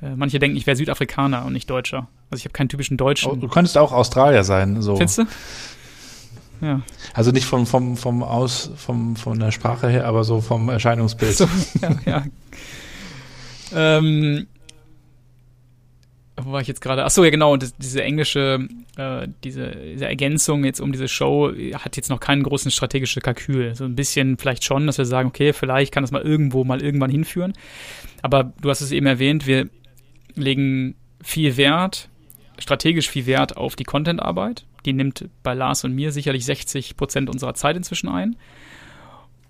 Äh, 0.00 0.14
manche 0.14 0.38
denken, 0.38 0.56
ich 0.56 0.64
wäre 0.66 0.76
Südafrikaner 0.76 1.44
und 1.44 1.52
nicht 1.52 1.68
Deutscher. 1.68 2.08
Also 2.30 2.40
ich 2.40 2.44
habe 2.44 2.52
keinen 2.52 2.68
typischen 2.68 2.96
Deutschen. 2.96 3.32
Oh, 3.32 3.34
du 3.34 3.48
könntest 3.48 3.76
auch 3.76 3.90
Australier 3.90 4.44
sein, 4.44 4.80
so. 4.82 4.94
Findest 4.94 5.18
du? 5.18 5.26
Ja. 6.60 6.82
Also 7.12 7.30
nicht 7.30 7.46
vom, 7.46 7.66
vom, 7.66 7.96
vom 7.96 8.22
Aus, 8.22 8.70
vom, 8.76 9.16
von 9.16 9.38
der 9.38 9.50
Sprache 9.50 9.88
her, 9.88 10.06
aber 10.06 10.24
so 10.24 10.40
vom 10.40 10.68
Erscheinungsbild. 10.68 11.34
So, 11.34 11.48
ja, 11.82 11.96
ja. 12.06 12.24
ähm, 13.74 14.46
wo 16.36 16.52
war 16.52 16.60
ich 16.60 16.68
jetzt 16.68 16.80
gerade? 16.80 17.04
Achso, 17.04 17.22
ja 17.22 17.30
genau, 17.30 17.52
und 17.52 17.62
das, 17.62 17.76
diese 17.76 18.02
englische, 18.02 18.66
äh, 18.96 19.28
diese, 19.44 19.70
diese 19.70 20.06
Ergänzung 20.06 20.64
jetzt 20.64 20.80
um 20.80 20.90
diese 20.90 21.06
Show 21.06 21.52
hat 21.74 21.96
jetzt 21.96 22.10
noch 22.10 22.18
keinen 22.18 22.42
großen 22.42 22.70
strategischen 22.70 23.22
Kalkül. 23.22 23.74
So 23.74 23.84
ein 23.84 23.94
bisschen 23.94 24.36
vielleicht 24.36 24.64
schon, 24.64 24.86
dass 24.86 24.98
wir 24.98 25.04
sagen, 25.04 25.28
okay, 25.28 25.52
vielleicht 25.52 25.92
kann 25.92 26.02
das 26.02 26.10
mal 26.10 26.22
irgendwo 26.22 26.64
mal 26.64 26.82
irgendwann 26.82 27.10
hinführen. 27.10 27.52
Aber 28.22 28.52
du 28.60 28.68
hast 28.68 28.80
es 28.80 28.90
eben 28.90 29.06
erwähnt, 29.06 29.46
wir 29.46 29.68
legen 30.34 30.96
viel 31.22 31.56
Wert, 31.56 32.08
strategisch 32.58 33.08
viel 33.08 33.26
Wert 33.26 33.56
auf 33.56 33.76
die 33.76 33.84
Content-Arbeit. 33.84 34.64
Die 34.84 34.92
nimmt 34.92 35.28
bei 35.42 35.54
Lars 35.54 35.84
und 35.84 35.94
mir 35.94 36.12
sicherlich 36.12 36.44
60 36.44 36.96
Prozent 36.96 37.30
unserer 37.30 37.54
Zeit 37.54 37.76
inzwischen 37.76 38.08
ein. 38.08 38.36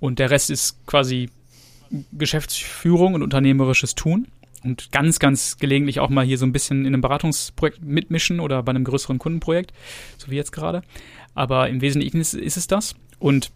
Und 0.00 0.18
der 0.18 0.30
Rest 0.30 0.50
ist 0.50 0.86
quasi 0.86 1.30
Geschäftsführung 2.12 3.14
und 3.14 3.22
unternehmerisches 3.22 3.94
Tun 3.94 4.28
und 4.64 4.90
ganz, 4.90 5.18
ganz 5.18 5.58
gelegentlich 5.58 6.00
auch 6.00 6.08
mal 6.08 6.24
hier 6.24 6.38
so 6.38 6.46
ein 6.46 6.52
bisschen 6.52 6.80
in 6.80 6.88
einem 6.88 7.02
Beratungsprojekt 7.02 7.82
mitmischen 7.82 8.40
oder 8.40 8.62
bei 8.62 8.70
einem 8.70 8.84
größeren 8.84 9.18
Kundenprojekt, 9.18 9.72
so 10.16 10.30
wie 10.30 10.36
jetzt 10.36 10.52
gerade. 10.52 10.82
Aber 11.34 11.68
im 11.68 11.80
Wesentlichen 11.80 12.20
ist, 12.20 12.34
ist 12.34 12.56
es 12.56 12.66
das. 12.66 12.94
Und 13.18 13.52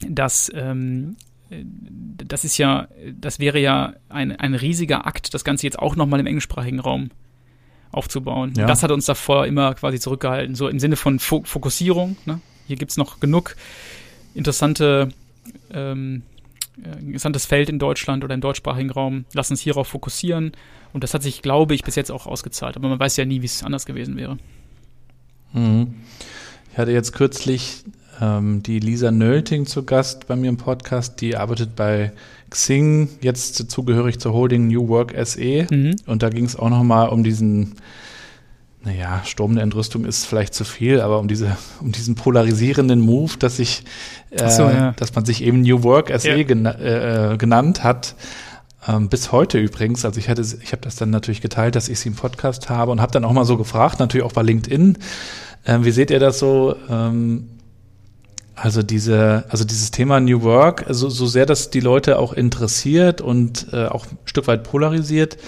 das, 0.00 0.50
ähm, 0.54 1.16
das 1.50 2.44
ist 2.44 2.56
ja, 2.58 2.88
das 3.12 3.40
wäre 3.40 3.58
ja 3.58 3.94
ein, 4.08 4.32
ein 4.32 4.54
riesiger 4.54 5.06
Akt, 5.06 5.34
das 5.34 5.44
Ganze 5.44 5.66
jetzt 5.66 5.78
auch 5.78 5.96
nochmal 5.96 6.20
im 6.20 6.26
englischsprachigen 6.26 6.80
Raum 6.80 7.10
aufzubauen. 7.92 8.52
Ja. 8.56 8.66
Das 8.66 8.82
hat 8.82 8.90
uns 8.90 9.06
davor 9.06 9.46
immer 9.46 9.74
quasi 9.74 9.98
zurückgehalten, 9.98 10.54
so 10.54 10.68
im 10.68 10.78
Sinne 10.78 10.96
von 10.96 11.18
Fo 11.18 11.42
Fokussierung. 11.44 12.16
Ne? 12.26 12.40
Hier 12.66 12.76
gibt 12.76 12.90
es 12.90 12.96
noch 12.96 13.20
genug 13.20 13.56
interessante 14.34 15.08
ähm, 15.72 16.22
äh, 16.82 16.98
interessantes 17.00 17.46
Feld 17.46 17.68
in 17.68 17.78
Deutschland 17.78 18.24
oder 18.24 18.34
im 18.34 18.40
deutschsprachigen 18.40 18.90
Raum. 18.90 19.24
Lass 19.32 19.50
uns 19.50 19.60
hierauf 19.60 19.88
fokussieren. 19.88 20.52
Und 20.92 21.04
das 21.04 21.14
hat 21.14 21.22
sich, 21.22 21.42
glaube 21.42 21.74
ich, 21.74 21.82
bis 21.82 21.96
jetzt 21.96 22.10
auch 22.10 22.26
ausgezahlt. 22.26 22.76
Aber 22.76 22.88
man 22.88 22.98
weiß 22.98 23.16
ja 23.16 23.24
nie, 23.24 23.42
wie 23.42 23.46
es 23.46 23.62
anders 23.62 23.84
gewesen 23.84 24.16
wäre. 24.16 24.38
Mhm. 25.52 25.94
Ich 26.72 26.78
hatte 26.78 26.92
jetzt 26.92 27.12
kürzlich 27.12 27.84
ähm, 28.20 28.62
die 28.62 28.78
Lisa 28.78 29.10
Nölting 29.10 29.66
zu 29.66 29.84
Gast 29.84 30.26
bei 30.28 30.36
mir 30.36 30.48
im 30.48 30.56
Podcast. 30.56 31.20
Die 31.20 31.36
arbeitet 31.36 31.76
bei 31.76 32.12
Xing, 32.50 33.08
jetzt 33.20 33.70
zugehörig 33.70 34.18
zur 34.18 34.32
Holding 34.32 34.68
New 34.68 34.88
Work 34.88 35.14
SE. 35.24 35.66
Mhm. 35.70 35.96
Und 36.06 36.22
da 36.22 36.30
ging 36.30 36.44
es 36.44 36.56
auch 36.56 36.70
nochmal 36.70 37.08
um 37.08 37.24
diesen 37.24 37.74
naja, 38.84 39.22
Sturm 39.24 39.54
der 39.54 39.64
Entrüstung 39.64 40.04
ist 40.04 40.24
vielleicht 40.24 40.54
zu 40.54 40.64
viel, 40.64 41.00
aber 41.00 41.18
um 41.18 41.28
diese, 41.28 41.56
um 41.80 41.92
diesen 41.92 42.14
polarisierenden 42.14 43.00
Move, 43.00 43.32
dass 43.38 43.56
sich, 43.56 43.82
äh, 44.30 44.48
so, 44.48 44.62
ja. 44.62 44.92
dass 44.92 45.14
man 45.14 45.24
sich 45.24 45.42
eben 45.42 45.62
New 45.62 45.82
Work 45.82 46.12
SE 46.18 46.30
ja. 46.30 46.42
gena 46.42 47.32
äh, 47.32 47.36
genannt 47.36 47.82
hat, 47.82 48.14
ähm, 48.86 49.08
bis 49.08 49.32
heute 49.32 49.58
übrigens. 49.58 50.04
Also 50.04 50.18
ich 50.18 50.28
hatte, 50.28 50.42
ich 50.42 50.72
habe 50.72 50.82
das 50.82 50.96
dann 50.96 51.10
natürlich 51.10 51.40
geteilt, 51.40 51.74
dass 51.74 51.88
ich 51.88 51.98
sie 51.98 52.08
im 52.08 52.14
Podcast 52.14 52.70
habe 52.70 52.92
und 52.92 53.00
habe 53.00 53.12
dann 53.12 53.24
auch 53.24 53.32
mal 53.32 53.44
so 53.44 53.56
gefragt, 53.56 53.98
natürlich 53.98 54.24
auch 54.24 54.32
bei 54.32 54.42
LinkedIn, 54.42 54.98
äh, 55.64 55.78
wie 55.82 55.90
seht 55.90 56.10
ihr 56.10 56.20
das 56.20 56.38
so? 56.38 56.76
Ähm, 56.88 57.48
also 58.60 58.82
diese, 58.82 59.44
also 59.48 59.64
dieses 59.64 59.90
Thema 59.90 60.20
New 60.20 60.42
Work, 60.42 60.86
also 60.86 61.08
so 61.08 61.26
sehr 61.26 61.46
das 61.46 61.70
die 61.70 61.80
Leute 61.80 62.18
auch 62.18 62.32
interessiert 62.32 63.20
und 63.20 63.68
äh, 63.72 63.86
auch 63.86 64.06
ein 64.06 64.18
Stück 64.24 64.46
weit 64.46 64.64
polarisiert, 64.64 65.38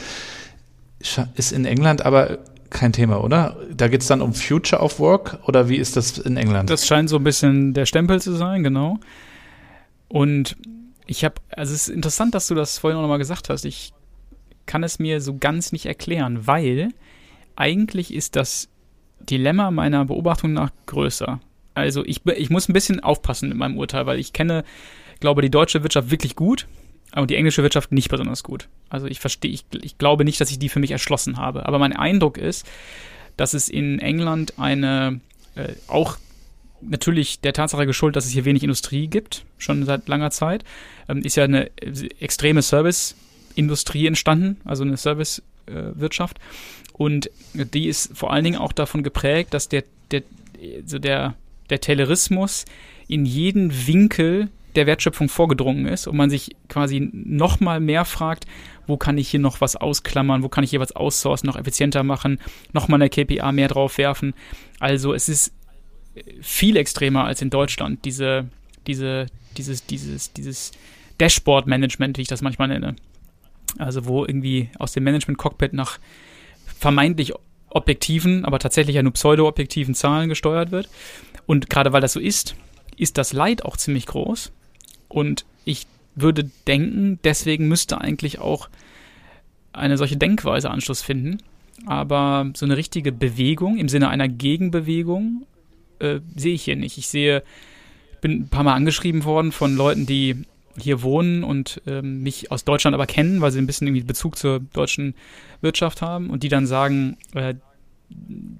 ist 1.34 1.52
in 1.52 1.64
England 1.64 2.04
aber 2.04 2.38
kein 2.68 2.92
Thema, 2.92 3.22
oder? 3.22 3.56
Da 3.74 3.88
geht 3.88 4.02
es 4.02 4.06
dann 4.06 4.22
um 4.22 4.32
Future 4.32 4.80
of 4.80 5.00
Work 5.00 5.38
oder 5.46 5.68
wie 5.68 5.76
ist 5.76 5.96
das 5.96 6.18
in 6.18 6.36
England? 6.36 6.70
Das 6.70 6.86
scheint 6.86 7.08
so 7.08 7.16
ein 7.16 7.24
bisschen 7.24 7.74
der 7.74 7.86
Stempel 7.86 8.20
zu 8.22 8.32
sein, 8.34 8.62
genau. 8.62 8.98
Und 10.08 10.56
ich 11.06 11.24
habe, 11.24 11.34
also 11.50 11.74
es 11.74 11.88
ist 11.88 11.94
interessant, 11.94 12.34
dass 12.34 12.46
du 12.46 12.54
das 12.54 12.78
vorhin 12.78 12.96
auch 12.98 13.02
nochmal 13.02 13.18
gesagt 13.18 13.48
hast. 13.48 13.64
Ich 13.64 13.92
kann 14.66 14.84
es 14.84 15.00
mir 15.00 15.20
so 15.20 15.36
ganz 15.36 15.72
nicht 15.72 15.86
erklären, 15.86 16.46
weil 16.46 16.90
eigentlich 17.56 18.14
ist 18.14 18.36
das 18.36 18.68
Dilemma 19.18 19.70
meiner 19.70 20.04
Beobachtung 20.04 20.52
nach 20.52 20.70
größer. 20.86 21.40
Also 21.74 22.04
ich, 22.04 22.26
ich 22.26 22.50
muss 22.50 22.68
ein 22.68 22.72
bisschen 22.72 23.00
aufpassen 23.00 23.48
mit 23.48 23.58
meinem 23.58 23.78
Urteil, 23.78 24.06
weil 24.06 24.18
ich 24.18 24.32
kenne, 24.32 24.64
glaube 25.20 25.42
die 25.42 25.50
deutsche 25.50 25.82
Wirtschaft 25.82 26.10
wirklich 26.10 26.36
gut, 26.36 26.66
aber 27.12 27.26
die 27.26 27.36
englische 27.36 27.62
Wirtschaft 27.62 27.92
nicht 27.92 28.08
besonders 28.08 28.42
gut. 28.42 28.68
Also 28.88 29.06
ich 29.06 29.20
verstehe, 29.20 29.50
ich, 29.50 29.64
ich 29.82 29.98
glaube 29.98 30.24
nicht, 30.24 30.40
dass 30.40 30.50
ich 30.50 30.58
die 30.58 30.68
für 30.68 30.80
mich 30.80 30.90
erschlossen 30.90 31.36
habe. 31.36 31.66
Aber 31.66 31.78
mein 31.78 31.94
Eindruck 31.94 32.38
ist, 32.38 32.66
dass 33.36 33.54
es 33.54 33.68
in 33.68 33.98
England 33.98 34.54
eine 34.58 35.20
äh, 35.54 35.74
auch 35.86 36.18
natürlich 36.82 37.40
der 37.40 37.52
Tatsache 37.52 37.86
geschuldet, 37.86 38.16
dass 38.16 38.26
es 38.26 38.32
hier 38.32 38.44
wenig 38.44 38.62
Industrie 38.62 39.06
gibt, 39.08 39.44
schon 39.58 39.84
seit 39.84 40.08
langer 40.08 40.30
Zeit, 40.30 40.64
ähm, 41.08 41.22
ist 41.22 41.36
ja 41.36 41.44
eine 41.44 41.66
äh, 41.76 42.08
extreme 42.20 42.62
Serviceindustrie 42.62 44.06
entstanden, 44.06 44.60
also 44.64 44.82
eine 44.84 44.96
Servicewirtschaft. 44.96 46.38
Äh, 46.38 46.92
und 46.94 47.30
die 47.54 47.88
ist 47.88 48.16
vor 48.16 48.32
allen 48.32 48.44
Dingen 48.44 48.58
auch 48.58 48.72
davon 48.72 49.02
geprägt, 49.02 49.54
dass 49.54 49.68
der, 49.68 49.84
der, 50.10 50.22
also 50.82 50.98
der, 50.98 51.34
der 51.70 51.80
Taylorismus 51.80 52.64
in 53.08 53.24
jeden 53.24 53.86
Winkel 53.86 54.48
der 54.76 54.86
Wertschöpfung 54.86 55.28
vorgedrungen 55.28 55.86
ist 55.86 56.06
und 56.06 56.16
man 56.16 56.30
sich 56.30 56.54
quasi 56.68 57.10
noch 57.12 57.60
mal 57.60 57.80
mehr 57.80 58.04
fragt, 58.04 58.46
wo 58.86 58.96
kann 58.96 59.18
ich 59.18 59.28
hier 59.28 59.40
noch 59.40 59.60
was 59.60 59.76
ausklammern, 59.76 60.42
wo 60.42 60.48
kann 60.48 60.64
ich 60.64 60.70
hier 60.70 60.80
was 60.80 60.94
outsourcen, 60.94 61.46
noch 61.46 61.56
effizienter 61.56 62.02
machen, 62.02 62.38
noch 62.72 62.88
mal 62.88 62.96
eine 62.96 63.10
KPA 63.10 63.52
mehr 63.52 63.68
drauf 63.68 63.98
werfen. 63.98 64.34
Also 64.78 65.12
es 65.12 65.28
ist 65.28 65.52
viel 66.40 66.76
extremer 66.76 67.24
als 67.24 67.42
in 67.42 67.50
Deutschland, 67.50 68.04
diese, 68.04 68.48
diese, 68.86 69.26
dieses, 69.56 69.86
dieses, 69.86 70.32
dieses 70.32 70.72
Dashboard-Management, 71.18 72.18
wie 72.18 72.22
ich 72.22 72.28
das 72.28 72.42
manchmal 72.42 72.68
nenne. 72.68 72.96
Also 73.78 74.06
wo 74.06 74.24
irgendwie 74.24 74.70
aus 74.78 74.92
dem 74.92 75.04
Management-Cockpit 75.04 75.72
nach 75.72 75.98
vermeintlich 76.78 77.32
objektiven, 77.68 78.44
aber 78.44 78.58
tatsächlich 78.58 78.96
ja 78.96 79.02
nur 79.02 79.12
pseudo-objektiven 79.12 79.94
Zahlen 79.94 80.28
gesteuert 80.28 80.72
wird. 80.72 80.88
Und 81.50 81.68
gerade 81.68 81.92
weil 81.92 82.00
das 82.00 82.12
so 82.12 82.20
ist, 82.20 82.54
ist 82.96 83.18
das 83.18 83.32
Leid 83.32 83.64
auch 83.64 83.76
ziemlich 83.76 84.06
groß. 84.06 84.52
Und 85.08 85.44
ich 85.64 85.88
würde 86.14 86.48
denken, 86.68 87.18
deswegen 87.24 87.66
müsste 87.66 88.00
eigentlich 88.00 88.38
auch 88.38 88.68
eine 89.72 89.98
solche 89.98 90.16
Denkweise 90.16 90.70
Anschluss 90.70 91.02
finden. 91.02 91.38
Aber 91.86 92.52
so 92.54 92.64
eine 92.64 92.76
richtige 92.76 93.10
Bewegung 93.10 93.78
im 93.78 93.88
Sinne 93.88 94.10
einer 94.10 94.28
Gegenbewegung 94.28 95.44
äh, 95.98 96.20
sehe 96.36 96.54
ich 96.54 96.62
hier 96.62 96.76
nicht. 96.76 96.98
Ich 96.98 97.08
sehe, 97.08 97.42
bin 98.20 98.42
ein 98.42 98.48
paar 98.48 98.62
Mal 98.62 98.74
angeschrieben 98.74 99.24
worden 99.24 99.50
von 99.50 99.74
Leuten, 99.74 100.06
die 100.06 100.44
hier 100.78 101.02
wohnen 101.02 101.42
und 101.42 101.82
ähm, 101.84 102.22
mich 102.22 102.52
aus 102.52 102.64
Deutschland 102.64 102.94
aber 102.94 103.06
kennen, 103.06 103.40
weil 103.40 103.50
sie 103.50 103.58
ein 103.58 103.66
bisschen 103.66 103.88
irgendwie 103.88 104.04
Bezug 104.04 104.38
zur 104.38 104.60
deutschen 104.60 105.16
Wirtschaft 105.62 106.00
haben 106.00 106.30
und 106.30 106.44
die 106.44 106.48
dann 106.48 106.68
sagen, 106.68 107.16
äh, 107.34 107.54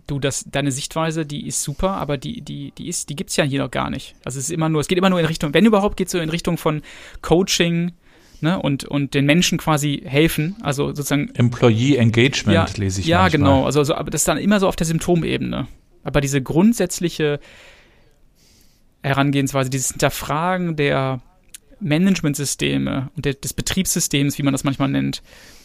du, 0.07 0.19
das, 0.19 0.45
deine 0.51 0.73
Sichtweise, 0.73 1.27
die 1.27 1.47
ist 1.47 1.63
super, 1.63 1.91
aber 1.93 2.17
die, 2.17 2.41
die, 2.41 2.73
die 2.77 2.89
ist, 2.89 3.09
die 3.11 3.17
gibt's 3.17 3.37
ja 3.37 3.45
hier 3.45 3.61
noch 3.63 3.71
gar 3.71 3.91
nicht. 3.91 4.15
Also 4.25 4.39
es 4.39 4.47
ist 4.47 4.51
immer 4.51 4.69
nur, 4.69 4.81
es 4.81 4.89
geht 4.89 4.99
immer 4.99 5.11
nur 5.11 5.21
in 5.21 5.27
Richtung, 5.27 5.55
wenn 5.55 5.67
überhaupt, 5.67 5.97
geht 5.97 6.07
es 6.09 6.13
so 6.13 6.19
in 6.19 6.31
Richtung 6.31 6.57
von 6.57 6.83
Coaching, 7.23 7.93
ne, 8.41 8.61
und, 8.61 8.85
und 8.85 9.15
den 9.15 9.27
Menschen 9.27 9.59
quasi 9.59 10.03
helfen, 10.05 10.57
also 10.63 10.89
sozusagen. 10.89 11.31
Employee 11.35 11.97
Engagement 11.97 12.55
ja, 12.55 12.67
lese 12.77 13.01
ich 13.01 13.07
Ja, 13.07 13.23
manchmal. 13.23 13.39
genau, 13.39 13.67
also, 13.67 13.81
also, 13.81 13.95
aber 13.95 14.11
das 14.11 14.23
ist 14.23 14.29
dann 14.29 14.39
immer 14.39 14.61
so 14.61 14.69
auf 14.69 14.77
der 14.77 14.87
Symptomebene. 14.87 15.67
Aber 16.03 16.21
diese 16.21 16.43
grundsätzliche 16.43 17.41
Herangehensweise, 19.03 19.71
dieses 19.71 19.91
Hinterfragen 19.91 20.77
der 20.77 21.21
Managementsysteme 21.81 23.11
und 23.17 23.25
der, 23.25 23.35
des 23.35 23.53
Betriebssystems, 23.53 24.39
wie 24.39 24.43
man 24.43 24.53
das 24.53 24.65
manchmal 24.65 24.89
nennt, 24.89 25.23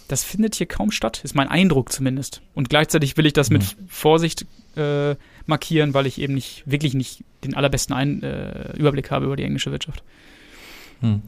das 0.07 0.23
findet 0.23 0.55
hier 0.55 0.67
kaum 0.67 0.91
statt, 0.91 1.21
ist 1.23 1.35
mein 1.35 1.47
Eindruck 1.47 1.91
zumindest. 1.91 2.41
Und 2.53 2.69
gleichzeitig 2.69 3.17
will 3.17 3.25
ich 3.25 3.33
das 3.33 3.49
mit 3.49 3.61
mhm. 3.61 3.87
Vorsicht 3.87 4.45
äh, 4.75 5.15
markieren, 5.45 5.93
weil 5.93 6.05
ich 6.05 6.19
eben 6.19 6.33
nicht 6.33 6.63
wirklich 6.65 6.93
nicht 6.93 7.23
den 7.43 7.55
allerbesten 7.55 7.95
Ein 7.95 8.23
äh, 8.23 8.71
Überblick 8.77 9.11
habe 9.11 9.25
über 9.25 9.35
die 9.35 9.43
englische 9.43 9.71
Wirtschaft. 9.71 10.03
Hm. 11.01 11.21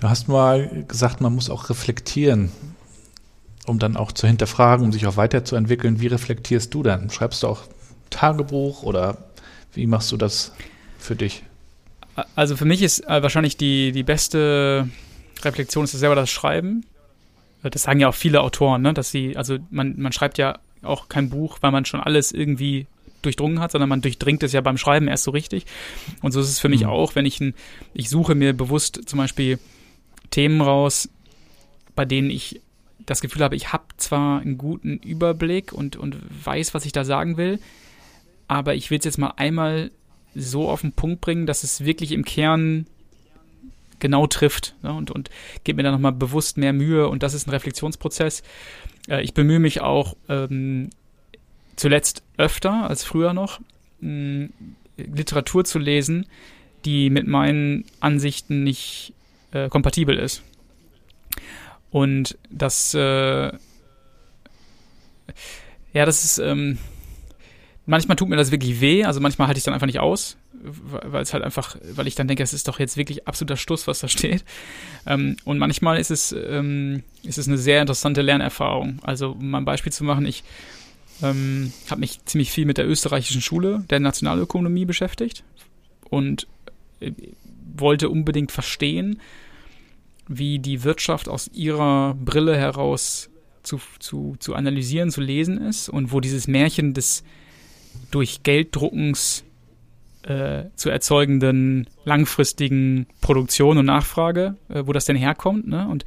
Du 0.00 0.08
hast 0.08 0.28
mal 0.28 0.84
gesagt, 0.88 1.20
man 1.20 1.34
muss 1.34 1.50
auch 1.50 1.70
reflektieren, 1.70 2.50
um 3.66 3.78
dann 3.78 3.96
auch 3.96 4.12
zu 4.12 4.26
hinterfragen, 4.26 4.84
um 4.84 4.92
sich 4.92 5.06
auch 5.06 5.16
weiterzuentwickeln. 5.16 6.00
Wie 6.00 6.08
reflektierst 6.08 6.74
du 6.74 6.82
dann? 6.82 7.10
Schreibst 7.10 7.42
du 7.42 7.48
auch 7.48 7.62
Tagebuch 8.10 8.82
oder 8.82 9.18
wie 9.74 9.86
machst 9.86 10.12
du 10.12 10.16
das 10.16 10.52
für 10.98 11.16
dich? 11.16 11.42
Also 12.34 12.56
für 12.56 12.64
mich 12.64 12.82
ist 12.82 13.06
äh, 13.08 13.22
wahrscheinlich 13.22 13.56
die, 13.56 13.92
die 13.92 14.02
beste 14.02 14.88
Reflexion 15.42 15.84
ist 15.84 15.92
selber 15.92 16.14
das 16.14 16.30
Schreiben. 16.30 16.84
Das 17.62 17.82
sagen 17.82 18.00
ja 18.00 18.08
auch 18.08 18.14
viele 18.14 18.42
Autoren, 18.42 18.82
ne? 18.82 18.92
dass 18.92 19.10
sie, 19.10 19.36
also 19.36 19.58
man, 19.70 19.94
man 19.98 20.12
schreibt 20.12 20.38
ja 20.38 20.58
auch 20.82 21.08
kein 21.08 21.30
Buch, 21.30 21.58
weil 21.60 21.70
man 21.70 21.84
schon 21.84 22.00
alles 22.00 22.32
irgendwie 22.32 22.86
durchdrungen 23.22 23.60
hat, 23.60 23.72
sondern 23.72 23.88
man 23.88 24.00
durchdringt 24.00 24.42
es 24.42 24.52
ja 24.52 24.60
beim 24.60 24.76
Schreiben 24.76 25.08
erst 25.08 25.24
so 25.24 25.30
richtig. 25.30 25.64
Und 26.22 26.32
so 26.32 26.40
ist 26.40 26.48
es 26.48 26.58
für 26.58 26.68
mich 26.68 26.82
mhm. 26.82 26.88
auch, 26.88 27.14
wenn 27.14 27.26
ich 27.26 27.40
ein, 27.40 27.54
ich 27.94 28.10
suche 28.10 28.34
mir 28.34 28.52
bewusst 28.52 29.00
zum 29.06 29.18
Beispiel 29.18 29.58
Themen 30.30 30.60
raus, 30.60 31.08
bei 31.94 32.04
denen 32.04 32.30
ich 32.30 32.60
das 33.06 33.20
Gefühl 33.20 33.42
habe, 33.42 33.56
ich 33.56 33.72
habe 33.72 33.84
zwar 33.96 34.40
einen 34.40 34.58
guten 34.58 34.98
Überblick 34.98 35.72
und, 35.72 35.96
und 35.96 36.16
weiß, 36.44 36.74
was 36.74 36.84
ich 36.84 36.92
da 36.92 37.04
sagen 37.04 37.36
will, 37.36 37.58
aber 38.48 38.74
ich 38.74 38.90
will 38.90 38.98
es 38.98 39.04
jetzt 39.04 39.18
mal 39.18 39.34
einmal 39.36 39.90
so 40.34 40.68
auf 40.68 40.80
den 40.80 40.92
Punkt 40.92 41.20
bringen, 41.20 41.46
dass 41.46 41.64
es 41.64 41.84
wirklich 41.84 42.12
im 42.12 42.24
Kern 42.24 42.86
genau 44.02 44.26
trifft 44.26 44.74
ne? 44.82 44.92
und, 44.92 45.10
und 45.10 45.30
gebe 45.64 45.76
mir 45.76 45.84
da 45.84 45.92
nochmal 45.92 46.12
bewusst 46.12 46.58
mehr 46.58 46.74
Mühe 46.74 47.08
und 47.08 47.22
das 47.22 47.32
ist 47.32 47.46
ein 47.46 47.50
Reflexionsprozess. 47.50 48.42
Äh, 49.08 49.22
ich 49.22 49.32
bemühe 49.32 49.60
mich 49.60 49.80
auch 49.80 50.16
ähm, 50.28 50.90
zuletzt 51.76 52.22
öfter 52.36 52.90
als 52.90 53.04
früher 53.04 53.32
noch, 53.32 53.60
mh, 54.00 54.48
Literatur 54.98 55.64
zu 55.64 55.78
lesen, 55.78 56.26
die 56.84 57.08
mit 57.08 57.26
meinen 57.26 57.84
Ansichten 58.00 58.64
nicht 58.64 59.14
äh, 59.52 59.68
kompatibel 59.68 60.18
ist. 60.18 60.42
Und 61.90 62.36
das, 62.50 62.94
äh, 62.94 62.98
ja, 62.98 63.54
das 65.92 66.24
ist, 66.24 66.38
ähm, 66.38 66.78
manchmal 67.86 68.16
tut 68.16 68.28
mir 68.28 68.36
das 68.36 68.50
wirklich 68.50 68.80
weh, 68.80 69.04
also 69.04 69.20
manchmal 69.20 69.46
halte 69.46 69.58
ich 69.58 69.64
dann 69.64 69.74
einfach 69.74 69.86
nicht 69.86 70.00
aus, 70.00 70.36
weil 70.62 71.22
es 71.22 71.32
halt 71.32 71.42
einfach, 71.42 71.76
weil 71.94 72.06
ich 72.06 72.14
dann 72.14 72.28
denke, 72.28 72.42
es 72.42 72.52
ist 72.52 72.68
doch 72.68 72.78
jetzt 72.78 72.96
wirklich 72.96 73.26
absoluter 73.26 73.56
Stuss, 73.56 73.86
was 73.86 74.00
da 74.00 74.08
steht. 74.08 74.44
Ähm, 75.06 75.36
und 75.44 75.58
manchmal 75.58 75.98
ist 75.98 76.10
es, 76.10 76.32
ähm, 76.32 77.02
ist 77.22 77.38
es 77.38 77.48
eine 77.48 77.58
sehr 77.58 77.80
interessante 77.80 78.22
Lernerfahrung. 78.22 79.00
Also 79.02 79.32
um 79.32 79.50
mal 79.50 79.58
ein 79.58 79.64
Beispiel 79.64 79.92
zu 79.92 80.04
machen, 80.04 80.26
ich 80.26 80.44
ähm, 81.22 81.72
habe 81.90 82.00
mich 82.00 82.24
ziemlich 82.24 82.50
viel 82.50 82.66
mit 82.66 82.78
der 82.78 82.88
österreichischen 82.88 83.42
Schule 83.42 83.84
der 83.90 84.00
Nationalökonomie 84.00 84.84
beschäftigt 84.84 85.44
und 86.08 86.46
äh, 87.00 87.12
wollte 87.76 88.08
unbedingt 88.08 88.52
verstehen, 88.52 89.20
wie 90.28 90.58
die 90.58 90.84
Wirtschaft 90.84 91.28
aus 91.28 91.50
ihrer 91.52 92.14
Brille 92.14 92.56
heraus 92.56 93.30
zu, 93.62 93.80
zu, 93.98 94.36
zu 94.38 94.54
analysieren, 94.54 95.10
zu 95.10 95.20
lesen 95.20 95.58
ist 95.58 95.88
und 95.88 96.12
wo 96.12 96.20
dieses 96.20 96.46
Märchen 96.46 96.94
des 96.94 97.24
durch 98.10 98.42
Gelddruckens 98.42 99.44
äh, 100.22 100.64
zu 100.76 100.90
erzeugenden 100.90 101.88
langfristigen 102.04 103.06
Produktion 103.20 103.78
und 103.78 103.86
Nachfrage, 103.86 104.56
äh, 104.68 104.82
wo 104.86 104.92
das 104.92 105.04
denn 105.04 105.16
herkommt. 105.16 105.66
Ne? 105.66 105.88
Und, 105.88 106.04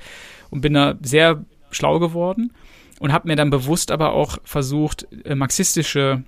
und 0.50 0.62
bin 0.62 0.74
da 0.74 0.96
sehr 1.02 1.44
schlau 1.72 2.00
geworden 2.00 2.54
und 3.00 3.12
habe 3.12 3.28
mir 3.28 3.36
dann 3.36 3.50
bewusst 3.50 3.92
aber 3.92 4.14
auch 4.14 4.38
versucht, 4.44 5.08
äh, 5.26 5.36
marxistische 5.36 6.24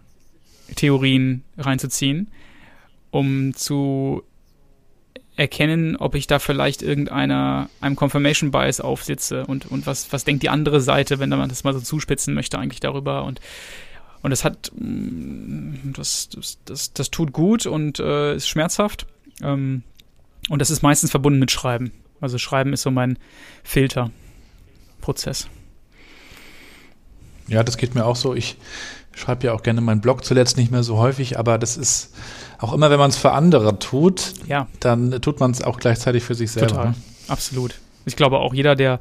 Theorien 0.76 1.44
reinzuziehen, 1.58 2.30
um 3.10 3.54
zu 3.54 4.24
erkennen, 5.38 5.96
ob 5.96 6.16
ich 6.16 6.28
da 6.28 6.40
vielleicht 6.40 6.82
irgendeiner 6.82 7.70
einem 7.80 7.96
Confirmation 7.96 8.52
Bias 8.52 8.82
aufsitze 8.82 9.46
und, 9.46 9.68
und 9.68 9.86
was, 9.86 10.12
was 10.12 10.26
denkt 10.26 10.44
die 10.44 10.50
andere 10.50 10.82
Seite, 10.82 11.20
wenn 11.20 11.30
man 11.30 11.48
das 11.48 11.64
mal 11.64 11.74
so 11.74 11.80
zuspitzen 11.80 12.34
möchte, 12.34 12.58
eigentlich 12.58 12.80
darüber. 12.80 13.24
Und 13.24 13.40
und 14.28 14.32
das 14.32 14.44
hat, 14.44 14.74
mm, 14.76 15.94
das, 15.94 16.28
das, 16.28 16.58
das, 16.66 16.92
das 16.92 17.12
tut 17.12 17.32
gut 17.32 17.66
und 17.66 17.98
äh, 18.02 18.36
ist 18.36 18.50
schmerzhaft. 18.50 19.08
Ähm, 19.42 19.84
und 20.50 20.62
das 20.62 20.70
ist 20.70 20.82
meistens 20.84 21.12
verbunden 21.12 21.40
mit 21.40 21.50
Schreiben. 21.50 21.94
Also 22.20 22.38
Schreiben 22.38 22.74
ist 22.74 22.82
so 22.82 22.92
mein 22.92 23.18
Filterprozess. 23.64 25.48
Ja, 27.48 27.64
das 27.64 27.78
geht 27.78 27.96
mir 27.96 28.06
auch 28.06 28.18
so. 28.18 28.36
Ich 28.36 28.58
schreibe 29.14 29.48
ja 29.48 29.54
auch 29.54 29.64
gerne 29.64 29.80
meinen 29.80 30.02
Blog 30.02 30.26
zuletzt 30.26 30.58
nicht 30.58 30.72
mehr 30.72 30.84
so 30.84 30.98
häufig, 30.98 31.40
aber 31.40 31.58
das 31.58 31.78
ist 31.78 32.14
auch 32.60 32.74
immer, 32.74 32.92
wenn 32.92 33.00
man 33.00 33.10
es 33.10 33.16
für 33.16 33.32
andere 33.32 33.80
tut, 33.80 34.34
ja. 34.46 34.68
dann 34.82 35.22
tut 35.22 35.40
man 35.40 35.52
es 35.52 35.62
auch 35.62 35.80
gleichzeitig 35.80 36.22
für 36.24 36.36
sich 36.36 36.52
selber. 36.52 36.68
Total, 36.68 36.96
absolut. 37.30 37.76
Ich 38.04 38.18
glaube 38.18 38.40
auch 38.40 38.54
jeder, 38.54 38.76
der 38.76 39.00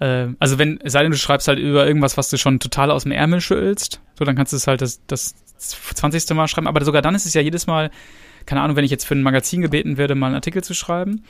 äh, 0.00 0.28
also 0.38 0.58
wenn, 0.58 0.78
sei 0.84 1.02
denn 1.02 1.12
du 1.12 1.16
schreibst 1.16 1.48
halt 1.48 1.58
über 1.58 1.86
irgendwas, 1.86 2.16
was 2.16 2.30
du 2.30 2.36
schon 2.36 2.60
total 2.60 2.90
aus 2.90 3.04
dem 3.04 3.12
Ärmel 3.12 3.40
schüttelst, 3.40 4.00
so 4.18 4.24
dann 4.24 4.36
kannst 4.36 4.52
du 4.52 4.56
es 4.56 4.66
halt 4.66 4.80
das, 4.80 5.00
das 5.06 5.34
20. 5.58 6.30
Mal 6.30 6.48
schreiben, 6.48 6.66
aber 6.66 6.84
sogar 6.84 7.02
dann 7.02 7.14
ist 7.14 7.26
es 7.26 7.34
ja 7.34 7.40
jedes 7.40 7.66
Mal, 7.66 7.90
keine 8.46 8.60
Ahnung, 8.60 8.76
wenn 8.76 8.84
ich 8.84 8.90
jetzt 8.90 9.04
für 9.04 9.14
ein 9.14 9.22
Magazin 9.22 9.62
gebeten 9.62 9.96
werde, 9.96 10.14
mal 10.14 10.26
einen 10.26 10.34
Artikel 10.36 10.62
zu 10.62 10.74
schreiben, 10.74 11.24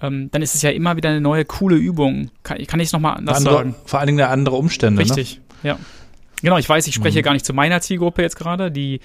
ähm, 0.00 0.30
dann 0.30 0.42
ist 0.42 0.54
es 0.54 0.62
ja 0.62 0.70
immer 0.70 0.96
wieder 0.96 1.10
eine 1.10 1.20
neue, 1.20 1.44
coole 1.44 1.76
Übung. 1.76 2.30
Kann, 2.42 2.58
kann 2.66 2.80
ich 2.80 2.88
es 2.88 2.92
nochmal 2.92 3.16
anders 3.16 3.38
andere, 3.38 3.54
sagen? 3.54 3.74
Vor 3.86 4.00
allen 4.00 4.08
Dingen 4.08 4.20
eine 4.20 4.30
andere 4.30 4.56
Umstände. 4.56 5.02
Ne? 5.02 5.08
Richtig, 5.08 5.40
ne? 5.62 5.70
ja. 5.70 5.78
Genau, 6.42 6.58
ich 6.58 6.68
weiß, 6.68 6.86
ich 6.88 6.94
spreche 6.94 7.20
mhm. 7.20 7.22
gar 7.22 7.32
nicht 7.34 7.46
zu 7.46 7.54
meiner 7.54 7.80
Zielgruppe 7.80 8.22
jetzt 8.22 8.36
gerade. 8.36 8.70
Die, 8.72 9.00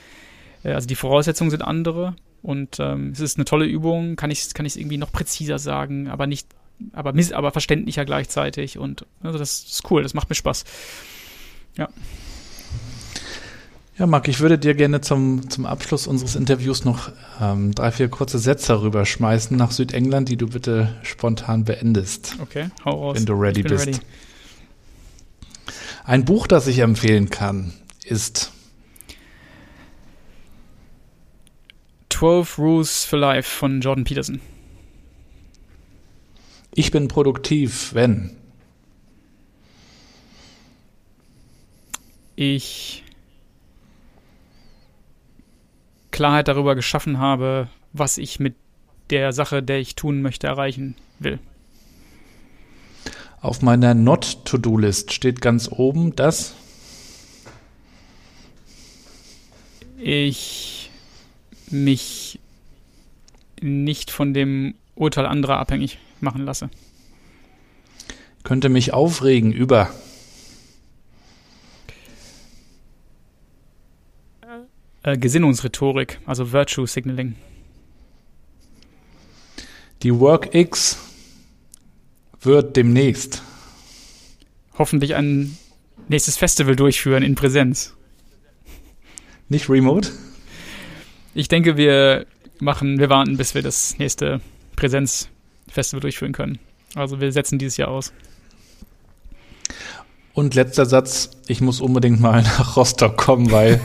äh, 0.63 0.73
also 0.73 0.87
die 0.87 0.95
Voraussetzungen 0.95 1.51
sind 1.51 1.61
andere 1.61 2.15
und 2.41 2.79
ähm, 2.79 3.11
es 3.11 3.19
ist 3.19 3.37
eine 3.37 3.45
tolle 3.45 3.65
Übung. 3.65 4.15
Kann 4.15 4.31
ich 4.31 4.53
kann 4.53 4.65
ich 4.65 4.79
irgendwie 4.79 4.97
noch 4.97 5.11
präziser 5.11 5.59
sagen, 5.59 6.07
aber 6.09 6.25
nicht, 6.25 6.47
aber 6.93 7.13
aber 7.33 7.51
verständlicher 7.51 8.05
gleichzeitig 8.05 8.77
und 8.77 9.05
also 9.21 9.37
das 9.37 9.63
ist 9.63 9.91
cool. 9.91 10.03
Das 10.03 10.13
macht 10.13 10.29
mir 10.29 10.35
Spaß. 10.35 10.63
Ja. 11.77 11.89
Ja, 13.97 14.05
Marc, 14.05 14.27
ich 14.27 14.39
würde 14.41 14.59
dir 14.59 14.75
gerne 14.75 15.01
zum, 15.01 15.49
zum 15.49 15.65
Abschluss 15.65 16.05
unseres 16.05 16.35
Interviews 16.35 16.85
noch 16.85 17.11
ähm, 17.41 17.73
drei, 17.73 17.91
vier 17.91 18.09
kurze 18.09 18.37
Sätze 18.37 18.79
rüberschmeißen 18.83 19.57
nach 19.57 19.71
Südengland, 19.71 20.29
die 20.29 20.37
du 20.37 20.47
bitte 20.47 20.95
spontan 21.01 21.63
beendest. 21.63 22.35
Okay, 22.39 22.69
hau 22.85 22.91
raus. 22.91 23.17
Wenn 23.17 23.25
du 23.25 23.33
ready 23.33 23.63
bist. 23.63 23.87
Ready. 23.87 23.99
Ein 26.03 26.25
Buch, 26.25 26.45
das 26.45 26.67
ich 26.67 26.79
empfehlen 26.79 27.31
kann, 27.31 27.73
ist 28.05 28.51
12 32.09 32.57
Rules 32.59 33.03
for 33.03 33.17
Life 33.19 33.49
von 33.49 33.81
Jordan 33.81 34.03
Peterson. 34.03 34.41
Ich 36.79 36.91
bin 36.91 37.07
produktiv, 37.07 37.95
wenn 37.95 38.37
ich 42.35 43.03
Klarheit 46.11 46.47
darüber 46.47 46.75
geschaffen 46.75 47.17
habe, 47.17 47.67
was 47.93 48.19
ich 48.19 48.39
mit 48.39 48.53
der 49.09 49.33
Sache, 49.33 49.63
der 49.63 49.79
ich 49.79 49.95
tun 49.95 50.21
möchte, 50.21 50.45
erreichen 50.45 50.93
will. 51.17 51.39
Auf 53.41 53.63
meiner 53.63 53.95
Not-To-Do-List 53.95 55.13
steht 55.13 55.41
ganz 55.41 55.71
oben 55.71 56.15
das. 56.15 56.53
Ich 59.97 60.91
mich 61.71 62.39
nicht 63.61 64.11
von 64.11 64.35
dem 64.35 64.75
Urteil 64.93 65.25
anderer 65.25 65.57
abhängig 65.57 65.97
machen 66.21 66.43
lasse. 66.45 66.69
Könnte 68.43 68.69
mich 68.69 68.93
aufregen 68.93 69.51
über. 69.51 69.89
äh, 75.07 75.17
Gesinnungsrhetorik, 75.17 76.19
also 76.25 76.51
Virtue 76.51 76.85
Signaling. 76.85 77.35
Die 80.03 80.13
WorkX 80.13 80.97
wird 82.41 82.75
demnächst 82.75 83.41
hoffentlich 84.77 85.15
ein 85.15 85.57
nächstes 86.07 86.37
Festival 86.37 86.75
durchführen 86.75 87.23
in 87.23 87.35
Präsenz. 87.35 87.95
Nicht 89.49 89.69
remote? 89.69 90.11
Ich 91.33 91.47
denke, 91.47 91.77
wir 91.77 92.27
machen, 92.59 92.99
wir 92.99 93.09
warten, 93.09 93.37
bis 93.37 93.55
wir 93.55 93.61
das 93.61 93.97
nächste 93.97 94.41
Präsenzfestival 95.77 96.01
durchführen 96.01 96.33
können. 96.33 96.59
Also 96.95 97.21
wir 97.21 97.31
setzen 97.31 97.59
dieses 97.59 97.77
Jahr 97.77 97.89
aus. 97.89 98.11
Und 100.33 100.55
letzter 100.55 100.85
Satz, 100.85 101.31
ich 101.47 101.61
muss 101.61 101.81
unbedingt 101.81 102.19
mal 102.19 102.41
nach 102.43 102.75
Rostock 102.75 103.17
kommen, 103.17 103.51
weil 103.51 103.79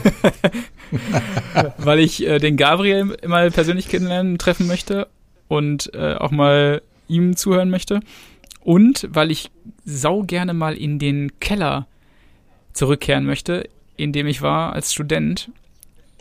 weil 1.77 1.99
ich 1.99 2.25
äh, 2.25 2.39
den 2.39 2.57
Gabriel 2.57 3.17
mal 3.25 3.51
persönlich 3.51 3.87
kennenlernen, 3.87 4.37
treffen 4.37 4.67
möchte 4.67 5.07
und 5.47 5.93
äh, 5.93 6.15
auch 6.15 6.31
mal 6.31 6.81
ihm 7.07 7.35
zuhören 7.35 7.69
möchte. 7.69 7.99
Und 8.61 9.07
weil 9.11 9.31
ich 9.31 9.51
sau 9.85 10.23
gerne 10.23 10.53
mal 10.53 10.75
in 10.75 10.97
den 10.97 11.39
Keller 11.39 11.87
zurückkehren 12.71 13.25
möchte, 13.25 13.69
in 13.97 14.13
dem 14.13 14.25
ich 14.25 14.41
war 14.41 14.73
als 14.73 14.93
Student. 14.93 15.51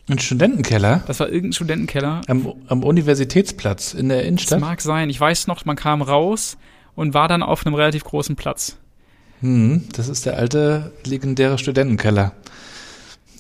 Ein 0.08 0.18
Studentenkeller? 0.18 1.02
Das 1.06 1.20
war 1.20 1.28
irgendein 1.28 1.52
Studentenkeller. 1.52 2.22
Am, 2.26 2.54
am 2.66 2.82
Universitätsplatz 2.82 3.94
in 3.94 4.08
der 4.08 4.24
Innenstadt? 4.24 4.60
Das 4.60 4.68
mag 4.68 4.80
sein. 4.80 5.10
Ich 5.10 5.20
weiß 5.20 5.46
noch, 5.46 5.64
man 5.64 5.76
kam 5.76 6.02
raus 6.02 6.56
und 6.94 7.14
war 7.14 7.28
dann 7.28 7.42
auf 7.42 7.64
einem 7.64 7.74
relativ 7.74 8.04
großen 8.04 8.34
Platz. 8.34 8.76
Hm, 9.40 9.84
das 9.92 10.08
ist 10.08 10.26
der 10.26 10.36
alte 10.36 10.92
legendäre 11.04 11.58
Studentenkeller. 11.58 12.32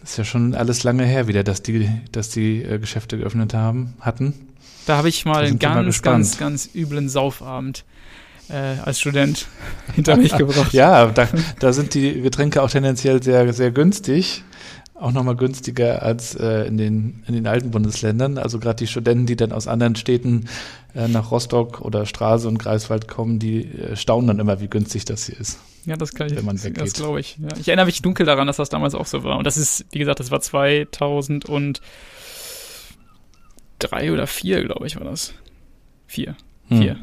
Ist 0.02 0.18
ja 0.18 0.24
schon 0.24 0.54
alles 0.54 0.82
lange 0.82 1.04
her 1.04 1.28
wieder, 1.28 1.44
dass 1.44 1.62
die, 1.62 1.88
dass 2.10 2.30
die 2.30 2.62
äh, 2.62 2.78
Geschäfte 2.78 3.18
geöffnet 3.18 3.54
haben, 3.54 3.94
hatten. 4.00 4.34
Da 4.86 4.96
habe 4.96 5.08
ich 5.08 5.24
mal 5.24 5.44
einen 5.44 5.58
ganz, 5.58 6.02
ganz, 6.02 6.38
ganz 6.38 6.70
üblen 6.74 7.08
Saufabend 7.08 7.84
äh, 8.48 8.80
als 8.84 9.00
Student 9.00 9.46
hinter 9.94 10.16
mich 10.16 10.36
gebracht. 10.36 10.72
ja, 10.72 11.06
da, 11.06 11.28
da 11.60 11.72
sind 11.72 11.94
die 11.94 12.20
Getränke 12.20 12.62
auch 12.62 12.70
tendenziell 12.70 13.22
sehr, 13.22 13.52
sehr 13.52 13.70
günstig. 13.70 14.42
Auch 15.02 15.10
nochmal 15.10 15.34
günstiger 15.34 16.02
als 16.02 16.36
äh, 16.36 16.64
in, 16.68 16.76
den, 16.78 17.24
in 17.26 17.34
den 17.34 17.48
alten 17.48 17.72
Bundesländern. 17.72 18.38
Also 18.38 18.60
gerade 18.60 18.76
die 18.76 18.86
Studenten, 18.86 19.26
die 19.26 19.34
dann 19.34 19.50
aus 19.50 19.66
anderen 19.66 19.96
Städten 19.96 20.46
äh, 20.94 21.08
nach 21.08 21.32
Rostock 21.32 21.80
oder 21.80 22.06
Straße 22.06 22.46
und 22.46 22.58
Greifswald 22.58 23.08
kommen, 23.08 23.40
die 23.40 23.64
äh, 23.64 23.96
staunen 23.96 24.28
dann 24.28 24.38
immer, 24.38 24.60
wie 24.60 24.68
güngstei 24.68 25.00
das 25.04 25.26
hier 25.26 25.40
ist. 25.40 25.58
Ja, 25.86 25.96
das 25.96 26.14
kann 26.14 26.28
ich, 26.28 26.36
wenn 26.36 26.44
man 26.44 26.62
weggeht. 26.62 26.80
das 26.80 26.92
glaube 26.92 27.18
ich. 27.18 27.36
Ja. 27.38 27.48
Ich 27.58 27.66
erinnere 27.66 27.86
mich 27.86 28.00
dunkel 28.00 28.24
daran, 28.24 28.46
dass 28.46 28.58
das 28.58 28.68
damals 28.68 28.94
auch 28.94 29.06
so 29.06 29.24
war. 29.24 29.38
Und 29.38 29.44
das 29.44 29.56
ist, 29.56 29.86
wie 29.90 29.98
gesagt, 29.98 30.20
das 30.20 30.30
war 30.30 30.40
2003 30.40 31.82
oder 34.12 34.28
4, 34.28 34.62
glaube 34.62 34.86
ich, 34.86 34.94
war 34.94 35.04
das. 35.04 35.34
4. 36.06 36.36
4. 36.68 36.78
Hm. 36.78 36.82
Ja. 36.82 36.96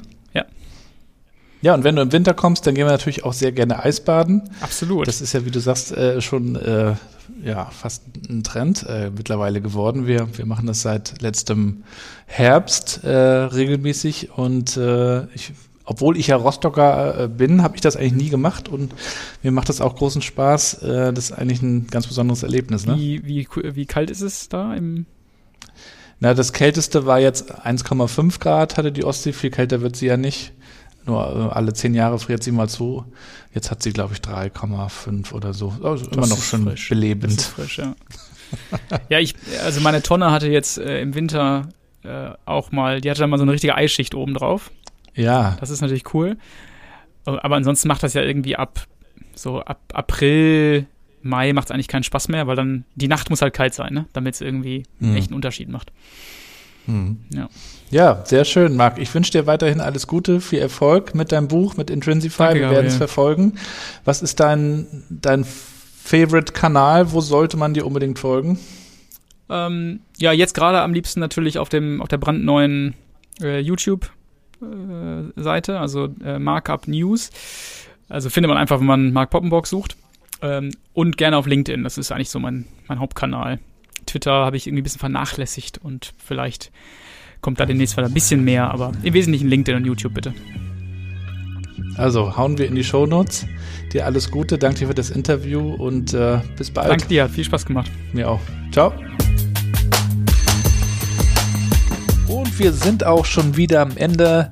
Ja, 1.62 1.74
und 1.74 1.84
wenn 1.84 1.98
du 1.98 2.02
im 2.02 2.14
Winter 2.14 2.34
kommst, 2.34 2.66
dann 2.66 2.76
gehen 2.76 2.86
wir 2.86 2.92
natürlich 2.92 3.26
auch 3.26 3.34
sehr 3.34 3.52
gerne 3.52 3.84
Eisbaden. 3.84 4.50
Absolut. 4.62 5.08
Das 5.08 5.20
ist 5.20 5.34
ja, 5.34 5.46
wie 5.46 5.52
du 5.52 5.60
sagst, 5.60 5.92
äh, 5.92 6.22
schon 6.22 6.56
äh, 6.56 6.94
ja, 7.44 7.66
fast 7.66 8.04
ein 8.30 8.44
Trend 8.44 8.86
äh, 8.88 9.12
mittlerweile 9.16 9.62
geworden. 9.62 10.08
Wir, 10.08 10.28
wir 10.38 10.46
machen 10.46 10.68
das 10.68 10.82
seit 10.82 11.22
letztem 11.22 11.84
Herbst 12.26 13.04
äh, 13.04 13.10
regelmäßig 13.10 14.32
und 14.38 14.78
äh, 14.78 15.26
ich 15.34 15.54
obwohl 15.90 16.18
ich 16.18 16.28
ja 16.28 16.36
Rostocker 16.36 17.24
äh, 17.24 17.28
bin, 17.28 17.64
habe 17.64 17.76
ich 17.76 17.82
das 17.82 17.96
eigentlich 17.96 18.14
nie 18.14 18.30
gemacht 18.30 18.70
und 18.70 18.94
mir 19.42 19.52
macht 19.52 19.70
das 19.70 19.82
auch 19.82 19.96
großen 19.96 20.22
Spaß. 20.22 20.84
Äh, 20.84 21.14
das 21.14 21.32
ist 21.32 21.32
eigentlich 21.32 21.64
ein 21.64 21.88
ganz 21.88 22.06
besonderes 22.06 22.44
Erlebnis. 22.44 22.86
Ne? 22.86 22.96
Wie, 22.96 23.26
wie, 23.26 23.48
wie 23.64 23.86
kalt 23.88 24.12
ist 24.12 24.22
es 24.22 24.50
da 24.50 24.76
im 24.76 25.08
Na, 26.20 26.36
das 26.36 26.54
kälteste 26.54 27.08
war 27.08 27.20
jetzt 27.20 27.66
1,5 27.66 28.40
Grad, 28.40 28.78
hatte 28.78 28.92
die 28.92 29.04
Ostsee. 29.04 29.34
Viel 29.34 29.50
kälter 29.50 29.82
wird 29.82 29.96
sie 29.96 30.06
ja 30.06 30.16
nicht. 30.16 30.54
Nur 31.06 31.52
äh, 31.52 31.56
alle 31.56 31.74
zehn 31.74 31.94
Jahre 31.94 32.20
friert 32.20 32.44
sie 32.44 32.52
mal 32.52 32.70
zu. 32.70 33.06
Jetzt 33.54 33.72
hat 33.72 33.82
sie, 33.82 33.92
glaube 33.92 34.14
ich, 34.14 34.20
3,5 34.20 35.34
oder 35.34 35.54
so. 35.54 35.74
Also 35.82 36.10
immer 36.12 36.28
noch 36.28 36.38
frisch. 36.38 36.90
belebend. 36.90 37.38
Das 37.38 37.46
ist 37.46 37.48
frisch, 37.48 37.78
ja. 37.80 37.96
ja, 39.10 39.20
ich, 39.20 39.36
also 39.64 39.82
meine 39.82 40.02
Tonne 40.02 40.32
hatte 40.32 40.48
jetzt 40.48 40.78
äh, 40.78 41.02
im 41.02 41.16
Winter 41.16 41.70
äh, 42.04 42.32
auch 42.46 42.72
mal, 42.72 43.02
die 43.02 43.10
hatte 43.10 43.22
dann 43.22 43.30
mal 43.30 43.38
so 43.38 43.44
eine 43.44 43.52
richtige 43.52 43.76
Eisschicht 43.76 44.16
oben 44.16 44.34
drauf. 44.34 44.72
Ja. 45.16 45.58
Das 45.60 45.70
ist 45.70 45.82
natürlich 45.82 46.14
cool. 46.14 46.38
Aber 47.26 47.56
ansonsten 47.56 47.88
macht 47.88 48.04
das 48.04 48.14
ja 48.14 48.22
irgendwie 48.22 48.56
ab 48.56 48.88
so 49.40 49.62
ab 49.62 49.80
April, 49.94 50.86
Mai 51.22 51.54
macht 51.54 51.68
es 51.68 51.72
eigentlich 51.72 51.88
keinen 51.88 52.04
Spaß 52.04 52.30
mehr, 52.30 52.48
weil 52.48 52.56
dann 52.56 52.86
die 52.96 53.08
Nacht 53.08 53.30
muss 53.30 53.42
halt 53.42 53.54
kalt 53.54 53.74
sein, 53.74 53.94
ne? 53.94 54.06
damit 54.14 54.36
es 54.36 54.42
irgendwie 54.42 54.84
mhm. 55.00 55.16
echt 55.16 55.28
einen 55.28 55.36
Unterschied 55.36 55.70
macht. 55.70 55.92
Mhm. 56.88 57.18
Ja. 57.34 57.50
ja, 57.92 58.26
sehr 58.26 58.46
schön, 58.46 58.76
Marc. 58.76 58.98
Ich 59.00 59.14
wünsche 59.14 59.32
dir 59.32 59.48
weiterhin 59.48 59.80
alles 59.80 60.08
Gute, 60.08 60.42
viel 60.42 60.60
Erfolg 60.60 61.14
mit 61.14 61.32
deinem 61.32 61.48
Buch, 61.48 61.78
mit 61.78 61.90
Intrinsify. 61.90 62.44
Danke, 62.44 62.62
Wir 62.62 62.70
werden 62.72 62.88
es 62.88 62.96
verfolgen. 62.96 63.54
Was 64.06 64.22
ist 64.22 64.40
dein, 64.40 64.88
dein 65.10 65.46
Favorite-Kanal? 65.46 67.12
Wo 67.12 67.22
sollte 67.22 67.58
man 67.58 67.74
dir 67.74 67.86
unbedingt 67.86 68.18
folgen? 68.20 68.60
Ähm, 69.50 70.02
ja, 70.18 70.32
jetzt 70.32 70.54
gerade 70.54 70.82
am 70.82 70.94
liebsten 70.94 71.20
natürlich 71.20 71.58
auf 71.58 71.70
dem 71.70 72.02
auf 72.02 72.08
der 72.08 72.18
brandneuen 72.18 72.96
äh, 73.42 73.60
YouTube 73.60 74.12
äh, 74.62 75.42
Seite, 75.42 75.80
also 75.80 76.10
äh, 76.24 76.40
Markup 76.40 76.88
News. 76.88 77.32
Also 78.10 78.30
findet 78.30 78.50
man 78.50 78.58
einfach, 78.58 78.80
wenn 78.80 78.88
man 78.88 79.14
Mark 79.14 79.30
Poppenbock 79.30 79.68
sucht. 79.68 79.96
Ähm, 80.42 80.72
und 80.94 81.18
gerne 81.18 81.38
auf 81.38 81.46
LinkedIn. 81.46 81.84
Das 81.84 81.98
ist 81.98 82.12
eigentlich 82.12 82.30
so 82.30 82.40
mein, 82.40 82.66
mein 82.88 83.00
Hauptkanal. 83.00 83.60
Twitter 84.10 84.32
habe 84.32 84.58
ich 84.58 84.68
irgendwie 84.68 84.82
ein 84.82 84.84
bisschen 84.84 85.00
vernachlässigt 85.00 85.78
und 85.78 86.14
vielleicht 86.18 86.72
kommt 87.42 87.60
da 87.60 87.66
demnächst 87.66 87.96
wieder 87.96 88.08
ein 88.08 88.14
bisschen 88.14 88.44
mehr, 88.44 88.72
aber 88.72 88.92
im 89.04 89.14
Wesentlichen 89.14 89.48
LinkedIn 89.48 89.78
und 89.78 89.86
YouTube 89.86 90.14
bitte. 90.14 90.34
Also 91.96 92.38
hauen 92.38 92.58
wir 92.58 92.68
in 92.68 92.76
die 92.76 92.84
Show 92.84 93.06
Notes. 93.06 93.46
Dir 93.94 94.06
alles 94.06 94.32
Gute, 94.32 94.58
danke 94.58 94.80
dir 94.80 94.88
für 94.88 94.94
das 94.94 95.10
Interview 95.10 95.74
und 95.74 96.14
äh, 96.14 96.40
bis 96.58 96.72
bald. 96.72 96.90
Danke 96.90 97.08
dir, 97.08 97.24
hat 97.24 97.32
viel 97.32 97.44
Spaß 97.44 97.66
gemacht. 97.66 97.92
Mir 98.14 98.30
auch. 98.30 98.40
Ciao. 98.72 98.94
Und 102.28 102.60
wir 102.60 102.72
sind 102.74 103.04
auch 103.06 103.26
schon 103.26 103.58
wieder 103.58 103.82
am 103.82 103.98
Ende. 103.98 104.52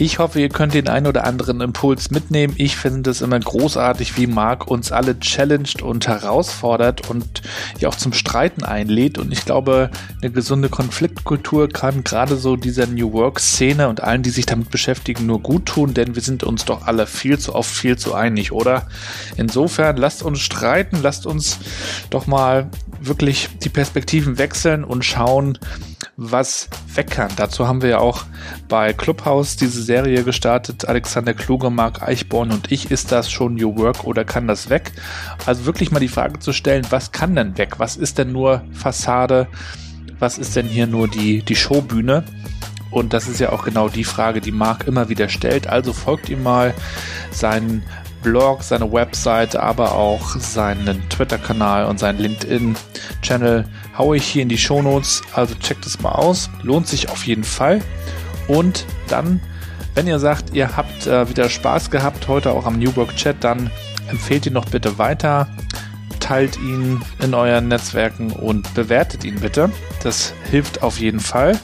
Ich 0.00 0.20
hoffe, 0.20 0.40
ihr 0.40 0.48
könnt 0.48 0.74
den 0.74 0.86
einen 0.86 1.08
oder 1.08 1.24
anderen 1.24 1.60
Impuls 1.60 2.12
mitnehmen. 2.12 2.54
Ich 2.56 2.76
finde 2.76 3.10
es 3.10 3.20
immer 3.20 3.40
großartig, 3.40 4.16
wie 4.16 4.28
Marc 4.28 4.68
uns 4.68 4.92
alle 4.92 5.18
challenged 5.18 5.82
und 5.82 6.06
herausfordert 6.06 7.10
und 7.10 7.42
ja 7.80 7.88
auch 7.88 7.96
zum 7.96 8.12
Streiten 8.12 8.62
einlädt. 8.62 9.18
Und 9.18 9.32
ich 9.32 9.44
glaube, 9.44 9.90
eine 10.22 10.30
gesunde 10.30 10.68
Konfliktkultur 10.68 11.68
kann 11.68 12.04
gerade 12.04 12.36
so 12.36 12.54
dieser 12.54 12.86
New 12.86 13.12
Work-Szene 13.12 13.88
und 13.88 14.00
allen, 14.00 14.22
die 14.22 14.30
sich 14.30 14.46
damit 14.46 14.70
beschäftigen, 14.70 15.26
nur 15.26 15.40
gut 15.40 15.66
tun, 15.66 15.94
denn 15.94 16.14
wir 16.14 16.22
sind 16.22 16.44
uns 16.44 16.64
doch 16.64 16.86
alle 16.86 17.08
viel 17.08 17.36
zu 17.40 17.56
oft 17.56 17.70
viel 17.70 17.98
zu 17.98 18.14
einig, 18.14 18.52
oder? 18.52 18.86
Insofern 19.36 19.96
lasst 19.96 20.22
uns 20.22 20.38
streiten, 20.38 21.00
lasst 21.02 21.26
uns 21.26 21.58
doch 22.10 22.28
mal 22.28 22.70
wirklich 23.00 23.48
die 23.64 23.68
Perspektiven 23.68 24.38
wechseln 24.38 24.84
und 24.84 25.04
schauen, 25.04 25.58
was 26.20 26.68
weg 26.94 27.12
kann. 27.12 27.30
Dazu 27.36 27.68
haben 27.68 27.80
wir 27.80 27.90
ja 27.90 27.98
auch 28.00 28.24
bei 28.68 28.92
Clubhouse 28.92 29.56
diese 29.56 29.80
Serie 29.80 30.24
gestartet. 30.24 30.88
Alexander 30.88 31.32
Kluge, 31.32 31.70
Marc 31.70 32.02
Eichborn 32.02 32.50
und 32.50 32.72
ich. 32.72 32.90
Ist 32.90 33.12
das 33.12 33.30
schon 33.30 33.54
New 33.54 33.78
Work 33.78 34.02
oder 34.02 34.24
kann 34.24 34.48
das 34.48 34.68
weg? 34.68 34.90
Also 35.46 35.64
wirklich 35.64 35.92
mal 35.92 36.00
die 36.00 36.08
Frage 36.08 36.40
zu 36.40 36.52
stellen, 36.52 36.84
was 36.90 37.12
kann 37.12 37.36
denn 37.36 37.56
weg? 37.56 37.78
Was 37.78 37.96
ist 37.96 38.18
denn 38.18 38.32
nur 38.32 38.62
Fassade? 38.72 39.46
Was 40.18 40.38
ist 40.38 40.56
denn 40.56 40.66
hier 40.66 40.88
nur 40.88 41.06
die, 41.06 41.42
die 41.42 41.54
Showbühne? 41.54 42.24
Und 42.90 43.12
das 43.12 43.28
ist 43.28 43.38
ja 43.38 43.52
auch 43.52 43.64
genau 43.64 43.88
die 43.88 44.02
Frage, 44.02 44.40
die 44.40 44.50
Marc 44.50 44.88
immer 44.88 45.08
wieder 45.08 45.28
stellt. 45.28 45.68
Also 45.68 45.92
folgt 45.92 46.28
ihm 46.30 46.42
mal 46.42 46.74
seinen 47.30 47.84
Blog, 48.22 48.62
seine 48.62 48.92
Website, 48.92 49.56
aber 49.56 49.94
auch 49.94 50.36
seinen 50.36 51.08
Twitter-Kanal 51.08 51.86
und 51.86 51.98
seinen 51.98 52.18
LinkedIn-Channel 52.18 53.64
haue 53.96 54.16
ich 54.16 54.24
hier 54.24 54.42
in 54.42 54.48
die 54.48 54.58
Shownotes. 54.58 55.22
Also 55.32 55.54
checkt 55.56 55.86
es 55.86 56.00
mal 56.00 56.12
aus. 56.12 56.50
Lohnt 56.62 56.86
sich 56.86 57.08
auf 57.10 57.26
jeden 57.26 57.44
Fall. 57.44 57.80
Und 58.48 58.86
dann, 59.08 59.40
wenn 59.94 60.06
ihr 60.06 60.18
sagt, 60.18 60.54
ihr 60.54 60.76
habt 60.76 61.06
äh, 61.06 61.28
wieder 61.28 61.48
Spaß 61.48 61.90
gehabt, 61.90 62.28
heute 62.28 62.52
auch 62.52 62.66
am 62.66 62.78
New 62.78 62.94
Work 62.96 63.16
Chat, 63.16 63.36
dann 63.40 63.70
empfehlt 64.08 64.46
ihn 64.46 64.52
noch 64.54 64.66
bitte 64.66 64.98
weiter. 64.98 65.48
Teilt 66.20 66.58
ihn 66.58 67.00
in 67.22 67.34
euren 67.34 67.68
Netzwerken 67.68 68.32
und 68.32 68.74
bewertet 68.74 69.24
ihn 69.24 69.40
bitte. 69.40 69.70
Das 70.02 70.34
hilft 70.50 70.82
auf 70.82 70.98
jeden 70.98 71.20
Fall 71.20 71.58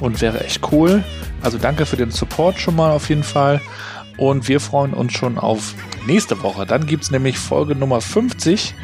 und 0.00 0.20
wäre 0.20 0.44
echt 0.44 0.72
cool. 0.72 1.04
Also 1.42 1.58
danke 1.58 1.86
für 1.86 1.96
den 1.96 2.10
Support 2.10 2.58
schon 2.58 2.76
mal 2.76 2.90
auf 2.90 3.08
jeden 3.08 3.22
Fall. 3.22 3.60
Und 4.16 4.48
wir 4.48 4.60
freuen 4.60 4.94
uns 4.94 5.12
schon 5.12 5.38
auf 5.38 5.74
nächste 6.06 6.42
Woche. 6.42 6.66
Dann 6.66 6.86
gibt 6.86 7.04
es 7.04 7.10
nämlich 7.10 7.38
Folge 7.38 7.74
Nummer 7.74 8.00
50. 8.00 8.74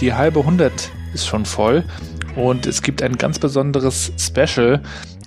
Die 0.00 0.14
halbe 0.14 0.40
100 0.40 0.90
ist 1.14 1.26
schon 1.26 1.44
voll. 1.44 1.84
Und 2.36 2.66
es 2.66 2.82
gibt 2.82 3.02
ein 3.02 3.16
ganz 3.16 3.38
besonderes 3.38 4.12
Special. 4.18 4.82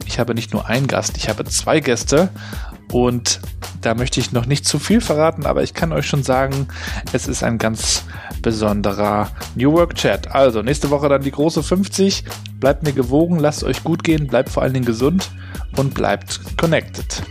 Ich 0.05 0.19
habe 0.19 0.35
nicht 0.35 0.53
nur 0.53 0.67
einen 0.67 0.87
Gast, 0.87 1.17
ich 1.17 1.29
habe 1.29 1.45
zwei 1.45 1.79
Gäste. 1.79 2.29
Und 2.91 3.39
da 3.81 3.93
möchte 3.93 4.19
ich 4.19 4.31
noch 4.31 4.45
nicht 4.45 4.65
zu 4.65 4.79
viel 4.79 5.01
verraten, 5.01 5.45
aber 5.45 5.61
ich 5.63 5.73
kann 5.73 5.91
euch 5.91 6.05
schon 6.05 6.23
sagen, 6.23 6.67
es 7.11 7.27
ist 7.27 7.43
ein 7.43 7.57
ganz 7.57 8.05
besonderer 8.41 9.29
New 9.55 9.73
Work 9.73 9.95
Chat. 9.95 10.33
Also 10.33 10.61
nächste 10.61 10.89
Woche 10.89 11.09
dann 11.09 11.21
die 11.21 11.31
große 11.31 11.63
50. 11.63 12.23
Bleibt 12.59 12.83
mir 12.83 12.93
gewogen, 12.93 13.39
lasst 13.39 13.63
euch 13.63 13.83
gut 13.83 14.03
gehen, 14.03 14.27
bleibt 14.27 14.49
vor 14.49 14.63
allen 14.63 14.73
Dingen 14.73 14.85
gesund 14.85 15.29
und 15.75 15.93
bleibt 15.93 16.39
connected. 16.57 17.23